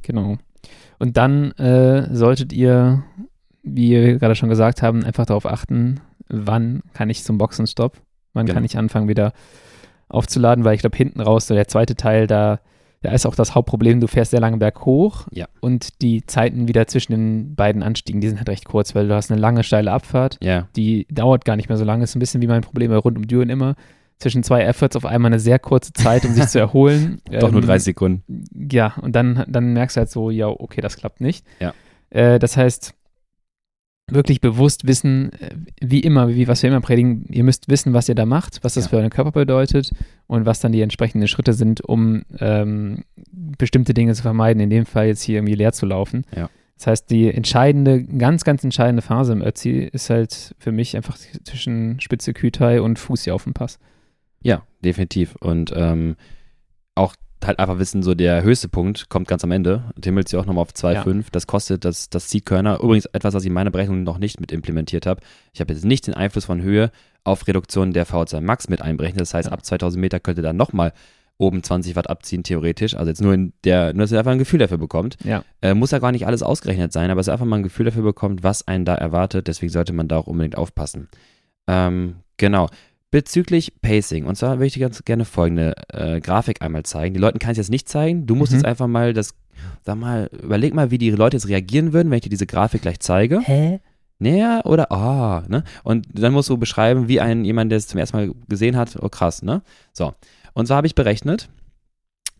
Genau. 0.02 0.38
Und 0.98 1.16
dann 1.16 1.52
äh, 1.52 2.14
solltet 2.14 2.52
ihr, 2.52 3.04
wie 3.62 3.90
wir 3.90 4.18
gerade 4.18 4.34
schon 4.34 4.48
gesagt 4.48 4.82
haben, 4.82 5.04
einfach 5.04 5.26
darauf 5.26 5.46
achten, 5.46 6.00
wann 6.28 6.82
kann 6.94 7.10
ich 7.10 7.22
zum 7.24 7.38
Boxenstopp, 7.38 8.00
wann 8.32 8.46
Genau. 8.46 8.54
kann 8.56 8.64
ich 8.64 8.78
anfangen 8.78 9.08
wieder 9.08 9.32
aufzuladen, 10.08 10.64
weil 10.64 10.74
ich 10.74 10.80
glaube 10.80 10.96
hinten 10.96 11.20
raus, 11.20 11.46
so 11.46 11.54
der 11.54 11.68
zweite 11.68 11.94
Teil, 11.94 12.26
da, 12.26 12.60
da 13.06 13.12
ist 13.12 13.24
auch 13.24 13.36
das 13.36 13.54
Hauptproblem, 13.54 14.00
du 14.00 14.08
fährst 14.08 14.32
sehr 14.32 14.40
lange 14.40 14.56
berghoch 14.56 15.26
Ja. 15.30 15.46
und 15.60 16.02
die 16.02 16.26
Zeiten 16.26 16.66
wieder 16.66 16.86
zwischen 16.88 17.12
den 17.12 17.54
beiden 17.54 17.82
Anstiegen, 17.84 18.20
die 18.20 18.28
sind 18.28 18.38
halt 18.38 18.48
recht 18.48 18.64
kurz, 18.64 18.94
weil 18.96 19.06
du 19.06 19.14
hast 19.14 19.30
eine 19.30 19.40
lange, 19.40 19.62
steile 19.62 19.92
Abfahrt, 19.92 20.38
Ja, 20.42 20.66
die 20.74 21.06
dauert 21.10 21.44
gar 21.44 21.54
nicht 21.56 21.68
mehr 21.68 21.78
so 21.78 21.84
lange, 21.84 22.02
ist 22.04 22.16
ein 22.16 22.18
bisschen 22.20 22.42
wie 22.42 22.46
mein 22.48 22.62
Problem 22.62 22.90
bei 22.90 22.96
rund 22.96 23.16
um 23.16 23.26
Düren 23.26 23.48
immer. 23.48 23.76
Zwischen 24.18 24.42
zwei 24.42 24.62
Efforts 24.62 24.96
auf 24.96 25.04
einmal 25.04 25.28
eine 25.30 25.38
sehr 25.38 25.58
kurze 25.58 25.92
Zeit, 25.92 26.24
um 26.24 26.32
sich 26.32 26.46
zu 26.48 26.58
erholen. 26.58 27.20
doch 27.30 27.50
nur 27.52 27.60
Ähm, 27.60 27.66
30 27.68 27.84
Sekunden. 27.84 28.22
ja, 28.72 28.94
und 29.02 29.14
dann, 29.14 29.44
dann 29.46 29.72
merkst 29.74 29.96
du 29.96 29.98
halt 30.00 30.10
so, 30.10 30.30
ja, 30.30 30.48
okay, 30.48 30.80
das 30.80 30.96
klappt 30.96 31.20
nicht. 31.20 31.44
Ja. 31.60 31.74
Äh, 32.10 32.38
das 32.38 32.56
heißt, 32.56 32.94
wirklich 34.08 34.40
bewusst 34.40 34.86
wissen, 34.86 35.32
äh, 35.32 35.50
wie 35.80 36.00
immer, 36.00 36.28
wie 36.28 36.46
was 36.46 36.62
wir 36.62 36.70
immer 36.70 36.80
predigen, 36.80 37.24
ihr 37.28 37.42
müsst 37.44 37.68
wissen, 37.68 37.92
was 37.92 38.08
ihr 38.08 38.14
da 38.14 38.24
macht, 38.26 38.62
was 38.62 38.74
das 38.74 38.84
Ja. 38.84 38.90
für 38.90 38.96
euren 38.98 39.10
Körper 39.10 39.32
bedeutet 39.32 39.90
und 40.28 40.46
was 40.46 40.60
dann 40.60 40.72
die 40.72 40.80
entsprechenden 40.80 41.26
Schritte 41.28 41.52
sind, 41.52 41.80
um 41.80 42.22
ähm, 42.38 43.04
bestimmte 43.32 43.94
Dinge 43.94 44.14
zu 44.14 44.22
vermeiden, 44.22 44.60
in 44.62 44.70
dem 44.70 44.86
Fall 44.86 45.06
jetzt 45.08 45.22
hier 45.22 45.36
irgendwie 45.38 45.54
leer 45.56 45.72
zu 45.72 45.86
laufen. 45.86 46.24
Ja. 46.36 46.48
Das 46.78 46.86
heißt, 46.88 47.10
die 47.10 47.32
entscheidende, 47.32 48.04
ganz, 48.04 48.44
ganz 48.44 48.62
entscheidende 48.62 49.02
Phase 49.02 49.32
im 49.32 49.42
Ötzi 49.42 49.88
ist 49.92 50.10
halt 50.10 50.54
für 50.58 50.72
mich 50.72 50.94
einfach 50.94 51.16
zwischen 51.16 51.98
Spitze 52.00 52.32
Kütai 52.34 52.82
und 52.82 52.98
Fuß 52.98 53.24
hier 53.24 53.34
auf 53.34 53.44
dem 53.44 53.54
Pass. 53.54 53.78
Ja, 54.42 54.62
definitiv. 54.84 55.36
Und 55.40 55.72
ähm, 55.74 56.16
auch 56.94 57.16
halt 57.44 57.58
einfach 57.58 57.78
wissen, 57.78 58.02
so 58.02 58.14
der 58.14 58.42
höchste 58.42 58.68
Punkt 58.68 59.08
kommt 59.08 59.28
ganz 59.28 59.44
am 59.44 59.50
Ende. 59.52 59.84
Timmelt 60.00 60.28
sie 60.28 60.36
auch 60.36 60.46
nochmal 60.46 60.62
auf 60.62 60.70
2,5. 60.72 61.26
Das 61.32 61.46
kostet 61.46 61.84
das, 61.84 62.08
das 62.10 62.30
Seed-Körner. 62.30 62.80
Übrigens 62.80 63.06
etwas, 63.06 63.34
was 63.34 63.42
ich 63.42 63.48
in 63.48 63.52
meiner 63.52 63.70
Berechnung 63.70 64.02
noch 64.04 64.18
nicht 64.18 64.40
mit 64.40 64.52
implementiert 64.52 65.06
habe. 65.06 65.20
Ich 65.52 65.60
habe 65.60 65.72
jetzt 65.72 65.84
nicht 65.84 66.06
den 66.06 66.14
Einfluss 66.14 66.44
von 66.46 66.62
Höhe 66.62 66.90
auf 67.24 67.46
Reduktion 67.46 67.92
der 67.92 68.06
VO2 68.06 68.40
Max 68.40 68.68
mit 68.68 68.80
einberechnet. 68.82 69.20
Das 69.20 69.34
heißt, 69.34 69.48
Ja. 69.48 69.52
ab 69.52 69.64
2000 69.64 70.00
Meter 70.00 70.20
könnt 70.20 70.38
ihr 70.38 70.42
dann 70.42 70.56
nochmal 70.56 70.92
oben 71.38 71.62
20 71.62 71.96
Watt 71.96 72.08
abziehen, 72.08 72.42
theoretisch. 72.44 72.94
Also 72.96 73.10
jetzt 73.10 73.20
nur 73.20 73.34
in 73.34 73.52
der, 73.64 73.92
nur 73.92 74.04
dass 74.04 74.12
ihr 74.12 74.18
einfach 74.18 74.32
ein 74.32 74.38
Gefühl 74.38 74.58
dafür 74.58 74.78
bekommt. 74.78 75.16
Ja. 75.22 75.44
Äh, 75.60 75.74
muss 75.74 75.90
ja 75.90 75.98
gar 75.98 76.12
nicht 76.12 76.26
alles 76.26 76.42
ausgerechnet 76.42 76.92
sein, 76.92 77.10
aber 77.10 77.18
dass 77.18 77.28
ihr 77.28 77.32
einfach 77.32 77.44
mal 77.44 77.56
ein 77.56 77.62
Gefühl 77.62 77.84
dafür 77.84 78.02
bekommt, 78.04 78.42
was 78.42 78.66
einen 78.66 78.84
da 78.86 78.94
erwartet. 78.94 79.46
Deswegen 79.46 79.70
sollte 79.70 79.92
man 79.92 80.08
da 80.08 80.16
auch 80.16 80.26
unbedingt 80.26 80.56
aufpassen. 80.56 81.08
Ähm, 81.66 82.16
genau. 82.38 82.68
Bezüglich 83.10 83.80
Pacing, 83.80 84.24
und 84.26 84.36
zwar 84.36 84.56
würde 84.58 84.66
ich 84.66 84.74
dir 84.74 84.80
ganz 84.80 85.04
gerne 85.04 85.24
folgende 85.24 85.74
äh, 85.92 86.20
Grafik 86.20 86.60
einmal 86.60 86.82
zeigen. 86.82 87.14
Die 87.14 87.20
Leuten 87.20 87.38
kann 87.38 87.52
ich 87.52 87.58
jetzt 87.58 87.70
nicht 87.70 87.88
zeigen. 87.88 88.26
Du 88.26 88.34
musst 88.34 88.52
Mhm. 88.52 88.58
jetzt 88.58 88.66
einfach 88.66 88.88
mal 88.88 89.12
das, 89.14 89.34
sag 89.84 89.96
mal, 89.96 90.28
überleg 90.42 90.74
mal, 90.74 90.90
wie 90.90 90.98
die 90.98 91.10
Leute 91.10 91.36
jetzt 91.36 91.48
reagieren 91.48 91.92
würden, 91.92 92.10
wenn 92.10 92.16
ich 92.16 92.24
dir 92.24 92.30
diese 92.30 92.46
Grafik 92.46 92.82
gleich 92.82 93.00
zeige. 93.00 93.40
Hä? 93.40 93.80
Näher 94.18 94.62
oder 94.64 94.90
ah, 94.90 95.44
ne? 95.46 95.62
Und 95.84 96.06
dann 96.12 96.32
musst 96.32 96.48
du 96.48 96.56
beschreiben, 96.56 97.06
wie 97.06 97.20
ein 97.20 97.44
jemand, 97.44 97.70
der 97.70 97.76
es 97.78 97.86
zum 97.86 97.98
ersten 98.00 98.16
Mal 98.16 98.32
gesehen 98.48 98.76
hat, 98.76 98.96
oh 99.00 99.08
krass, 99.08 99.42
ne? 99.42 99.62
So. 99.92 100.14
Und 100.54 100.66
zwar 100.66 100.78
habe 100.78 100.86
ich 100.86 100.94
berechnet 100.94 101.48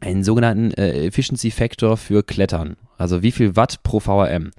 einen 0.00 0.24
sogenannten 0.24 0.72
äh, 0.72 1.06
Efficiency 1.06 1.50
Factor 1.50 1.96
für 1.96 2.22
Klettern. 2.22 2.76
Also 2.98 3.22
wie 3.22 3.32
viel 3.32 3.56
Watt 3.56 3.82
pro 3.82 4.00
VRM. 4.00 4.50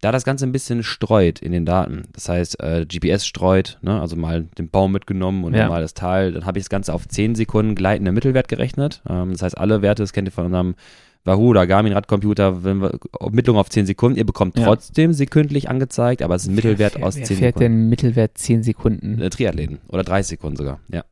Da 0.00 0.12
das 0.12 0.24
Ganze 0.24 0.46
ein 0.46 0.52
bisschen 0.52 0.84
streut 0.84 1.40
in 1.40 1.50
den 1.50 1.64
Daten, 1.66 2.04
das 2.12 2.28
heißt 2.28 2.60
äh, 2.62 2.86
GPS 2.86 3.26
streut, 3.26 3.78
ne? 3.82 4.00
also 4.00 4.14
mal 4.14 4.44
den 4.56 4.70
Baum 4.70 4.92
mitgenommen 4.92 5.42
und 5.44 5.54
Ja. 5.54 5.68
mal 5.68 5.80
das 5.82 5.92
Tal, 5.94 6.32
dann 6.32 6.46
habe 6.46 6.58
ich 6.58 6.64
das 6.64 6.70
Ganze 6.70 6.94
auf 6.94 7.08
10 7.08 7.34
Sekunden 7.34 7.74
gleitender 7.74 8.12
Mittelwert 8.12 8.46
gerechnet. 8.48 9.02
Ähm, 9.08 9.32
das 9.32 9.42
heißt, 9.42 9.58
alle 9.58 9.82
Werte, 9.82 10.04
das 10.04 10.12
kennt 10.12 10.28
ihr 10.28 10.32
von 10.32 10.46
unserem 10.46 10.76
Wahoo 11.24 11.48
oder 11.48 11.66
Garmin 11.66 11.92
Radcomputer, 11.92 12.62
wenn 12.62 12.80
wir 12.80 12.96
Ermittlung 13.18 13.56
auf 13.56 13.70
10 13.70 13.86
Sekunden, 13.86 14.16
ihr 14.18 14.24
bekommt 14.24 14.56
Ja. 14.56 14.66
trotzdem 14.66 15.12
sekündlich 15.12 15.68
angezeigt, 15.68 16.22
aber 16.22 16.36
es 16.36 16.42
ist 16.44 16.48
ein 16.50 16.54
Mittelwert 16.54 16.94
wer, 16.96 17.04
aus 17.04 17.16
wer 17.16 17.24
10 17.24 17.36
fährt 17.38 17.54
Sekunden. 17.58 17.80
denn 17.80 17.88
Mittelwert 17.88 18.38
10 18.38 18.62
Sekunden? 18.62 19.20
Äh, 19.20 19.30
Triathleten 19.30 19.78
oder 19.88 20.04
30 20.04 20.28
Sekunden 20.28 20.56
sogar, 20.56 20.78
ja. 20.92 21.02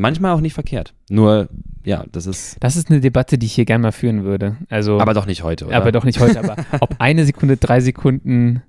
Manchmal 0.00 0.32
auch 0.32 0.40
nicht 0.40 0.54
verkehrt. 0.54 0.94
Nur, 1.10 1.48
ja, 1.84 2.04
das 2.12 2.26
ist, 2.26 2.56
Das 2.60 2.76
ist 2.76 2.90
eine 2.90 3.00
Debatte, 3.00 3.36
die 3.38 3.46
ich 3.46 3.52
hier 3.52 3.66
gerne 3.66 3.82
mal 3.82 3.92
führen 3.92 4.24
würde. 4.24 4.56
Also, 4.70 4.98
aber 5.00 5.12
doch 5.14 5.26
nicht 5.26 5.42
heute, 5.42 5.66
oder? 5.66 5.76
aber 5.76 5.92
doch 5.92 6.04
nicht 6.04 6.20
heute, 6.20 6.38
aber 6.38 6.56
ob 6.80 6.94
eine 6.98 7.24
Sekunde, 7.26 7.56
drei 7.58 7.80
Sekunden, 7.80 8.62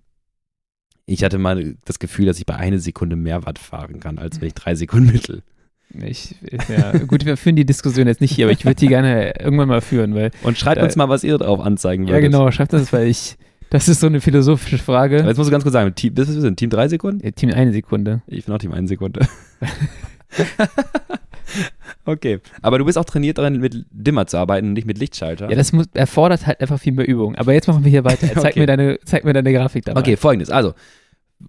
Ich 1.05 1.23
hatte 1.23 1.37
mal 1.37 1.75
das 1.85 1.99
Gefühl, 1.99 2.25
dass 2.25 2.37
ich 2.37 2.45
bei 2.45 2.55
einer 2.55 2.79
Sekunde 2.79 3.15
mehr 3.15 3.45
Watt 3.45 3.59
fahren 3.59 3.99
kann, 3.99 4.17
als 4.19 4.41
wenn 4.41 4.47
ich 4.47 4.53
drei 4.55 4.75
Sekunden 4.75 5.11
mittel. 5.11 5.41
ich, 5.93 6.35
ja, 6.69 6.91
gut, 6.99 7.25
wir 7.25 7.37
führen 7.37 7.55
die 7.55 7.65
Diskussion 7.65 8.07
jetzt 8.07 8.21
nicht 8.21 8.33
hier, 8.33 8.45
aber 8.45 8.53
ich 8.53 8.63
würde 8.65 8.75
die 8.75 8.87
gerne 8.87 9.33
irgendwann 9.39 9.67
mal 9.69 9.81
führen, 9.81 10.13
weil, 10.15 10.31
Und 10.43 10.57
schreibt 10.57 10.81
Äh, 10.81 10.83
uns 10.83 10.95
mal, 10.95 11.09
was 11.09 11.23
ihr 11.23 11.37
drauf 11.37 11.59
anzeigen 11.59 12.03
ja 12.07 12.13
würdet. 12.13 12.31
genau, 12.31 12.49
schreibt 12.51 12.73
das, 12.73 12.91
weil 12.93 13.07
ich, 13.07 13.37
das 13.69 13.87
ist 13.87 13.99
so 14.01 14.07
eine 14.07 14.19
philosophische 14.21 14.75
Aber 14.75 14.83
Frage. 14.83 15.17
Jetzt 15.17 15.37
musst 15.37 15.47
du 15.49 15.51
ganz 15.51 15.63
kurz 15.63 15.73
sagen, 15.73 15.93
Team, 15.95 16.13
das 16.15 16.27
ist 16.29 16.57
Team 16.57 16.69
drei 16.69 16.87
Sekunden? 16.89 17.23
Ja, 17.25 17.31
Team 17.31 17.51
eine 17.51 17.71
Sekunde. 17.73 18.21
Ich 18.27 18.45
bin 18.45 18.53
auch 18.53 18.59
Team 18.59 18.73
eine 18.73 18.87
Sekunde. 18.87 19.21
okay. 22.05 22.39
Aber 22.61 22.77
du 22.77 22.85
bist 22.85 22.97
auch 22.97 23.05
trainiert 23.05 23.37
darin, 23.37 23.59
mit 23.59 23.85
Dimmer 23.91 24.27
zu 24.27 24.37
arbeiten 24.37 24.67
und 24.67 24.73
nicht 24.73 24.87
mit 24.87 24.97
Lichtschalter. 24.97 25.49
Ja, 25.49 25.55
das 25.55 25.71
muss, 25.73 25.87
erfordert 25.93 26.45
halt 26.47 26.61
einfach 26.61 26.79
viel 26.79 26.93
mehr 26.93 27.07
Übung. 27.07 27.35
Aber 27.35 27.53
jetzt 27.53 27.67
machen 27.67 27.83
wir 27.83 27.91
hier 27.91 28.03
weiter. 28.03 28.27
Zeig, 28.33 28.51
Okay. 28.51 28.59
mir, 28.59 28.65
deine, 28.67 28.99
zeig 29.05 29.23
mir 29.23 29.33
deine 29.33 29.51
Grafik 29.53 29.85
dabei. 29.85 29.99
Okay, 29.99 30.17
folgendes. 30.17 30.49
Also, 30.49 30.73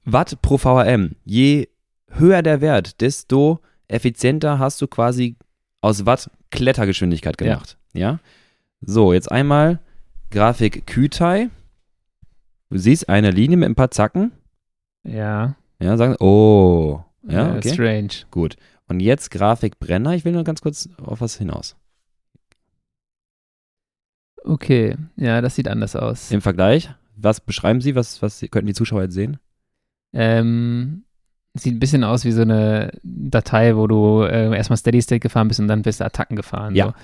Watt 0.05 0.41
pro 0.43 0.59
VRM. 0.59 1.17
Je 1.25 1.69
höher 2.11 2.43
der 2.43 2.61
Wert, 2.61 3.01
desto 3.01 3.61
effizienter 3.89 4.59
hast 4.59 4.81
du 4.81 4.87
quasi 4.87 5.37
aus 5.81 6.07
Watt 6.07 6.31
Klettergeschwindigkeit 6.51 7.41
Ja. 7.41 7.47
gemacht. 7.55 7.77
Ja. 7.93 8.19
So, 8.81 9.13
jetzt 9.13 9.31
einmal 9.31 9.81
Grafik 10.31 10.87
Kütai. 10.87 11.49
Du 12.71 12.79
siehst 12.79 13.09
eine 13.09 13.31
Linie 13.31 13.59
mit 13.59 13.69
ein 13.69 13.75
paar 13.75 13.91
Zacken. 13.91 14.33
Ja. 15.05 15.57
Ja, 15.79 15.97
sagen, 15.97 16.17
oh. 16.21 17.01
Ja, 17.29 17.55
okay. 17.57 17.73
Strange. 17.75 18.09
Gut. 18.31 18.57
Und 18.93 19.01
jetzt 19.01 19.31
Grafik 19.31 19.79
Brenner. 19.79 20.13
Ich 20.13 20.27
will 20.27 20.33
nur 20.33 20.45
ganz 20.45 20.61
kurz 20.61 20.87
auf 21.03 21.23
was 21.23 21.39
hinaus. 21.39 21.77
Okay, 24.45 24.97
ja, 25.17 25.41
das 25.41 25.55
sieht 25.55 25.67
anders 25.67 25.97
aus. 25.97 26.31
Im 26.31 26.43
Vergleich, 26.43 26.91
was 27.17 27.41
beschreiben 27.41 27.81
Sie? 27.81 27.95
Was, 27.95 28.21
was 28.21 28.45
könnten 28.51 28.67
die 28.67 28.75
Zuschauer 28.75 29.05
jetzt 29.05 29.15
sehen? 29.15 29.39
Ähm, 30.13 31.05
sieht 31.55 31.75
ein 31.75 31.79
bisschen 31.79 32.05
aus 32.05 32.27
wie 32.27 32.33
so 32.33 32.43
eine 32.43 32.93
Datei, 33.03 33.77
wo 33.77 33.87
du 33.87 34.25
äh, 34.25 34.55
erstmal 34.55 34.77
Steady 34.77 35.01
State 35.01 35.21
gefahren 35.21 35.49
bist 35.49 35.61
und 35.61 35.69
dann 35.69 35.81
bist 35.81 36.01
du 36.01 36.05
Attacken 36.05 36.37
gefahren. 36.37 36.75
Ja. 36.75 36.89
So. 36.89 36.95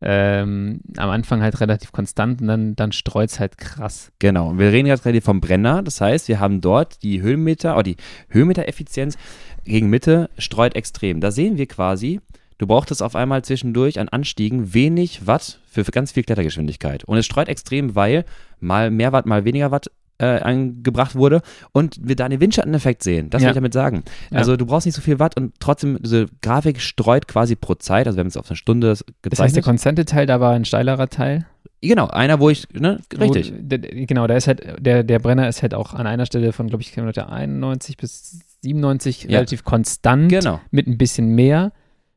Ähm, 0.00 0.80
am 0.96 1.10
Anfang 1.10 1.42
halt 1.42 1.60
relativ 1.60 1.92
konstant 1.92 2.40
und 2.40 2.48
dann, 2.48 2.74
dann 2.74 2.92
streut 2.92 3.30
es 3.30 3.38
halt 3.38 3.58
krass. 3.58 4.12
Genau, 4.18 4.50
und 4.50 4.58
wir 4.58 4.72
reden 4.72 4.86
jetzt 4.86 5.02
gerade 5.02 5.20
vom 5.20 5.42
Brenner. 5.42 5.82
Das 5.82 6.00
heißt, 6.00 6.28
wir 6.28 6.40
haben 6.40 6.62
dort 6.62 7.02
die 7.02 7.20
Höhenmeter, 7.20 7.74
oder 7.74 7.84
die 7.84 7.96
Höhenmetereffizienz 8.28 9.18
gegen 9.64 9.90
Mitte 9.90 10.30
streut 10.38 10.74
extrem. 10.74 11.20
Da 11.20 11.30
sehen 11.30 11.56
wir 11.58 11.66
quasi, 11.66 12.20
du 12.58 12.66
brauchtest 12.66 13.02
auf 13.02 13.16
einmal 13.16 13.42
zwischendurch 13.44 13.98
an 13.98 14.08
Anstiegen 14.08 14.74
wenig 14.74 15.26
Watt 15.26 15.58
für, 15.68 15.84
ganz 15.84 16.12
viel 16.12 16.22
Klettergeschwindigkeit. 16.24 17.04
Und 17.04 17.16
es 17.18 17.26
streut 17.26 17.48
extrem, 17.48 17.94
weil 17.94 18.24
mal 18.60 18.90
mehr 18.90 19.12
Watt, 19.12 19.26
mal 19.26 19.44
weniger 19.44 19.70
Watt 19.70 19.90
äh, 20.18 20.26
angebracht 20.26 21.16
wurde 21.16 21.42
und 21.72 21.98
wir 22.00 22.14
da 22.14 22.28
den 22.28 22.38
Windschatteneffekt 22.40 23.02
sehen. 23.02 23.30
Das 23.30 23.40
will 23.42 23.46
Ja. 23.46 23.50
ich 23.50 23.54
damit 23.56 23.72
sagen. 23.72 24.04
Ja. 24.30 24.38
Also 24.38 24.56
du 24.56 24.64
brauchst 24.64 24.86
nicht 24.86 24.94
so 24.94 25.02
viel 25.02 25.18
Watt 25.18 25.36
und 25.36 25.54
trotzdem, 25.58 25.98
diese 26.00 26.26
Grafik 26.40 26.80
streut 26.80 27.26
quasi 27.26 27.56
pro 27.56 27.74
Zeit, 27.74 28.06
also 28.06 28.16
wir 28.16 28.20
haben 28.20 28.28
es 28.28 28.36
auf 28.36 28.48
eine 28.48 28.56
Stunde 28.56 28.88
Das 28.90 29.04
gezeichnet. 29.22 29.38
heißt, 29.46 29.56
der 29.56 29.62
konstante 29.64 30.04
Teil, 30.04 30.26
da 30.26 30.38
war 30.40 30.52
ein 30.54 30.64
steilerer 30.64 31.08
Teil. 31.08 31.46
genau, 31.82 32.06
einer, 32.06 32.38
wo 32.38 32.48
ich, 32.48 32.68
ne, 32.72 33.00
richtig. 33.18 33.52
Wo, 33.52 33.56
der, 33.60 33.78
der- 33.78 34.06
genau, 34.06 34.28
da 34.28 34.36
ist 34.36 34.46
halt, 34.46 34.62
der, 34.78 35.02
der 35.02 35.18
Brenner 35.18 35.48
ist 35.48 35.62
halt 35.62 35.74
auch 35.74 35.94
an 35.94 36.06
einer 36.06 36.26
Stelle 36.26 36.52
von, 36.52 36.68
glaube 36.68 36.82
ich, 36.82 36.92
Kilometer 36.92 37.30
91 37.32 37.96
bis 37.96 38.38
97 38.64 39.24
Ja. 39.24 39.38
relativ 39.38 39.62
konstant 39.64 40.28
Genau, 40.28 40.60
mit 40.70 40.86
ein 40.86 40.98
bisschen 40.98 41.28
mehr 41.34 41.72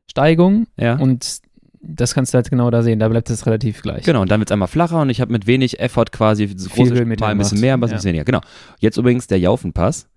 Steigung 0.06 0.66
ja. 0.76 0.96
und 0.96 1.38
das 1.80 2.12
kannst 2.14 2.34
du 2.34 2.36
halt 2.36 2.50
genau 2.50 2.70
da 2.70 2.82
sehen, 2.82 2.98
da 2.98 3.08
bleibt 3.08 3.30
es 3.30 3.46
relativ 3.46 3.82
gleich. 3.82 4.02
Genau, 4.04 4.22
und 4.22 4.30
dann 4.30 4.40
wird 4.40 4.50
es 4.50 4.52
einmal 4.52 4.66
flacher 4.68 5.00
und 5.00 5.10
ich 5.10 5.20
habe 5.20 5.30
mit 5.30 5.46
wenig 5.46 5.78
Effort 5.78 6.06
quasi 6.10 6.48
so 6.56 6.68
Viel 6.68 6.88
große, 6.90 7.04
mal 7.04 7.26
ein 7.28 7.38
bisschen 7.38 7.56
gemacht. 7.56 7.60
mehr, 7.60 7.74
ein 7.74 7.80
Ja. 7.80 7.86
bisschen 7.86 8.04
weniger. 8.08 8.24
Genau. 8.24 8.40
Jetzt 8.80 8.96
übrigens 8.96 9.26
der 9.28 9.38
Jaufenpass. 9.38 10.08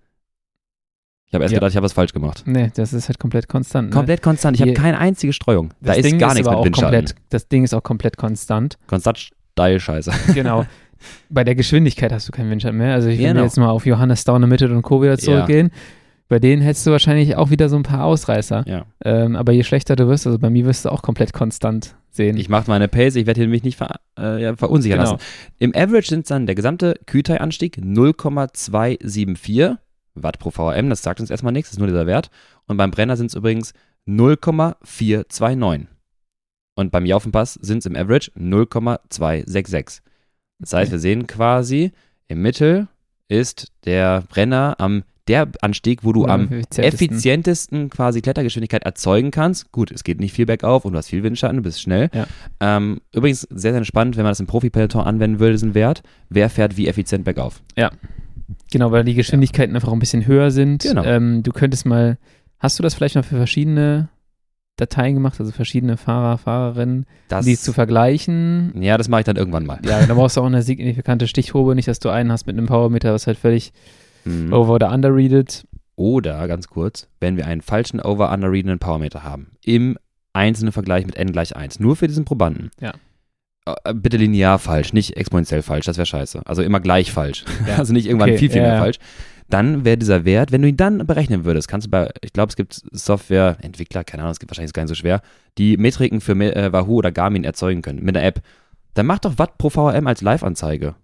Ich 1.26 1.34
habe 1.34 1.44
erst 1.44 1.52
Ja. 1.52 1.58
gedacht, 1.60 1.70
ich 1.70 1.76
habe 1.76 1.84
was 1.84 1.92
falsch 1.94 2.12
gemacht. 2.12 2.42
Nee, 2.46 2.70
das 2.74 2.92
ist 2.92 3.08
halt 3.08 3.18
komplett 3.18 3.48
konstant. 3.48 3.88
Ne? 3.90 3.94
Komplett 3.94 4.22
konstant. 4.22 4.56
Ich 4.56 4.60
habe 4.62 4.74
keine 4.74 4.98
einzige 4.98 5.32
Streuung. 5.32 5.72
Da 5.80 5.92
ist 5.94 6.04
Ding 6.04 6.18
gar 6.18 6.30
ist 6.30 6.34
nichts 6.34 6.48
mit 6.48 6.56
auch 6.58 6.64
Windschatten. 6.64 6.94
komplett, 7.06 7.14
Das 7.30 7.48
Ding 7.48 7.64
ist 7.64 7.72
auch 7.74 7.82
komplett 7.82 8.16
konstant. 8.16 8.76
Konstant 8.86 9.18
steil 9.52 9.78
Scheiße. 9.80 10.10
Genau. 10.34 10.66
Bei 11.30 11.42
der 11.42 11.54
Geschwindigkeit 11.54 12.12
hast 12.12 12.28
du 12.28 12.32
keinen 12.32 12.50
Windschatten 12.50 12.76
mehr. 12.78 12.92
Also 12.94 13.08
ich 13.08 13.18
will 13.18 13.28
Genau. 13.28 13.42
jetzt 13.44 13.56
mal 13.56 13.70
auf 13.70 13.86
Johannes 13.86 14.24
Down 14.24 14.46
Mitte 14.48 14.70
und 14.70 14.82
Co. 14.82 15.00
wieder 15.02 15.16
zurückgehen. 15.18 15.70
Bei 16.32 16.38
denen 16.38 16.62
hättest 16.62 16.86
du 16.86 16.92
wahrscheinlich 16.92 17.36
auch 17.36 17.50
wieder 17.50 17.68
so 17.68 17.76
ein 17.76 17.82
paar 17.82 18.04
Ausreißer. 18.04 18.64
Ja. 18.66 18.86
Ähm, 19.04 19.36
aber 19.36 19.52
je 19.52 19.64
schlechter 19.64 19.96
du 19.96 20.08
wirst, 20.08 20.26
also 20.26 20.38
bei 20.38 20.48
mir 20.48 20.64
wirst 20.64 20.86
du 20.86 20.88
auch 20.90 21.02
komplett 21.02 21.34
konstant 21.34 21.94
sehen. 22.08 22.38
Ich 22.38 22.48
mache 22.48 22.70
meine 22.70 22.88
Pace, 22.88 23.16
ich 23.16 23.26
werde 23.26 23.46
mich 23.48 23.64
nicht 23.64 23.76
ver, 23.76 24.00
äh, 24.18 24.40
ja, 24.42 24.56
verunsichern 24.56 24.98
Genau. 25.00 25.10
lassen. 25.12 25.22
Im 25.58 25.74
Average 25.76 26.08
sind 26.08 26.20
es 26.20 26.28
dann 26.28 26.46
der 26.46 26.54
gesamte 26.54 26.94
Kühlteilanstieg 27.04 27.76
0,274 27.84 29.76
Watt 30.14 30.38
pro 30.38 30.50
VRM. 30.50 30.88
Das 30.88 31.02
sagt 31.02 31.20
uns 31.20 31.28
erstmal 31.28 31.52
nichts, 31.52 31.68
das 31.68 31.74
ist 31.74 31.80
nur 31.80 31.88
dieser 31.88 32.06
Wert. 32.06 32.30
Und 32.66 32.78
beim 32.78 32.90
Brenner 32.92 33.18
sind 33.18 33.26
es 33.26 33.34
übrigens 33.34 33.74
0,429. 34.06 35.86
Und 36.76 36.90
beim 36.92 37.04
Jaufenpass 37.04 37.54
sind 37.60 37.80
es 37.80 37.84
im 37.86 37.94
Average 37.94 38.30
0,266. 38.36 40.00
Das 40.60 40.72
heißt, 40.72 40.88
Okay. 40.88 40.92
wir 40.92 40.98
sehen 40.98 41.26
quasi, 41.26 41.92
im 42.28 42.40
Mittel 42.40 42.88
ist 43.28 43.70
der 43.84 44.22
Brenner 44.30 44.76
am 44.78 45.02
der 45.28 45.48
Anstieg, 45.60 46.02
wo 46.02 46.12
du 46.12 46.26
am 46.26 46.44
effizientesten. 46.46 46.84
effizientesten 46.84 47.90
quasi 47.90 48.22
Klettergeschwindigkeit 48.22 48.82
erzeugen 48.82 49.30
kannst. 49.30 49.70
Gut, 49.70 49.90
es 49.92 50.02
geht 50.02 50.18
nicht 50.18 50.32
viel 50.32 50.46
bergauf 50.46 50.84
und 50.84 50.92
du 50.92 50.98
hast 50.98 51.08
viel 51.08 51.22
Windschatten, 51.22 51.56
du 51.58 51.62
bist 51.62 51.80
schnell. 51.80 52.10
Ja. 52.12 52.26
Ähm, 52.60 53.00
übrigens 53.14 53.42
sehr, 53.50 53.72
sehr 53.72 53.84
spannend, 53.84 54.16
wenn 54.16 54.24
man 54.24 54.32
das 54.32 54.40
im 54.40 54.46
Profi-Peloton 54.46 55.02
anwenden 55.02 55.38
würde, 55.38 55.52
diesen 55.52 55.74
Wert. 55.74 56.02
Wer 56.28 56.50
fährt 56.50 56.76
wie 56.76 56.88
effizient 56.88 57.24
bergauf? 57.24 57.62
Genau, 58.70 58.90
weil 58.90 59.04
die 59.04 59.14
Geschwindigkeiten 59.14 59.74
einfach 59.74 59.88
auch 59.88 59.92
ein 59.92 59.98
bisschen 60.00 60.26
höher 60.26 60.50
sind. 60.50 60.82
Genau. 60.82 61.04
Ähm, 61.04 61.42
du 61.42 61.52
könntest 61.52 61.86
mal, 61.86 62.18
hast 62.58 62.78
du 62.78 62.82
das 62.82 62.94
vielleicht 62.94 63.14
mal 63.14 63.22
für 63.22 63.36
verschiedene 63.36 64.08
Dateien 64.76 65.14
gemacht, 65.14 65.38
also 65.38 65.52
verschiedene 65.52 65.96
Fahrer, 65.96 66.38
Fahrerinnen, 66.38 67.06
Das, 67.28 67.44
die 67.44 67.56
zu 67.56 67.72
vergleichen? 67.72 68.72
ja, 68.80 68.96
das 68.98 69.08
mache 69.08 69.20
ich 69.20 69.24
dann 69.26 69.36
irgendwann 69.36 69.66
mal. 69.66 69.78
Ja, 69.86 70.04
da 70.04 70.14
brauchst 70.14 70.36
du 70.36 70.40
auch 70.40 70.46
eine 70.46 70.62
signifikante 70.62 71.28
Stichprobe, 71.28 71.74
nicht, 71.74 71.88
dass 71.88 72.00
du 72.00 72.08
einen 72.08 72.32
hast 72.32 72.46
mit 72.46 72.56
einem 72.56 72.66
Powermeter, 72.66 73.12
was 73.12 73.26
halt 73.26 73.38
völlig 73.38 73.72
Mhm. 74.24 74.52
over- 74.52 74.74
oder 74.74 74.90
underreadet. 74.92 75.66
Oder, 75.96 76.48
ganz 76.48 76.68
kurz, 76.68 77.08
wenn 77.20 77.36
wir 77.36 77.46
einen 77.46 77.60
falschen 77.60 78.00
over-under-readenden 78.00 78.78
Powermeter 78.78 79.22
haben, 79.22 79.52
im 79.64 79.98
einzelnen 80.32 80.72
Vergleich 80.72 81.04
mit 81.04 81.16
n 81.16 81.32
gleich 81.32 81.54
1, 81.54 81.80
nur 81.80 81.96
für 81.96 82.08
diesen 82.08 82.24
Probanden. 82.24 82.70
Ja. 82.80 82.94
Äh, 83.66 83.94
Bitte 83.94 84.16
linear 84.16 84.58
falsch, 84.58 84.92
nicht 84.92 85.16
exponentiell 85.16 85.62
falsch, 85.62 85.86
das 85.86 85.98
wäre 85.98 86.06
scheiße. 86.06 86.42
Also 86.46 86.62
immer 86.62 86.80
gleich 86.80 87.12
falsch. 87.12 87.44
Ja. 87.66 87.76
Also 87.78 87.92
nicht 87.92 88.06
irgendwann 88.06 88.30
Okay, 88.30 88.38
viel, 88.38 88.50
viel 88.50 88.62
ja, 88.62 88.68
mehr 88.68 88.78
falsch. 88.78 88.98
Dann 89.48 89.84
wäre 89.84 89.98
dieser 89.98 90.24
Wert, 90.24 90.50
wenn 90.50 90.62
du 90.62 90.68
ihn 90.68 90.78
dann 90.78 91.06
berechnen 91.06 91.44
würdest, 91.44 91.68
kannst 91.68 91.86
du 91.86 91.90
bei, 91.90 92.10
ich 92.22 92.32
glaube, 92.32 92.48
es 92.48 92.56
gibt 92.56 92.80
Softwareentwickler, 92.90 94.02
keine 94.02 94.22
Ahnung, 94.22 94.32
es 94.32 94.38
gibt 94.40 94.50
wahrscheinlich 94.50 94.72
gar 94.72 94.82
nicht 94.82 94.88
so 94.88 94.94
schwer, 94.94 95.20
die 95.58 95.76
Metriken 95.76 96.22
für 96.22 96.32
äh, 96.32 96.72
Wahoo 96.72 96.96
oder 96.96 97.12
Garmin 97.12 97.44
erzeugen 97.44 97.82
können 97.82 98.02
mit 98.02 98.16
einer 98.16 98.24
App. 98.26 98.40
Dann 98.94 99.06
mach 99.06 99.18
doch 99.18 99.38
Watt 99.38 99.58
pro 99.58 99.68
VRM 99.68 100.06
als 100.06 100.22
Live-Anzeige. 100.22 100.94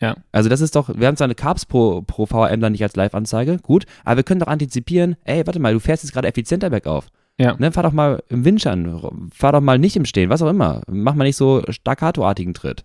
Ja. 0.00 0.16
Also 0.32 0.48
das 0.50 0.60
ist 0.60 0.76
doch, 0.76 0.90
wir 0.94 1.06
haben 1.06 1.16
zwar 1.16 1.26
eine 1.26 1.34
Carbs 1.34 1.64
pro, 1.66 2.02
pro 2.02 2.26
VRM 2.26 2.60
dann 2.60 2.72
nicht 2.72 2.82
als 2.82 2.96
Live-Anzeige, 2.96 3.58
gut, 3.62 3.86
aber 4.04 4.16
wir 4.18 4.24
können 4.24 4.40
doch 4.40 4.46
antizipieren, 4.46 5.16
ey, 5.24 5.46
warte 5.46 5.58
mal, 5.58 5.72
du 5.72 5.80
fährst 5.80 6.02
jetzt 6.04 6.12
gerade 6.12 6.28
effizienter 6.28 6.68
bergauf. 6.70 7.06
Ja. 7.38 7.54
Ne, 7.58 7.70
fahr 7.72 7.82
doch 7.82 7.92
mal 7.92 8.22
im 8.28 8.44
Windschatten, 8.44 9.30
fahr 9.32 9.52
doch 9.52 9.60
mal 9.60 9.78
nicht 9.78 9.96
im 9.96 10.04
Stehen, 10.06 10.30
was 10.30 10.40
auch 10.42 10.48
immer. 10.50 10.82
Mach 10.88 11.14
mal 11.14 11.24
nicht 11.24 11.36
so 11.36 11.62
staccato-artigen 11.68 12.54
Tritt. 12.54 12.84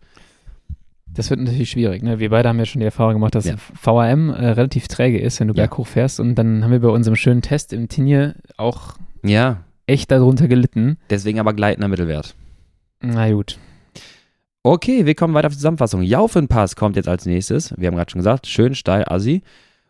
Das 1.13 1.29
wird 1.29 1.41
natürlich 1.41 1.69
schwierig. 1.71 2.03
Ne? 2.03 2.19
Wir 2.19 2.29
beide 2.29 2.47
haben 2.49 2.59
ja 2.59 2.65
schon 2.65 2.79
die 2.79 2.85
Erfahrung 2.85 3.13
gemacht, 3.13 3.35
dass 3.35 3.45
Ja. 3.45 3.55
VRM 3.57 4.29
äh, 4.29 4.51
relativ 4.51 4.87
träge 4.87 5.19
ist, 5.19 5.39
wenn 5.41 5.49
du 5.49 5.53
Ja. 5.53 5.63
berghoch 5.63 5.87
fährst. 5.87 6.19
Und 6.21 6.35
dann 6.35 6.63
haben 6.63 6.71
wir 6.71 6.79
bei 6.79 6.87
unserem 6.89 7.15
schönen 7.17 7.41
Test 7.41 7.73
im 7.73 7.89
Tinje 7.89 8.35
auch 8.57 8.95
Ja, 9.23 9.57
echt 9.87 10.09
darunter 10.11 10.47
gelitten. 10.47 10.97
deswegen 11.09 11.39
aber 11.41 11.53
gleitender 11.53 11.89
Mittelwert. 11.89 12.35
Na 13.01 13.29
gut. 13.31 13.57
Okay, 14.63 15.05
wir 15.05 15.15
kommen 15.15 15.33
weiter 15.33 15.47
auf 15.47 15.53
die 15.53 15.57
Zusammenfassung. 15.57 16.03
Jaufenpass 16.03 16.75
kommt 16.75 16.95
jetzt 16.95 17.07
als 17.07 17.25
nächstes. 17.25 17.73
Wir 17.77 17.87
haben 17.87 17.95
gerade 17.95 18.11
schon 18.11 18.19
gesagt, 18.19 18.45
schön 18.45 18.75
steil 18.75 19.05
assi. 19.07 19.41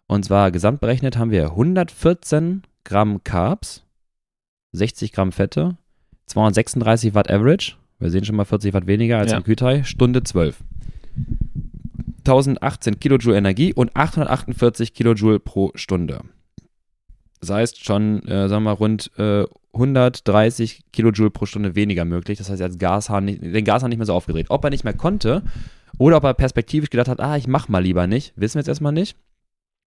Und 0.07 0.23
zwar 0.23 0.51
gesamtberechnet 0.51 1.17
haben 1.17 1.31
wir 1.31 1.43
114 1.51 2.63
Gramm 2.83 3.23
Carbs, 3.23 3.83
60 4.71 5.11
Gramm 5.11 5.31
Fette, 5.31 5.77
236 6.27 7.13
Watt 7.13 7.29
Average. 7.29 7.73
Wir 7.99 8.09
sehen 8.09 8.23
schon 8.25 8.35
mal 8.35 8.45
40 8.45 8.73
Watt 8.73 8.87
weniger 8.87 9.17
als 9.19 9.31
Ja. 9.31 9.37
im 9.37 9.43
Kühlteil. 9.43 9.83
Stunde 9.83 10.23
12. 10.23 10.57
1018 12.25 12.99
Kilojoule 12.99 13.37
Energie 13.37 13.73
und 13.73 13.95
848 13.95 14.93
Kilojoule 14.93 15.39
pro 15.39 15.71
Stunde. 15.75 16.21
Das 17.41 17.49
heißt 17.49 17.83
schon, 17.83 18.23
äh, 18.27 18.47
sagen 18.47 18.63
wir 18.63 18.71
mal, 18.71 18.71
rund 18.73 19.11
äh, 19.17 19.45
130 19.73 20.83
Kilojoule 20.91 21.31
pro 21.31 21.45
Stunde 21.45 21.75
weniger 21.75 22.05
möglich. 22.05 22.37
Das 22.37 22.49
heißt, 22.49 22.61
er 22.61 22.69
hat 22.69 22.79
Gashahn 22.79 23.25
nicht, 23.25 23.41
den 23.41 23.65
Gashahn 23.65 23.89
nicht 23.89 23.97
mehr 23.97 24.05
so 24.05 24.13
aufgedreht. 24.13 24.47
Ob 24.49 24.63
er 24.63 24.69
nicht 24.69 24.83
mehr 24.83 24.93
konnte 24.93 25.43
oder 25.97 26.17
ob 26.17 26.23
er 26.23 26.33
perspektivisch 26.33 26.89
gedacht 26.89 27.07
hat, 27.07 27.19
ah, 27.19 27.37
ich 27.37 27.47
mach 27.47 27.69
mal 27.69 27.83
lieber 27.83 28.07
nicht, 28.07 28.33
wissen 28.35 28.55
wir 28.55 28.61
jetzt 28.61 28.67
erstmal 28.67 28.91
nicht. 28.91 29.17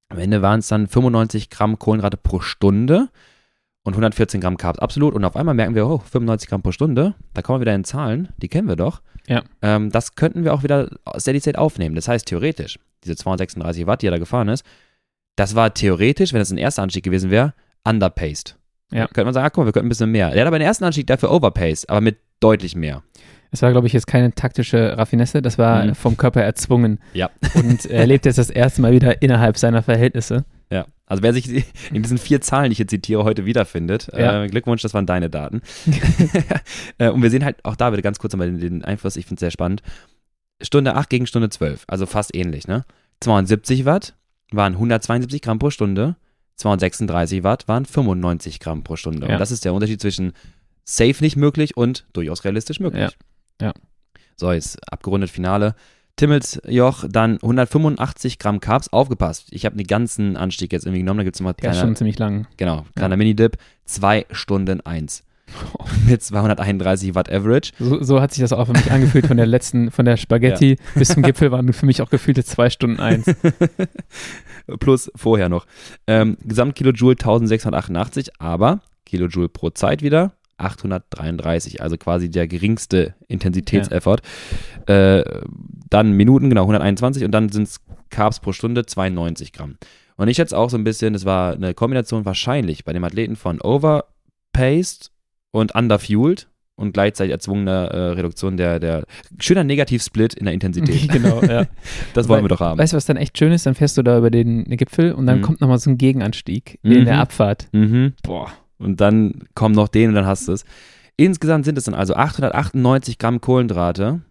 Am 0.09 0.19
Ende 0.19 0.43
waren 0.43 0.61
es 0.61 0.69
dann 0.69 0.87
95 0.87 1.51
Gramm 1.51 1.79
Kohlenhydrate 1.79 2.17
pro 2.17 2.41
Stunde 2.41 3.09
und 3.83 3.93
114 3.93 4.41
Gramm 4.41 4.57
Carbs 4.57 4.79
absolut. 4.79 5.15
Und 5.15 5.25
auf 5.25 5.37
einmal 5.37 5.55
merken 5.55 5.75
wir, 5.75 5.87
oh, 5.87 5.99
95 5.99 6.49
Gramm 6.49 6.63
pro 6.63 6.73
Stunde, 6.73 7.15
da 7.33 7.43
kommen 7.43 7.59
wir 7.59 7.63
wieder 7.63 7.75
in 7.75 7.85
Zahlen, 7.85 8.29
die 8.39 8.49
kennen 8.49 8.69
wir 8.69 8.77
doch. 8.77 9.03
Ja. 9.27 9.43
Ähm, 9.63 9.91
das 9.91 10.15
könnten 10.15 10.45
wir 10.45 10.55
auch 10.55 10.63
wieder 10.63 10.91
Steady 11.19 11.41
State 11.41 11.59
aufnehmen. 11.59 11.95
Das 11.95 12.09
heißt, 12.09 12.27
theoretisch, 12.27 12.79
diese 13.05 13.17
236 13.17 13.87
Watt, 13.87 14.03
die 14.03 14.09
er 14.09 14.13
da 14.13 14.19
gefahren 14.19 14.49
ist, 14.49 14.65
das 15.37 15.55
war 15.55 15.75
theoretisch, 15.75 16.33
wenn 16.33 16.41
es 16.41 16.51
ein 16.51 16.59
erster 16.59 16.83
Anstieg 16.83 17.05
gewesen 17.05 17.31
wäre, 17.31 17.55
underpaced. 17.85 18.57
Ja. 18.93 19.07
Könnte 19.07 19.25
man 19.25 19.35
sagen, 19.35 19.47
ah, 19.47 19.51
guck 19.51 19.59
mal, 19.65 19.67
wir 19.67 19.73
könnten 19.73 19.87
ein 19.87 19.91
bisschen 19.91 20.11
mehr. 20.11 20.33
Er 20.33 20.41
hat 20.43 20.47
aber 20.47 20.59
den 20.59 20.67
ersten 20.67 20.85
Anstieg 20.85 21.07
dafür 21.07 21.31
overpaced, 21.33 21.89
aber 21.91 22.01
mit 22.01 22.19
deutlich 22.41 22.77
mehr. 22.77 23.03
Es 23.51 23.63
war, 23.63 23.71
glaube 23.71 23.87
ich, 23.87 23.93
jetzt 23.93 24.07
keine 24.09 24.35
taktische 24.35 24.99
Raffinesse, 24.99 25.41
das 25.41 25.59
war 25.59 25.85
Mhm. 25.85 25.95
vom 25.95 26.17
Körper 26.17 26.43
erzwungen. 26.43 26.99
Ja. 27.13 27.31
Und 27.55 27.87
er 27.87 28.07
lebt 28.07 28.27
jetzt 28.27 28.39
das 28.39 28.51
erste 28.51 28.83
Mal 28.83 28.93
wieder 28.93 29.23
innerhalb 29.23 29.57
seiner 29.59 29.83
Verhältnisse. 29.83 30.45
Ja, 30.71 30.87
also 31.07 31.23
wer 31.23 31.33
sich 31.33 31.65
in 31.93 32.03
diesen 32.03 32.19
vier 32.19 32.41
Zahlen, 32.41 32.67
die 32.67 32.73
ich 32.73 32.79
hier 32.79 32.89
zitiere, 32.89 33.23
heute 33.25 33.45
wiederfindet, 33.47 34.09
Ja. 34.17 34.43
äh, 34.43 34.49
Glückwunsch, 34.49 34.83
das 34.83 34.93
waren 34.95 35.07
deine 35.07 35.31
Daten. 35.31 35.63
äh, 36.99 37.11
und 37.11 37.23
wir 37.23 37.31
sehen 37.31 37.45
halt 37.45 37.65
auch 37.65 37.77
da 37.77 37.93
wieder 37.93 38.03
ganz 38.03 38.19
kurz 38.19 38.35
einmal 38.35 38.49
den, 38.51 38.59
den 38.61 38.85
Einfluss, 38.85 39.17
ich 39.17 39.27
finde 39.27 39.37
es 39.37 39.41
sehr 39.41 39.51
spannend. 39.51 39.83
Stunde 40.63 40.95
8 40.97 41.09
gegen 41.11 41.27
Stunde 41.27 41.49
12, 41.49 41.85
also 41.89 42.07
fast 42.07 42.35
ähnlich, 42.35 42.67
ne? 42.67 42.85
72 43.21 43.85
Watt 43.85 44.15
waren 44.53 44.75
172 44.75 45.43
Gramm 45.43 45.59
pro 45.59 45.71
Stunde, 45.71 46.17
236 46.57 47.43
Watt 47.43 47.69
waren 47.69 47.85
95 47.85 48.61
Gramm 48.61 48.85
pro 48.85 48.97
Stunde. 48.97 49.27
Ja. 49.27 49.35
Und 49.35 49.39
das 49.41 49.51
ist 49.51 49.65
der 49.65 49.75
Unterschied 49.75 50.01
zwischen 50.01 50.33
safe 50.85 51.17
nicht 51.21 51.37
möglich 51.37 51.77
und 51.77 52.07
durchaus 52.13 52.45
realistisch 52.45 52.81
möglich. 52.81 53.17
Ja. 53.61 53.67
Ja. 53.67 53.75
So, 54.37 54.53
jetzt 54.53 54.79
abgerundet 54.93 55.31
Finale. 55.31 55.75
Timmels 56.17 56.61
Joch, 56.67 57.05
dann 57.09 57.35
185 57.35 58.39
Gramm 58.39 58.61
Carbs, 58.61 58.93
aufgepasst. 58.93 59.49
Ich 59.51 59.67
habe 59.67 59.77
den 59.77 59.87
ganzen 59.87 60.37
Anstieg 60.37 60.73
jetzt 60.73 60.87
irgendwie 60.87 61.01
genommen, 61.01 61.19
da 61.19 61.25
gibt 61.25 61.35
es 61.35 61.41
nochmal 61.41 61.55
Der 61.55 61.73
ist 61.73 61.81
schon 61.81 61.97
ziemlich 61.97 62.19
lang. 62.19 62.47
Genau, 62.57 62.87
kleiner 62.95 63.17
Mini-Dip, 63.17 63.57
2 63.87 64.27
Stunden 64.31 64.81
1. 64.81 65.25
Mit 66.07 66.23
231 66.23 67.15
Watt 67.15 67.31
Average. 67.31 67.73
So, 67.79 68.03
so 68.03 68.21
hat 68.21 68.33
sich 68.33 68.41
das 68.41 68.53
auch 68.53 68.67
für 68.67 68.73
mich 68.73 68.91
angefühlt 68.91 69.27
von 69.27 69.37
der 69.37 69.47
letzten, 69.47 69.91
von 69.91 70.05
der 70.05 70.17
Spaghetti 70.17 70.77
bis 70.95 71.09
zum 71.09 71.23
Gipfel 71.23 71.51
waren 71.51 71.73
für 71.73 71.87
mich 71.87 72.03
auch 72.03 72.11
gefühlte 72.11 72.45
zwei 72.45 72.71
Stunden 72.71 73.01
eins. 73.01 73.27
Plus 74.81 75.11
vorher 75.15 75.49
noch. 75.49 75.67
Ähm, 76.07 76.37
Gesamtkilojoule 76.43 77.13
1688, 77.13 78.41
aber 78.41 78.81
Kilojoule 79.05 79.49
pro 79.49 79.71
Zeit 79.71 80.03
wieder 80.03 80.33
833, 80.57 81.83
also 81.83 81.97
quasi 81.97 82.31
der 82.31 82.47
geringste 82.47 83.15
Intensitätseffort. 83.29 84.23
Äh, 84.87 85.25
dann 85.91 86.13
Minuten, 86.13 86.49
genau, 86.49 86.63
121 86.63 87.25
und 87.25 87.33
dann 87.33 87.49
sind 87.51 87.65
es 87.65 87.81
Carbs 88.11 88.41
pro 88.41 88.53
Stunde 88.53 88.87
92 88.87 89.53
Gramm. 89.53 89.77
Und 90.17 90.29
ich 90.29 90.37
schätze 90.37 90.57
auch 90.57 90.71
so 90.71 90.77
ein 90.77 90.85
bisschen, 90.85 91.13
das 91.13 91.25
war 91.25 91.55
eine 91.55 91.75
Kombination 91.75 92.25
wahrscheinlich 92.25 92.85
bei 92.85 92.93
dem 92.93 93.03
Athleten 93.03 93.37
von 93.37 93.61
overpaced 93.61 95.11
und 95.55 95.75
underfueled 95.75 96.49
und 96.77 96.93
gleichzeitig 96.93 97.31
erzwungener 97.33 97.89
äh, 97.93 97.99
Reduktion 98.11 98.57
der, 98.57 98.81
der 98.81 99.05
schöner 99.39 99.63
Negativsplit 99.63 100.35
in 100.35 100.47
der 100.47 100.55
Intensität. 100.55 101.09
genau, 101.13 101.41
ja. 101.43 101.67
Das 102.15 102.29
wollen 102.29 102.39
Weil- 102.39 102.45
wir 102.45 102.49
doch 102.49 102.61
haben. 102.61 102.79
Weißt 102.79 102.93
du, 102.93 102.97
was 102.97 103.07
dann 103.07 103.17
echt 103.17 103.39
schön 103.39 103.53
ist? 103.53 103.65
Dann 103.67 103.77
fährst 103.77 103.97
du 103.97 104.03
da 104.03 104.19
über 104.19 104.31
den 104.31 104.65
Gipfel 104.65 105.13
und 105.13 105.27
dann 105.27 105.39
Mhm. 105.39 105.43
kommt 105.43 105.61
nochmal 105.61 105.79
so 105.79 105.91
ein 105.91 105.97
Gegenanstieg 105.99 106.81
Mhm. 106.83 106.93
in 106.93 107.05
der 107.05 107.21
Abfahrt. 107.21 107.69
Mhm. 107.73 108.15
Boah. 108.25 108.51
Und 108.79 109.01
dann 109.01 109.45
kommen 109.55 109.75
noch 109.77 109.87
den 109.87 110.09
und 110.09 110.15
dann 110.17 110.27
hast 110.27 110.49
du 110.49 110.53
es. 110.53 110.65
Insgesamt 111.17 111.65
sind 111.65 111.79
es 111.79 111.85
dann 111.85 111.95
also 111.95 112.15
898 112.17 113.19
Gramm 113.19 113.41
Kohlenhydrate, 113.41 114.23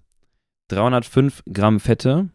305 0.67 1.43
Gramm 1.51 1.79
Fette, 1.79 2.27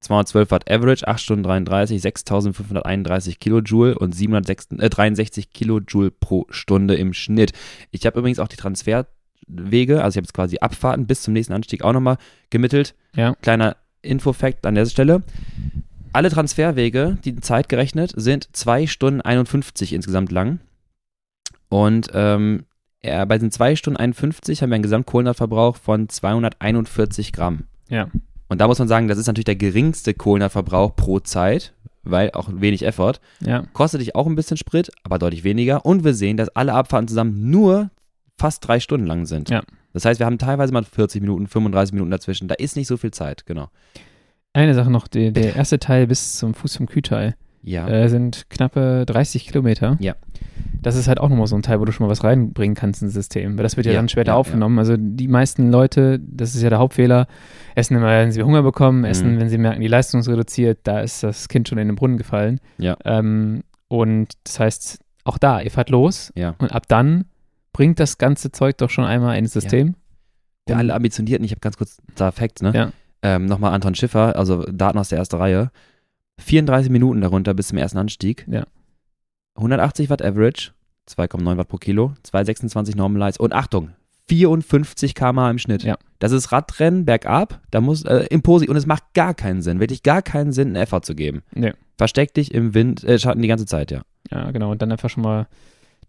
212 0.00 0.50
Watt 0.50 0.70
Average, 0.70 1.06
8 1.06 1.20
Stunden 1.20 1.42
33, 1.42 2.00
6531 2.00 3.40
Kilojoule 3.40 3.98
und 3.98 4.14
763 4.14 4.80
äh, 4.80 4.88
63 4.88 5.52
Kilojoule 5.52 6.10
pro 6.10 6.46
Stunde 6.50 6.94
im 6.94 7.12
Schnitt. 7.12 7.52
Ich 7.90 8.06
habe 8.06 8.18
übrigens 8.18 8.38
auch 8.38 8.48
die 8.48 8.56
Transfer 8.56 9.06
Wege, 9.48 10.04
also 10.04 10.14
ich 10.14 10.18
habe 10.18 10.26
jetzt 10.26 10.34
quasi 10.34 10.58
Abfahrten 10.58 11.06
bis 11.06 11.22
zum 11.22 11.32
nächsten 11.32 11.54
Anstieg 11.54 11.82
auch 11.82 11.92
nochmal 11.92 12.18
gemittelt. 12.50 12.94
Ja. 13.14 13.34
Kleiner 13.40 13.76
Info-Fact 14.02 14.66
an 14.66 14.74
der 14.74 14.86
Stelle. 14.86 15.22
Alle 16.12 16.30
Transferwege, 16.30 17.18
die 17.24 17.36
Zeit 17.36 17.68
gerechnet, 17.68 18.12
sind 18.16 18.48
2 18.52 18.86
Stunden 18.86 19.20
51 19.20 19.92
insgesamt 19.92 20.32
lang. 20.32 20.60
Und 21.68 22.08
ähm, 22.14 22.64
bei 23.02 23.38
den 23.38 23.50
2 23.50 23.76
Stunden 23.76 23.98
51 23.98 24.62
haben 24.62 24.70
wir 24.70 24.76
einen 24.76 24.82
Gesamtkohlenhydratverbrauch 24.82 25.76
von 25.76 26.08
241 26.08 27.32
Gramm. 27.32 27.64
Ja. 27.88 28.08
Und 28.48 28.60
da 28.60 28.66
muss 28.66 28.78
man 28.78 28.88
sagen, 28.88 29.08
das 29.08 29.18
ist 29.18 29.26
natürlich 29.26 29.44
der 29.44 29.56
geringste 29.56 30.14
Kohlenhydratverbrauch 30.14 30.96
pro 30.96 31.20
Zeit, 31.20 31.74
weil 32.02 32.30
auch 32.32 32.48
wenig 32.52 32.84
Effort. 32.84 33.14
Ja. 33.40 33.64
Kostet 33.72 34.00
dich 34.00 34.14
auch 34.14 34.26
ein 34.26 34.36
bisschen 34.36 34.56
Sprit, 34.56 34.90
aber 35.02 35.18
deutlich 35.18 35.44
weniger. 35.44 35.84
Und 35.84 36.04
wir 36.04 36.14
sehen, 36.14 36.36
dass 36.36 36.48
alle 36.50 36.74
Abfahrten 36.74 37.08
zusammen 37.08 37.50
nur 37.50 37.90
fast 38.38 38.66
drei 38.66 38.80
Stunden 38.80 39.06
lang 39.06 39.26
sind. 39.26 39.50
Ja. 39.50 39.62
Das 39.92 40.04
heißt, 40.04 40.20
wir 40.20 40.26
haben 40.26 40.38
teilweise 40.38 40.72
mal 40.72 40.84
40 40.84 41.20
Minuten, 41.20 41.46
35 41.46 41.92
Minuten 41.92 42.10
dazwischen. 42.10 42.48
Da 42.48 42.54
ist 42.54 42.76
nicht 42.76 42.86
so 42.86 42.96
viel 42.96 43.10
Zeit, 43.10 43.46
genau. 43.46 43.68
Eine 44.52 44.74
Sache 44.74 44.90
noch, 44.90 45.08
der, 45.08 45.30
der 45.32 45.56
erste 45.56 45.78
Teil 45.78 46.06
bis 46.06 46.36
zum 46.36 46.54
Fuß 46.54 46.76
vom 46.76 46.86
Kühteil 46.86 47.36
Ja. 47.62 47.88
äh, 47.88 48.08
sind 48.08 48.48
knappe 48.50 49.04
30 49.06 49.46
Kilometer. 49.46 49.96
Ja. 50.00 50.14
Das 50.80 50.94
ist 50.96 51.08
halt 51.08 51.18
auch 51.20 51.28
nochmal 51.28 51.46
so 51.46 51.56
ein 51.56 51.62
Teil, 51.62 51.80
wo 51.80 51.84
du 51.84 51.92
schon 51.92 52.06
mal 52.06 52.10
was 52.10 52.22
reinbringen 52.24 52.74
kannst 52.76 53.02
ins 53.02 53.12
System, 53.12 53.56
weil 53.56 53.62
das 53.64 53.76
wird 53.76 53.86
ja, 53.86 53.92
Ja, 53.92 53.98
dann 53.98 54.08
später 54.08 54.32
ja, 54.32 54.36
aufgenommen. 54.36 54.78
Also 54.78 54.96
die 54.96 55.28
meisten 55.28 55.70
Leute, 55.70 56.20
das 56.20 56.54
ist 56.54 56.62
ja 56.62 56.70
der 56.70 56.78
Hauptfehler, 56.78 57.26
essen 57.74 57.96
immer, 57.96 58.06
wenn 58.06 58.32
sie 58.32 58.42
Hunger 58.42 58.62
bekommen, 58.62 59.04
essen, 59.04 59.34
Mhm. 59.34 59.40
wenn 59.40 59.48
sie 59.48 59.58
merken, 59.58 59.80
die 59.80 59.88
Leistung 59.88 60.20
ist 60.20 60.28
reduziert, 60.28 60.78
da 60.84 61.00
ist 61.00 61.22
das 61.22 61.48
Kind 61.48 61.68
schon 61.68 61.78
in 61.78 61.88
den 61.88 61.96
Brunnen 61.96 62.16
gefallen. 62.16 62.60
Ja. 62.78 62.96
Ähm, 63.04 63.62
und 63.88 64.28
das 64.44 64.60
heißt, 64.60 64.98
auch 65.24 65.38
da, 65.38 65.60
ihr 65.60 65.70
fahrt 65.70 65.90
los 65.90 66.32
ja. 66.36 66.54
und 66.58 66.72
ab 66.72 66.84
dann 66.88 67.24
bringt 67.72 68.00
das 68.00 68.18
ganze 68.18 68.50
Zeug 68.52 68.78
doch 68.78 68.90
schon 68.90 69.04
einmal 69.04 69.36
ins 69.38 69.52
System. 69.52 69.94
Der 70.68 70.76
Und- 70.76 70.80
alle 70.80 70.94
Ambitionierten, 70.94 71.44
ich 71.44 71.50
habe 71.52 71.60
ganz 71.60 71.76
kurz 71.76 71.98
da 72.14 72.30
Facts, 72.30 72.62
ne? 72.62 72.72
Ja. 72.74 72.92
Ähm, 73.22 73.46
Nochmal 73.46 73.72
Anton 73.74 73.94
Schiffer, 73.96 74.36
also 74.36 74.62
Daten 74.64 74.96
aus 74.98 75.08
der 75.08 75.18
ersten 75.18 75.36
Reihe. 75.36 75.70
34 76.38 76.90
Minuten 76.90 77.20
darunter 77.20 77.54
bis 77.54 77.68
zum 77.68 77.78
ersten 77.78 77.98
Anstieg. 77.98 78.46
Ja. 78.48 78.66
180 79.56 80.08
Watt 80.08 80.22
Average, 80.22 80.70
2,9 81.08 81.56
Watt 81.56 81.68
pro 81.68 81.76
Kilo, 81.78 82.14
226 82.22 82.96
Normalize 82.96 83.38
und 83.40 83.52
Achtung, 83.52 83.90
54 84.28 85.14
km/h 85.14 85.50
im 85.50 85.58
Schnitt. 85.58 85.82
Ja. 85.82 85.96
Das 86.18 86.32
ist 86.32 86.52
Radrennen 86.52 87.04
bergab, 87.04 87.60
da 87.70 87.80
muss 87.80 88.04
äh, 88.04 88.26
im 88.30 88.42
Posi 88.42 88.68
und 88.68 88.76
es 88.76 88.86
macht 88.86 89.02
gar 89.14 89.34
keinen 89.34 89.62
Sinn, 89.62 89.80
wirklich 89.80 90.02
gar 90.02 90.22
keinen 90.22 90.52
Sinn, 90.52 90.68
einen 90.68 90.76
Effort 90.76 91.02
zu 91.02 91.14
geben. 91.14 91.42
Nee. 91.54 91.72
Versteck 91.96 92.34
dich 92.34 92.54
im 92.54 92.74
Wind, 92.74 93.02
äh, 93.04 93.18
Schatten 93.18 93.42
die 93.42 93.48
ganze 93.48 93.66
Zeit, 93.66 93.90
ja. 93.90 94.02
Ja, 94.30 94.50
genau. 94.50 94.70
Und 94.70 94.82
dann 94.82 94.92
einfach 94.92 95.10
schon 95.10 95.22
mal 95.22 95.48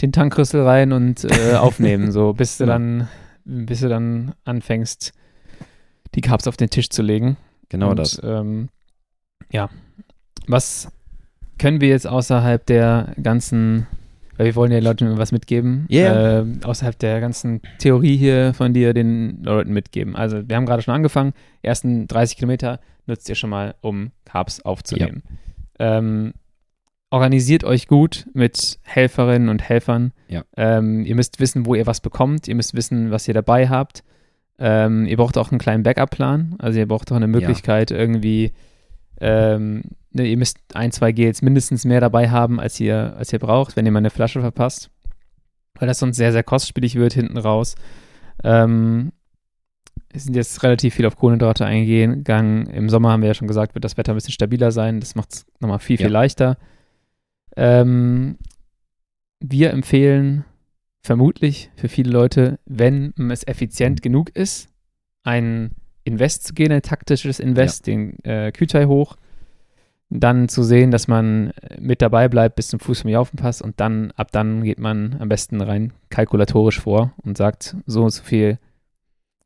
den 0.02 0.12
Tankrüssel 0.12 0.62
rein 0.64 0.92
und 0.92 1.24
äh, 1.26 1.56
aufnehmen, 1.60 2.12
so 2.12 2.34
bis 2.34 2.58
du 2.58 2.66
dann, 2.66 3.08
bis 3.46 3.80
du 3.82 3.90
dann 3.90 4.34
anfängst, 4.44 5.14
die 6.16 6.22
Carbs 6.22 6.48
auf 6.48 6.58
den 6.58 6.70
Tisch 6.70 6.90
zu 6.90 7.02
legen. 7.02 7.38
Genau 7.70 7.92
und, 7.92 8.00
das. 8.00 8.22
Ähm, 8.24 8.70
ja. 9.52 9.70
Was 10.50 10.92
können 11.58 11.80
wir 11.82 11.90
jetzt 11.90 12.08
außerhalb 12.08 12.66
der 12.66 13.14
ganzen, 13.22 13.86
weil 14.38 14.48
wir 14.48 14.56
wollen 14.56 14.72
ja 14.72 14.80
den 14.80 14.86
Leuten 14.86 15.18
was 15.18 15.32
mitgeben, 15.32 15.86
Yeah. 15.92 16.40
äh, 16.42 16.46
außerhalb 16.64 16.98
der 16.98 17.20
ganzen 17.22 17.62
Theorie 17.78 18.18
hier 18.18 18.54
von 18.54 18.74
dir 18.74 18.94
den 18.94 19.44
Leuten 19.44 19.72
mitgeben? 19.74 20.16
Also 20.16 20.48
wir 20.48 20.56
haben 20.56 20.66
gerade 20.66 20.82
schon 20.82 20.94
angefangen, 20.96 21.34
ersten 21.62 22.08
30 22.08 22.38
Kilometer 22.38 22.80
nutzt 23.06 23.28
ihr 23.30 23.36
schon 23.36 23.50
mal, 23.50 23.76
um 23.82 24.12
Carbs 24.26 24.62
aufzunehmen. 24.62 25.24
Ähm, 25.80 26.34
organisiert 27.10 27.64
euch 27.64 27.88
gut 27.88 28.28
mit 28.34 28.80
Helferinnen 28.84 29.50
und 29.50 29.62
Helfern. 29.62 30.14
Ja. 30.30 30.44
Ähm, 30.58 31.06
ihr 31.06 31.16
müsst 31.16 31.40
wissen, 31.40 31.66
wo 31.66 31.76
ihr 31.76 31.88
was 31.88 32.02
bekommt. 32.02 32.48
Ihr 32.48 32.56
müsst 32.56 32.76
wissen, 32.76 33.12
was 33.12 33.28
ihr 33.28 33.34
dabei 33.34 33.68
habt. 33.68 34.04
Ähm, 34.60 35.06
ihr 35.06 35.18
braucht 35.18 35.38
auch 35.38 35.52
einen 35.52 35.60
kleinen 35.60 35.84
Backup-Plan. 35.84 36.56
Also 36.60 36.80
ihr 36.80 36.88
braucht 36.88 37.12
auch 37.12 37.16
eine 37.16 37.28
Möglichkeit 37.28 37.92
irgendwie, 37.92 38.52
ähm, 39.22 39.84
ne, 40.12 40.26
ihr 40.28 40.38
müsst 40.38 40.58
ein, 40.74 40.92
zwei 40.92 41.12
Gels 41.12 41.42
mindestens 41.42 41.86
mehr 41.86 42.02
dabei 42.02 42.30
haben, 42.30 42.60
als 42.60 42.80
ihr, 42.80 43.16
als 43.18 43.32
ihr 43.34 43.40
braucht, 43.40 43.76
wenn 43.76 43.86
ihr 43.86 43.92
mal 43.92 44.00
eine 44.00 44.10
Flasche 44.10 44.42
verpasst. 44.42 44.90
Weil 45.76 45.88
das 45.88 46.00
sonst 46.00 46.18
sehr, 46.18 46.32
sehr 46.32 46.44
kostspielig 46.44 46.96
wird 46.96 47.14
hinten 47.14 47.38
raus. 47.38 47.76
Ähm, 48.44 49.12
wir 50.12 50.20
sind 50.20 50.36
jetzt 50.36 50.64
relativ 50.64 50.96
viel 50.96 51.06
auf 51.06 51.16
Kohlenhydrate 51.16 51.66
eingegangen. 51.66 52.66
Im 52.68 52.90
Sommer 52.90 53.12
haben 53.12 53.22
wir 53.22 53.28
ja 53.28 53.34
schon 53.34 53.48
gesagt, 53.48 53.76
wird 53.76 53.86
das 53.86 53.96
Wetter 53.98 54.14
ein 54.14 54.16
bisschen 54.16 54.34
stabiler 54.34 54.72
sein. 54.72 55.00
Das 55.00 55.16
macht 55.16 55.34
es 55.34 55.46
nochmal 55.60 55.80
viel, 55.80 55.98
viel 55.98 56.08
Ja. 56.08 56.12
leichter. 56.12 56.58
Ähm, 57.56 58.38
wir 59.40 59.72
empfehlen 59.72 60.46
vermutlich 61.02 61.72
für 61.76 61.88
viele 61.90 62.12
Leute, 62.12 62.60
wenn 62.66 63.14
es 63.32 63.48
effizient 63.48 64.02
genug 64.02 64.30
ist, 64.36 64.70
ein 65.24 65.72
Invest 66.04 66.44
zu 66.46 66.54
gehen, 66.54 66.72
ein 66.72 66.82
taktisches 66.82 67.40
Invest, 67.40 67.88
den 67.88 68.18
äh, 68.24 68.52
Kütai 68.52 68.86
hoch, 68.86 69.16
dann 70.10 70.50
zu 70.50 70.64
sehen, 70.64 70.92
dass 70.92 71.08
man 71.08 71.52
äh, 71.62 71.80
mit 71.80 72.02
dabei 72.02 72.28
bleibt 72.28 72.56
bis 72.56 72.70
zum 72.70 72.80
Fuß 72.80 73.02
vom 73.02 73.12
Jaufenpass 73.12 73.62
und 73.62 73.80
dann, 73.80 74.12
ab 74.12 74.32
dann 74.32 74.64
geht 74.64 74.80
man 74.80 75.18
am 75.20 75.30
besten 75.30 75.62
rein 75.62 75.94
kalkulatorisch 76.10 76.80
vor 76.80 77.14
und 77.24 77.38
sagt, 77.38 77.76
so 77.86 78.04
und 78.04 78.10
so 78.10 78.24
viel 78.24 78.58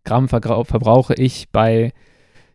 Gramm 0.06 0.28
verbrauche 0.28 1.14
ich 1.14 1.50
bei 1.52 1.94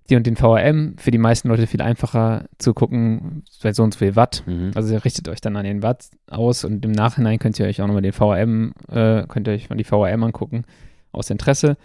dir 0.08 0.18
und 0.18 0.26
den 0.26 0.36
VRM. 0.36 0.96
Für 0.98 1.10
die 1.10 1.18
meisten 1.18 1.48
Leute 1.48 1.66
viel 1.66 1.82
einfacher 1.82 2.44
zu 2.58 2.74
gucken, 2.74 3.42
bei 3.62 3.72
so 3.72 3.82
und 3.82 3.94
so 3.94 3.98
viel 3.98 4.16
Watt. 4.16 4.42
Mhm. 4.46 4.72
Also 4.74 4.92
ihr 4.94 5.04
richtet 5.04 5.28
euch 5.28 5.40
dann 5.40 5.56
an 5.56 5.64
den 5.64 5.82
Watt 5.82 6.08
aus 6.30 6.64
und 6.64 6.84
im 6.84 6.92
Nachhinein 6.92 7.38
könnt 7.38 7.58
ihr 7.58 7.66
euch 7.66 7.80
auch 7.80 7.86
nochmal 7.86 8.02
den 8.02 8.12
VRM, 8.12 8.72
äh, 8.90 9.24
könnt 9.26 9.48
ihr 9.48 9.54
euch 9.54 9.70
mal 9.70 9.76
die 9.76 9.84
VRM 9.84 10.22
angucken, 10.24 10.64
aus 11.12 11.30
Interesse. 11.30 11.76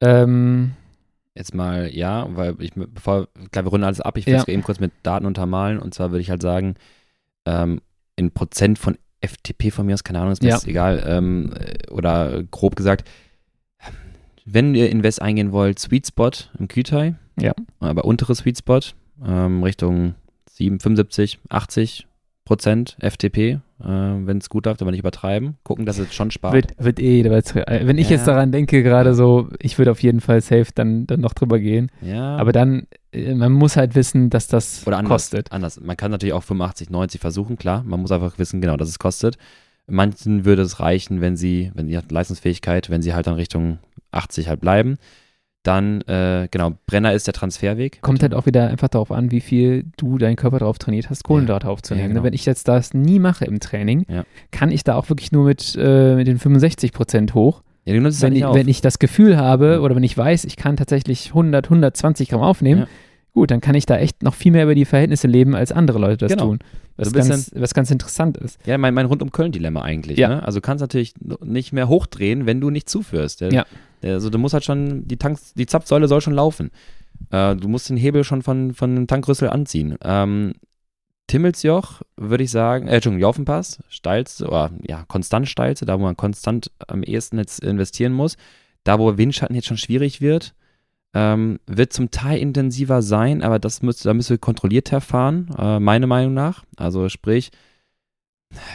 Ähm, 0.00 0.72
Jetzt 1.34 1.54
mal, 1.54 1.88
ja, 1.94 2.26
weil 2.36 2.56
ich, 2.60 2.72
bevor, 2.74 3.28
klar, 3.52 3.64
wir 3.64 3.70
runden 3.70 3.84
alles 3.84 4.00
ab, 4.02 4.18
ich 4.18 4.26
will 4.26 4.34
Ja. 4.34 4.40
es 4.42 4.48
eben 4.48 4.62
kurz 4.62 4.80
mit 4.80 4.92
Daten 5.02 5.24
untermalen 5.24 5.78
und 5.78 5.94
zwar 5.94 6.10
würde 6.10 6.20
ich 6.20 6.28
halt 6.30 6.42
sagen, 6.42 6.74
ähm, 7.46 7.80
in 8.16 8.32
Prozent 8.32 8.78
von 8.78 8.98
FTP 9.24 9.70
von 9.72 9.86
mir 9.86 9.94
aus, 9.94 10.04
keine 10.04 10.18
Ahnung, 10.20 10.32
ist 10.32 10.42
mir 10.42 10.50
Ja. 10.50 10.58
egal, 10.66 11.02
ähm, 11.06 11.54
äh, 11.58 11.90
oder 11.90 12.42
grob 12.50 12.76
gesagt, 12.76 13.08
wenn 14.44 14.74
ihr 14.74 14.90
Invest 14.90 15.22
eingehen 15.22 15.52
wollt, 15.52 15.78
Sweet 15.78 16.06
Spot 16.08 16.30
im 16.58 16.68
Kütai, 16.68 17.14
Ja. 17.40 17.54
aber 17.80 18.04
untere 18.04 18.34
Sweet 18.34 18.58
Spot, 18.58 18.80
ähm, 19.24 19.62
Richtung 19.62 20.14
7, 20.50 20.80
75, 20.80 21.38
80 21.48 22.06
Prozent 22.44 22.96
FTP, 23.00 23.60
äh, 23.82 24.26
wenn 24.26 24.38
es 24.38 24.48
gut 24.48 24.66
läuft, 24.66 24.80
aber 24.82 24.90
nicht 24.90 25.00
übertreiben, 25.00 25.56
gucken, 25.64 25.86
dass 25.86 25.98
es 25.98 26.14
schon 26.14 26.30
spart. 26.30 26.54
wird, 26.54 26.72
wird 26.78 26.98
eh, 27.00 27.20
äh, 27.20 27.86
wenn 27.86 27.98
ich 27.98 28.08
Ja. 28.10 28.16
jetzt 28.16 28.26
daran 28.28 28.52
denke, 28.52 28.82
gerade 28.82 29.14
so, 29.14 29.48
ich 29.60 29.78
würde 29.78 29.90
auf 29.90 30.02
jeden 30.02 30.20
Fall 30.20 30.40
safe 30.40 30.66
dann, 30.74 31.06
dann 31.06 31.20
noch 31.20 31.34
drüber 31.34 31.58
gehen. 31.58 31.90
ja. 32.00 32.36
Aber 32.36 32.52
dann, 32.52 32.86
äh, 33.12 33.34
man 33.34 33.52
muss 33.52 33.76
halt 33.76 33.94
wissen, 33.94 34.30
dass 34.30 34.46
das 34.46 34.86
Oder 34.86 34.98
anders, 34.98 35.10
kostet. 35.24 35.52
anders. 35.52 35.80
Man 35.80 35.96
kann 35.96 36.10
natürlich 36.10 36.32
auch 36.32 36.42
85, 36.44 36.90
90 36.90 37.20
versuchen, 37.20 37.56
klar. 37.56 37.82
Man 37.84 38.00
muss 38.00 38.12
einfach 38.12 38.38
wissen, 38.38 38.60
genau, 38.60 38.76
dass 38.76 38.88
es 38.88 38.98
kostet. 38.98 39.36
Manchen 39.86 40.44
würde 40.44 40.62
es 40.62 40.78
reichen, 40.80 41.20
wenn 41.20 41.36
sie, 41.36 41.70
wenn 41.74 41.88
sie 41.88 41.96
hat 41.98 42.10
Leistungsfähigkeit, 42.12 42.88
wenn 42.88 43.02
sie 43.02 43.14
halt 43.14 43.26
dann 43.26 43.34
Richtung 43.34 43.78
80 44.12 44.48
halt 44.48 44.60
bleiben. 44.60 44.96
Dann, 45.62 46.00
äh, 46.02 46.48
genau, 46.50 46.72
Brenner 46.86 47.12
ist 47.12 47.26
der 47.28 47.34
Transferweg. 47.34 48.02
Kommt 48.02 48.22
halt 48.22 48.34
auch 48.34 48.46
wieder 48.46 48.68
einfach 48.68 48.88
darauf 48.88 49.12
an, 49.12 49.30
wie 49.30 49.40
viel 49.40 49.84
du 49.96 50.18
deinen 50.18 50.34
Körper 50.36 50.58
darauf 50.58 50.78
trainiert 50.78 51.08
hast, 51.08 51.22
Kohlenhydrate 51.22 51.68
aufzunehmen. 51.68 52.08
Ja, 52.08 52.12
genau. 52.14 52.24
Wenn 52.24 52.32
ich 52.32 52.44
jetzt 52.46 52.66
das 52.66 52.94
nie 52.94 53.20
mache 53.20 53.44
im 53.44 53.60
Training, 53.60 54.04
Ja. 54.08 54.24
kann 54.50 54.72
ich 54.72 54.82
da 54.82 54.96
auch 54.96 55.08
wirklich 55.08 55.30
nur 55.30 55.44
mit, 55.44 55.76
äh, 55.80 56.16
mit 56.16 56.26
den 56.26 56.38
65 56.38 56.92
Prozent 56.92 57.34
hoch. 57.34 57.62
Ja, 57.84 57.98
nutzt 58.00 58.16
es 58.16 58.22
wenn, 58.22 58.32
halt 58.42 58.54
ich, 58.54 58.60
wenn 58.60 58.68
ich 58.68 58.80
das 58.80 58.98
Gefühl 58.98 59.36
habe 59.36 59.72
Ja. 59.74 59.78
oder 59.80 59.94
wenn 59.94 60.02
ich 60.02 60.16
weiß, 60.16 60.44
ich 60.46 60.56
kann 60.56 60.76
tatsächlich 60.76 61.32
100, 61.32 61.70
120 61.70 62.28
Gramm 62.28 62.42
aufnehmen, 62.42 62.80
Ja. 62.82 62.86
Gut, 63.32 63.50
dann 63.50 63.60
kann 63.60 63.74
ich 63.74 63.86
da 63.86 63.96
echt 63.98 64.22
noch 64.22 64.34
viel 64.34 64.52
mehr 64.52 64.64
über 64.64 64.74
die 64.74 64.84
Verhältnisse 64.84 65.26
leben, 65.26 65.54
als 65.54 65.72
andere 65.72 65.98
Leute 65.98 66.18
das 66.18 66.32
Genau. 66.32 66.44
tun. 66.46 66.58
Was, 66.96 67.08
So 67.08 67.18
ein 67.18 67.28
ganz, 67.28 67.50
was 67.54 67.72
ganz 67.74 67.90
interessant 67.90 68.36
ist. 68.36 68.58
ja, 68.66 68.76
mein, 68.76 68.92
mein 68.92 69.06
Rundum-Köln-Dilemma 69.06 69.80
eigentlich. 69.82 70.18
Ja. 70.18 70.28
Ne? 70.28 70.42
Also 70.44 70.58
du 70.58 70.62
kannst 70.62 70.82
natürlich 70.82 71.14
nicht 71.42 71.72
mehr 71.72 71.88
hochdrehen, 71.88 72.44
wenn 72.46 72.60
du 72.60 72.68
nicht 72.70 72.88
zuführst. 72.90 73.40
Der, 73.40 73.50
Ja. 73.52 73.66
der, 74.02 74.14
also 74.14 74.28
du 74.28 74.38
musst 74.38 74.52
halt 74.52 74.64
schon, 74.64 75.08
die, 75.08 75.16
Tanks, 75.16 75.54
die 75.54 75.64
Zapfsäule 75.66 76.06
soll 76.08 76.20
schon 76.20 76.34
laufen. 76.34 76.70
Äh, 77.30 77.56
du 77.56 77.68
musst 77.68 77.88
den 77.88 77.96
Hebel 77.96 78.24
schon 78.24 78.42
von, 78.42 78.74
von 78.74 78.94
dem 78.94 79.06
Tankrüssel 79.06 79.48
anziehen. 79.48 79.96
Ähm, 80.04 80.52
Timmelsjoch 81.28 82.02
würde 82.16 82.44
ich 82.44 82.50
sagen, 82.50 82.88
äh, 82.88 82.94
Entschuldigung, 82.96 83.22
Jaufenpass, 83.22 83.82
steilste, 83.88 84.46
oder 84.46 84.70
ja, 84.86 85.04
konstant 85.08 85.48
steilste, 85.48 85.86
da 85.86 85.98
wo 85.98 86.02
man 86.02 86.16
konstant 86.16 86.70
am 86.88 87.02
ehesten 87.02 87.38
jetzt 87.38 87.60
investieren 87.60 88.12
muss. 88.12 88.36
Da, 88.84 88.98
wo 88.98 89.16
Windschatten 89.16 89.54
jetzt 89.54 89.66
schon 89.68 89.76
schwierig 89.78 90.20
wird, 90.20 90.54
ähm, 91.14 91.60
wird 91.66 91.92
zum 91.92 92.10
Teil 92.10 92.38
intensiver 92.38 93.02
sein, 93.02 93.42
aber 93.42 93.58
das 93.58 93.82
müsste, 93.82 94.04
da 94.08 94.14
müsste 94.14 94.38
kontrolliert 94.38 94.90
herfahren, 94.92 95.50
äh, 95.58 95.78
meiner 95.78 96.06
Meinung 96.06 96.34
nach. 96.34 96.64
Also 96.76 97.08
sprich, 97.08 97.50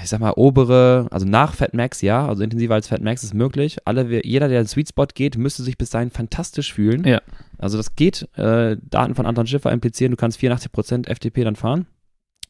ich 0.04 0.10
sag 0.10 0.20
mal, 0.20 0.34
obere, 0.36 1.08
also 1.12 1.26
nach 1.26 1.54
Fat 1.54 1.74
Max, 1.74 2.02
ja, 2.02 2.28
also 2.28 2.44
intensiver 2.44 2.76
als 2.76 2.88
Fat 2.88 3.02
Max 3.02 3.24
ist 3.24 3.34
möglich. 3.34 3.78
Alle, 3.86 4.26
jeder, 4.26 4.48
der 4.48 4.60
in 4.60 4.64
den 4.64 4.70
Sweet 4.70 4.90
Spot 4.90 5.08
geht, 5.14 5.38
müsste 5.38 5.64
sich 5.64 5.78
bis 5.78 5.90
dahin 5.90 6.10
fantastisch 6.10 6.74
fühlen. 6.74 7.04
Ja. 7.06 7.22
Also 7.58 7.78
das 7.78 7.96
geht, 7.96 8.28
äh, 8.38 8.78
Daten 8.82 9.16
von 9.16 9.26
Anton 9.26 9.48
Schiffer 9.48 9.72
implizieren, 9.72 10.12
du 10.12 10.18
kannst 10.18 10.40
84% 10.40 11.08
FTP 11.08 11.44
dann 11.44 11.56
fahren. 11.56 11.88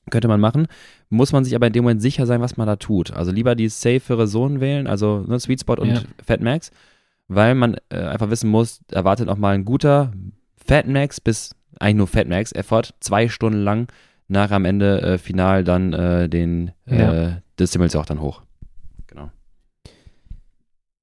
Könnte 0.09 0.29
man 0.29 0.39
machen. 0.39 0.67
Muss 1.09 1.33
man 1.33 1.43
sich 1.43 1.53
aber 1.53 1.67
in 1.67 1.73
dem 1.73 1.83
Moment 1.83 2.01
sicher 2.01 2.25
sein, 2.25 2.39
was 2.39 2.55
man 2.55 2.65
da 2.65 2.77
tut. 2.77 3.11
Also 3.11 3.31
lieber 3.31 3.55
die 3.55 3.67
safere 3.67 4.25
Zone 4.27 4.61
wählen, 4.61 4.87
also 4.87 5.25
ne, 5.27 5.37
Sweet 5.37 5.61
Spot 5.61 5.73
und 5.73 5.89
Ja. 5.89 6.01
Fat 6.25 6.41
Max. 6.41 6.71
Weil 7.27 7.55
man 7.55 7.75
äh, 7.89 7.97
einfach 7.99 8.29
wissen 8.29 8.49
muss, 8.49 8.81
erwartet 8.91 9.29
auch 9.29 9.37
mal 9.37 9.53
ein 9.55 9.65
guter 9.65 10.11
Fatmax 10.65 11.21
bis, 11.21 11.55
eigentlich 11.79 11.95
nur 11.95 12.07
Fatmax, 12.07 12.51
Effort, 12.53 12.93
zwei 12.99 13.27
Stunden 13.29 13.59
lang, 13.63 13.87
nach 14.27 14.51
am 14.51 14.65
Ende 14.65 15.01
äh, 15.01 15.17
final 15.17 15.63
dann 15.63 15.93
äh, 15.93 16.27
den, 16.29 16.71
Ja. 16.85 17.13
äh, 17.13 17.31
das 17.55 17.71
Simmels 17.71 17.95
auch 17.95 18.05
dann 18.05 18.21
hoch. 18.21 18.41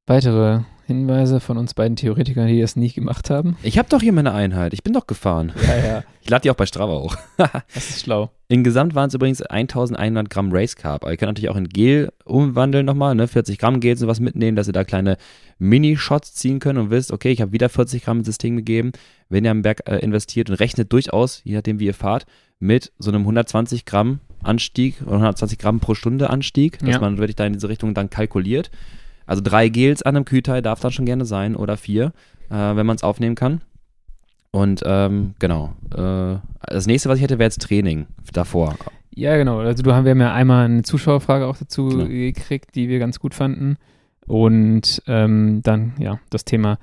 Weitere 0.07 0.61
Hinweise 0.87 1.41
von 1.41 1.57
uns 1.57 1.73
beiden 1.73 1.97
Theoretikern, 1.97 2.47
die 2.47 2.61
das 2.61 2.77
nie 2.77 2.93
gemacht 2.93 3.31
haben. 3.31 3.57
Ich 3.63 3.79
habe 3.79 3.89
doch 3.89 4.03
hier 4.03 4.13
meine 4.13 4.35
Einheit, 4.35 4.75
ich 4.75 4.83
bin 4.83 4.93
doch 4.93 5.07
gefahren. 5.07 5.53
Ja, 5.67 5.77
ja. 5.87 6.05
Ich 6.25 6.31
lade 6.31 6.41
die 6.43 6.51
auch 6.51 6.55
bei 6.57 6.65
Strava 6.65 6.93
hoch. 7.01 7.17
Das 7.37 7.91
ist 7.91 8.01
schlau. 8.05 8.31
Insgesamt 8.49 8.95
waren 8.95 9.09
es 9.09 9.15
übrigens 9.15 9.43
1100 9.43 10.31
Gramm 10.31 10.51
Race 10.53 10.75
Carb. 10.75 11.03
Aber 11.05 11.11
ihr 11.13 11.19
könnt 11.19 11.29
natürlich 11.31 11.51
auch 11.51 11.57
in 11.57 11.69
Gel 11.69 12.11
umwandeln 12.25 12.87
nochmal, 12.87 13.15
ne? 13.15 13.29
40 13.29 13.59
Gramm 13.59 13.81
Gel 13.81 13.97
sowas 13.99 14.21
mitnehmen, 14.21 14.57
dass 14.57 14.67
ihr 14.67 14.73
da 14.73 14.85
kleine 14.85 15.19
Mini-Shots 15.59 16.33
ziehen 16.35 16.61
könnt 16.61 16.79
und 16.79 16.91
wisst, 16.91 17.13
okay, 17.13 17.31
ich 17.31 17.43
habe 17.43 17.53
wieder 17.53 17.69
40 17.69 18.05
Gramm 18.05 18.19
ins 18.19 18.27
System 18.27 18.57
gegeben. 18.57 18.93
Wenn 19.29 19.45
ihr 19.45 19.51
am 19.51 19.61
Berg 19.63 19.83
äh, 19.87 19.99
investiert 19.99 20.49
und 20.49 20.57
rechnet 20.57 20.93
durchaus, 20.93 21.43
je 21.45 21.55
nachdem 21.57 21.79
wie 21.79 21.87
ihr 21.87 21.95
fahrt, 21.95 22.25
mit 22.59 22.93
so 22.99 23.11
einem 23.11 23.23
120 23.23 23.85
Gramm 23.85 24.21
Anstieg 24.43 25.03
oder 25.03 25.13
120 25.17 25.59
Gramm 25.59 25.81
pro 25.81 25.95
Stunde 25.95 26.31
Anstieg, 26.31 26.79
dass 26.79 26.89
Ja. 26.89 27.01
man 27.01 27.19
wirklich 27.19 27.37
da 27.37 27.45
in 27.45 27.53
diese 27.55 27.69
Richtung 27.69 27.93
dann 27.95 28.09
kalkuliert. 28.09 28.71
Also 29.27 29.43
drei 29.43 29.69
Gels 29.69 30.03
an 30.03 30.17
einem 30.17 30.25
Kühlteil 30.25 30.63
darf 30.63 30.81
dann 30.81 30.93
schon 30.93 31.07
gerne 31.07 31.25
sein 31.25 31.57
oder 31.57 31.77
vier, 31.77 32.13
äh, 32.51 32.55
wenn 32.55 32.87
man 32.87 32.97
es 32.97 33.03
aufnehmen 33.03 33.35
kann. 33.35 33.63
Und 34.51 34.83
ähm, 34.87 35.35
genau. 35.39 35.73
Äh, 35.95 36.37
das 36.67 36.87
nächste, 36.87 37.09
was 37.09 37.17
ich 37.19 37.23
hätte, 37.25 37.39
wäre 37.39 37.47
jetzt 37.47 37.63
Training 37.63 38.07
davor. 38.33 38.77
Ja, 39.15 39.37
genau. 39.37 39.59
Also 39.61 39.83
du 39.83 39.93
haben, 39.93 40.05
wir 40.05 40.11
haben 40.11 40.21
ja 40.21 40.33
einmal 40.33 40.65
eine 40.67 40.83
Zuschauerfrage 40.83 41.47
auch 41.47 41.57
dazu 41.57 41.89
Genau. 41.89 42.07
gekriegt, 42.07 42.75
die 42.75 42.89
wir 42.89 42.99
ganz 42.99 43.19
gut 43.19 43.35
fanden. 43.35 43.77
Und 44.27 45.03
ähm, 45.07 45.61
dann, 45.63 45.93
ja, 45.99 46.19
das 46.31 46.45
Thema 46.45 46.79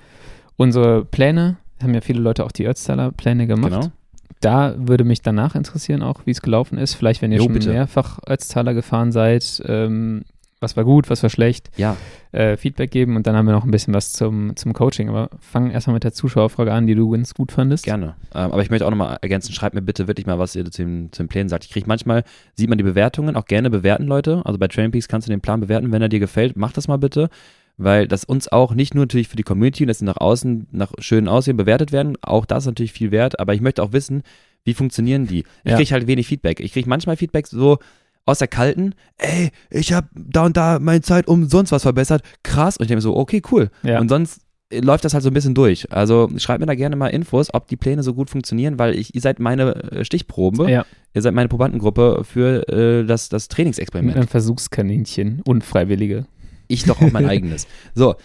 unsere 0.58 1.06
Pläne. 1.06 1.58
Haben 1.82 1.94
ja 1.96 2.02
viele 2.02 2.22
Leute 2.22 2.46
auch 2.46 2.52
die 2.52 2.66
Ötztaler 2.66 3.12
Pläne 3.12 3.48
gemacht. 3.48 3.72
Genau. 3.72 3.92
Da 4.40 4.76
würde 4.78 5.04
mich 5.04 5.22
danach 5.22 5.56
interessieren 5.56 6.04
auch, 6.04 6.26
wie 6.26 6.32
es 6.32 6.42
gelaufen 6.42 6.78
ist. 6.78 6.94
Vielleicht, 6.94 7.22
wenn 7.22 7.32
ihr 7.32 7.40
Jo, 7.40 7.46
schon 7.46 7.54
bitte. 7.54 7.70
mehrfach 7.72 8.20
Ötztaler 8.28 8.74
gefahren 8.76 9.12
seid, 9.12 9.62
ähm, 9.66 10.24
was 10.62 10.78
war 10.78 10.84
gut, 10.86 11.10
was 11.10 11.24
war 11.24 11.30
schlecht, 11.30 11.72
Ja, 11.76 11.98
äh, 12.32 12.56
Feedback 12.56 12.92
geben 12.92 13.16
und 13.16 13.26
dann 13.28 13.36
haben 13.36 13.48
wir 13.48 13.52
noch 13.52 13.66
ein 13.66 13.72
bisschen 13.72 13.94
was 13.96 14.14
zum, 14.14 14.56
zum 14.56 14.74
Coaching. 14.74 15.10
Aber 15.10 15.30
fangen 15.40 15.72
erstmal 15.72 15.96
mit 15.96 16.04
der 16.04 16.14
Zuschauerfrage 16.14 16.72
an, 16.72 16.86
die 16.88 16.94
du 16.96 17.10
ganz 17.10 17.34
gut 17.34 17.52
fandest. 17.52 17.84
gerne. 17.84 18.16
Ähm, 18.34 18.52
aber 18.52 18.62
ich 18.62 18.70
möchte 18.70 18.86
auch 18.86 18.92
nochmal 18.92 19.18
ergänzen, 19.22 19.54
schreibt 19.54 19.74
mir 19.76 19.82
bitte 19.82 20.08
wirklich 20.08 20.28
mal, 20.28 20.38
was 20.40 20.56
ihr 20.56 20.64
zu 20.70 20.84
den, 20.84 21.12
zu 21.12 21.24
den 21.24 21.30
Plänen 21.30 21.50
sagt. 21.50 21.66
Ich 21.66 21.72
kriege 21.72 21.88
manchmal, 21.88 22.24
sieht 22.56 22.70
man 22.70 22.78
die 22.78 22.84
Bewertungen, 22.84 23.36
auch 23.36 23.46
gerne 23.46 23.70
bewerten, 23.72 24.06
Leute. 24.06 24.42
Also 24.46 24.60
bei 24.60 24.68
Training 24.68 24.92
Peaks 24.92 25.08
kannst 25.08 25.28
du 25.28 25.32
den 25.32 25.42
Plan 25.42 25.60
bewerten, 25.62 25.92
wenn 25.92 26.02
er 26.02 26.10
dir 26.10 26.20
gefällt, 26.20 26.56
mach 26.56 26.72
das 26.72 26.88
mal 26.88 26.98
bitte. 26.98 27.30
Weil 27.78 28.08
das 28.08 28.24
uns 28.24 28.48
auch 28.48 28.76
nicht 28.76 28.94
nur 28.94 29.06
natürlich 29.06 29.30
für 29.30 29.38
die 29.38 29.44
Community, 29.44 29.88
dass 29.88 30.00
sie 30.00 30.06
nach 30.06 30.18
außen, 30.18 30.68
nach 30.72 30.92
schönen 31.00 31.28
Aussehen 31.28 31.58
bewertet 31.58 31.92
werden, 31.92 32.16
auch 32.22 32.46
das 32.46 32.64
ist 32.64 32.68
natürlich 32.68 32.92
viel 32.92 33.10
wert, 33.10 33.40
aber 33.40 33.56
ich 33.56 33.62
möchte 33.62 33.82
auch 33.82 33.94
wissen, 33.94 34.22
wie 34.64 34.76
funktionieren 34.76 35.26
die? 35.26 35.40
Ich 35.64 35.72
Ja. 35.72 35.78
kriege 35.78 35.90
halt 35.92 36.06
wenig 36.06 36.28
Feedback. 36.28 36.60
Ich 36.60 36.74
kriege 36.74 36.88
manchmal 36.88 37.18
Feedback 37.18 37.48
so 37.48 37.80
aus 38.26 38.40
der 38.40 38.48
kalten, 38.48 38.94
ey, 39.18 39.52
ich 39.70 39.94
habe 39.94 40.08
da 40.14 40.46
und 40.46 40.58
da 40.58 40.80
meine 40.80 41.02
Zeit 41.02 41.28
umsonst 41.28 41.72
was 41.72 41.84
verbessert, 41.84 42.24
krass. 42.44 42.78
Und 42.78 42.84
ich 42.84 42.88
denke 42.88 42.98
mir 42.98 43.02
so, 43.02 43.16
okay, 43.16 43.42
cool. 43.52 43.70
Ja. 43.84 44.00
Und 44.00 44.10
sonst 44.10 44.42
äh, 44.70 44.80
läuft 44.80 45.06
das 45.06 45.14
halt 45.14 45.24
so 45.24 45.30
ein 45.30 45.34
bisschen 45.34 45.56
durch. 45.56 45.92
Also 45.92 46.30
schreibt 46.38 46.60
mir 46.60 46.68
da 46.68 46.76
gerne 46.76 46.96
mal 46.96 47.08
Infos, 47.08 47.54
ob 47.54 47.68
die 47.68 47.78
Pläne 47.78 48.04
so 48.04 48.14
gut 48.14 48.30
funktionieren, 48.30 48.80
weil 48.80 48.96
ich, 48.96 49.16
ihr 49.16 49.22
seid 49.22 49.40
meine 49.40 49.76
äh, 49.92 50.06
Stichprobe, 50.06 50.70
Ja, 50.72 50.86
ihr 51.14 51.22
seid 51.22 51.34
meine 51.34 51.50
Probandengruppe 51.50 52.24
für 52.24 52.68
äh, 52.70 53.06
das, 53.06 53.30
das 53.30 53.48
Trainingsexperiment. 53.48 54.16
einem 54.18 54.28
Versuchskaninchen, 54.28 55.42
Unfreiwillige. 55.46 56.26
Ich 56.68 56.86
doch 56.86 57.02
auch 57.02 57.12
mein 57.12 57.26
eigenes. 57.30 57.68
So, 57.96 58.16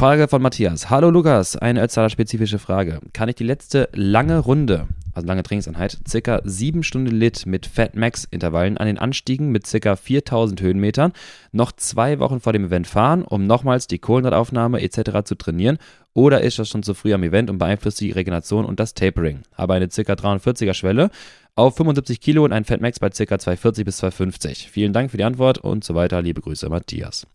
Frage 0.00 0.28
von 0.28 0.40
Matthias. 0.40 0.88
Hallo 0.88 1.10
Lukas, 1.10 1.56
eine 1.56 1.82
Ötztaler-spezifische 1.82 2.58
Frage. 2.58 3.00
Kann 3.12 3.28
ich 3.28 3.34
die 3.34 3.44
letzte 3.44 3.90
lange 3.92 4.38
Runde, 4.38 4.88
also 5.12 5.28
lange 5.28 5.42
Trainingseinheit, 5.42 5.98
circa 6.08 6.40
7 6.42 6.82
Stunden 6.84 7.14
Lit 7.14 7.44
mit 7.44 7.66
Fat 7.66 7.96
Max 7.96 8.24
Intervallen 8.24 8.78
an 8.78 8.86
den 8.86 8.96
Anstiegen 8.96 9.50
mit 9.50 9.66
circa 9.66 9.96
4000 9.96 10.62
Höhenmetern 10.62 11.12
noch 11.52 11.70
zwei 11.72 12.18
Wochen 12.18 12.40
vor 12.40 12.54
dem 12.54 12.64
Event 12.64 12.86
fahren, 12.86 13.24
um 13.24 13.46
nochmals 13.46 13.88
die 13.88 13.98
Kohlenhydrataufnahme 13.98 14.80
etc. 14.80 15.22
zu 15.22 15.34
trainieren? 15.34 15.76
Oder 16.14 16.40
ist 16.40 16.58
das 16.58 16.70
schon 16.70 16.82
zu 16.82 16.94
früh 16.94 17.12
am 17.12 17.22
Event 17.22 17.50
und 17.50 17.58
beeinflusst 17.58 18.00
die 18.00 18.10
Regeneration 18.10 18.64
und 18.64 18.80
das 18.80 18.94
Tapering? 18.94 19.42
Habe 19.52 19.74
eine 19.74 19.90
circa 19.90 20.14
340er 20.14 20.72
Schwelle 20.72 21.10
auf 21.56 21.76
75 21.76 22.22
Kilo 22.22 22.42
und 22.46 22.54
ein 22.54 22.64
Fat 22.64 22.80
Max 22.80 23.00
bei 23.00 23.10
circa 23.12 23.38
240 23.38 23.84
bis 23.84 23.98
250. 23.98 24.70
Vielen 24.70 24.94
Dank 24.94 25.10
für 25.10 25.18
die 25.18 25.24
Antwort 25.24 25.58
und 25.58 25.84
so 25.84 25.94
weiter. 25.94 26.22
Liebe 26.22 26.40
Grüße, 26.40 26.70
Matthias. 26.70 27.26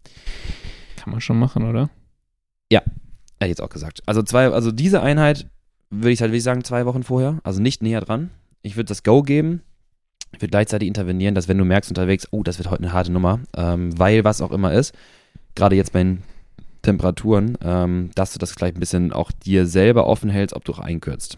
Kann 0.95 1.11
man 1.11 1.21
schon 1.21 1.37
machen, 1.37 1.69
oder? 1.69 1.91
Hätte 2.71 2.83
ich 3.41 3.49
jetzt 3.49 3.61
auch 3.61 3.69
gesagt. 3.69 4.01
Also 4.05 4.23
zwei, 4.23 4.47
also 4.49 4.71
diese 4.71 5.01
Einheit 5.01 5.47
würde 5.89 6.11
ich 6.11 6.21
halt 6.21 6.31
wirklich 6.31 6.43
sagen, 6.43 6.63
zwei 6.63 6.85
Wochen 6.85 7.03
vorher, 7.03 7.39
also 7.43 7.61
nicht 7.61 7.83
näher 7.83 7.99
dran. 7.99 8.29
Ich 8.61 8.77
würde 8.77 8.87
das 8.87 9.03
Go 9.03 9.23
geben. 9.23 9.61
Ich 10.31 10.41
würde 10.41 10.51
gleichzeitig 10.51 10.87
intervenieren, 10.87 11.35
dass 11.35 11.47
wenn 11.49 11.57
du 11.57 11.65
merkst 11.65 11.91
unterwegs, 11.91 12.27
oh, 12.31 12.43
das 12.43 12.57
wird 12.59 12.69
heute 12.71 12.83
eine 12.83 12.93
harte 12.93 13.11
Nummer, 13.11 13.41
ähm, 13.57 13.97
weil 13.99 14.23
was 14.23 14.39
auch 14.41 14.51
immer 14.51 14.71
ist, 14.73 14.95
gerade 15.53 15.75
jetzt 15.75 15.91
bei 15.91 15.99
den 16.03 16.23
Temperaturen, 16.81 17.57
ähm, 17.61 18.11
dass 18.15 18.31
du 18.33 18.39
das 18.39 18.55
gleich 18.55 18.73
ein 18.73 18.79
bisschen 18.79 19.11
auch 19.11 19.31
dir 19.31 19.65
selber 19.67 20.07
offen 20.07 20.29
hältst, 20.29 20.55
ob 20.55 20.63
du 20.63 20.71
auch 20.71 20.79
einkürzt. 20.79 21.37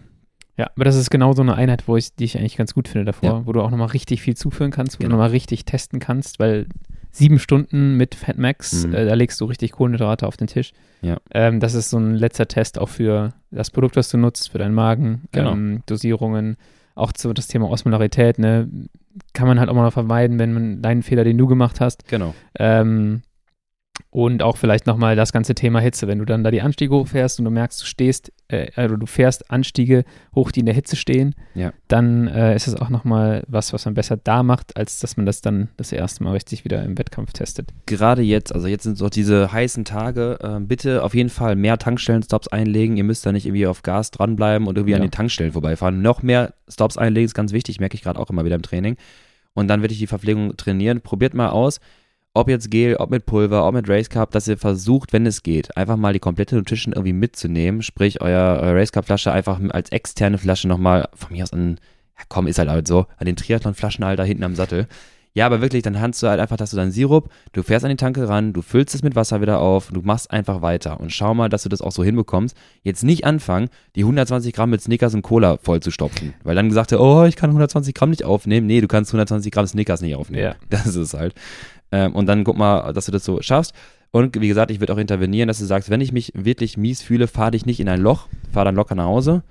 Ja, 0.55 0.69
aber 0.75 0.85
das 0.85 0.95
ist 0.95 1.09
genau 1.09 1.33
so 1.33 1.41
eine 1.41 1.55
Einheit, 1.55 1.87
wo 1.87 1.97
ich 1.97 2.13
die 2.15 2.25
ich 2.25 2.37
eigentlich 2.37 2.57
ganz 2.57 2.73
gut 2.75 2.87
finde 2.87 3.05
davor, 3.05 3.29
Ja. 3.29 3.45
wo 3.45 3.53
du 3.53 3.61
auch 3.61 3.69
nochmal 3.71 3.87
richtig 3.89 4.21
viel 4.21 4.35
zuführen 4.37 4.71
kannst, 4.71 4.99
wo 4.99 5.03
Genau. 5.03 5.09
du 5.09 5.15
nochmal 5.17 5.29
richtig 5.31 5.65
testen 5.65 5.99
kannst, 5.99 6.37
weil 6.39 6.67
sieben 7.17 7.39
Stunden 7.39 7.95
mit 7.97 8.15
Fat 8.15 8.37
Max, 8.37 8.85
Mhm. 8.85 8.93
äh, 8.93 9.05
da 9.05 9.13
legst 9.13 9.39
du 9.41 9.45
richtig 9.45 9.71
Kohlenhydrate 9.73 10.27
auf 10.27 10.37
den 10.37 10.47
Tisch. 10.47 10.71
Ja. 11.01 11.17
Ähm, 11.31 11.59
das 11.59 11.73
ist 11.73 11.89
so 11.89 11.97
ein 11.97 12.15
letzter 12.15 12.47
Test 12.47 12.79
auch 12.79 12.89
für 12.89 13.33
das 13.51 13.71
Produkt, 13.71 13.95
was 13.95 14.09
du 14.09 14.17
nutzt, 14.17 14.49
für 14.51 14.57
deinen 14.57 14.73
Magen, 14.75 15.23
Genau. 15.31 15.51
ähm, 15.53 15.81
Dosierungen, 15.85 16.57
auch 16.95 17.11
zu 17.11 17.33
das 17.33 17.47
Thema 17.47 17.69
Osmolarität, 17.69 18.39
ne? 18.39 18.67
Kann 19.33 19.47
man 19.47 19.59
halt 19.59 19.69
auch 19.69 19.73
mal 19.75 19.89
vermeiden, 19.91 20.37
wenn 20.39 20.53
man 20.53 20.81
deinen 20.81 21.01
Fehler, 21.03 21.23
den 21.23 21.37
du 21.37 21.47
gemacht 21.47 21.81
hast, 21.81 22.07
Genau. 22.07 22.33
ähm, 22.59 23.21
und 24.09 24.41
auch 24.41 24.57
vielleicht 24.57 24.87
nochmal 24.87 25.15
das 25.15 25.31
ganze 25.33 25.53
Thema 25.55 25.79
Hitze. 25.79 26.07
Wenn 26.07 26.19
du 26.19 26.25
dann 26.25 26.43
da 26.43 26.51
die 26.51 26.61
Anstiege 26.61 26.93
hochfährst 26.95 27.39
und 27.39 27.45
du 27.45 27.51
merkst, 27.51 27.81
du 27.81 27.85
stehst, 27.85 28.31
äh, 28.47 28.67
also 28.75 28.95
du 28.95 29.05
fährst 29.05 29.51
Anstiege 29.51 30.05
hoch, 30.35 30.51
die 30.51 30.61
in 30.61 30.65
der 30.65 30.75
Hitze 30.75 30.95
stehen, 30.95 31.35
Ja. 31.55 31.73
dann 31.87 32.27
äh, 32.27 32.55
ist 32.55 32.67
es 32.67 32.75
auch 32.75 32.89
nochmal 32.89 33.43
was, 33.47 33.73
was 33.73 33.85
man 33.85 33.93
besser 33.93 34.17
da 34.17 34.43
macht, 34.43 34.77
als 34.77 34.99
dass 34.99 35.17
man 35.17 35.25
das 35.25 35.41
dann 35.41 35.69
das 35.77 35.91
erste 35.91 36.23
Mal 36.23 36.31
richtig 36.31 36.63
wieder 36.63 36.83
im 36.83 36.97
Wettkampf 36.97 37.33
testet. 37.33 37.69
gerade 37.85 38.21
jetzt, 38.21 38.53
also 38.53 38.67
jetzt 38.67 38.83
sind 38.83 38.97
so 38.97 39.09
diese 39.09 39.51
heißen 39.51 39.85
Tage, 39.85 40.39
ähm, 40.41 40.67
bitte 40.67 41.03
auf 41.03 41.13
jeden 41.13 41.29
Fall 41.29 41.55
mehr 41.55 41.77
Tankstellen-Stops 41.77 42.47
einlegen. 42.47 42.97
Ihr 42.97 43.03
müsst 43.03 43.25
da 43.25 43.31
nicht 43.31 43.45
irgendwie 43.45 43.67
auf 43.67 43.83
Gas 43.83 44.11
dranbleiben 44.11 44.67
und 44.67 44.77
irgendwie 44.77 44.91
Ja. 44.91 44.97
an 44.97 45.03
den 45.03 45.11
Tankstellen 45.11 45.51
vorbeifahren. 45.51 46.01
Noch 46.01 46.23
mehr 46.23 46.53
Stops 46.69 46.97
einlegen 46.97 47.25
ist 47.25 47.33
ganz 47.35 47.51
wichtig, 47.51 47.79
merke 47.79 47.95
ich 47.95 48.03
gerade 48.03 48.19
auch 48.19 48.29
immer 48.29 48.45
wieder 48.45 48.55
im 48.55 48.61
Training. 48.61 48.95
Und 49.53 49.67
dann 49.69 49.81
wirklich 49.81 49.99
die 49.99 50.07
Verpflegung 50.07 50.55
trainieren. 50.55 51.01
Probiert 51.01 51.33
mal 51.33 51.49
aus, 51.49 51.79
ob 52.37 52.49
jetzt 52.49 52.69
Gel, 52.69 52.95
ob 52.97 53.09
mit 53.09 53.25
Pulver, 53.25 53.67
ob 53.67 53.73
mit 53.73 53.89
Race 53.89 54.09
Cup, 54.09 54.31
dass 54.31 54.47
ihr 54.47 54.57
versucht, 54.57 55.11
wenn 55.11 55.25
es 55.25 55.41
geht, 55.41 55.75
einfach 55.75 55.97
mal 55.97 56.13
die 56.13 56.19
komplette 56.19 56.55
Nutrition 56.55 56.93
irgendwie 56.93 57.13
mitzunehmen. 57.13 57.81
Sprich, 57.81 58.21
euer, 58.21 58.59
euer 58.61 58.75
Race 58.75 58.91
Cup 58.91 59.05
Flasche 59.05 59.31
einfach 59.31 59.59
als 59.71 59.91
externe 59.91 60.37
Flasche 60.37 60.67
nochmal, 60.67 61.09
von 61.15 61.35
mir 61.35 61.43
aus 61.43 61.53
an, 61.53 61.79
ja 62.17 62.23
komm, 62.29 62.47
ist 62.47 62.59
halt 62.59 62.69
halt 62.69 62.87
so, 62.87 63.07
an 63.17 63.25
den 63.25 63.35
Triathlon-Flaschenhalter 63.35 64.23
hinten 64.23 64.43
am 64.43 64.55
Sattel. 64.55 64.87
Ja, 65.37 65.45
aber 65.45 65.61
wirklich, 65.61 65.83
dann 65.83 65.93
kannst 65.93 66.23
du 66.23 66.27
halt 66.29 66.39
einfach, 66.39 66.57
dass 66.57 66.71
du 66.71 66.77
deinen 66.77 66.89
Sirup, 66.89 67.29
du 67.51 67.61
fährst 67.61 67.85
an 67.85 67.91
die 67.91 67.95
Tanke 67.95 68.27
ran, 68.27 68.53
du 68.53 68.63
füllst 68.63 68.95
es 68.95 69.03
mit 69.03 69.15
Wasser 69.15 69.39
wieder 69.39 69.59
auf, 69.59 69.91
du 69.91 70.01
machst 70.01 70.31
einfach 70.31 70.63
weiter 70.63 70.99
und 70.99 71.13
schau 71.13 71.35
mal, 71.35 71.47
dass 71.47 71.61
du 71.61 71.69
das 71.69 71.79
auch 71.79 71.91
so 71.91 72.03
hinbekommst. 72.03 72.57
Jetzt 72.81 73.03
nicht 73.03 73.23
anfangen, 73.23 73.69
die 73.95 73.99
120 73.99 74.51
Gramm 74.51 74.71
mit 74.71 74.81
Snickers 74.81 75.13
und 75.13 75.21
Cola 75.21 75.57
voll 75.61 75.79
zu 75.79 75.91
stopfen, 75.91 76.33
weil 76.43 76.55
dann 76.55 76.69
gesagt 76.69 76.91
hat, 76.91 76.99
oh, 76.99 77.25
ich 77.25 77.35
kann 77.35 77.51
120 77.51 77.93
Gramm 77.93 78.09
nicht 78.09 78.23
aufnehmen. 78.23 78.65
Nee, 78.65 78.81
du 78.81 78.87
kannst 78.87 79.11
120 79.11 79.51
Gramm 79.51 79.67
Snickers 79.67 80.01
nicht 80.01 80.15
aufnehmen. 80.15 80.43
Ja. 80.43 80.55
Das 80.71 80.87
ist 80.87 80.95
es 80.95 81.13
halt. 81.13 81.35
Ähm, 81.91 82.15
und 82.15 82.25
dann 82.25 82.43
guck 82.43 82.57
mal, 82.57 82.91
dass 82.91 83.05
du 83.05 83.11
das 83.11 83.23
so 83.23 83.39
schaffst. 83.43 83.75
Und 84.09 84.41
wie 84.41 84.47
gesagt, 84.47 84.71
ich 84.71 84.79
würde 84.79 84.93
auch 84.93 84.97
intervenieren, 84.97 85.47
dass 85.47 85.59
du 85.59 85.65
sagst, 85.65 85.91
wenn 85.91 86.01
ich 86.01 86.11
mich 86.11 86.31
wirklich 86.33 86.77
mies 86.77 87.03
fühle, 87.03 87.27
fahr 87.27 87.51
dich 87.51 87.67
nicht 87.67 87.79
in 87.79 87.89
ein 87.89 88.01
Loch, 88.01 88.27
fahr 88.51 88.65
dann 88.65 88.73
locker 88.73 88.95
nach 88.95 89.05
Hause 89.05 89.43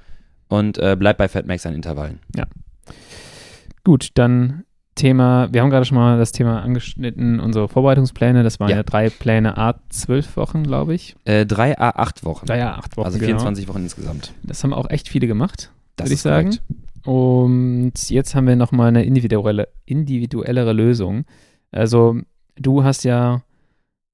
und 0.49 0.79
äh, 0.79 0.97
bleib 0.99 1.17
bei 1.17 1.29
Fatmax 1.29 1.65
an 1.65 1.75
Intervallen. 1.75 2.19
Gut, 3.85 4.09
dann 4.15 4.65
Thema, 4.97 5.49
wir 5.53 5.63
haben 5.63 5.71
gerade 5.71 5.85
schon 5.85 5.97
mal 5.97 6.19
das 6.19 6.33
Thema 6.33 6.63
angeschnitten, 6.63 7.39
unsere 7.39 7.69
Vorbereitungspläne, 7.69 8.43
das 8.43 8.59
waren 8.59 8.71
Ja. 8.71 8.77
ja, 8.77 8.83
drei 8.83 9.11
Pläne, 9.11 9.57
A, 9.57 9.79
zwölf 9.91 10.37
Wochen, 10.37 10.65
glaube 10.65 10.95
ich. 10.95 11.15
Äh, 11.25 11.47
drei 11.47 11.79
A8 11.79 12.25
Wochen. 12.25 12.47
Drei, 12.47 12.65
A, 12.65 12.73
acht 12.75 12.97
Wochen, 12.97 13.07
also 13.07 13.19
genau. 13.19 13.29
24 13.29 13.69
Wochen 13.69 13.83
insgesamt. 13.83 14.33
Das 14.43 14.65
haben 14.65 14.73
auch 14.73 14.91
echt 14.91 15.09
viele 15.09 15.27
gemacht. 15.27 15.71
Würde 15.99 16.13
ich 16.13 16.21
sagen. 16.21 16.51
korrekt. 16.51 16.63
Und 17.07 17.93
jetzt 18.11 18.35
haben 18.35 18.49
wir 18.49 18.57
nochmal 18.57 18.89
eine 18.89 19.05
individuelle, 19.05 19.69
individuellere 19.85 20.73
Lösung. 20.73 21.25
Also, 21.71 22.17
du 22.57 22.83
hast 22.83 23.05
ja 23.05 23.43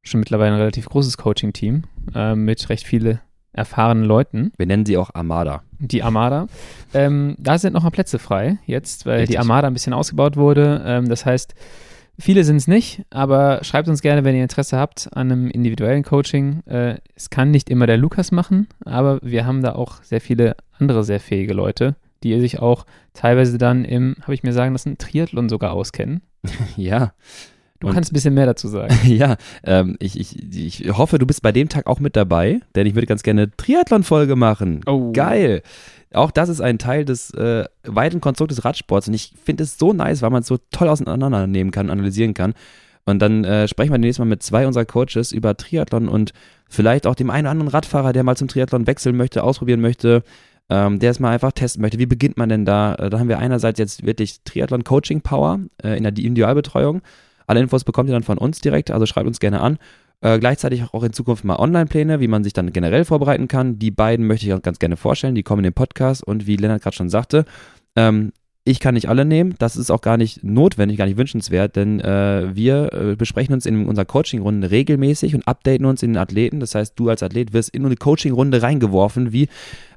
schon 0.02 0.20
mittlerweile 0.20 0.52
ein 0.52 0.58
relativ 0.58 0.86
großes 0.88 1.16
Coaching-Team 1.16 1.84
äh, 2.14 2.34
mit 2.34 2.68
recht 2.68 2.86
viele 2.86 3.20
erfahrenen 3.52 4.04
Leuten. 4.04 4.52
Wir 4.56 4.66
nennen 4.66 4.86
sie 4.86 4.96
auch 4.96 5.10
Armada. 5.14 5.62
Die 5.78 6.02
Armada. 6.02 6.46
Ähm, 6.94 7.36
da 7.38 7.58
sind 7.58 7.72
noch 7.72 7.82
mal 7.82 7.90
Plätze 7.90 8.18
frei 8.18 8.58
jetzt, 8.66 9.06
weil 9.06 9.20
Richtig. 9.20 9.34
die 9.34 9.38
Armada 9.38 9.66
ein 9.66 9.72
bisschen 9.72 9.92
ausgebaut 9.92 10.36
wurde. 10.36 10.82
Ähm, 10.86 11.08
das 11.08 11.26
heißt, 11.26 11.54
Viele 12.18 12.44
sind 12.44 12.56
es 12.56 12.68
nicht, 12.68 13.02
aber 13.10 13.64
schreibt 13.64 13.88
uns 13.88 14.02
gerne, 14.02 14.22
wenn 14.22 14.36
ihr 14.36 14.42
Interesse 14.42 14.78
habt 14.78 15.08
an 15.12 15.32
einem 15.32 15.48
individuellen 15.48 16.02
Coaching. 16.02 16.62
Äh, 16.66 16.98
es 17.14 17.30
kann 17.30 17.50
nicht 17.50 17.70
immer 17.70 17.86
der 17.86 17.96
Lukas 17.96 18.32
machen, 18.32 18.68
aber 18.84 19.18
wir 19.22 19.46
haben 19.46 19.62
da 19.62 19.74
auch 19.74 20.02
sehr 20.02 20.20
viele 20.20 20.56
andere 20.78 21.04
sehr 21.04 21.20
fähige 21.20 21.54
Leute, 21.54 21.96
die 22.22 22.38
sich 22.38 22.60
auch 22.60 22.84
teilweise 23.14 23.56
dann 23.56 23.84
im, 23.84 24.16
habe 24.22 24.34
ich 24.34 24.42
mir 24.42 24.52
sagen 24.52 24.72
lassen, 24.72 24.98
Triathlon 24.98 25.48
sogar 25.48 25.72
auskennen. 25.72 26.20
ja. 26.76 27.12
Du 27.82 27.88
und, 27.88 27.94
kannst 27.94 28.12
ein 28.12 28.14
bisschen 28.14 28.34
mehr 28.34 28.46
dazu 28.46 28.68
sagen. 28.68 28.94
ja, 29.04 29.36
ähm, 29.64 29.96
ich, 29.98 30.18
ich, 30.18 30.54
ich 30.54 30.96
hoffe, 30.96 31.18
du 31.18 31.26
bist 31.26 31.42
bei 31.42 31.50
dem 31.50 31.68
Tag 31.68 31.88
auch 31.88 31.98
mit 31.98 32.14
dabei, 32.14 32.60
denn 32.76 32.86
ich 32.86 32.94
würde 32.94 33.08
ganz 33.08 33.24
gerne 33.24 33.42
eine 33.42 33.56
Triathlon-Folge 33.56 34.36
machen. 34.36 34.82
Oh. 34.86 35.10
Geil. 35.12 35.62
Auch 36.12 36.30
das 36.30 36.48
ist 36.48 36.60
ein 36.60 36.78
Teil 36.78 37.04
des 37.04 37.34
äh, 37.34 37.64
weiten 37.82 38.20
Konstruktes 38.20 38.64
Radsports 38.64 39.08
und 39.08 39.14
ich 39.14 39.32
finde 39.42 39.64
es 39.64 39.78
so 39.78 39.92
nice, 39.92 40.22
weil 40.22 40.30
man 40.30 40.42
es 40.42 40.46
so 40.46 40.58
toll 40.70 40.88
auseinandernehmen 40.88 41.72
kann, 41.72 41.90
analysieren 41.90 42.34
kann. 42.34 42.54
Und 43.04 43.20
dann 43.20 43.42
äh, 43.42 43.66
sprechen 43.66 43.90
wir 43.90 43.98
demnächst 43.98 44.20
mal 44.20 44.26
mit 44.26 44.44
zwei 44.44 44.64
unserer 44.64 44.84
Coaches 44.84 45.32
über 45.32 45.56
Triathlon 45.56 46.06
und 46.06 46.32
vielleicht 46.68 47.08
auch 47.08 47.16
dem 47.16 47.30
einen 47.30 47.46
oder 47.46 47.50
anderen 47.50 47.68
Radfahrer, 47.68 48.12
der 48.12 48.22
mal 48.22 48.36
zum 48.36 48.46
Triathlon 48.46 48.86
wechseln 48.86 49.16
möchte, 49.16 49.42
ausprobieren 49.42 49.80
möchte, 49.80 50.22
ähm, 50.70 51.00
der 51.00 51.10
es 51.10 51.18
mal 51.18 51.30
einfach 51.30 51.50
testen 51.50 51.82
möchte. 51.82 51.98
Wie 51.98 52.06
beginnt 52.06 52.36
man 52.36 52.48
denn 52.48 52.64
da? 52.64 52.94
Äh, 52.94 53.10
da 53.10 53.18
haben 53.18 53.28
wir 53.28 53.40
einerseits 53.40 53.80
jetzt 53.80 54.06
wirklich 54.06 54.42
Triathlon 54.44 54.84
Coaching 54.84 55.20
Power 55.20 55.58
äh, 55.82 55.96
in 55.96 56.04
der 56.04 56.16
Individualbetreuung. 56.16 57.02
Alle 57.52 57.60
Infos 57.60 57.84
bekommt 57.84 58.08
ihr 58.08 58.14
dann 58.14 58.22
von 58.22 58.38
uns 58.38 58.62
direkt, 58.62 58.90
also 58.90 59.04
schreibt 59.04 59.26
uns 59.26 59.38
gerne 59.38 59.60
an. 59.60 59.76
Äh, 60.22 60.38
gleichzeitig 60.38 60.84
auch 60.94 61.02
in 61.02 61.12
Zukunft 61.12 61.44
mal 61.44 61.56
Online-Pläne, 61.56 62.18
wie 62.18 62.26
man 62.26 62.44
sich 62.44 62.54
dann 62.54 62.72
generell 62.72 63.04
vorbereiten 63.04 63.46
kann. 63.46 63.78
Die 63.78 63.90
beiden 63.90 64.26
möchte 64.26 64.46
ich 64.46 64.54
auch 64.54 64.62
ganz 64.62 64.78
gerne 64.78 64.96
vorstellen. 64.96 65.34
Die 65.34 65.42
kommen 65.42 65.58
in 65.58 65.70
den 65.70 65.74
Podcast 65.74 66.26
und 66.26 66.46
wie 66.46 66.56
Lennart 66.56 66.80
gerade 66.80 66.96
schon 66.96 67.10
sagte, 67.10 67.44
ähm, 67.94 68.32
ich 68.64 68.78
kann 68.78 68.94
nicht 68.94 69.08
alle 69.08 69.24
nehmen, 69.24 69.56
das 69.58 69.74
ist 69.74 69.90
auch 69.90 70.02
gar 70.02 70.16
nicht 70.16 70.44
notwendig, 70.44 70.96
gar 70.96 71.06
nicht 71.06 71.16
wünschenswert, 71.16 71.74
denn 71.74 71.98
äh, 71.98 72.54
wir 72.54 72.92
äh, 72.92 73.16
besprechen 73.16 73.54
uns 73.54 73.66
in 73.66 73.86
unserer 73.86 74.04
Coaching-Runde 74.04 74.70
regelmäßig 74.70 75.34
und 75.34 75.48
updaten 75.48 75.84
uns 75.84 76.04
in 76.04 76.12
den 76.12 76.18
Athleten. 76.18 76.60
Das 76.60 76.76
heißt, 76.76 76.92
du 76.96 77.08
als 77.08 77.24
Athlet 77.24 77.52
wirst 77.52 77.70
in 77.70 77.84
eine 77.84 77.96
Coaching-Runde 77.96 78.62
reingeworfen, 78.62 79.32
wie 79.32 79.48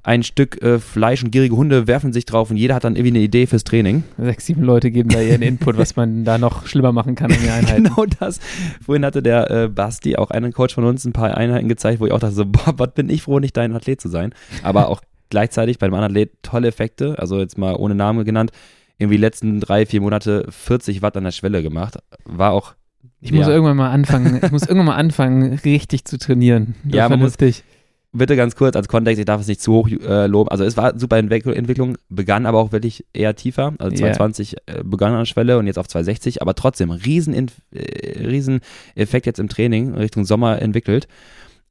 ein 0.01 0.23
Stück 0.23 0.63
äh, 0.63 0.79
Fleisch 0.79 1.23
und 1.23 1.29
gierige 1.29 1.55
Hunde 1.55 1.85
werfen 1.85 2.11
sich 2.11 2.25
drauf 2.25 2.49
und 2.49 2.57
jeder 2.57 2.73
hat 2.73 2.83
dann 2.83 2.95
irgendwie 2.95 3.17
eine 3.17 3.25
Idee 3.25 3.45
fürs 3.45 3.65
Training. 3.65 4.03
Sechs, 4.17 4.47
sieben 4.47 4.63
Leute 4.63 4.89
geben 4.89 5.09
da 5.09 5.21
ihren 5.21 5.43
Input, 5.43 5.77
was 5.77 5.95
man 5.95 6.25
da 6.25 6.39
noch 6.39 6.65
schlimmer 6.65 6.91
machen 6.91 7.13
kann 7.13 7.29
in 7.29 7.41
den 7.41 7.49
Einheiten. 7.51 7.83
genau 7.83 8.05
das. 8.19 8.39
Vorhin 8.83 9.05
hatte 9.05 9.21
der 9.21 9.51
äh, 9.51 9.67
Basti, 9.67 10.15
auch 10.15 10.31
einen 10.31 10.53
Coach 10.53 10.73
von 10.73 10.85
uns, 10.85 11.05
ein 11.05 11.13
paar 11.13 11.37
Einheiten 11.37 11.69
gezeigt, 11.69 11.99
wo 11.99 12.07
ich 12.07 12.11
auch 12.11 12.19
dachte 12.19 12.33
so, 12.33 12.45
boah, 12.45 12.73
was 12.77 12.93
bin 12.95 13.09
ich 13.09 13.21
froh, 13.21 13.39
nicht 13.39 13.55
dein 13.57 13.75
Athlet 13.75 14.01
zu 14.01 14.09
sein. 14.09 14.33
Aber 14.63 14.89
auch 14.89 15.01
gleichzeitig 15.35 15.79
bei 15.79 15.87
dem 15.87 15.93
anderen 15.93 16.13
Athlet 16.13 16.31
tolle 16.43 16.69
Effekte, 16.69 17.19
also 17.19 17.39
jetzt 17.39 17.57
mal 17.57 17.75
ohne 17.75 17.93
Name 17.93 18.23
genannt, 18.23 18.51
irgendwie 18.97 19.17
letzten 19.17 19.59
drei, 19.59 19.85
vier 19.85 19.99
Monate 19.99 20.45
40 20.49 21.01
Watt 21.01 21.17
an 21.17 21.25
der 21.25 21.31
Schwelle 21.31 21.61
gemacht. 21.61 21.97
War 22.23 22.53
auch. 22.53 22.73
Ich 23.19 23.31
ja. 23.31 23.35
muss 23.35 23.47
irgendwann 23.47 23.75
mal 23.75 23.91
anfangen, 23.91 24.39
ich 24.41 24.51
muss 24.51 24.61
irgendwann 24.61 24.85
mal 24.85 24.95
anfangen, 24.95 25.59
richtig 25.65 26.05
zu 26.05 26.17
trainieren. 26.17 26.75
Das 26.85 26.95
ja, 26.95 27.07
vernünftig. 27.07 27.65
Bitte 28.13 28.37
ganz 28.37 28.55
kurz 28.55 28.77
als 28.77 28.87
Kontext, 28.87 29.19
ich 29.19 29.25
darf 29.25 29.41
es 29.41 29.47
nicht 29.47 29.59
zu 29.59 29.73
hoch 29.73 29.89
äh, 29.89 30.27
loben. 30.27 30.49
Also 30.49 30.63
es 30.63 30.77
war 30.77 30.97
super 30.97 31.17
Entwicklung, 31.17 31.97
begann 32.07 32.45
aber 32.45 32.59
auch 32.59 32.71
wirklich 32.71 33.03
eher 33.11 33.35
tiefer. 33.35 33.73
Also 33.77 33.97
220 33.97 34.53
yeah. 34.53 34.79
äh, 34.79 34.83
begann 34.85 35.11
an 35.11 35.19
der 35.19 35.25
Schwelle 35.25 35.57
und 35.57 35.67
jetzt 35.67 35.77
auf 35.77 35.89
260, 35.89 36.41
aber 36.41 36.55
trotzdem 36.55 36.91
riesen, 36.91 37.33
äh, 37.33 38.23
riesen 38.25 38.61
Effekt 38.95 39.25
jetzt 39.25 39.41
im 39.41 39.49
Training 39.49 39.95
Richtung 39.95 40.23
Sommer 40.23 40.61
entwickelt. 40.61 41.09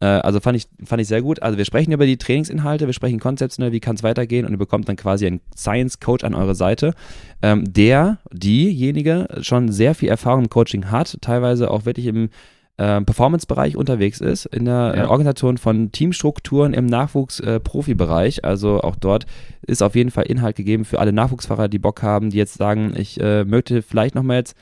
Äh, 0.01 0.07
also 0.07 0.41
fand 0.41 0.57
ich, 0.57 0.67
fand 0.85 1.01
ich 1.01 1.09
sehr 1.09 1.23
gut. 1.23 1.43
Also 1.43 1.59
wir 1.59 1.65
sprechen 1.65 1.93
über 1.93 2.07
die 2.07 2.17
Trainingsinhalte, 2.17 2.87
wir 2.87 2.93
sprechen 2.93 3.21
konzeptionell, 3.21 3.73
wie 3.73 3.81
kann 3.81 3.97
es 3.97 4.03
weitergehen 4.03 4.47
und 4.47 4.53
ihr 4.53 4.59
bekommt 4.59 4.89
dann 4.89 4.97
quasi 4.97 5.27
einen 5.27 5.41
Science 5.57 6.01
Coach 6.01 6.25
an 6.25 6.35
eure 6.35 6.55
Seite, 6.55 6.95
ähm, 7.43 7.73
der, 7.73 8.19
diejenige 8.33 9.29
schon 9.41 9.71
sehr 9.73 9.95
viel 9.95 10.09
Erfahrung 10.09 10.45
im 10.45 10.51
Coaching 10.51 10.91
hat, 10.91 11.19
teilweise 11.21 11.71
auch 11.71 11.85
wirklich 11.85 12.07
im 12.07 12.31
äh, 12.77 13.01
Performance-Bereich 13.03 13.77
unterwegs 13.77 14.21
ist, 14.21 14.47
in 14.47 14.65
der 14.65 14.95
ja. 14.97 15.09
Organisation 15.09 15.59
von 15.59 15.93
Teamstrukturen 15.93 16.75
im 16.75 16.87
Nachwuchs-Profibereich. 16.87 18.39
Äh, 18.39 18.47
also 18.47 18.81
auch 18.81 18.97
dort 18.97 19.27
ist 19.63 19.83
auf 19.83 19.95
jeden 19.95 20.11
Fall 20.11 20.25
Inhalt 20.25 20.57
gegeben 20.57 20.85
für 20.85 20.99
alle 20.99 21.13
Nachwuchsfahrer, 21.13 21.69
die 21.69 21.79
Bock 21.79 22.03
haben, 22.03 22.31
die 22.31 22.37
jetzt 22.37 22.55
sagen, 22.55 22.93
ich 22.97 23.21
äh, 23.21 23.45
möchte 23.45 23.83
vielleicht 23.83 24.17
nochmal 24.17 24.39
jetzt 24.39 24.57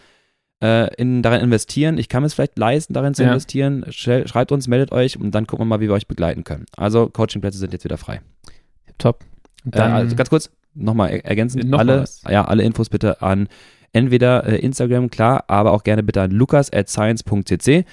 äh, 0.62 0.94
in, 0.94 1.22
darin 1.22 1.40
investieren. 1.40 1.98
Ich 1.98 2.08
kann 2.08 2.24
es 2.24 2.34
vielleicht 2.34 2.56
leisten, 2.56 2.94
darin 2.94 3.14
zu 3.14 3.22
ja. 3.22 3.30
investieren. 3.30 3.84
Schreibt 3.90 4.52
uns, 4.52 4.68
meldet 4.68 4.92
euch 4.92 5.18
und 5.18 5.32
dann 5.32 5.46
gucken 5.46 5.66
wir 5.66 5.68
mal, 5.68 5.80
wie 5.80 5.88
wir 5.88 5.94
euch 5.94 6.06
begleiten 6.06 6.44
können. 6.44 6.66
Also 6.76 7.08
Coachingplätze 7.08 7.58
sind 7.58 7.72
jetzt 7.72 7.84
wieder 7.84 7.98
frei. 7.98 8.20
Top. 8.98 9.24
Äh, 9.70 9.80
also 9.80 10.16
ganz 10.16 10.30
kurz, 10.30 10.50
nochmal 10.74 11.10
ergänzend, 11.10 11.64
noch 11.64 11.80
alle, 11.80 12.04
ja, 12.28 12.44
alle 12.44 12.62
Infos 12.62 12.88
bitte 12.88 13.20
an 13.20 13.48
entweder 13.92 14.46
äh, 14.46 14.56
Instagram, 14.56 15.10
klar, 15.10 15.44
aber 15.48 15.72
auch 15.72 15.82
gerne 15.82 16.02
bitte 16.02 16.22
an 16.22 16.30
lukas 16.30 16.72
at 16.72 16.88
science.cc 16.88 17.84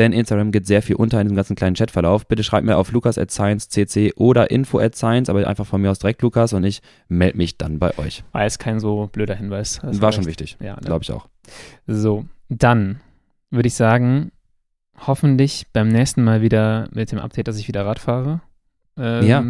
denn 0.00 0.12
Instagram 0.12 0.50
geht 0.50 0.66
sehr 0.66 0.80
viel 0.80 0.96
unter 0.96 1.20
in 1.20 1.26
diesem 1.26 1.36
ganzen 1.36 1.56
kleinen 1.56 1.76
Chatverlauf. 1.76 2.26
Bitte 2.26 2.42
schreibt 2.42 2.64
mir 2.64 2.78
auf 2.78 2.90
lukas 2.90 3.18
at 3.18 3.30
science.cc 3.30 4.14
oder 4.16 4.50
info 4.50 4.78
at 4.78 4.96
science, 4.96 5.28
aber 5.28 5.46
einfach 5.46 5.66
von 5.66 5.82
mir 5.82 5.90
aus 5.90 5.98
direkt 5.98 6.22
Lukas 6.22 6.54
und 6.54 6.64
ich 6.64 6.80
melde 7.08 7.36
mich 7.36 7.58
dann 7.58 7.78
bei 7.78 7.96
euch. 7.98 8.24
War 8.32 8.44
jetzt 8.44 8.58
kein 8.58 8.80
so 8.80 9.10
blöder 9.12 9.34
Hinweis. 9.34 9.78
Das 9.82 10.00
war 10.00 10.12
schon 10.12 10.24
wichtig, 10.24 10.56
ja, 10.58 10.74
ne? 10.76 10.80
glaube 10.82 11.02
ich 11.02 11.12
auch. 11.12 11.28
So, 11.86 12.24
dann 12.48 13.00
würde 13.50 13.66
ich 13.66 13.74
sagen, 13.74 14.32
hoffentlich 15.06 15.66
beim 15.72 15.88
nächsten 15.88 16.24
Mal 16.24 16.40
wieder 16.40 16.88
mit 16.92 17.12
dem 17.12 17.18
Update, 17.18 17.48
dass 17.48 17.58
ich 17.58 17.68
wieder 17.68 17.84
Rad 17.84 17.98
fahre. 17.98 18.40
Ähm, 18.96 19.26
ja. 19.26 19.44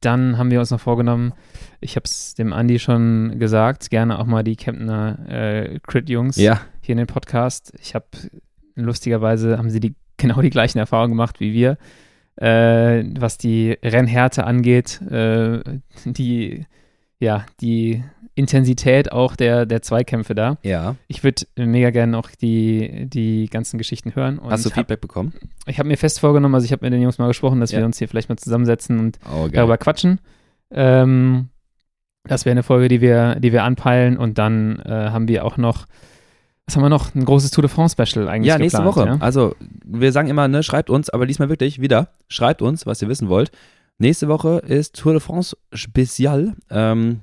Dann 0.00 0.36
haben 0.36 0.50
wir 0.50 0.60
uns 0.60 0.70
noch 0.70 0.80
vorgenommen, 0.80 1.32
ich 1.80 1.96
habe 1.96 2.04
es 2.04 2.34
dem 2.34 2.52
Andi 2.52 2.78
schon 2.78 3.38
gesagt, 3.38 3.88
gerne 3.88 4.18
auch 4.18 4.26
mal 4.26 4.44
die 4.44 4.56
Kempner 4.56 5.18
äh, 5.26 5.80
Crit-Jungs 5.80 6.36
ja. 6.36 6.60
hier 6.82 6.92
in 6.92 6.98
den 6.98 7.06
Podcast. 7.06 7.72
Ich 7.80 7.94
habe 7.94 8.06
lustigerweise 8.84 9.58
haben 9.58 9.70
sie 9.70 9.80
die, 9.80 9.94
genau 10.16 10.40
die 10.40 10.50
gleichen 10.50 10.78
Erfahrungen 10.78 11.12
gemacht 11.12 11.40
wie 11.40 11.52
wir, 11.52 11.78
äh, 12.36 13.04
was 13.18 13.38
die 13.38 13.76
Rennhärte 13.82 14.44
angeht, 14.44 15.00
äh, 15.02 15.60
die, 16.04 16.66
ja, 17.18 17.44
die 17.60 18.02
Intensität 18.34 19.10
auch 19.10 19.34
der, 19.34 19.66
der 19.66 19.82
Zweikämpfe 19.82 20.36
da. 20.36 20.58
Ja. 20.62 20.94
Ich 21.08 21.24
würde 21.24 21.46
mega 21.56 21.90
gerne 21.90 22.16
auch 22.16 22.30
die, 22.30 23.06
die 23.06 23.48
ganzen 23.50 23.78
Geschichten 23.78 24.14
hören. 24.14 24.40
Hast 24.48 24.64
du 24.64 24.70
Feedback 24.70 24.98
hab, 24.98 25.00
bekommen? 25.00 25.32
Ich 25.66 25.80
habe 25.80 25.88
mir 25.88 25.96
fest 25.96 26.20
vorgenommen, 26.20 26.54
also 26.54 26.64
ich 26.64 26.70
habe 26.70 26.86
mit 26.86 26.92
den 26.92 27.02
Jungs 27.02 27.18
mal 27.18 27.26
gesprochen, 27.26 27.58
dass 27.58 27.72
ja. 27.72 27.78
wir 27.78 27.86
uns 27.86 27.98
hier 27.98 28.06
vielleicht 28.06 28.28
mal 28.28 28.36
zusammensetzen 28.36 29.00
und 29.00 29.18
oh, 29.28 29.48
darüber 29.48 29.76
quatschen. 29.76 30.20
Ähm, 30.70 31.48
das 32.24 32.44
wäre 32.44 32.52
eine 32.52 32.62
Folge, 32.62 32.86
die 32.86 33.00
wir, 33.00 33.36
die 33.36 33.52
wir 33.52 33.64
anpeilen 33.64 34.16
und 34.16 34.38
dann 34.38 34.78
äh, 34.80 35.10
haben 35.10 35.26
wir 35.26 35.44
auch 35.44 35.56
noch 35.56 35.86
was 36.68 36.76
haben 36.76 36.82
wir 36.82 36.90
noch? 36.90 37.14
Ein 37.14 37.24
großes 37.24 37.50
Tour 37.50 37.62
de 37.62 37.70
France 37.70 37.94
Special 37.94 38.28
eigentlich. 38.28 38.48
Ja, 38.48 38.58
nächste 38.58 38.82
geplant, 38.82 38.96
Woche. 38.96 39.06
Ja? 39.08 39.16
Also, 39.20 39.56
wir 39.84 40.12
sagen 40.12 40.28
immer, 40.28 40.48
ne, 40.48 40.62
schreibt 40.62 40.90
uns, 40.90 41.08
aber 41.08 41.26
diesmal 41.26 41.48
wirklich 41.48 41.80
wieder, 41.80 42.08
schreibt 42.28 42.60
uns, 42.60 42.84
was 42.84 43.00
ihr 43.00 43.08
wissen 43.08 43.30
wollt. 43.30 43.50
Nächste 43.96 44.28
Woche 44.28 44.58
ist 44.58 44.94
Tour 44.94 45.12
de 45.12 45.20
France 45.20 45.56
Spezial. 45.72 46.54
Ähm, 46.68 47.20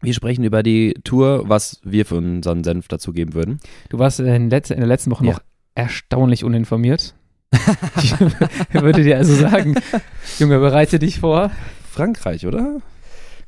wir 0.00 0.14
sprechen 0.14 0.44
über 0.44 0.62
die 0.62 0.94
Tour, 1.04 1.44
was 1.46 1.78
wir 1.84 2.06
für 2.06 2.16
unseren 2.16 2.64
Senf 2.64 2.88
dazu 2.88 3.12
geben 3.12 3.34
würden. 3.34 3.60
Du 3.90 3.98
warst 3.98 4.18
in, 4.18 4.48
letz 4.48 4.70
in 4.70 4.78
der 4.78 4.86
letzten 4.86 5.10
Woche 5.10 5.26
ja. 5.26 5.32
noch 5.32 5.40
erstaunlich 5.74 6.42
uninformiert. 6.42 7.14
ich 8.02 8.18
würde 8.80 9.02
dir 9.02 9.18
also 9.18 9.34
sagen, 9.34 9.74
Junge, 10.38 10.58
bereite 10.58 10.98
dich 10.98 11.20
vor. 11.20 11.50
Frankreich, 11.90 12.46
oder? 12.46 12.80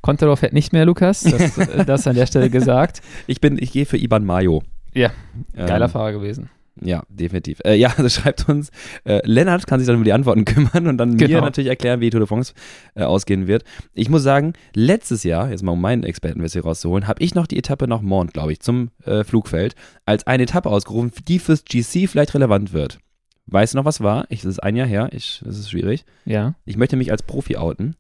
Contador 0.03 0.37
fährt 0.37 0.53
nicht 0.53 0.75
mehr, 0.75 0.85
Lukas. 0.85 1.23
Das, 1.23 1.55
das 1.87 2.07
an 2.07 2.17
der 2.17 2.27
Stelle 2.27 2.51
gesagt. 2.51 3.01
Ich 3.27 3.41
bin, 3.41 3.57
ich 3.59 3.73
gehe 3.73 3.87
für 3.87 3.97
Iban 3.97 4.27
Mayo. 4.27 4.63
Ja, 4.95 5.11
geiler 5.55 5.87
ähm, 5.87 5.91
Fahrer 5.91 6.13
gewesen. 6.13 6.51
Ja, 6.81 7.03
definitiv. 7.09 7.61
Äh, 7.65 7.75
ja, 7.75 7.93
also 7.97 8.09
schreibt 8.09 8.49
uns. 8.49 8.71
Äh, 9.05 9.21
Lennart 9.25 9.67
kann 9.67 9.79
sich 9.79 9.87
dann 9.87 9.97
über 9.97 10.05
die 10.05 10.13
Antworten 10.13 10.45
kümmern 10.47 10.87
und 10.87 10.99
dann 10.99 11.17
genau. 11.17 11.41
mir 11.41 11.43
natürlich 11.43 11.69
erklären, 11.69 12.01
wie 12.01 12.11
Tour 12.11 12.21
de 12.21 12.27
France 12.27 12.55
äh, 12.95 13.03
ausgehen 13.03 13.47
wird. 13.47 13.65
Ich 13.93 14.09
muss 14.09 14.23
sagen, 14.23 14.55
letztes 14.75 15.25
Jahr, 15.25 15.51
jetzt 15.51 15.63
mal 15.63 15.73
um 15.73 15.81
meinen 15.81 16.05
Expertenwissen 16.05 16.61
hier 16.61 16.69
rauszuholen, 16.69 17.07
habe 17.07 17.23
ich 17.23 17.35
noch 17.35 17.47
die 17.47 17.59
Etappe 17.59 17.87
nach 17.89 18.01
Mont, 18.01 18.33
glaube 18.33 18.53
ich, 18.53 18.61
zum 18.61 18.91
äh, 19.05 19.25
Flugfeld, 19.25 19.75
als 20.07 20.27
eine 20.27 20.45
Etappe 20.45 20.71
ausgerufen, 20.71 21.13
die 21.29 21.39
fürs 21.39 21.65
GC 21.65 22.09
vielleicht 22.09 22.35
relevant 22.35 22.73
wird. 22.73 22.99
Weißt 23.47 23.75
du 23.75 23.79
noch, 23.79 23.85
was 23.85 24.01
war? 24.01 24.27
Ich, 24.29 24.43
das 24.43 24.53
ist 24.53 24.63
ein 24.63 24.77
Jahr 24.77 24.87
her. 24.87 25.11
Ich, 25.13 25.43
das 25.45 25.59
ist 25.59 25.71
schwierig. 25.71 26.05
Ja. 26.25 26.55
Ich 26.65 26.77
möchte 26.77 26.97
mich 26.97 27.11
als 27.11 27.23
Profi 27.23 27.57
outen. 27.57 27.97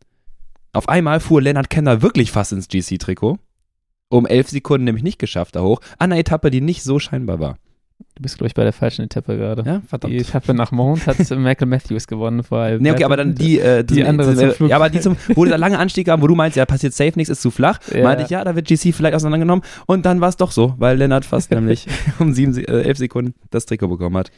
Auf 0.73 0.89
einmal 0.89 1.21
fuhr 1.21 1.43
Lennart 1.43 1.69
Kenner 1.69 2.01
wirklich 2.01 2.31
fast 2.31 2.53
ins 2.53 2.69
GC-Trikot 2.69 3.39
um 4.13 4.27
elf 4.27 4.49
Sekunden 4.49 4.85
nämlich 4.85 5.03
nicht 5.03 5.19
geschafft 5.19 5.57
da 5.57 5.63
hoch, 5.63 5.81
an 5.99 6.13
einer 6.13 6.21
Etappe, 6.21 6.51
die 6.51 6.61
nicht 6.61 6.83
so 6.83 6.99
scheinbar 6.99 7.41
war. 7.41 7.57
Du 8.15 8.23
bist, 8.23 8.37
glaube 8.37 8.49
ich, 8.49 8.55
bei 8.55 8.65
der 8.65 8.73
falschen 8.73 9.03
Etappe 9.03 9.37
gerade. 9.37 9.63
Ja, 9.65 9.81
verdammt. 9.87 10.13
Die 10.13 10.19
Etappe 10.19 10.55
nach 10.55 10.71
Mont 10.73 11.07
hat 11.07 11.19
Michael 11.31 11.67
Matthews 11.67 12.07
gewonnen 12.07 12.43
vor 12.43 12.59
allem. 12.59 12.83
Nee, 12.83 12.91
okay, 12.91 13.05
aber 13.05 13.17
dann 13.17 13.35
die, 13.35 13.59
äh, 13.59 13.85
die, 13.85 13.95
die 13.95 14.05
andere 14.05 14.35
zum 14.35 14.51
Flug. 14.51 14.71
Ja, 14.71 14.77
aber 14.77 14.91
die 14.91 15.01
zum, 15.01 15.17
wo 15.35 15.45
der 15.45 15.57
lange 15.57 15.79
Anstieg 15.79 16.07
kam, 16.07 16.21
wo 16.21 16.27
du 16.27 16.35
meinst, 16.35 16.57
ja, 16.57 16.67
passiert 16.67 16.95
safe 16.95 17.13
nichts, 17.17 17.31
ist 17.31 17.41
zu 17.41 17.51
flach, 17.51 17.79
ja. 17.95 18.03
meinte 18.03 18.25
ich, 18.25 18.31
ja, 18.31 18.45
da 18.45 18.55
wird 18.55 18.67
GC 18.67 18.93
vielleicht 18.93 19.15
auseinandergenommen 19.15 19.65
und 19.87 20.05
dann 20.05 20.21
war 20.21 20.29
es 20.29 20.37
doch 20.37 20.51
so, 20.51 20.75
weil 20.79 20.99
Lennart 20.99 21.25
fast 21.25 21.51
nämlich 21.53 21.87
um 22.19 22.33
sieben, 22.33 22.57
äh, 22.57 22.83
elf 22.83 22.99
Sekunden 22.99 23.35
das 23.51 23.67
Trikot 23.67 23.89
bekommen 23.89 24.17
hat. 24.17 24.31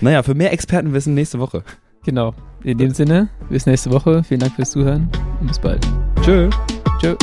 Naja, 0.00 0.22
für 0.22 0.34
mehr 0.34 0.52
Expertenwissen 0.52 1.14
nächste 1.14 1.38
Woche. 1.38 1.62
Genau. 2.04 2.34
In 2.64 2.78
dem 2.78 2.90
Sinne, 2.90 3.28
bis 3.48 3.66
nächste 3.66 3.92
Woche. 3.92 4.24
Vielen 4.24 4.40
Dank 4.40 4.54
fürs 4.56 4.72
Zuhören 4.72 5.08
und 5.40 5.46
bis 5.46 5.58
bald. 5.58 5.86
Tschö. 6.22 6.50
Tschö. 7.00 7.16